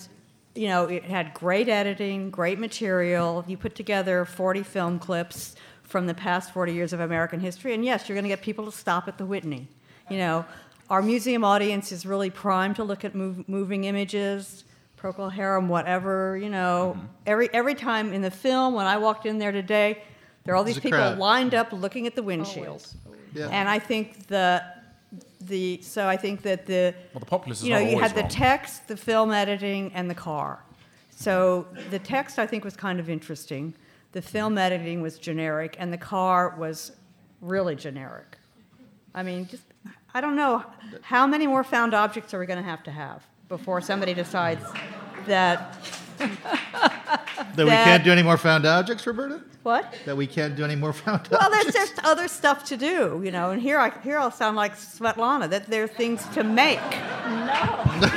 you 0.55 0.67
know, 0.67 0.85
it 0.85 1.03
had 1.03 1.33
great 1.33 1.69
editing, 1.69 2.29
great 2.29 2.59
material. 2.59 3.43
You 3.47 3.57
put 3.57 3.75
together 3.75 4.25
40 4.25 4.63
film 4.63 4.99
clips 4.99 5.55
from 5.83 6.07
the 6.07 6.13
past 6.13 6.51
40 6.53 6.73
years 6.73 6.93
of 6.93 6.99
American 6.99 7.39
history, 7.39 7.73
and 7.73 7.83
yes, 7.83 8.07
you're 8.07 8.15
going 8.15 8.23
to 8.23 8.29
get 8.29 8.41
people 8.41 8.65
to 8.65 8.71
stop 8.71 9.07
at 9.07 9.17
the 9.17 9.25
Whitney. 9.25 9.67
You 10.09 10.17
know, 10.17 10.45
our 10.89 11.01
museum 11.01 11.43
audience 11.43 11.91
is 11.91 12.05
really 12.05 12.29
primed 12.29 12.75
to 12.77 12.83
look 12.83 13.05
at 13.05 13.15
move, 13.15 13.47
moving 13.47 13.83
images, 13.83 14.63
Procol 14.99 15.31
Harum, 15.31 15.69
whatever. 15.69 16.37
You 16.37 16.49
know, 16.49 16.99
every 17.25 17.49
every 17.53 17.75
time 17.75 18.13
in 18.13 18.21
the 18.21 18.31
film 18.31 18.73
when 18.73 18.85
I 18.85 18.97
walked 18.97 19.25
in 19.25 19.37
there 19.39 19.51
today, 19.51 20.01
there 20.43 20.53
are 20.53 20.57
all 20.57 20.63
these 20.63 20.79
people 20.79 20.99
crowd. 20.99 21.17
lined 21.17 21.53
up 21.53 21.71
looking 21.71 22.07
at 22.07 22.15
the 22.15 22.23
windshield. 22.23 22.85
Yeah. 23.33 23.47
And 23.49 23.69
I 23.69 23.79
think 23.79 24.27
the 24.27 24.63
the 25.41 25.79
so 25.81 26.07
I 26.07 26.17
think 26.17 26.41
that 26.43 26.65
the 26.65 26.93
Well, 27.13 27.19
the 27.19 27.25
populace 27.25 27.59
is 27.59 27.65
you 27.65 27.73
know 27.73 27.79
you 27.79 27.97
had 27.97 28.15
the 28.15 28.21
wrong. 28.21 28.29
text, 28.29 28.87
the 28.87 28.97
film 28.97 29.31
editing, 29.31 29.91
and 29.93 30.09
the 30.09 30.15
car. 30.15 30.63
So 31.09 31.67
the 31.89 31.99
text 31.99 32.39
I 32.39 32.45
think 32.47 32.63
was 32.63 32.75
kind 32.75 32.99
of 32.99 33.09
interesting. 33.09 33.73
The 34.11 34.21
film 34.21 34.57
editing 34.57 35.01
was 35.01 35.17
generic, 35.19 35.75
and 35.79 35.91
the 35.91 35.97
car 35.97 36.55
was 36.57 36.91
really 37.41 37.75
generic. 37.75 38.37
I 39.13 39.23
mean, 39.23 39.47
just 39.47 39.63
I 40.13 40.21
don't 40.21 40.35
know 40.35 40.63
how 41.01 41.27
many 41.27 41.47
more 41.47 41.63
found 41.63 41.93
objects 41.93 42.33
are 42.33 42.39
we 42.39 42.45
going 42.45 42.57
to 42.63 42.69
have 42.69 42.83
to 42.83 42.91
have 42.91 43.25
before 43.47 43.81
somebody 43.81 44.13
decides 44.13 44.63
that 45.25 45.77
That 47.55 47.65
we 47.65 47.71
can't 47.71 48.03
do 48.03 48.11
any 48.11 48.21
more 48.23 48.37
found 48.37 48.65
objects, 48.65 49.05
Roberta? 49.07 49.41
what? 49.63 49.93
That 50.05 50.15
we 50.15 50.27
can't 50.27 50.55
do 50.55 50.63
any 50.63 50.75
more 50.75 50.93
found 50.93 51.21
objects. 51.21 51.31
Well, 51.31 51.47
objects? 51.53 51.73
there's 51.73 51.89
just 51.89 52.05
other 52.05 52.27
stuff 52.27 52.63
to 52.65 52.77
do, 52.77 53.21
you 53.23 53.31
know. 53.31 53.51
And 53.51 53.61
here, 53.61 53.79
I 53.79 53.91
here 54.01 54.17
I'll 54.17 54.31
sound 54.31 54.55
like 54.55 54.75
Svetlana 54.77 55.49
that 55.49 55.67
there 55.67 55.83
are 55.83 55.87
things 55.87 56.25
to 56.35 56.43
make. 56.43 56.79
No. 56.79 56.89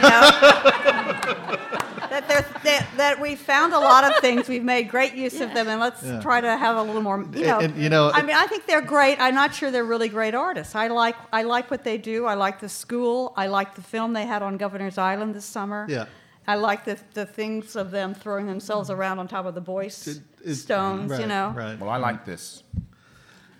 that 2.10 2.24
there's 2.28 2.44
that, 2.64 2.86
that 2.96 3.20
we 3.20 3.34
found 3.36 3.72
a 3.72 3.78
lot 3.78 4.04
of 4.04 4.16
things. 4.20 4.48
We've 4.48 4.62
made 4.62 4.88
great 4.88 5.14
use 5.14 5.40
of 5.40 5.54
them, 5.54 5.68
and 5.68 5.80
let's 5.80 6.02
Yeah. 6.02 6.20
try 6.20 6.40
to 6.40 6.56
have 6.56 6.76
a 6.76 6.82
little 6.82 7.02
more. 7.02 7.24
You 7.32 7.46
know, 7.46 7.58
And- 7.60 7.72
and, 7.72 7.82
you 7.82 7.88
know, 7.88 8.10
I 8.12 8.22
mean, 8.22 8.36
I 8.36 8.46
think 8.46 8.66
they're 8.66 8.80
great. 8.82 9.18
I'm 9.20 9.34
not 9.34 9.54
sure 9.54 9.70
they're 9.70 9.84
really 9.84 10.08
great 10.08 10.34
artists. 10.34 10.74
I 10.74 10.88
like 10.88 11.16
I 11.32 11.42
like 11.42 11.70
what 11.70 11.84
they 11.84 11.96
do. 11.98 12.26
I 12.26 12.34
like 12.34 12.60
the 12.60 12.68
school. 12.68 13.32
I 13.36 13.46
like 13.46 13.74
the 13.74 13.82
film 13.82 14.12
they 14.12 14.26
had 14.26 14.42
on 14.42 14.56
Governor's 14.58 14.98
Island 14.98 15.34
this 15.34 15.44
summer. 15.44 15.86
Yeah. 15.88 16.06
I 16.46 16.56
like 16.56 16.84
the 16.84 16.98
the 17.14 17.26
things 17.26 17.76
of 17.76 17.90
them 17.90 18.14
throwing 18.14 18.46
themselves 18.46 18.88
mm-hmm. 18.90 19.00
around 19.00 19.18
on 19.20 19.28
top 19.28 19.46
of 19.46 19.54
the 19.54 19.62
Beuys 19.62 20.08
It- 20.08 20.22
it- 20.44 20.54
stones. 20.56 21.10
right, 21.10 21.20
you 21.20 21.26
know. 21.26 21.52
Right. 21.56 21.78
Well, 21.78 21.90
I 21.90 21.98
like 21.98 22.24
this. 22.24 22.62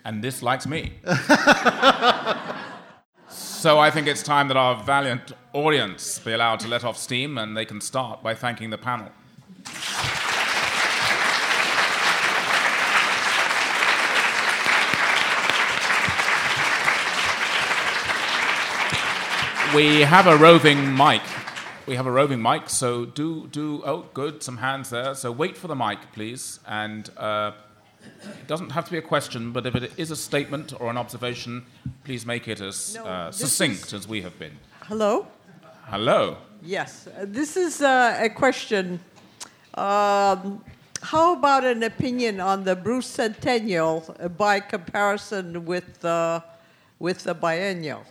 And 0.04 0.22
this 0.22 0.42
likes 0.42 0.66
me. 0.66 0.94
so 3.28 3.78
I 3.78 3.88
think 3.90 4.08
it's 4.08 4.22
time 4.22 4.48
that 4.48 4.56
our 4.56 4.82
valiant 4.82 5.30
audience 5.52 6.18
be 6.18 6.32
allowed 6.32 6.58
to 6.60 6.68
let 6.68 6.82
off 6.82 6.96
steam, 6.96 7.38
and 7.38 7.56
they 7.56 7.64
can 7.64 7.80
start 7.80 8.20
by 8.20 8.34
thanking 8.34 8.70
the 8.70 8.78
panel. 8.78 9.12
We 19.74 20.00
have 20.00 20.26
a 20.26 20.36
roving 20.36 20.94
mic. 20.94 21.22
We 21.86 21.96
have 21.96 22.06
a 22.06 22.12
roving 22.12 22.40
mic, 22.40 22.68
so 22.70 23.04
do 23.04 23.48
do. 23.48 23.82
Oh, 23.84 24.04
good, 24.14 24.42
some 24.42 24.58
hands 24.58 24.90
there. 24.90 25.14
So 25.14 25.32
wait 25.32 25.56
for 25.56 25.66
the 25.68 25.74
mic, 25.74 25.98
please, 26.12 26.60
and 26.66 27.10
uh, 27.16 27.52
it 28.24 28.46
doesn't 28.46 28.70
have 28.70 28.84
to 28.84 28.90
be 28.92 28.98
a 28.98 29.02
question, 29.02 29.50
but 29.52 29.66
if 29.66 29.74
it 29.74 29.92
is 29.96 30.10
a 30.12 30.16
statement 30.16 30.72
or 30.80 30.90
an 30.90 30.96
observation, 30.96 31.64
please 32.04 32.24
make 32.24 32.46
it 32.46 32.60
as 32.60 32.94
No, 32.94 33.04
uh, 33.04 33.32
succinct 33.32 33.86
is- 33.88 33.94
as 33.94 34.08
we 34.08 34.22
have 34.22 34.38
been. 34.38 34.56
Hello? 34.82 35.26
Hello. 35.86 36.36
Yes. 36.62 37.08
Uh, 37.08 37.24
This 37.26 37.56
is 37.56 37.82
uh, 37.82 38.16
a 38.20 38.28
question. 38.30 39.00
Um, 39.74 40.64
how 41.02 41.32
about 41.34 41.64
an 41.64 41.82
opinion 41.82 42.40
on 42.40 42.62
the 42.62 42.76
Bruce 42.76 43.08
Centennial 43.08 44.04
uh, 44.20 44.28
by 44.28 44.60
comparison 44.60 45.64
with, 45.66 46.04
uh, 46.04 46.40
with 47.00 47.24
the 47.24 47.34
biennial? 47.34 48.04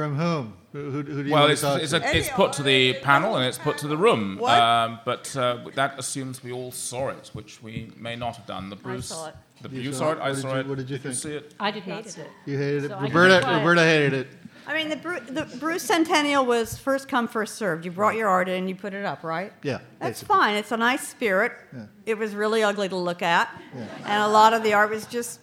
From 0.00 0.16
whom? 0.16 0.54
Who, 0.72 0.90
who, 0.90 1.02
who 1.02 1.22
do 1.24 1.28
you 1.28 1.34
Well, 1.34 1.42
want 1.42 1.52
it's, 1.52 1.60
to 1.60 1.66
talk 1.66 1.82
it's, 1.82 1.90
to? 1.90 2.02
a, 2.02 2.12
it's 2.14 2.30
put 2.30 2.54
to 2.54 2.62
the 2.62 2.94
panel 3.02 3.36
and 3.36 3.44
it's 3.44 3.58
put 3.58 3.76
to 3.78 3.86
the 3.86 3.98
room, 3.98 4.38
What? 4.38 4.58
Um, 4.58 4.98
but 5.04 5.36
uh, 5.36 5.58
that 5.74 5.98
assumes 5.98 6.42
we 6.42 6.52
all 6.52 6.72
saw 6.72 7.08
it, 7.08 7.28
which 7.34 7.62
we 7.62 7.92
may 7.98 8.16
not 8.16 8.36
have 8.36 8.46
done. 8.46 8.70
The 8.70 8.76
Bruce, 8.76 9.08
saw 9.08 9.28
it. 9.28 9.34
The, 9.60 9.68
You 9.68 9.80
you, 9.82 9.92
saw 9.92 9.98
saw 9.98 10.12
it? 10.12 10.16
it. 10.16 10.20
I 10.22 10.32
saw 10.34 10.54
you- 10.54 10.60
it. 10.60 10.66
what 10.68 10.78
did 10.78 10.88
you 10.88 10.96
think? 10.96 11.16
see 11.16 11.32
it? 11.34 11.54
I 11.60 11.70
did 11.70 11.86
not 11.86 12.08
see 12.08 12.22
it. 12.22 12.30
You 12.46 12.56
hated 12.56 12.84
it. 12.84 12.88
So 12.88 12.98
Roberta. 12.98 13.46
Roberta 13.46 13.82
hated 13.82 14.14
it. 14.14 14.28
I 14.66 14.72
mean, 14.72 14.88
the, 14.88 14.96
Bru- 14.96 15.20
the 15.20 15.44
Bruce 15.58 15.82
Centennial 15.82 16.46
was 16.46 16.78
first 16.78 17.06
come, 17.08 17.28
first 17.28 17.56
served. 17.56 17.84
You 17.84 17.90
brought 17.90 18.14
your 18.14 18.28
art 18.28 18.48
in, 18.48 18.66
you 18.66 18.74
put 18.74 18.94
it 18.94 19.04
up, 19.04 19.22
right? 19.22 19.52
Yeah. 19.62 19.80
That's 19.98 20.20
basically. 20.20 20.34
fine. 20.34 20.54
It's 20.56 20.72
a 20.72 20.76
nice 20.78 21.06
spirit. 21.06 21.52
Yeah. 21.74 21.86
It 22.06 22.16
was 22.16 22.34
really 22.34 22.62
ugly 22.62 22.88
to 22.88 22.96
look 22.96 23.20
at. 23.20 23.50
Yeah. 23.76 23.84
And 24.06 24.22
a 24.22 24.28
lot 24.28 24.54
of 24.54 24.62
the 24.62 24.72
art 24.72 24.88
was 24.88 25.04
just, 25.04 25.40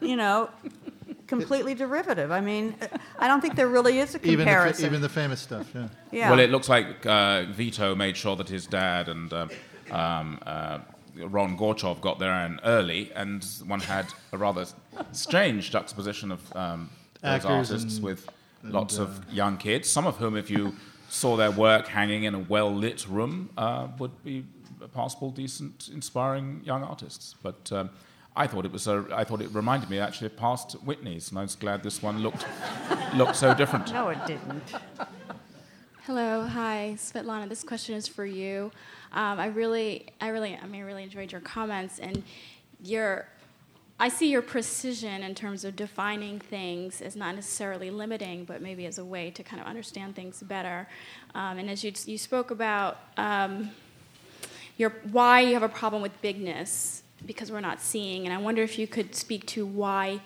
you 0.00 0.14
know, 0.14 0.50
completely 1.26 1.74
derivative. 1.74 2.30
I 2.30 2.40
mean, 2.40 2.74
I 3.18 3.28
don't 3.28 3.40
think 3.40 3.54
there 3.56 3.68
really 3.68 3.98
is 3.98 4.14
a 4.14 4.18
Even 4.18 4.30
the, 4.30 4.36
comparison. 4.44 4.86
even 4.86 5.00
the 5.00 5.08
famous 5.08 5.40
stuff, 5.40 5.70
yeah. 5.74 5.88
yeah. 6.10 6.30
Well, 6.30 6.40
it 6.40 6.50
looks 6.50 6.68
like 6.68 7.04
uh, 7.06 7.44
Vito 7.50 7.94
made 7.94 8.16
sure 8.16 8.36
that 8.36 8.48
his 8.48 8.66
dad 8.66 9.08
and 9.08 9.32
um, 9.32 9.50
um, 9.90 10.38
uh, 10.46 10.78
Ron 11.16 11.56
Gorchov 11.56 12.00
got 12.00 12.18
there 12.18 12.32
and 12.32 12.60
early, 12.64 13.10
and 13.14 13.44
one 13.66 13.80
had 13.80 14.06
a 14.32 14.38
rather 14.38 14.66
strange 15.12 15.70
juxtaposition 15.70 16.32
of 16.32 16.56
um, 16.56 16.90
those 17.22 17.44
Actors 17.44 17.70
artists 17.70 17.96
and- 17.96 18.04
with 18.04 18.28
lots 18.62 18.98
uh, 18.98 19.02
of 19.02 19.32
young 19.32 19.56
kids, 19.56 19.88
some 19.88 20.06
of 20.06 20.16
whom, 20.16 20.36
if 20.36 20.50
you 20.50 20.74
saw 21.08 21.36
their 21.36 21.50
work 21.52 21.86
hanging 21.86 22.24
in 22.24 22.34
a 22.34 22.38
well 22.40 22.74
lit 22.74 23.06
room, 23.08 23.48
uh, 23.56 23.88
would 23.98 24.22
be 24.24 24.44
possible, 24.92 25.30
decent, 25.30 25.88
inspiring 25.92 26.60
young 26.64 26.82
artists. 26.82 27.34
But 27.42 27.70
um, 27.72 27.90
I 28.36 28.46
thought 28.46 28.66
it 28.66 28.72
was 28.72 28.86
a, 28.86 29.06
I 29.12 29.24
thought 29.24 29.40
it 29.40 29.52
reminded 29.54 29.88
me 29.88 29.98
actually 29.98 30.26
of 30.26 30.36
past 30.36 30.72
Whitney's, 30.84 31.30
and 31.30 31.38
I 31.38 31.42
was 31.42 31.56
glad 31.56 31.82
this 31.82 32.02
one 32.02 32.22
looked 32.22 32.46
looked 33.14 33.34
so 33.34 33.54
different. 33.54 33.90
No, 33.92 34.10
it 34.10 34.18
didn't. 34.26 34.74
Hello, 36.02 36.42
hi, 36.42 36.94
Svetlana. 36.98 37.48
This 37.48 37.64
question 37.64 37.94
is 37.94 38.06
for 38.06 38.26
you. 38.26 38.70
Um, 39.12 39.40
I 39.40 39.46
really, 39.46 40.08
I 40.20 40.28
really, 40.28 40.54
I 40.54 40.66
mean, 40.66 40.82
I 40.82 40.84
really 40.84 41.02
enjoyed 41.02 41.32
your 41.32 41.40
comments 41.40 41.98
and 41.98 42.22
your. 42.82 43.26
I 43.98 44.10
see 44.10 44.30
your 44.30 44.42
precision 44.42 45.22
in 45.22 45.34
terms 45.34 45.64
of 45.64 45.74
defining 45.74 46.38
things 46.38 47.00
as 47.00 47.16
not 47.16 47.34
necessarily 47.34 47.90
limiting, 47.90 48.44
but 48.44 48.60
maybe 48.60 48.84
as 48.84 48.98
a 48.98 49.04
way 49.04 49.30
to 49.30 49.42
kind 49.42 49.62
of 49.62 49.66
understand 49.66 50.14
things 50.14 50.42
better. 50.42 50.86
Um, 51.34 51.56
and 51.56 51.70
as 51.70 51.82
you 51.82 51.92
you 52.04 52.18
spoke 52.18 52.50
about 52.50 52.98
um, 53.16 53.70
your 54.76 54.90
why 55.10 55.40
you 55.40 55.54
have 55.54 55.62
a 55.62 55.70
problem 55.70 56.02
with 56.02 56.20
bigness 56.20 57.02
because 57.26 57.50
we're 57.50 57.60
not 57.60 57.80
seeing, 57.80 58.24
and 58.24 58.32
I 58.32 58.38
wonder 58.38 58.62
if 58.62 58.78
you 58.78 58.86
could 58.86 59.14
speak 59.14 59.46
to 59.46 59.66
why 59.66 60.20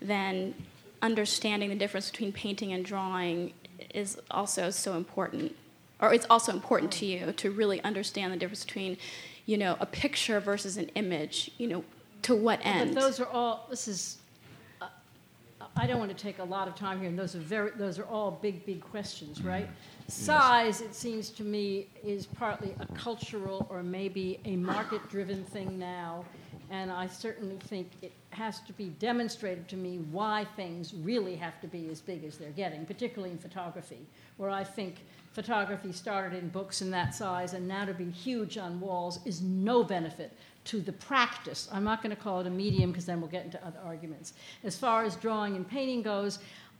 then 0.00 0.54
understanding 1.02 1.68
the 1.68 1.76
difference 1.76 2.10
between 2.10 2.32
painting 2.32 2.72
and 2.72 2.84
drawing 2.84 3.52
is 3.94 4.18
also 4.30 4.70
so 4.70 4.94
important, 4.94 5.54
or 6.00 6.12
it's 6.12 6.26
also 6.28 6.52
important 6.52 6.92
to 6.92 7.06
you 7.06 7.32
to 7.32 7.50
really 7.50 7.82
understand 7.82 8.32
the 8.32 8.36
difference 8.36 8.64
between, 8.64 8.96
you 9.44 9.56
know, 9.56 9.76
a 9.80 9.86
picture 9.86 10.40
versus 10.40 10.76
an 10.76 10.88
image. 10.94 11.50
You 11.58 11.68
know, 11.68 11.84
to 12.22 12.34
what 12.34 12.60
end? 12.64 12.94
But 12.94 13.00
those 13.00 13.20
are 13.20 13.26
all. 13.26 13.66
This 13.70 13.88
is. 13.88 14.18
I 15.78 15.86
don't 15.86 15.98
want 15.98 16.16
to 16.16 16.22
take 16.22 16.38
a 16.38 16.44
lot 16.44 16.68
of 16.68 16.74
time 16.74 17.00
here, 17.00 17.08
and 17.08 17.18
those 17.18 17.36
are 17.36 17.40
very. 17.40 17.70
Those 17.76 17.98
are 17.98 18.06
all 18.06 18.30
big, 18.30 18.64
big 18.64 18.80
questions, 18.80 19.38
mm-hmm. 19.38 19.48
right? 19.48 19.68
Size, 20.08 20.80
it 20.80 20.94
seems 20.94 21.30
to 21.30 21.42
me, 21.42 21.88
is 22.04 22.26
partly 22.26 22.74
a 22.80 22.86
cultural 22.94 23.66
or 23.68 23.82
maybe 23.82 24.40
a 24.44 24.56
market-driven 24.56 25.44
thing 25.44 25.78
now, 25.78 26.24
and 26.70 26.90
I 26.90 27.08
certainly 27.08 27.56
think 27.64 27.90
it 28.02 28.12
has 28.30 28.60
to 28.60 28.72
be 28.72 28.90
demonstrated 29.00 29.68
to 29.68 29.76
me 29.76 29.98
why 30.10 30.46
things 30.56 30.94
really 30.94 31.34
have 31.36 31.60
to 31.60 31.66
be 31.66 31.88
as 31.90 32.00
big 32.00 32.24
as 32.24 32.38
they're 32.38 32.50
getting, 32.50 32.86
particularly 32.86 33.32
in 33.32 33.38
photography, 33.38 34.06
where 34.36 34.50
I 34.50 34.62
think 34.62 35.04
photography 35.32 35.92
started 35.92 36.38
in 36.38 36.48
books 36.48 36.82
in 36.82 36.90
that 36.90 37.14
size 37.14 37.52
and 37.52 37.66
now 37.66 37.84
to 37.84 37.92
be 37.92 38.10
huge 38.10 38.56
on 38.56 38.80
walls 38.80 39.20
is 39.26 39.42
no 39.42 39.84
benefit 39.84 40.32
to 40.66 40.80
the 40.80 40.92
practice. 40.92 41.68
I'm 41.72 41.84
not 41.84 42.02
going 42.02 42.14
to 42.14 42.20
call 42.20 42.40
it 42.40 42.46
a 42.46 42.50
medium 42.50 42.90
because 42.90 43.06
then 43.06 43.20
we'll 43.20 43.30
get 43.30 43.44
into 43.44 43.64
other 43.66 43.78
arguments. 43.84 44.34
As 44.64 44.76
far 44.76 45.04
as 45.04 45.16
drawing 45.16 45.56
and 45.56 45.68
painting 45.68 46.02
goes, 46.02 46.38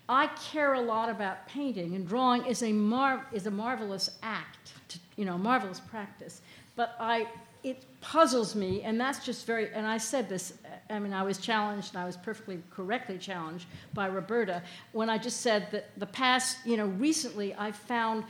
I 0.08 0.28
care 0.50 0.74
a 0.74 0.80
lot 0.80 1.08
about 1.08 1.48
painting, 1.48 1.96
and 1.96 2.06
drawing 2.06 2.46
is 2.46 2.62
a 2.62 2.72
mar- 2.72 3.26
is 3.32 3.46
a 3.46 3.50
marvelous 3.50 4.10
act, 4.22 4.72
to, 4.88 4.98
you 5.16 5.24
know, 5.24 5.36
marvelous 5.36 5.80
practice. 5.80 6.42
But 6.76 6.94
I, 7.00 7.26
it 7.64 7.84
puzzles 8.00 8.54
me, 8.54 8.82
and 8.82 9.00
that's 9.00 9.24
just 9.24 9.46
very. 9.46 9.72
And 9.72 9.84
I 9.86 9.98
said 9.98 10.28
this. 10.28 10.54
I 10.90 11.00
mean, 11.00 11.12
I 11.12 11.24
was 11.24 11.38
challenged, 11.38 11.94
and 11.94 12.02
I 12.02 12.06
was 12.06 12.16
perfectly 12.16 12.62
correctly 12.70 13.18
challenged 13.18 13.66
by 13.94 14.06
Roberta 14.06 14.62
when 14.92 15.10
I 15.10 15.18
just 15.18 15.40
said 15.40 15.68
that 15.72 15.90
the 15.98 16.06
past, 16.06 16.58
you 16.64 16.76
know, 16.76 16.86
recently 16.86 17.52
I 17.54 17.72
found 17.72 18.22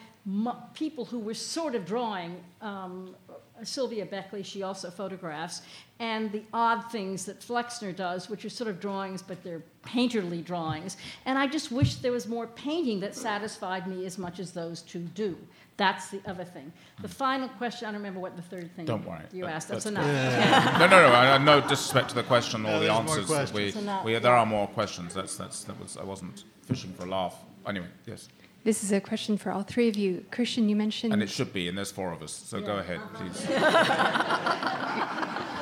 people 0.73 1.05
who 1.05 1.19
were 1.19 1.35
sort 1.35 1.74
of 1.74 1.85
drawing. 1.85 2.43
Um, 2.62 3.15
Silvia 3.62 4.07
Bächli, 4.07 4.45
she 4.45 4.62
also 4.62 4.91
photographs, 4.91 5.62
and 5.99 6.31
the 6.33 6.43
odd 6.53 6.91
things 6.93 7.24
that 7.24 7.41
Flexner 7.41 7.95
does, 7.95 8.28
which 8.28 8.45
are 8.45 8.51
sort 8.51 8.69
of 8.69 8.81
drawings, 8.81 9.23
but 9.23 9.43
they're 9.43 9.62
painterly 9.85 10.45
drawings. 10.45 10.97
And 11.24 11.39
I 11.39 11.47
just 11.47 11.73
wish 11.73 11.97
there 11.97 12.12
was 12.12 12.27
more 12.27 12.47
painting 12.49 13.01
that 13.01 13.15
satisfied 13.15 13.87
me 13.87 14.05
as 14.07 14.19
much 14.19 14.39
as 14.39 14.53
those 14.53 14.83
two 14.83 15.01
do. 15.15 15.37
That's 15.78 16.09
the 16.09 16.20
other 16.27 16.45
thing. 16.45 16.73
The 17.03 17.09
final 17.09 17.49
question, 17.51 17.87
I 17.87 17.91
don't 17.93 18.01
remember 18.01 18.20
what 18.20 18.35
the 18.35 18.43
third 18.43 18.74
thing 18.74 18.87
Don't 18.87 19.07
worry. 19.07 19.20
you 19.33 19.45
That- 19.45 19.53
asked. 19.55 19.69
That's, 19.69 19.85
that's 19.85 19.97
enough. 19.97 20.78
no, 20.81 20.87
no, 20.87 21.09
no. 21.09 21.15
I, 21.15 21.35
I- 21.35 21.39
no 21.39 21.61
disrespect 21.61 22.09
to 22.11 22.15
the 22.15 22.23
question 22.23 22.62
or 22.65 22.70
No, 22.70 22.81
the 22.81 22.87
there's 22.87 23.28
more 23.28 23.39
answers. 23.41 23.53
We, 23.53 24.12
we, 24.15 24.19
there 24.19 24.35
are 24.35 24.47
more 24.47 24.66
questions. 24.69 25.12
That's, 25.12 25.37
that's, 25.37 25.65
that 25.65 25.78
was, 25.78 25.97
I 25.99 26.05
wasn't 26.05 26.45
fishing 26.62 26.93
for 26.95 27.05
a 27.05 27.09
laugh. 27.11 27.37
Anyway, 27.66 27.89
yes. 28.07 28.28
This 28.66 28.82
is 28.82 28.90
a 28.90 29.01
question 29.01 29.38
for 29.38 29.52
all 29.52 29.62
three 29.62 29.88
of 29.88 29.94
you. 29.94 30.24
Christian, 30.32 30.68
you 30.68 30.74
mentioned. 30.74 31.12
And 31.12 31.22
it 31.22 31.30
should 31.30 31.52
be, 31.52 31.68
and 31.68 31.78
there's 31.78 31.93
four 31.93 32.10
of 32.10 32.20
us. 32.20 32.32
So 32.32 32.60
go 32.60 32.78
ahead, 32.78 32.98
please. 33.14 33.47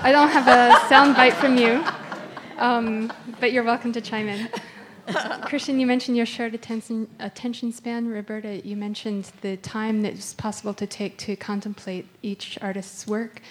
I 0.00 0.08
don't 0.10 0.30
have 0.30 0.48
a 0.48 0.88
sound 0.88 1.14
bite 1.14 1.34
from 1.34 1.58
you, 1.58 1.84
um, 2.56 3.12
but 3.40 3.52
you're 3.52 3.62
welcome 3.62 3.92
to 3.92 4.00
chime 4.00 4.28
in. 4.28 4.48
Christian, 5.42 5.78
you 5.78 5.86
mentioned 5.86 6.16
your 6.16 6.24
short 6.24 6.54
attention, 6.54 7.06
attention 7.20 7.72
span. 7.72 8.08
Roberta, 8.08 8.66
you 8.66 8.74
mentioned 8.74 9.30
the 9.42 9.58
time 9.58 10.00
that's 10.00 10.32
possible 10.32 10.72
to 10.72 10.86
take 10.86 11.18
to 11.18 11.36
contemplate 11.36 12.06
each 12.22 12.58
artist's 12.62 13.06
work. 13.06 13.42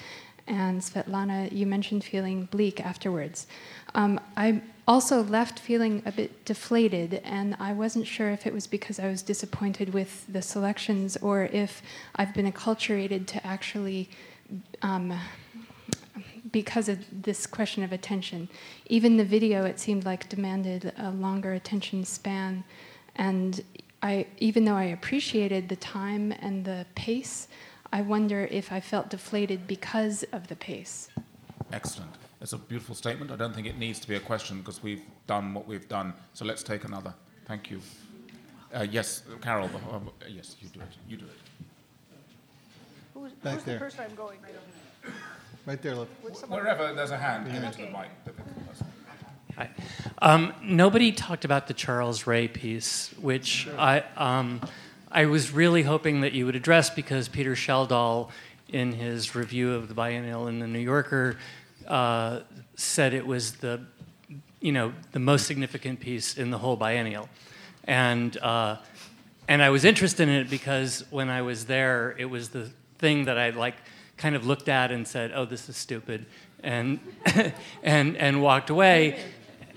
And 0.48 0.82
Svetlana, 0.82 1.52
you 1.52 1.68
mentioned 1.68 2.04
feeling 2.04 2.46
bleak 2.46 2.84
afterwards. 2.84 3.46
Um, 3.94 4.20
I 4.36 4.64
also 4.88 5.24
left 5.24 5.60
feeling 5.60 6.04
a 6.06 6.12
bit 6.12 6.46
deflated, 6.46 7.22
and 7.24 7.56
I 7.60 7.74
wasn't 7.74 8.08
sure 8.08 8.32
if 8.32 8.46
it 8.46 8.54
was 8.54 8.68
because 8.68 9.00
I 9.00 9.08
was 9.08 9.22
disappointed 9.22 9.94
with 9.94 10.26
the 10.32 10.42
selections 10.42 11.18
or 11.18 11.46
if 11.46 11.82
I've 12.16 12.34
been 12.34 12.52
acculturated 12.52 13.28
to 13.28 13.46
actually. 13.46 14.10
Um, 14.82 15.20
because 16.52 16.88
of 16.88 17.00
this 17.24 17.48
question 17.48 17.84
of 17.84 17.92
attention. 17.92 18.48
Even 18.86 19.18
the 19.18 19.26
video, 19.26 19.66
it 19.66 19.80
seemed 19.80 20.06
like, 20.06 20.30
demanded 20.30 20.94
a 20.98 21.10
longer 21.10 21.54
attention 21.54 22.06
span. 22.06 22.64
And 23.16 23.62
I, 24.02 24.28
even 24.38 24.64
though 24.64 24.76
I 24.76 24.84
appreciated 24.84 25.68
the 25.68 25.76
time 25.76 26.32
and 26.32 26.64
the 26.64 26.86
pace, 26.94 27.48
I 27.92 28.02
wonder 28.02 28.48
if 28.52 28.72
I 28.72 28.80
felt 28.80 29.10
deflated 29.10 29.68
because 29.68 30.24
of 30.32 30.48
the 30.48 30.56
pace. 30.56 31.10
Excellent. 31.72 32.12
It's 32.44 32.52
a 32.52 32.58
beautiful 32.58 32.94
statement. 32.94 33.32
I 33.32 33.38
don't 33.38 33.56
think 33.56 33.68
it 33.68 33.78
needs 33.78 34.02
to 34.02 34.08
be 34.08 34.16
a 34.16 34.20
question 34.20 34.60
because 34.60 34.84
we've 34.84 35.02
done 35.28 35.54
what 35.54 35.66
we've 35.66 35.88
done. 35.88 36.14
So 36.34 36.44
let's 36.44 36.62
take 36.62 36.84
another. 36.84 37.14
Thank 37.46 37.72
you. 37.72 37.80
Uh, 38.76 38.86
yes, 38.92 39.24
Carol. 39.42 39.70
Uh, 39.90 40.00
yes, 40.28 40.58
you 40.62 40.68
do 40.68 40.82
it. 40.82 40.88
You 41.08 41.18
do 41.18 41.26
it. 41.26 41.32
Who's, 43.14 43.32
Back 43.32 43.54
who's 43.54 43.64
there. 43.64 43.76
the 43.76 43.80
person 43.80 44.06
I'm 44.10 44.16
going? 44.16 44.40
Right 45.66 45.82
there, 45.82 45.96
look. 45.96 46.10
Wherever 46.50 46.94
there's 46.94 47.12
a 47.12 47.18
hand, 47.18 47.50
give 47.50 47.64
it 47.64 47.72
to 47.74 47.78
the 47.78 47.92
mic. 47.92 48.10
Hi. 49.56 49.70
Um, 50.18 50.54
nobody 50.62 51.14
talked 51.14 51.46
about 51.46 51.68
the 51.68 51.74
Charles 51.74 52.28
Ray 52.28 52.50
piece, 52.50 53.14
which 53.22 53.70
I, 53.78 54.04
um, 54.18 54.60
I 55.10 55.28
was 55.28 55.52
really 55.52 55.84
hoping 55.84 56.22
that 56.22 56.34
you 56.34 56.46
would 56.46 56.58
address 56.58 56.90
because 56.90 57.30
Peter 57.30 57.54
Schjeldahl, 57.54 58.32
in 58.68 58.92
his 58.92 59.36
review 59.36 59.74
of 59.74 59.88
the 59.88 59.94
biennial 59.94 60.48
in 60.48 60.60
the 60.60 60.68
New 60.68 60.80
Yorker, 60.80 61.38
uh, 61.88 62.42
said 62.76 63.14
it 63.14 63.26
was 63.26 63.54
the, 63.54 63.82
you 64.60 64.72
know, 64.72 64.94
the 65.12 65.20
most 65.20 65.48
significant 65.48 66.00
piece 66.00 66.38
in 66.38 66.52
the 66.52 66.58
whole 66.58 66.76
biennial, 66.76 67.30
and 67.86 68.36
uh, 68.38 68.78
and 69.48 69.62
I 69.62 69.70
was 69.70 69.86
interested 69.86 70.28
in 70.28 70.36
it 70.36 70.50
because 70.50 71.04
when 71.10 71.30
I 71.30 71.42
was 71.42 71.66
there, 71.66 72.16
it 72.18 72.26
was 72.26 72.50
the 72.50 72.70
thing 72.98 73.26
that 73.26 73.38
I 73.38 73.50
like 73.50 73.76
kind 74.18 74.36
of 74.36 74.46
looked 74.46 74.70
at 74.70 74.92
and 74.92 75.08
said, 75.08 75.32
"Oh, 75.34 75.46
this 75.46 75.70
is 75.70 75.78
stupid," 75.78 76.26
and 76.64 77.00
and 77.84 78.18
and 78.18 78.42
walked 78.42 78.70
away. 78.70 79.20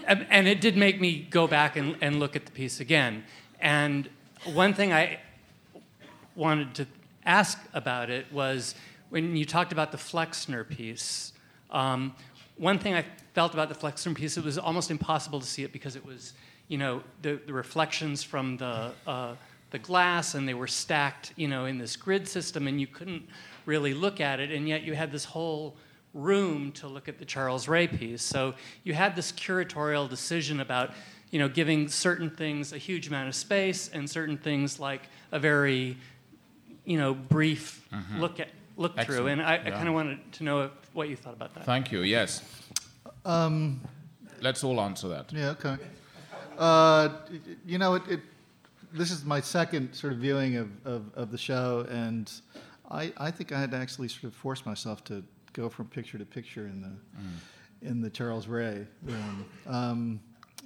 And 0.07 0.47
it 0.47 0.61
did 0.61 0.77
make 0.77 1.01
me 1.01 1.27
go 1.31 1.49
back 1.49 1.74
and, 1.74 1.97
and 2.01 2.20
look 2.20 2.37
at 2.37 2.47
the 2.47 2.53
piece 2.53 2.78
again. 2.78 3.24
And 3.61 4.09
one 4.45 4.73
thing 4.73 4.93
I 4.93 5.19
wanted 6.37 6.74
to 6.77 6.87
ask 7.24 7.59
about 7.74 8.09
it 8.09 8.33
was 8.33 8.77
when 9.11 9.37
you 9.37 9.45
talked 9.45 9.73
about 9.73 9.91
the 9.91 9.99
Flexner 9.99 10.62
piece. 10.62 11.33
Um, 11.71 12.15
one 12.57 12.79
thing 12.79 12.95
I 12.95 13.05
felt 13.35 13.55
about 13.55 13.69
the 13.69 13.75
Flexner 13.75 14.15
piece, 14.15 14.37
it 14.37 14.45
was 14.45 14.59
almost 14.59 14.91
impossible 14.91 15.41
to 15.41 15.47
see 15.47 15.63
it 15.63 15.73
because 15.73 15.97
it 15.97 16.05
was, 16.05 16.33
you 16.69 16.79
know, 16.79 17.03
the, 17.23 17.41
the 17.47 17.53
reflections 17.53 18.23
from 18.23 18.57
the 18.57 18.93
uh, 19.07 19.35
the 19.71 19.79
glass, 19.79 20.35
and 20.35 20.49
they 20.49 20.55
were 20.55 20.69
stacked, 20.69 21.33
you 21.37 21.49
know, 21.49 21.67
in 21.67 21.77
this 21.77 21.97
grid 21.97 22.29
system, 22.29 22.69
and 22.69 22.81
you 22.81 22.87
couldn't 22.87 23.27
really 23.67 23.95
look 23.95 24.21
at 24.21 24.39
it, 24.39 24.53
and 24.53 24.69
yet 24.69 24.85
you 24.85 24.95
had 24.95 25.11
this 25.11 25.25
whole 25.25 25.77
room 26.15 26.73
to 26.73 26.89
look 26.89 27.09
at 27.09 27.19
the 27.19 27.25
Charles 27.25 27.69
Ray 27.69 27.87
piece. 27.87 28.23
So 28.23 28.55
you 28.85 28.95
had 28.95 29.15
this 29.17 29.33
curatorial 29.33 30.09
decision 30.09 30.61
about, 30.61 30.93
you 31.31 31.39
know, 31.39 31.49
giving 31.49 31.89
certain 31.89 32.31
things 32.31 32.73
a 32.73 32.79
huge 32.79 33.09
amount 33.09 33.29
of 33.29 33.35
space 33.35 33.89
and 33.93 34.09
certain 34.09 34.39
things 34.39 34.81
like 34.81 35.03
a 35.33 35.39
very, 35.39 35.97
you 36.85 36.97
know, 36.97 37.13
brief 37.13 37.87
look 38.21 38.41
at 38.41 38.49
look 38.77 38.97
through. 39.07 39.27
And 39.27 39.43
I, 39.43 39.55
I 39.57 39.71
kind 39.71 39.89
of 39.89 39.95
wanted 39.95 40.33
to 40.35 40.45
know 40.45 40.63
if, 40.63 40.71
what 40.97 41.09
you 41.09 41.16
thought 41.16 41.35
about 41.35 41.55
that. 41.55 41.64
Thank 41.64 41.93
you. 41.93 42.01
Yes. 42.01 42.43
Um, 43.24 43.81
Let's 44.40 44.64
all 44.64 44.81
answer 44.81 45.09
that. 45.09 45.32
Yeah, 45.32 45.51
okay. 45.51 45.77
Uh, 46.59 47.09
you 47.66 47.78
know, 47.78 47.94
it, 47.94 48.02
it, 48.09 48.20
this 48.93 49.10
is 49.10 49.24
my 49.24 49.40
second 49.40 49.93
sort 49.94 50.12
of 50.14 50.18
viewing 50.18 50.56
of, 50.56 50.68
of, 50.86 51.02
of 51.14 51.31
the 51.31 51.39
show, 51.39 51.86
and 51.90 52.32
I, 52.90 53.12
I 53.18 53.31
think 53.31 53.52
I 53.52 53.60
had 53.60 53.70
to 53.73 53.77
actually 53.77 54.09
sort 54.09 54.24
of 54.24 54.35
force 54.35 54.64
myself 54.64 55.05
to 55.05 55.23
go 55.52 55.68
from 55.68 55.86
picture 55.86 56.18
to 56.18 56.24
picture 56.24 56.66
in 56.66 56.81
the 56.82 56.93
in 57.89 58.01
the 58.01 58.09
Charles 58.10 58.47
Ray 58.47 58.86
room. 59.02 59.44
Um, 59.66 60.20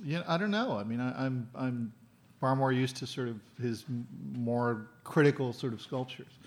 yeah, 0.04 0.22
I 0.28 0.36
don't 0.36 0.50
know. 0.52 0.76
I 0.78 0.84
mean, 0.84 1.00
I, 1.00 1.26
I'm 1.26 1.48
I'm 1.54 1.92
far 2.40 2.54
more 2.56 2.72
used 2.72 2.96
to 2.96 3.06
sort 3.06 3.28
of 3.28 3.36
his 3.60 3.84
m- 3.88 4.06
more 4.36 4.86
critical 5.04 5.52
sort 5.52 5.72
of 5.72 5.80
sculptures. 5.82 6.38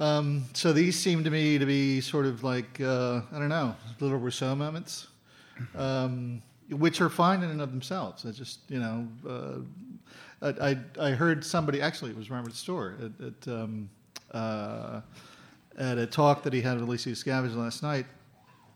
Um, 0.00 0.46
so 0.54 0.72
these 0.72 0.98
seem 0.98 1.22
to 1.24 1.30
me 1.30 1.58
to 1.58 1.66
be 1.66 2.00
sort 2.00 2.26
of 2.26 2.42
like 2.42 2.80
uh, 2.80 3.20
I 3.32 3.38
don't 3.38 3.50
know, 3.50 3.76
little 4.00 4.18
Rousseau 4.18 4.54
moments 4.56 5.08
um, 5.74 6.42
which 6.70 7.00
are 7.00 7.08
fine 7.08 7.42
in 7.42 7.50
and 7.50 7.60
of 7.60 7.70
themselves. 7.70 8.24
I 8.24 8.30
just 8.30 8.60
you 8.68 8.78
know, 8.80 9.08
uh, 10.42 10.52
I, 10.60 10.78
I 11.00 11.10
heard 11.10 11.44
somebody 11.44 11.80
actually 11.82 12.10
it 12.12 12.16
was 12.16 12.30
Robert 12.30 12.54
Storr 12.54 12.96
at 13.00 13.26
at, 13.26 13.48
um, 13.48 13.90
uh, 14.32 15.00
at 15.78 15.98
a 15.98 16.06
talk 16.06 16.42
that 16.44 16.52
he 16.52 16.60
had 16.60 16.74
with 16.74 16.88
Alicia 16.88 17.10
Scavenge 17.10 17.56
last 17.56 17.82
night 17.82 18.06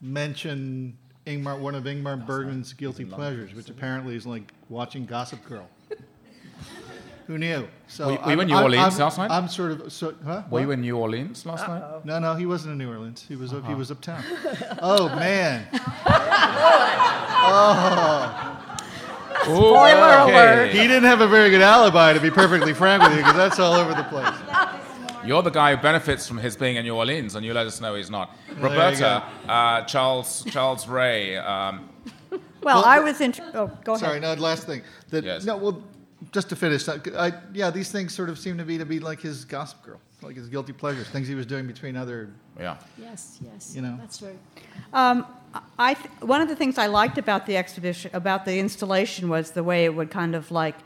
mention 0.01 0.96
Ingmar 1.26 1.59
one 1.59 1.74
of 1.74 1.84
Ingmar 1.84 2.26
Bergman's 2.26 2.72
guilty 2.72 3.05
pleasures, 3.05 3.55
which 3.55 3.70
apparently 3.70 4.14
is 4.16 4.26
like 4.26 4.52
watching 4.68 5.06
Gossip 5.06 5.44
Girl. 5.46 5.68
Who 7.26 7.38
knew? 7.38 7.66
So 7.88 8.06
Were 8.06 8.12
you- 8.12 8.18
were 8.24 8.32
you 8.32 8.40
in 8.40 8.46
New 8.48 8.55
I'm- 8.55 8.64
Orleans 8.64 8.94
I'm- 8.94 9.01
last 9.02 9.18
night? 9.18 9.30
I'm 9.30 9.48
sort 9.48 9.72
of 9.72 9.92
so. 9.92 10.14
Huh? 10.24 10.42
Were 10.51 10.60
you 10.60 10.70
in 10.72 10.80
New 10.82 10.96
Orleans 10.96 11.46
last 11.46 11.66
night? 11.66 11.82
No, 12.05 12.18
no, 12.18 12.34
he 12.34 12.44
wasn't 12.46 12.72
in 12.72 12.78
New 12.78 12.90
Orleans. 12.92 13.24
He 13.26 13.34
was 13.36 13.52
up, 13.52 13.60
Uh-huh. 13.60 13.68
he 13.68 13.74
was 13.74 13.90
uptown. 13.90 14.22
oh 14.82 15.09
man. 15.16 15.66
oh. 17.46 18.60
Spoiler 19.42 20.18
alert. 20.32 20.70
He 20.70 20.78
didn't 20.78 21.05
have 21.05 21.20
a 21.20 21.28
very 21.28 21.51
good 21.51 21.60
alibi, 21.60 22.12
to 22.14 22.20
be 22.20 22.30
perfectly 22.30 22.72
frank 22.72 23.02
with 23.02 23.12
you, 23.12 23.18
because 23.18 23.36
that's 23.36 23.59
all 23.59 23.74
over 23.74 23.92
the 23.94 24.05
place. 24.05 24.32
You're 25.24 25.42
the 25.42 25.51
guy 25.51 25.74
who 25.74 25.82
benefits 25.82 26.26
from 26.28 26.38
his 26.38 26.56
being 26.56 26.76
in 26.76 26.84
New 26.84 26.94
Orleans, 26.94 27.34
and 27.34 27.44
you 27.44 27.52
let 27.55 27.66
us 27.66 27.80
know 27.80 27.94
he's 27.94 28.10
not. 28.10 28.34
There 28.48 28.56
you 28.59 28.62
Roberta, 28.64 29.22
uh, 29.48 29.82
Charles 29.82 30.44
Charles 30.51 30.86
Ray. 30.88 31.36
Um, 31.36 31.88
Well, 32.30 32.40
Well, 32.76 32.84
I 32.86 32.98
was 33.01 33.20
in. 33.20 33.34
Oh, 33.55 33.70
go 33.84 33.92
ahead. 33.92 34.01
Sorry, 34.06 34.20
no, 34.20 34.32
last 34.34 34.64
thing. 34.66 34.82
That, 35.10 35.24
Yes. 35.24 35.44
No, 35.44 35.56
well, 35.59 35.82
just 36.32 36.48
to 36.51 36.56
finish, 36.56 36.88
I, 36.88 36.98
I, 37.16 37.32
yeah, 37.52 37.70
these 37.70 37.90
things 37.90 38.14
sort 38.14 38.28
of 38.28 38.38
seem 38.38 38.59
to 38.59 38.64
be 38.64 38.78
to 38.78 38.84
be 38.84 39.01
like 39.01 39.20
his 39.20 39.44
gossip 39.44 39.82
girl, 39.82 40.01
like 40.22 40.36
his 40.36 40.48
guilty 40.48 40.72
pleasures, 40.72 41.09
things 41.09 41.28
he 41.28 41.34
was 41.34 41.46
doing 41.46 41.66
between 41.66 41.96
other. 41.96 42.30
yeah. 42.59 42.76
Yes, 42.98 43.38
yes. 43.44 43.74
You 43.74 43.82
know. 43.82 43.96
That's 43.98 44.22
right. 44.22 44.38
Um, 44.92 45.26
I 45.78 45.94
th- 45.94 46.09
one 46.20 46.40
of 46.40 46.48
the 46.48 46.56
things 46.56 46.78
I 46.78 46.86
liked 46.86 47.18
about 47.18 47.46
the 47.46 47.56
exhibition, 47.56 48.10
about 48.14 48.44
the 48.44 48.59
installation, 48.59 49.28
was 49.28 49.52
the 49.52 49.62
way 49.62 49.84
it 49.84 49.94
would 49.94 50.10
kind 50.10 50.34
of 50.34 50.51
like 50.51 50.76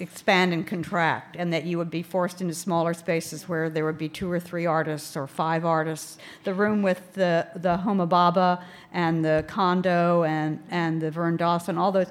expand 0.00 0.52
and 0.52 0.64
contract, 0.64 1.34
and 1.36 1.52
that 1.52 1.64
you 1.64 1.76
would 1.78 1.90
be 1.90 2.02
forced 2.02 2.40
into 2.40 2.54
smaller 2.54 2.94
spaces 2.94 3.48
where 3.48 3.68
there 3.68 3.84
would 3.84 3.98
be 3.98 4.08
two 4.08 4.30
or 4.30 4.38
three 4.38 4.66
artists 4.66 5.16
or 5.16 5.26
five 5.26 5.64
artists. 5.64 6.18
The 6.44 6.54
room 6.54 6.82
with 6.82 7.14
the 7.14 7.48
the 7.56 7.78
Huma 7.78 8.08
Bhabha 8.08 8.62
and 8.92 9.24
the 9.24 9.44
condo 9.48 10.22
and 10.24 10.62
and 10.70 11.02
the 11.02 11.10
Verne 11.10 11.36
Dawson, 11.36 11.76
all 11.76 11.90
those, 11.90 12.10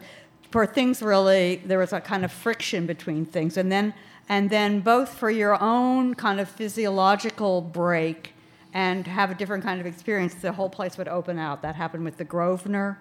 for 0.52 0.66
things 0.66 1.02
really, 1.02 1.62
there 1.66 1.80
was 1.80 1.94
a 1.94 2.02
kind 2.02 2.24
of 2.24 2.32
friction 2.32 2.86
between 2.86 3.26
things, 3.26 3.58
and 3.58 3.72
then 3.72 3.94
and 4.30 4.50
then 4.50 4.82
both 4.82 5.14
for 5.14 5.30
your 5.30 5.62
own 5.62 6.14
kind 6.14 6.40
of 6.40 6.50
physiological 6.50 7.62
break 7.62 8.34
and 8.74 9.08
have 9.08 9.32
a 9.32 9.36
different 9.36 9.64
kind 9.64 9.80
of 9.80 9.88
experience, 9.88 10.36
the 10.36 10.52
whole 10.52 10.70
place 10.70 10.98
would 10.98 11.08
open 11.08 11.40
out. 11.40 11.62
That 11.62 11.76
happened 11.76 12.04
with 12.04 12.18
the 12.18 12.26
Grosvenor. 12.26 13.00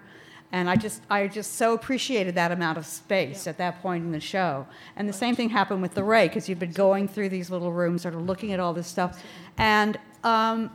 And 0.53 0.69
I 0.69 0.77
just, 0.77 1.01
I 1.09 1.27
just 1.27 1.55
so 1.55 1.73
appreciated 1.73 2.35
that 2.35 2.53
amount 2.53 2.77
of 2.77 2.85
space 2.85 3.47
at 3.47 3.57
that 3.57 3.81
point 3.81 4.05
in 4.05 4.13
the 4.13 4.21
show. 4.21 4.65
And 4.95 5.09
the 5.09 5.13
same 5.13 5.35
thing 5.35 5.49
happened 5.49 5.81
with 5.81 5.93
the 5.93 6.05
Ray, 6.05 6.29
because 6.29 6.47
you've 6.47 6.59
been 6.59 6.71
going 6.71 7.09
through 7.09 7.27
these 7.29 7.49
little 7.49 7.73
rooms, 7.73 8.03
sort 8.03 8.13
of 8.13 8.21
looking 8.21 8.53
at 8.53 8.59
all 8.61 8.73
this 8.73 8.87
stuff. 8.87 9.21
And, 9.57 9.99
um, 10.23 10.71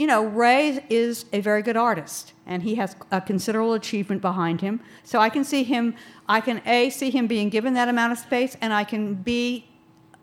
you 0.00 0.06
know, 0.06 0.24
Ray 0.24 0.82
is 0.88 1.26
a 1.30 1.40
very 1.40 1.60
good 1.60 1.76
artist, 1.76 2.32
and 2.46 2.62
he 2.62 2.76
has 2.76 2.96
a 3.12 3.20
considerable 3.20 3.74
achievement 3.74 4.22
behind 4.22 4.62
him. 4.62 4.80
So 5.04 5.18
I 5.18 5.28
can 5.28 5.44
see 5.44 5.62
him, 5.62 5.94
I 6.26 6.40
can 6.40 6.62
A, 6.64 6.88
see 6.88 7.10
him 7.10 7.26
being 7.26 7.50
given 7.50 7.74
that 7.74 7.86
amount 7.86 8.12
of 8.12 8.18
space, 8.18 8.56
and 8.62 8.72
I 8.72 8.82
can 8.82 9.12
B, 9.12 9.66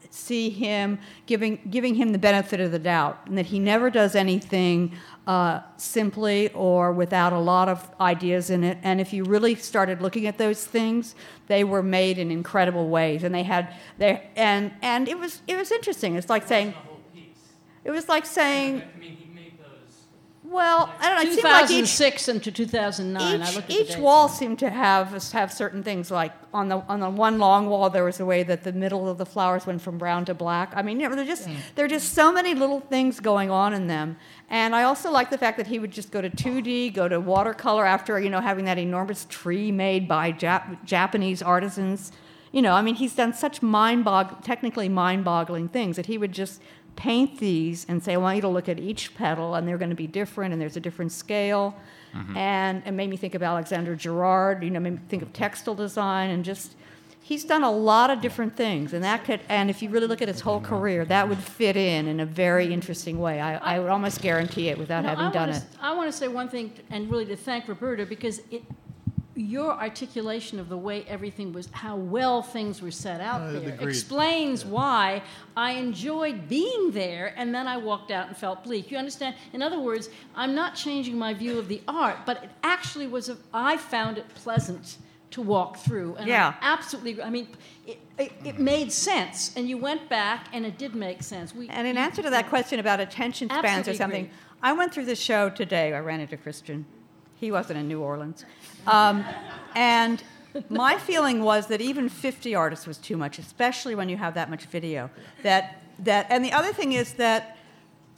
see 0.09 0.49
him 0.49 0.97
giving 1.27 1.59
giving 1.69 1.93
him 1.93 2.11
the 2.11 2.17
benefit 2.17 2.59
of 2.59 2.71
the 2.71 2.79
doubt, 2.79 3.19
and 3.27 3.37
that 3.37 3.45
he 3.45 3.59
never 3.59 3.91
does 3.91 4.15
anything 4.15 4.93
uh, 5.27 5.59
simply 5.75 6.49
or 6.53 6.91
without 6.91 7.31
a 7.31 7.39
lot 7.39 7.69
of 7.69 7.87
ideas 8.01 8.49
in 8.49 8.63
it. 8.63 8.79
And 8.81 8.99
if 8.99 9.13
you 9.13 9.25
really 9.25 9.53
started 9.53 10.01
looking 10.01 10.25
at 10.25 10.39
those 10.39 10.65
things, 10.65 11.13
they 11.45 11.63
were 11.63 11.83
made 11.83 12.17
in 12.17 12.31
incredible 12.31 12.89
ways, 12.89 13.23
and 13.23 13.35
they 13.35 13.43
had 13.43 13.75
they 13.99 14.27
and 14.35 14.71
and 14.81 15.07
it 15.07 15.19
was 15.19 15.43
it 15.45 15.55
was 15.55 15.71
interesting. 15.71 16.15
It's 16.15 16.31
like 16.31 16.47
saying. 16.47 16.73
It 17.83 17.91
was 17.91 18.09
like 18.09 18.25
saying. 18.25 18.81
Well, 20.49 20.93
I 20.99 21.09
don't 21.09 21.15
know. 21.25 21.29
It 21.29 21.33
seemed 21.33 21.43
like 21.43 21.63
each 21.65 21.97
2006 21.97 22.27
and 22.29 22.43
2009. 22.43 23.21
I 23.21 23.49
each, 23.49 23.55
looked 23.55 23.57
at 23.57 23.67
the 23.67 23.73
each 23.73 23.87
dates. 23.87 23.97
wall 23.97 24.29
seemed 24.29 24.59
to 24.59 24.69
have 24.69 25.11
have 25.33 25.51
certain 25.51 25.83
things 25.83 26.09
like 26.09 26.31
on 26.53 26.69
the 26.69 26.77
on 26.87 27.01
the 27.01 27.09
one 27.09 27.37
long 27.37 27.67
wall 27.67 27.89
there 27.89 28.05
was 28.05 28.21
a 28.21 28.25
way 28.25 28.43
that 28.43 28.63
the 28.63 28.71
middle 28.71 29.09
of 29.09 29.17
the 29.17 29.25
flowers 29.25 29.65
went 29.65 29.81
from 29.81 29.97
brown 29.97 30.23
to 30.25 30.33
black. 30.33 30.71
I 30.73 30.83
mean, 30.83 31.01
you 31.01 31.09
know, 31.09 31.15
they're 31.15 31.25
just 31.25 31.49
mm. 31.49 31.57
there 31.75 31.83
are 31.83 31.89
just 31.89 32.13
so 32.13 32.31
many 32.31 32.53
little 32.53 32.79
things 32.79 33.19
going 33.19 33.51
on 33.51 33.73
in 33.73 33.87
them. 33.87 34.15
And 34.49 34.73
I 34.73 34.83
also 34.83 35.11
like 35.11 35.29
the 35.29 35.37
fact 35.37 35.57
that 35.57 35.67
he 35.67 35.79
would 35.79 35.91
just 35.91 36.11
go 36.11 36.21
to 36.21 36.29
2D, 36.29 36.93
go 36.93 37.09
to 37.09 37.19
watercolor 37.19 37.85
after 37.85 38.17
you 38.17 38.29
know 38.29 38.39
having 38.39 38.65
that 38.65 38.77
enormous 38.77 39.25
tree 39.29 39.71
made 39.71 40.07
by 40.07 40.31
Jap- 40.31 40.83
Japanese 40.85 41.41
artisans. 41.41 42.13
You 42.53 42.61
know, 42.61 42.73
I 42.73 42.81
mean, 42.81 42.95
he's 42.95 43.13
done 43.13 43.33
such 43.33 43.61
mind 43.61 44.05
bog 44.05 44.43
technically 44.45 44.87
mind 44.87 45.25
boggling 45.25 45.67
things 45.67 45.97
that 45.97 46.05
he 46.05 46.17
would 46.17 46.31
just 46.31 46.61
paint 46.97 47.39
these 47.39 47.85
and 47.87 48.03
say, 48.03 48.15
I 48.15 48.17
want 48.17 48.35
you 48.35 48.41
to 48.41 48.49
look 48.49 48.67
at 48.67 48.79
each 48.79 49.15
petal, 49.15 49.55
and 49.55 49.65
they're 49.65 49.77
going 49.77 49.91
to 49.91 49.95
be 49.95 50.07
different, 50.07 50.51
and 50.51 50.61
there's 50.61 50.75
a 50.75 50.81
different 50.81 51.13
scale. 51.13 51.73
And 52.35 52.81
it 52.83 52.93
made 52.93 53.11
me 53.11 53.15
think 53.15 53.35
of 53.35 53.43
Alexander 53.43 53.95
Girard, 53.95 54.63
you 54.63 54.71
know, 54.71 54.79
made 54.79 54.93
me 54.93 54.99
think 55.07 55.21
of 55.21 55.31
textile 55.33 55.75
design, 55.75 56.31
and 56.31 56.43
just, 56.43 56.75
he's 57.21 57.43
done 57.43 57.61
a 57.63 57.69
lot 57.71 58.09
of 58.09 58.21
different 58.21 58.55
things. 58.57 58.93
And 58.93 59.03
that 59.03 59.23
could, 59.23 59.39
and 59.49 59.69
if 59.69 59.83
you 59.83 59.89
really 59.89 60.07
look 60.07 60.23
at 60.23 60.27
his 60.27 60.41
whole 60.41 60.59
career, 60.59 61.05
that 61.05 61.29
would 61.29 61.37
fit 61.37 61.77
in 61.77 62.07
in 62.07 62.19
a 62.19 62.25
very 62.25 62.73
interesting 62.73 63.19
way. 63.19 63.39
I, 63.39 63.75
I 63.75 63.79
would 63.79 63.91
almost 63.91 64.19
guarantee 64.21 64.69
it 64.69 64.79
without 64.79 65.03
No, 65.03 65.09
having 65.09 65.25
I 65.25 65.31
done 65.31 65.49
wanna, 65.49 65.61
it. 65.61 65.65
I 65.79 65.93
want 65.95 66.11
to 66.11 66.17
say 66.17 66.27
one 66.27 66.49
thing, 66.49 66.73
and 66.89 67.07
really 67.11 67.25
to 67.27 67.35
thank 67.35 67.67
Roberta, 67.67 68.03
because 68.07 68.41
it, 68.49 68.63
your 69.41 69.71
articulation 69.71 70.59
of 70.59 70.67
the 70.69 70.77
way 70.77 71.05
everything 71.07 71.53
was, 71.53 71.69
how 71.71 71.95
well 71.95 72.41
things 72.41 72.81
were 72.81 72.91
set 72.91 73.21
out 73.21 73.41
Uh, 73.41 73.51
there, 73.59 73.73
agreed. 73.73 73.87
explains 73.89 74.65
why 74.65 75.21
I 75.55 75.71
enjoyed 75.73 76.49
being 76.49 76.91
there, 76.91 77.33
and 77.37 77.53
then 77.53 77.67
I 77.67 77.77
walked 77.77 78.11
out 78.11 78.27
and 78.27 78.35
felt 78.35 78.63
bleak. 78.63 78.91
You 78.91 78.97
understand? 78.97 79.35
In 79.53 79.61
other 79.61 79.79
words, 79.79 80.09
I'm 80.35 80.55
not 80.55 80.75
changing 80.75 81.17
my 81.17 81.33
view 81.33 81.59
of 81.59 81.67
the 81.67 81.81
art, 81.87 82.17
but 82.25 82.43
it 82.43 82.49
actually 82.63 83.07
was. 83.07 83.29
A, 83.29 83.37
I 83.53 83.77
found 83.77 84.17
it 84.17 84.27
pleasant 84.35 84.97
to 85.31 85.41
walk 85.41 85.77
through, 85.77 86.15
and 86.15 86.27
Yeah. 86.27 86.53
I 86.61 86.73
absolutely. 86.73 87.21
I 87.21 87.29
mean, 87.29 87.47
it, 87.85 87.99
it, 88.17 88.31
it 88.45 88.59
made 88.59 88.91
sense, 88.91 89.53
and 89.55 89.69
you 89.69 89.77
went 89.77 90.09
back, 90.09 90.47
and 90.53 90.65
it 90.65 90.77
did 90.77 90.95
make 90.95 91.21
sense. 91.21 91.53
We, 91.53 91.67
And 91.69 91.85
in 91.87 91.97
answer 91.97 92.21
to 92.23 92.29
that 92.29 92.47
question 92.49 92.79
about 92.79 92.99
attention 92.99 93.49
spans 93.49 93.87
or 93.87 93.93
something, 93.93 94.25
agree. 94.25 94.33
I 94.63 94.73
went 94.73 94.93
through 94.93 95.05
the 95.05 95.15
show 95.15 95.49
today. 95.49 95.93
I 95.93 95.99
ran 95.99 96.19
into 96.21 96.37
Christian. 96.37 96.85
He 97.35 97.51
wasn't 97.51 97.77
in 97.77 97.87
New 97.87 98.01
Orleans. 98.01 98.45
Um, 98.87 99.25
and 99.75 100.23
my 100.69 100.97
feeling 100.97 101.43
was 101.43 101.67
that 101.67 101.81
even 101.81 102.09
50 102.09 102.55
artists 102.55 102.87
was 102.87 102.97
too 102.97 103.17
much, 103.17 103.37
especially 103.37 103.95
when 103.95 104.09
you 104.09 104.17
have 104.17 104.33
that 104.33 104.49
much 104.49 104.65
video. 104.65 105.09
That, 105.43 105.81
that, 105.99 106.27
and 106.29 106.43
the 106.43 106.53
other 106.53 106.73
thing 106.73 106.93
is 106.93 107.13
that 107.13 107.57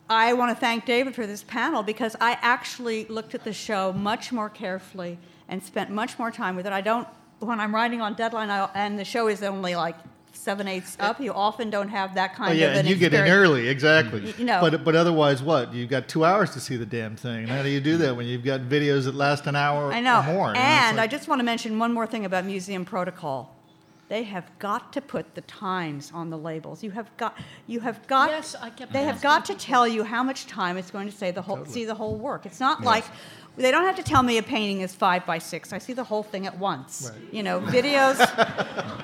I 0.10 0.34
want 0.34 0.56
to 0.56 0.60
thank 0.60 0.86
David 0.86 1.16
for 1.16 1.28
this 1.28 1.44
panel 1.44 1.84
because 1.84 2.16
I 2.22 2.38
actually 2.41 3.06
looked 3.06 3.36
at 3.36 3.44
the 3.44 3.54
show 3.54 3.94
much 3.94 4.32
more 4.32 4.50
carefully 4.50 5.18
and 5.48 5.62
spent 5.62 5.90
much 5.90 6.18
more 6.18 6.32
time 6.32 6.56
with 6.56 6.66
it. 6.66 6.74
I 6.74 6.82
don't, 6.82 7.08
when 7.40 7.60
I'm 7.60 7.74
writing 7.74 8.02
on 8.02 8.14
deadline, 8.14 8.50
I, 8.50 8.70
and 8.74 8.98
the 8.98 9.06
show 9.06 9.28
is 9.28 9.44
only 9.44 9.76
like 9.76 9.96
seven 10.34 10.68
eighths 10.68 10.98
up, 11.00 11.20
uh, 11.20 11.24
you 11.24 11.34
often 11.34 11.70
don't 11.70 11.90
have 11.90 12.16
that 12.16 12.36
kind 12.36 12.52
Oh 12.52 12.54
yeah, 12.54 12.68
of 12.68 12.72
an 12.74 12.80
and 12.80 12.88
you 12.90 12.96
get 12.96 13.14
in 13.14 13.28
early, 13.28 13.68
exactly. 13.68 14.34
You 14.38 14.46
know. 14.46 14.62
But 14.62 14.84
but 14.84 14.96
otherwise, 14.96 15.42
what? 15.44 15.74
You've 15.74 15.90
got 15.90 16.08
two 16.08 16.26
hours 16.26 16.52
to 16.52 16.60
see 16.60 16.76
the 16.78 16.86
damn 16.86 17.16
thing. 17.16 17.40
And 17.44 17.50
how 17.50 17.64
do 17.64 17.70
you 17.70 17.80
do 17.80 17.98
that 17.98 18.16
when 18.16 18.26
you've 18.26 18.44
got 18.44 18.62
videos 18.62 19.06
that 19.06 19.16
last 19.16 19.48
an 19.48 19.56
hour 19.56 19.92
I 19.92 20.00
know. 20.00 20.20
or 20.20 20.24
more? 20.24 20.48
you 20.50 20.54
know, 20.54 20.60
it's 20.60 20.60
And 20.60 21.02
I 21.02 21.08
just 21.08 21.28
want 21.28 21.40
to 21.40 21.44
mention 21.46 21.78
one 21.80 21.94
more 21.94 22.08
thing 22.08 22.26
about 22.26 22.46
museum 22.46 22.86
protocol. 22.86 23.56
They 24.10 24.24
have 24.24 24.50
got 24.58 24.92
to 24.94 25.02
put 25.02 25.36
the 25.36 25.42
times 25.42 26.12
on 26.16 26.32
the 26.32 26.38
labels. 26.38 26.84
You 26.84 26.90
have 26.92 27.16
got. 27.18 27.38
You 27.68 27.80
have 27.82 28.06
got. 28.08 28.32
Yes, 28.32 28.56
I 28.60 28.72
kept 28.72 28.92
They 28.92 29.04
have 29.04 29.22
got 29.22 29.46
to 29.46 29.56
tell 29.56 29.88
you 29.88 30.04
how 30.04 30.24
much 30.24 30.48
time 30.48 30.78
it's 30.78 30.90
going 30.90 31.08
to 31.10 31.16
say 31.16 31.30
the 31.30 31.44
whole 31.44 31.64
see 31.66 31.86
the 31.86 31.94
whole 31.94 32.16
work. 32.16 32.48
It's 32.48 32.60
not 32.60 32.82
like 32.82 33.04
they 33.56 33.70
don't 33.70 33.84
have 33.84 33.98
to 33.98 34.04
tell 34.04 34.24
me 34.24 34.40
a 34.40 34.44
painting 34.44 34.82
is 34.82 34.96
five 34.96 35.28
by 35.28 35.38
six. 35.38 35.72
I 35.74 35.78
see 35.78 35.94
the 35.94 36.04
whole 36.04 36.24
thing 36.24 36.48
at 36.48 36.58
once. 36.58 37.12
Right. 37.14 37.34
You 37.34 37.44
know, 37.44 37.60
videos. 37.62 38.18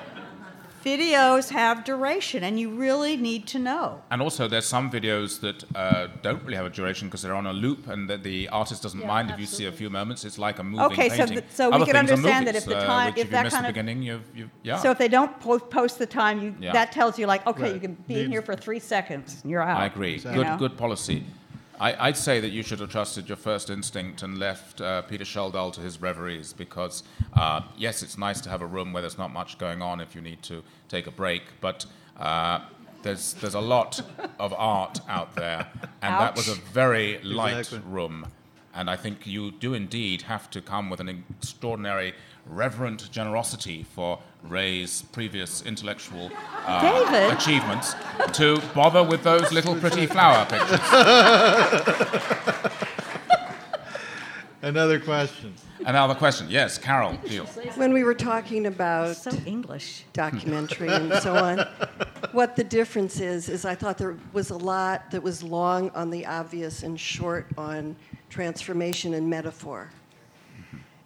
videos 0.86 1.50
have 1.50 1.82
duration, 1.84 2.44
and 2.44 2.54
you 2.60 2.68
really 2.70 3.16
need 3.16 3.42
to 3.48 3.58
know. 3.58 4.00
And 4.12 4.22
also, 4.22 4.42
there's 4.52 4.66
some 4.76 4.86
videos 4.90 5.40
that 5.40 5.58
uh, 5.74 6.06
don't 6.22 6.42
really 6.44 6.56
have 6.56 6.66
a 6.66 6.70
duration 6.70 7.08
because 7.08 7.22
they're 7.22 7.34
on 7.34 7.46
a 7.46 7.52
loop, 7.52 7.88
and 7.88 8.08
that 8.10 8.22
the 8.22 8.48
artist 8.50 8.82
doesn't 8.84 9.00
Yeah, 9.00 9.14
mind 9.14 9.30
if 9.32 9.38
you 9.40 9.46
see 9.46 9.66
a 9.66 9.72
few 9.72 9.90
moments. 9.90 10.24
It's 10.24 10.38
like 10.38 10.58
a 10.60 10.64
moving 10.64 10.86
Okay, 10.86 11.08
so 11.08 11.16
painting. 11.16 11.38
th- 11.38 11.50
so 11.50 11.64
we 11.70 11.84
can 11.84 11.86
things 11.86 11.96
are 11.96 11.98
understand 12.14 12.46
that 12.48 12.54
if 12.54 12.64
the 12.66 12.76
uh, 12.78 12.86
time- 12.86 13.06
which 13.08 13.18
if 13.18 13.24
if 13.26 13.30
that 13.32 13.38
you 13.38 13.44
missed 13.44 13.56
kind 13.56 13.64
the 13.64 13.68
of- 13.68 13.74
beginning, 13.74 14.02
you've, 14.02 14.26
you've 14.36 14.50
yeah. 14.62 14.78
So 14.78 14.90
if 14.94 14.98
they 14.98 15.08
don't 15.08 15.34
po- 15.40 15.58
post 15.58 15.98
the 15.98 16.06
time, 16.06 16.36
you, 16.44 16.54
Yeah. 16.60 16.72
that 16.78 16.92
tells 16.92 17.18
you 17.18 17.26
like, 17.26 17.42
okay, 17.46 17.62
Right. 17.62 17.74
you 17.74 17.80
can 17.86 17.94
be 18.12 18.20
in 18.22 18.30
here 18.30 18.42
for 18.42 18.54
three 18.54 18.78
seconds, 18.94 19.40
and 19.42 19.50
you're 19.50 19.62
out. 19.62 19.80
I 19.80 19.86
agree. 19.86 20.14
Exactly. 20.14 20.36
Good, 20.44 20.50
know? 20.50 20.56
good 20.64 20.76
policy. 20.84 21.24
I, 21.78 22.08
I'd 22.08 22.16
say 22.16 22.40
that 22.40 22.48
you 22.50 22.62
should 22.62 22.80
have 22.80 22.90
trusted 22.90 23.28
your 23.28 23.36
first 23.36 23.68
instinct 23.70 24.22
and 24.22 24.38
left 24.38 24.80
uh, 24.80 25.02
Peter 25.02 25.24
Schjeldahl 25.24 25.72
to 25.74 25.80
his 25.80 26.00
reveries 26.00 26.52
because, 26.52 27.02
uh, 27.34 27.62
yes, 27.76 28.02
it's 28.02 28.16
nice 28.16 28.40
to 28.42 28.50
have 28.50 28.62
a 28.62 28.66
room 28.66 28.92
where 28.92 29.02
there's 29.02 29.18
not 29.18 29.32
much 29.32 29.58
going 29.58 29.82
on 29.82 30.00
if 30.00 30.14
you 30.14 30.20
need 30.20 30.42
to 30.44 30.62
take 30.88 31.06
a 31.06 31.10
break, 31.10 31.42
but 31.60 31.84
uh, 32.18 32.60
there's, 33.02 33.34
there's 33.34 33.54
a 33.54 33.60
lot 33.60 34.00
of 34.38 34.54
art 34.54 35.00
out 35.08 35.34
there, 35.36 35.68
and 36.02 36.14
that 36.14 36.34
was 36.34 36.48
a 36.48 36.54
very 36.54 37.18
light 37.22 37.58
Exactly. 37.58 37.90
room. 37.90 38.26
And 38.74 38.90
I 38.90 38.96
think 38.96 39.26
you 39.26 39.52
do 39.52 39.72
indeed 39.72 40.22
have 40.22 40.50
to 40.50 40.60
come 40.60 40.90
with 40.90 41.00
an 41.00 41.24
extraordinary 41.38 42.14
reverent 42.44 43.10
generosity 43.10 43.84
for 43.94 44.20
Ray's 44.48 45.02
previous 45.12 45.62
intellectual 45.62 46.30
uh, 46.66 47.32
achievements 47.36 47.94
to 48.32 48.60
bother 48.74 49.02
with 49.02 49.22
those 49.22 49.52
little 49.52 49.74
pretty 49.76 50.06
flower 50.06 50.44
pictures. 50.46 50.80
Another 54.62 54.98
question. 54.98 55.54
Another 55.84 56.14
question. 56.14 56.48
Yes, 56.50 56.76
Carol, 56.78 57.12
deal. 57.28 57.44
When 57.76 57.92
we 57.92 58.02
were 58.02 58.14
talking 58.14 58.66
about 58.66 59.16
So 59.16 59.30
English. 59.46 60.02
documentary 60.12 60.88
and 60.88 61.12
so 61.22 61.36
on, 61.36 61.58
what 62.32 62.56
the 62.56 62.64
difference 62.64 63.20
is, 63.20 63.48
is 63.48 63.64
I 63.64 63.74
thought 63.76 63.96
there 63.98 64.16
was 64.32 64.50
a 64.50 64.56
lot 64.56 65.10
that 65.12 65.22
was 65.22 65.42
long 65.42 65.90
on 65.90 66.10
the 66.10 66.26
obvious 66.26 66.82
and 66.82 66.98
short 66.98 67.46
on 67.56 67.94
transformation 68.28 69.14
and 69.14 69.28
metaphor. 69.30 69.88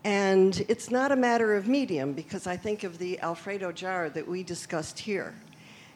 And 0.04 0.64
it's 0.68 0.90
not 0.90 1.12
a 1.12 1.16
matter 1.16 1.54
of 1.56 1.68
medium 1.68 2.12
because 2.14 2.46
I 2.46 2.56
think 2.56 2.84
of 2.84 2.98
the 2.98 3.18
Alfredo 3.20 3.72
Jaar 3.72 4.12
that 4.14 4.26
we 4.26 4.42
discussed 4.42 4.98
here. 4.98 5.34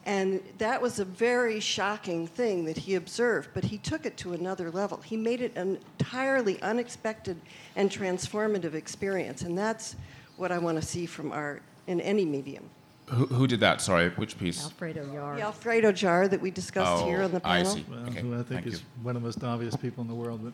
And 0.05 0.39
that 0.59 0.79
was 0.79 0.99
a 0.99 1.05
very 1.05 1.59
shocking 1.59 2.27
thing 2.27 2.65
that 2.65 2.77
he 2.77 2.93
observed, 2.93 3.49
but 3.55 3.63
he 3.63 3.79
took 3.79 4.05
it 4.05 4.17
to 4.17 4.33
another 4.33 4.69
level. 4.69 4.97
He 4.99 5.17
made 5.17 5.41
it 5.41 5.55
an 5.55 5.79
entirely 5.99 6.61
unexpected 6.61 7.37
and 7.75 7.89
transformative 7.89 8.75
experience. 8.75 9.41
And 9.41 9.57
that's 9.57 9.95
what 10.37 10.51
I 10.51 10.59
want 10.59 10.79
to 10.79 10.85
see 10.87 11.07
from 11.07 11.31
art 11.31 11.63
in 11.87 11.99
any 12.01 12.23
medium. 12.25 12.69
Who, 13.07 13.25
who 13.25 13.47
did 13.47 13.59
that? 13.61 13.81
Sorry, 13.81 14.09
which 14.09 14.37
piece? 14.37 14.63
Alfredo 14.63 15.05
Jaar. 15.05 15.35
The 15.37 15.41
Alfredo 15.41 15.91
Jaar 15.91 16.29
that 16.29 16.41
we 16.41 16.51
discussed 16.51 17.03
Oh, 17.03 17.07
here 17.07 17.23
on 17.23 17.31
the 17.31 17.39
panel. 17.39 17.71
I 17.71 17.75
see. 17.75 17.85
Well, 17.89 17.99
Okay, 18.07 18.21
who 18.21 18.33
I 18.33 18.37
think 18.37 18.47
thank 18.49 18.67
is 18.67 18.73
you. 18.81 18.85
one 19.01 19.15
of 19.15 19.23
the 19.23 19.27
most 19.27 19.43
obvious 19.43 19.75
people 19.75 20.03
in 20.03 20.07
the 20.07 20.15
world. 20.15 20.41
But 20.43 20.53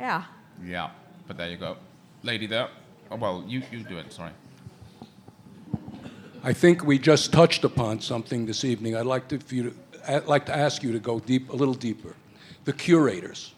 Yeah. 0.00 0.24
Yeah, 0.64 0.90
but 1.28 1.36
there 1.36 1.48
you 1.50 1.56
go. 1.56 1.76
Lady 2.22 2.46
there. 2.46 2.68
Oh, 3.10 3.16
well, 3.16 3.44
you, 3.46 3.62
you 3.70 3.82
do 3.82 3.98
it, 3.98 4.12
sorry. 4.12 4.30
I 6.44 6.52
think 6.52 6.84
we 6.84 6.98
just 6.98 7.32
touched 7.32 7.64
upon 7.64 8.00
something 8.00 8.46
this 8.46 8.64
evening. 8.64 8.96
I'd 8.96 9.06
like 9.06 9.28
to, 9.28 9.38
for 9.38 9.54
you 9.54 9.70
to, 9.70 10.12
I'd 10.14 10.26
like 10.26 10.46
to 10.46 10.56
ask 10.56 10.82
you 10.82 10.92
to 10.92 10.98
go 10.98 11.20
deep, 11.20 11.50
a 11.50 11.56
little 11.56 11.74
deeper. 11.74 12.14
The 12.64 12.72
curators. 12.72 13.54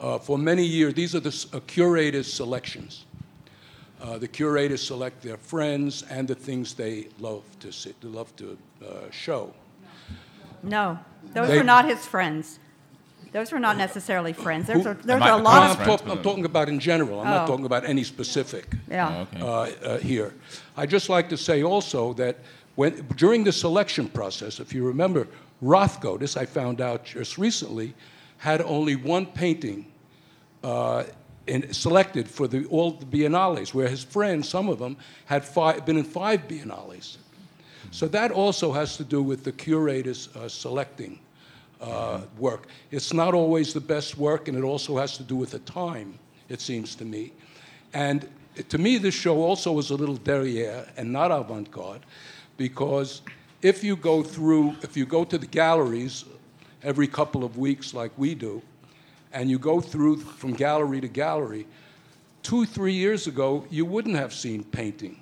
Uh, 0.00 0.18
for 0.18 0.36
many 0.36 0.64
years, 0.64 0.94
these 0.94 1.14
are 1.14 1.20
the 1.20 1.46
uh, 1.52 1.60
curators' 1.66 2.32
selections. 2.32 3.04
Uh, 4.00 4.18
the 4.18 4.28
curators 4.28 4.82
select 4.82 5.22
their 5.22 5.36
friends 5.38 6.02
and 6.10 6.28
the 6.28 6.34
things 6.34 6.74
they 6.74 7.08
love 7.18 7.42
to 7.60 7.72
see, 7.72 7.94
they 8.02 8.08
love 8.08 8.34
to 8.36 8.58
uh, 8.84 9.10
show. 9.10 9.54
No, 10.62 10.98
those 11.32 11.48
They- 11.48 11.58
were 11.58 11.64
not 11.64 11.86
his 11.86 12.04
friends. 12.04 12.58
Those 13.36 13.52
were 13.52 13.58
not 13.58 13.76
necessarily 13.76 14.32
friends. 14.32 14.66
Those 14.66 14.84
Who- 14.84 14.88
are, 14.88 14.94
those 14.94 15.20
might 15.20 15.28
a 15.28 15.36
be 15.36 15.42
lot 15.42 15.62
I'm, 15.62 15.70
of. 15.72 15.76
friends 15.76 16.00
talk- 16.00 16.08
I'm 16.10 16.22
talking 16.22 16.46
about 16.46 16.70
in 16.70 16.80
general. 16.80 17.20
I'm 17.20 17.26
not 17.26 17.42
Oh. 17.44 17.46
talking 17.52 17.66
about 17.66 17.84
any 17.84 18.02
specific. 18.02 18.64
Yeah. 18.90 19.26
Okay. 19.30 19.40
uh, 19.42 19.46
uh, 19.46 19.98
here. 19.98 20.32
I'd 20.74 20.88
just 20.88 21.10
like 21.10 21.28
to 21.28 21.36
say 21.36 21.62
also 21.62 22.14
that 22.14 22.38
when, 22.76 23.06
during 23.14 23.44
the 23.44 23.52
selection 23.52 24.08
process, 24.08 24.58
if 24.58 24.72
you 24.72 24.86
remember, 24.86 25.28
Rothko, 25.62 26.18
this 26.18 26.34
I 26.38 26.46
found 26.46 26.80
out 26.80 27.04
just 27.04 27.36
recently, 27.36 27.92
had 28.38 28.62
only 28.62 28.96
one 28.96 29.26
painting 29.26 29.84
uh, 30.64 31.04
in, 31.46 31.70
selected 31.74 32.28
for 32.30 32.48
the, 32.48 32.64
all 32.70 32.92
the 32.92 33.04
biennales, 33.04 33.74
where 33.74 33.88
his 33.88 34.02
friends, 34.02 34.48
some 34.48 34.70
of 34.70 34.78
them, 34.78 34.96
had 35.26 35.44
five, 35.44 35.84
been 35.84 35.98
in 35.98 36.04
five 36.04 36.48
biennales. 36.48 37.18
So 37.90 38.08
that 38.08 38.30
also 38.32 38.72
has 38.72 38.96
to 38.96 39.04
do 39.04 39.22
with 39.22 39.44
the 39.44 39.52
curators 39.52 40.30
uh, 40.34 40.48
selecting 40.48 41.18
uh, 41.80 42.22
work. 42.38 42.68
It's 42.90 43.12
not 43.12 43.34
always 43.34 43.72
the 43.72 43.80
best 43.80 44.16
work, 44.16 44.48
and 44.48 44.56
it 44.56 44.64
also 44.64 44.96
has 44.96 45.16
to 45.16 45.22
do 45.22 45.36
with 45.36 45.50
the 45.50 45.58
time, 45.60 46.18
it 46.48 46.60
seems 46.60 46.94
to 46.96 47.04
me. 47.04 47.32
And 47.92 48.28
to 48.68 48.78
me, 48.78 48.98
this 48.98 49.14
show 49.14 49.42
also 49.42 49.78
is 49.78 49.90
a 49.90 49.94
little 49.94 50.16
derriere 50.16 50.86
and 50.96 51.12
not 51.12 51.30
avant 51.30 51.70
garde, 51.70 52.02
because 52.56 53.22
if 53.62 53.84
you 53.84 53.96
go 53.96 54.22
through, 54.22 54.74
if 54.82 54.96
you 54.96 55.06
go 55.06 55.24
to 55.24 55.38
the 55.38 55.46
galleries 55.46 56.24
every 56.82 57.06
couple 57.06 57.44
of 57.44 57.58
weeks, 57.58 57.92
like 57.94 58.12
we 58.16 58.34
do, 58.34 58.62
and 59.32 59.50
you 59.50 59.58
go 59.58 59.80
through 59.80 60.16
from 60.16 60.52
gallery 60.52 61.00
to 61.00 61.08
gallery, 61.08 61.66
two, 62.42 62.64
three 62.64 62.92
years 62.92 63.26
ago, 63.26 63.66
you 63.70 63.84
wouldn't 63.84 64.16
have 64.16 64.32
seen 64.32 64.64
painting 64.64 65.18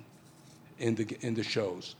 in 0.79 0.95
the, 0.95 1.17
in 1.21 1.33
the 1.33 1.43
shows. 1.43 1.95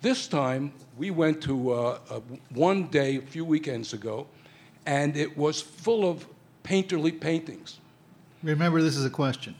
This 0.00 0.28
time, 0.28 0.72
we 0.96 1.10
went 1.10 1.42
to 1.42 1.72
uh, 1.72 1.98
uh, 2.10 2.20
one 2.54 2.84
day 2.88 3.16
a 3.16 3.20
few 3.22 3.44
weekends 3.44 3.92
ago, 3.92 4.26
and 4.86 5.16
it 5.16 5.36
was 5.36 5.60
full 5.60 6.08
of 6.08 6.26
painterly 6.64 7.18
paintings. 7.18 7.78
remember, 8.42 8.80
this 8.82 8.96
is 8.96 9.04
a 9.04 9.10
question. 9.10 9.54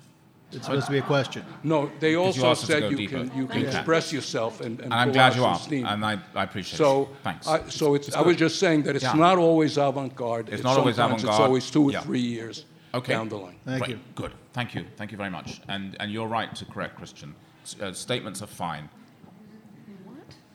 It's 0.53 0.65
supposed 0.65 0.87
to 0.87 0.93
be 0.93 0.99
a 0.99 1.03
question. 1.03 1.45
No, 1.63 1.91
they 2.01 2.13
you 2.13 2.23
also 2.23 2.47
asked 2.51 2.63
us 2.63 2.67
to 2.69 2.73
said 2.81 2.91
you 2.91 2.97
deeper. 2.97 3.19
can, 3.27 3.37
you 3.37 3.47
can 3.47 3.59
Okay. 3.67 3.77
express 3.77 4.13
yourself 4.15 4.61
and, 4.63 4.81
and, 4.81 4.85
And 4.85 4.95
I'm 4.95 5.09
pull 5.09 5.15
glad 5.15 5.33
out 5.33 5.37
you 5.37 5.43
some 5.43 5.53
are, 5.53 5.59
steam. 5.59 5.87
and 5.87 6.05
I, 6.07 6.19
I 6.35 6.45
appreciate 6.45 6.79
So, 6.79 7.03
it. 7.03 7.09
Thanks. 7.23 7.47
I, 7.47 7.69
so 7.69 7.95
it's, 7.95 8.09
It's 8.09 8.17
I 8.17 8.23
was 8.23 8.37
just 8.37 8.59
saying 8.59 8.85
that 8.85 8.95
it's 8.97 9.05
Yeah. 9.05 9.13
not 9.13 9.37
always 9.37 9.77
avant-garde. 9.77 10.49
It's 10.49 10.63
not 10.63 10.79
always 10.79 10.97
avant-garde. 10.99 11.25
It's 11.29 11.39
always 11.41 11.71
two 11.71 11.85
or 11.85 11.93
Yeah. 11.93 12.01
three 12.01 12.21
years 12.21 12.65
Okay. 12.95 13.13
down 13.13 13.29
the 13.29 13.37
line. 13.37 13.57
Thank 13.67 13.85
Great. 13.85 13.91
you. 13.91 14.01
Good. 14.15 14.33
Thank 14.55 14.75
you. 14.75 14.87
Thank 14.97 15.11
you 15.13 15.19
very 15.19 15.29
much. 15.31 15.61
And, 15.69 15.97
and 16.01 16.11
you're 16.11 16.29
right 16.29 16.55
to 16.55 16.65
correct, 16.65 16.97
Christian. 16.97 17.35
S- 17.65 17.77
Uh, 17.83 17.93
statements 17.93 18.41
are 18.41 18.47
fine. 18.47 18.89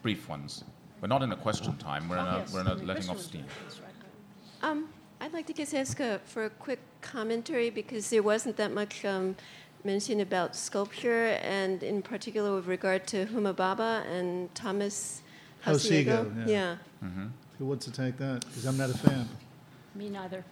Brief 0.04 0.28
ones. 0.28 0.64
We're 1.00 1.08
not 1.08 1.22
in 1.22 1.32
a 1.32 1.36
question 1.36 1.74
time. 1.78 2.10
We're 2.10 2.18
in 2.18 2.26
a, 2.26 2.44
we're 2.52 2.60
in 2.60 2.66
a 2.66 2.74
letting 2.74 3.08
off 3.08 3.18
steam. 3.18 3.46
Um, 4.60 4.90
I'd 5.18 5.32
like 5.32 5.46
to 5.46 5.54
just 5.54 5.74
ask 5.74 5.98
uh, 5.98 6.18
for 6.26 6.44
a 6.44 6.50
quick 6.50 6.80
commentary 7.00 7.70
because 7.70 8.10
there 8.10 8.22
wasn't 8.22 8.58
that 8.58 8.70
much 8.70 9.02
um, 9.06 9.34
mention 9.82 10.20
about 10.20 10.54
sculpture, 10.54 11.38
and 11.42 11.82
in 11.82 12.02
particular 12.02 12.54
with 12.54 12.66
regard 12.66 13.06
to 13.06 13.24
Huma 13.24 13.54
Bhabha 13.54 14.06
and 14.06 14.54
Thomas 14.54 15.22
Houseago, 15.64 16.26
Houseago. 16.26 16.48
yeah. 16.48 16.76
yeah. 17.00 17.08
Who 17.58 17.64
wants 17.64 17.86
to 17.86 17.90
take 17.90 18.18
that? 18.18 18.44
Because 18.46 18.66
I'm 18.66 18.76
not 18.76 18.90
a 18.90 18.98
fan. 18.98 19.26
Me 19.94 20.10
neither. 20.10 20.44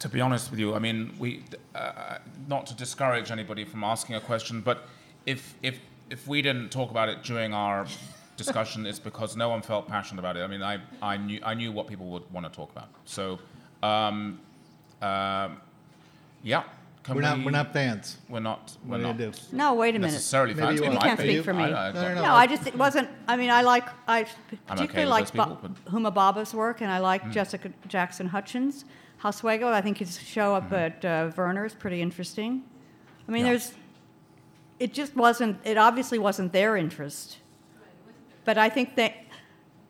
To 0.00 0.10
be 0.10 0.20
honest 0.20 0.50
with 0.50 0.60
you, 0.60 0.74
I 0.74 0.78
mean, 0.78 1.14
we, 1.18 1.42
uh, 1.74 2.18
not 2.48 2.66
to 2.66 2.74
discourage 2.74 3.30
anybody 3.30 3.64
from 3.64 3.82
asking 3.82 4.16
a 4.16 4.20
question, 4.20 4.60
but 4.60 4.86
if, 5.24 5.54
if, 5.62 5.80
if 6.10 6.28
we 6.28 6.42
didn't 6.42 6.68
talk 6.68 6.90
about 6.90 7.08
it 7.08 7.22
during 7.22 7.54
our 7.54 7.86
discussion, 8.38 8.86
is 8.86 8.98
because 8.98 9.36
no 9.36 9.50
one 9.50 9.60
felt 9.60 9.86
passionate 9.86 10.20
about 10.20 10.38
it. 10.38 10.40
I 10.40 10.46
mean, 10.46 10.62
I, 10.62 10.78
I, 11.02 11.18
knew, 11.18 11.40
I 11.44 11.52
knew 11.52 11.70
what 11.70 11.86
people 11.86 12.06
would 12.06 12.30
want 12.32 12.46
to 12.50 12.52
talk 12.56 12.70
about. 12.72 12.88
So, 13.04 13.38
um, 13.82 14.40
um 15.02 15.60
yeah. 16.42 16.62
Can 17.02 17.16
We're 17.16 17.22
not, 17.22 17.38
we- 17.38 17.44
we're 17.46 17.50
not 17.50 17.72
fans. 17.72 18.18
We're 18.28 18.40
not. 18.40 18.76
We're 18.84 18.90
What 18.90 18.96
do 18.96 19.02
you 19.02 19.08
not 19.08 19.18
do? 19.18 19.56
No, 19.56 19.74
wait 19.74 19.94
a 19.94 19.98
minute. 19.98 20.12
necessarily 20.12 20.54
Maybe 20.54 20.66
fans. 20.66 20.80
you 20.80 20.92
You 20.92 20.98
can't 20.98 21.20
speak 21.20 21.44
for 21.44 21.54
me. 21.54 21.64
I- 21.64 21.88
I 21.88 21.92
No, 21.92 22.02
no, 22.02 22.14
no. 22.14 22.22
No, 22.22 22.32
I 22.32 22.46
just, 22.46 22.66
it 22.66 22.76
wasn't, 22.76 23.08
I 23.26 23.36
mean, 23.36 23.50
I 23.50 23.62
like, 23.62 23.84
I 24.06 24.26
particularly 24.66 25.06
with 25.06 25.10
like 25.10 25.30
those 25.32 25.46
Ba- 25.46 25.58
but- 25.62 25.92
Huma 25.92 26.14
Bhabha's 26.14 26.54
work, 26.54 26.80
and 26.80 26.90
I 26.90 26.98
like 26.98 27.30
Jessica 27.30 27.70
Jackson 27.86 28.28
Hutchins. 28.28 28.84
Houseago, 29.22 29.72
I 29.72 29.80
think 29.80 29.98
his 29.98 30.18
show 30.18 30.54
up 30.54 30.72
at 30.72 31.04
uh, 31.04 31.30
is 31.64 31.74
pretty 31.74 32.00
interesting. 32.00 32.62
I 33.26 33.32
mean, 33.32 33.44
Yeah. 33.44 33.52
there's, 33.52 33.72
it 34.78 34.94
just 34.94 35.16
wasn't, 35.16 35.58
it 35.64 35.76
obviously 35.76 36.18
wasn't 36.18 36.52
their 36.52 36.76
interest. 36.76 37.38
But 38.48 38.56
I 38.56 38.70
think 38.70 38.96
that 38.96 39.12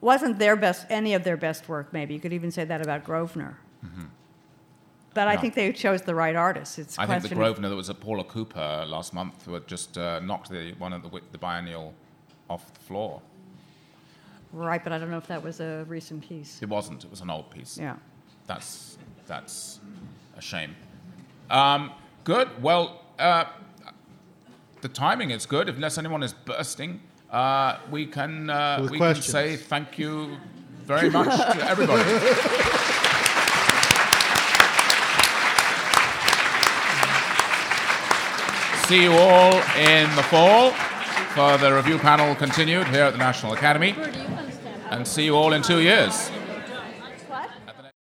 wasn't 0.01 0.40
their 0.40 0.56
best, 0.56 0.85
any 0.90 1.14
of 1.14 1.22
their 1.22 1.36
best 1.36 1.68
work, 1.68 1.93
maybe. 1.93 2.12
You 2.14 2.18
could 2.18 2.32
even 2.32 2.51
say 2.51 2.64
that 2.64 2.80
about 2.80 3.05
Grosvenor. 3.05 3.56
But 5.14 5.28
I 5.28 5.36
think 5.36 5.55
they 5.55 5.72
chose 5.72 6.02
the 6.02 6.16
right 6.16 6.35
artist. 6.35 6.76
It's 6.80 6.98
I 6.98 7.06
think 7.06 7.22
the 7.22 7.36
Grosvenor 7.36 7.68
that 7.68 7.76
was 7.76 7.89
at 7.89 8.01
Paula 8.01 8.24
Cooper 8.24 8.85
last 8.89 9.14
month 9.14 9.44
who 9.44 9.55
had 9.55 9.68
just 9.68 9.97
uh, 9.97 10.18
knocked 10.18 10.51
the, 10.51 10.74
one 10.78 10.93
of 10.93 11.05
the, 11.05 11.20
the 11.30 11.39
biennial 11.39 11.94
off 12.51 12.74
the 12.74 12.80
floor. 12.80 13.22
Right, 14.52 14.82
but 14.82 14.93
I 14.93 14.98
don't 14.98 15.12
know 15.12 15.18
if 15.18 15.28
that 15.28 15.40
was 15.40 15.60
a 15.60 15.85
recent 15.86 16.28
piece. 16.28 16.60
It 16.60 16.68
wasn't. 16.68 17.05
It 17.05 17.10
was 17.12 17.20
an 17.20 17.30
old 17.30 17.51
piece. 17.51 17.78
Yeah. 17.78 17.94
That's 18.48 18.98
that's 19.28 19.78
a 20.36 20.43
shame. 20.43 20.74
Um, 21.48 21.93
good. 22.24 22.48
Well, 22.60 23.05
uh, 23.20 23.44
the 24.80 24.89
timing 24.89 25.30
is 25.30 25.47
good. 25.47 25.68
Unless 25.68 25.97
anyone 25.97 26.24
is 26.24 26.32
bursting, 26.32 27.01
uh, 27.30 27.78
we 27.90 28.06
can 28.06 28.50
uh, 28.50 28.86
we 28.90 28.98
questions. 28.98 29.26
can 29.26 29.32
say 29.32 29.56
thank 29.56 29.98
you 29.98 30.36
very 30.84 31.10
much 31.10 31.36
to 31.36 31.68
everybody. 31.70 32.02
See 38.86 39.02
you 39.02 39.12
all 39.12 39.52
in 39.76 40.09
the 40.16 40.22
fall 40.22 40.70
for 41.34 41.59
the 41.59 41.74
review 41.74 41.98
panel 41.98 42.34
continued 42.34 42.86
here 42.88 43.02
at 43.02 43.12
the 43.12 43.18
National 43.18 43.52
Academy. 43.52 43.94
And 44.90 45.06
see 45.06 45.26
you 45.26 45.36
all 45.36 45.52
in 45.52 45.60
two 45.60 45.80
years. 45.80 46.30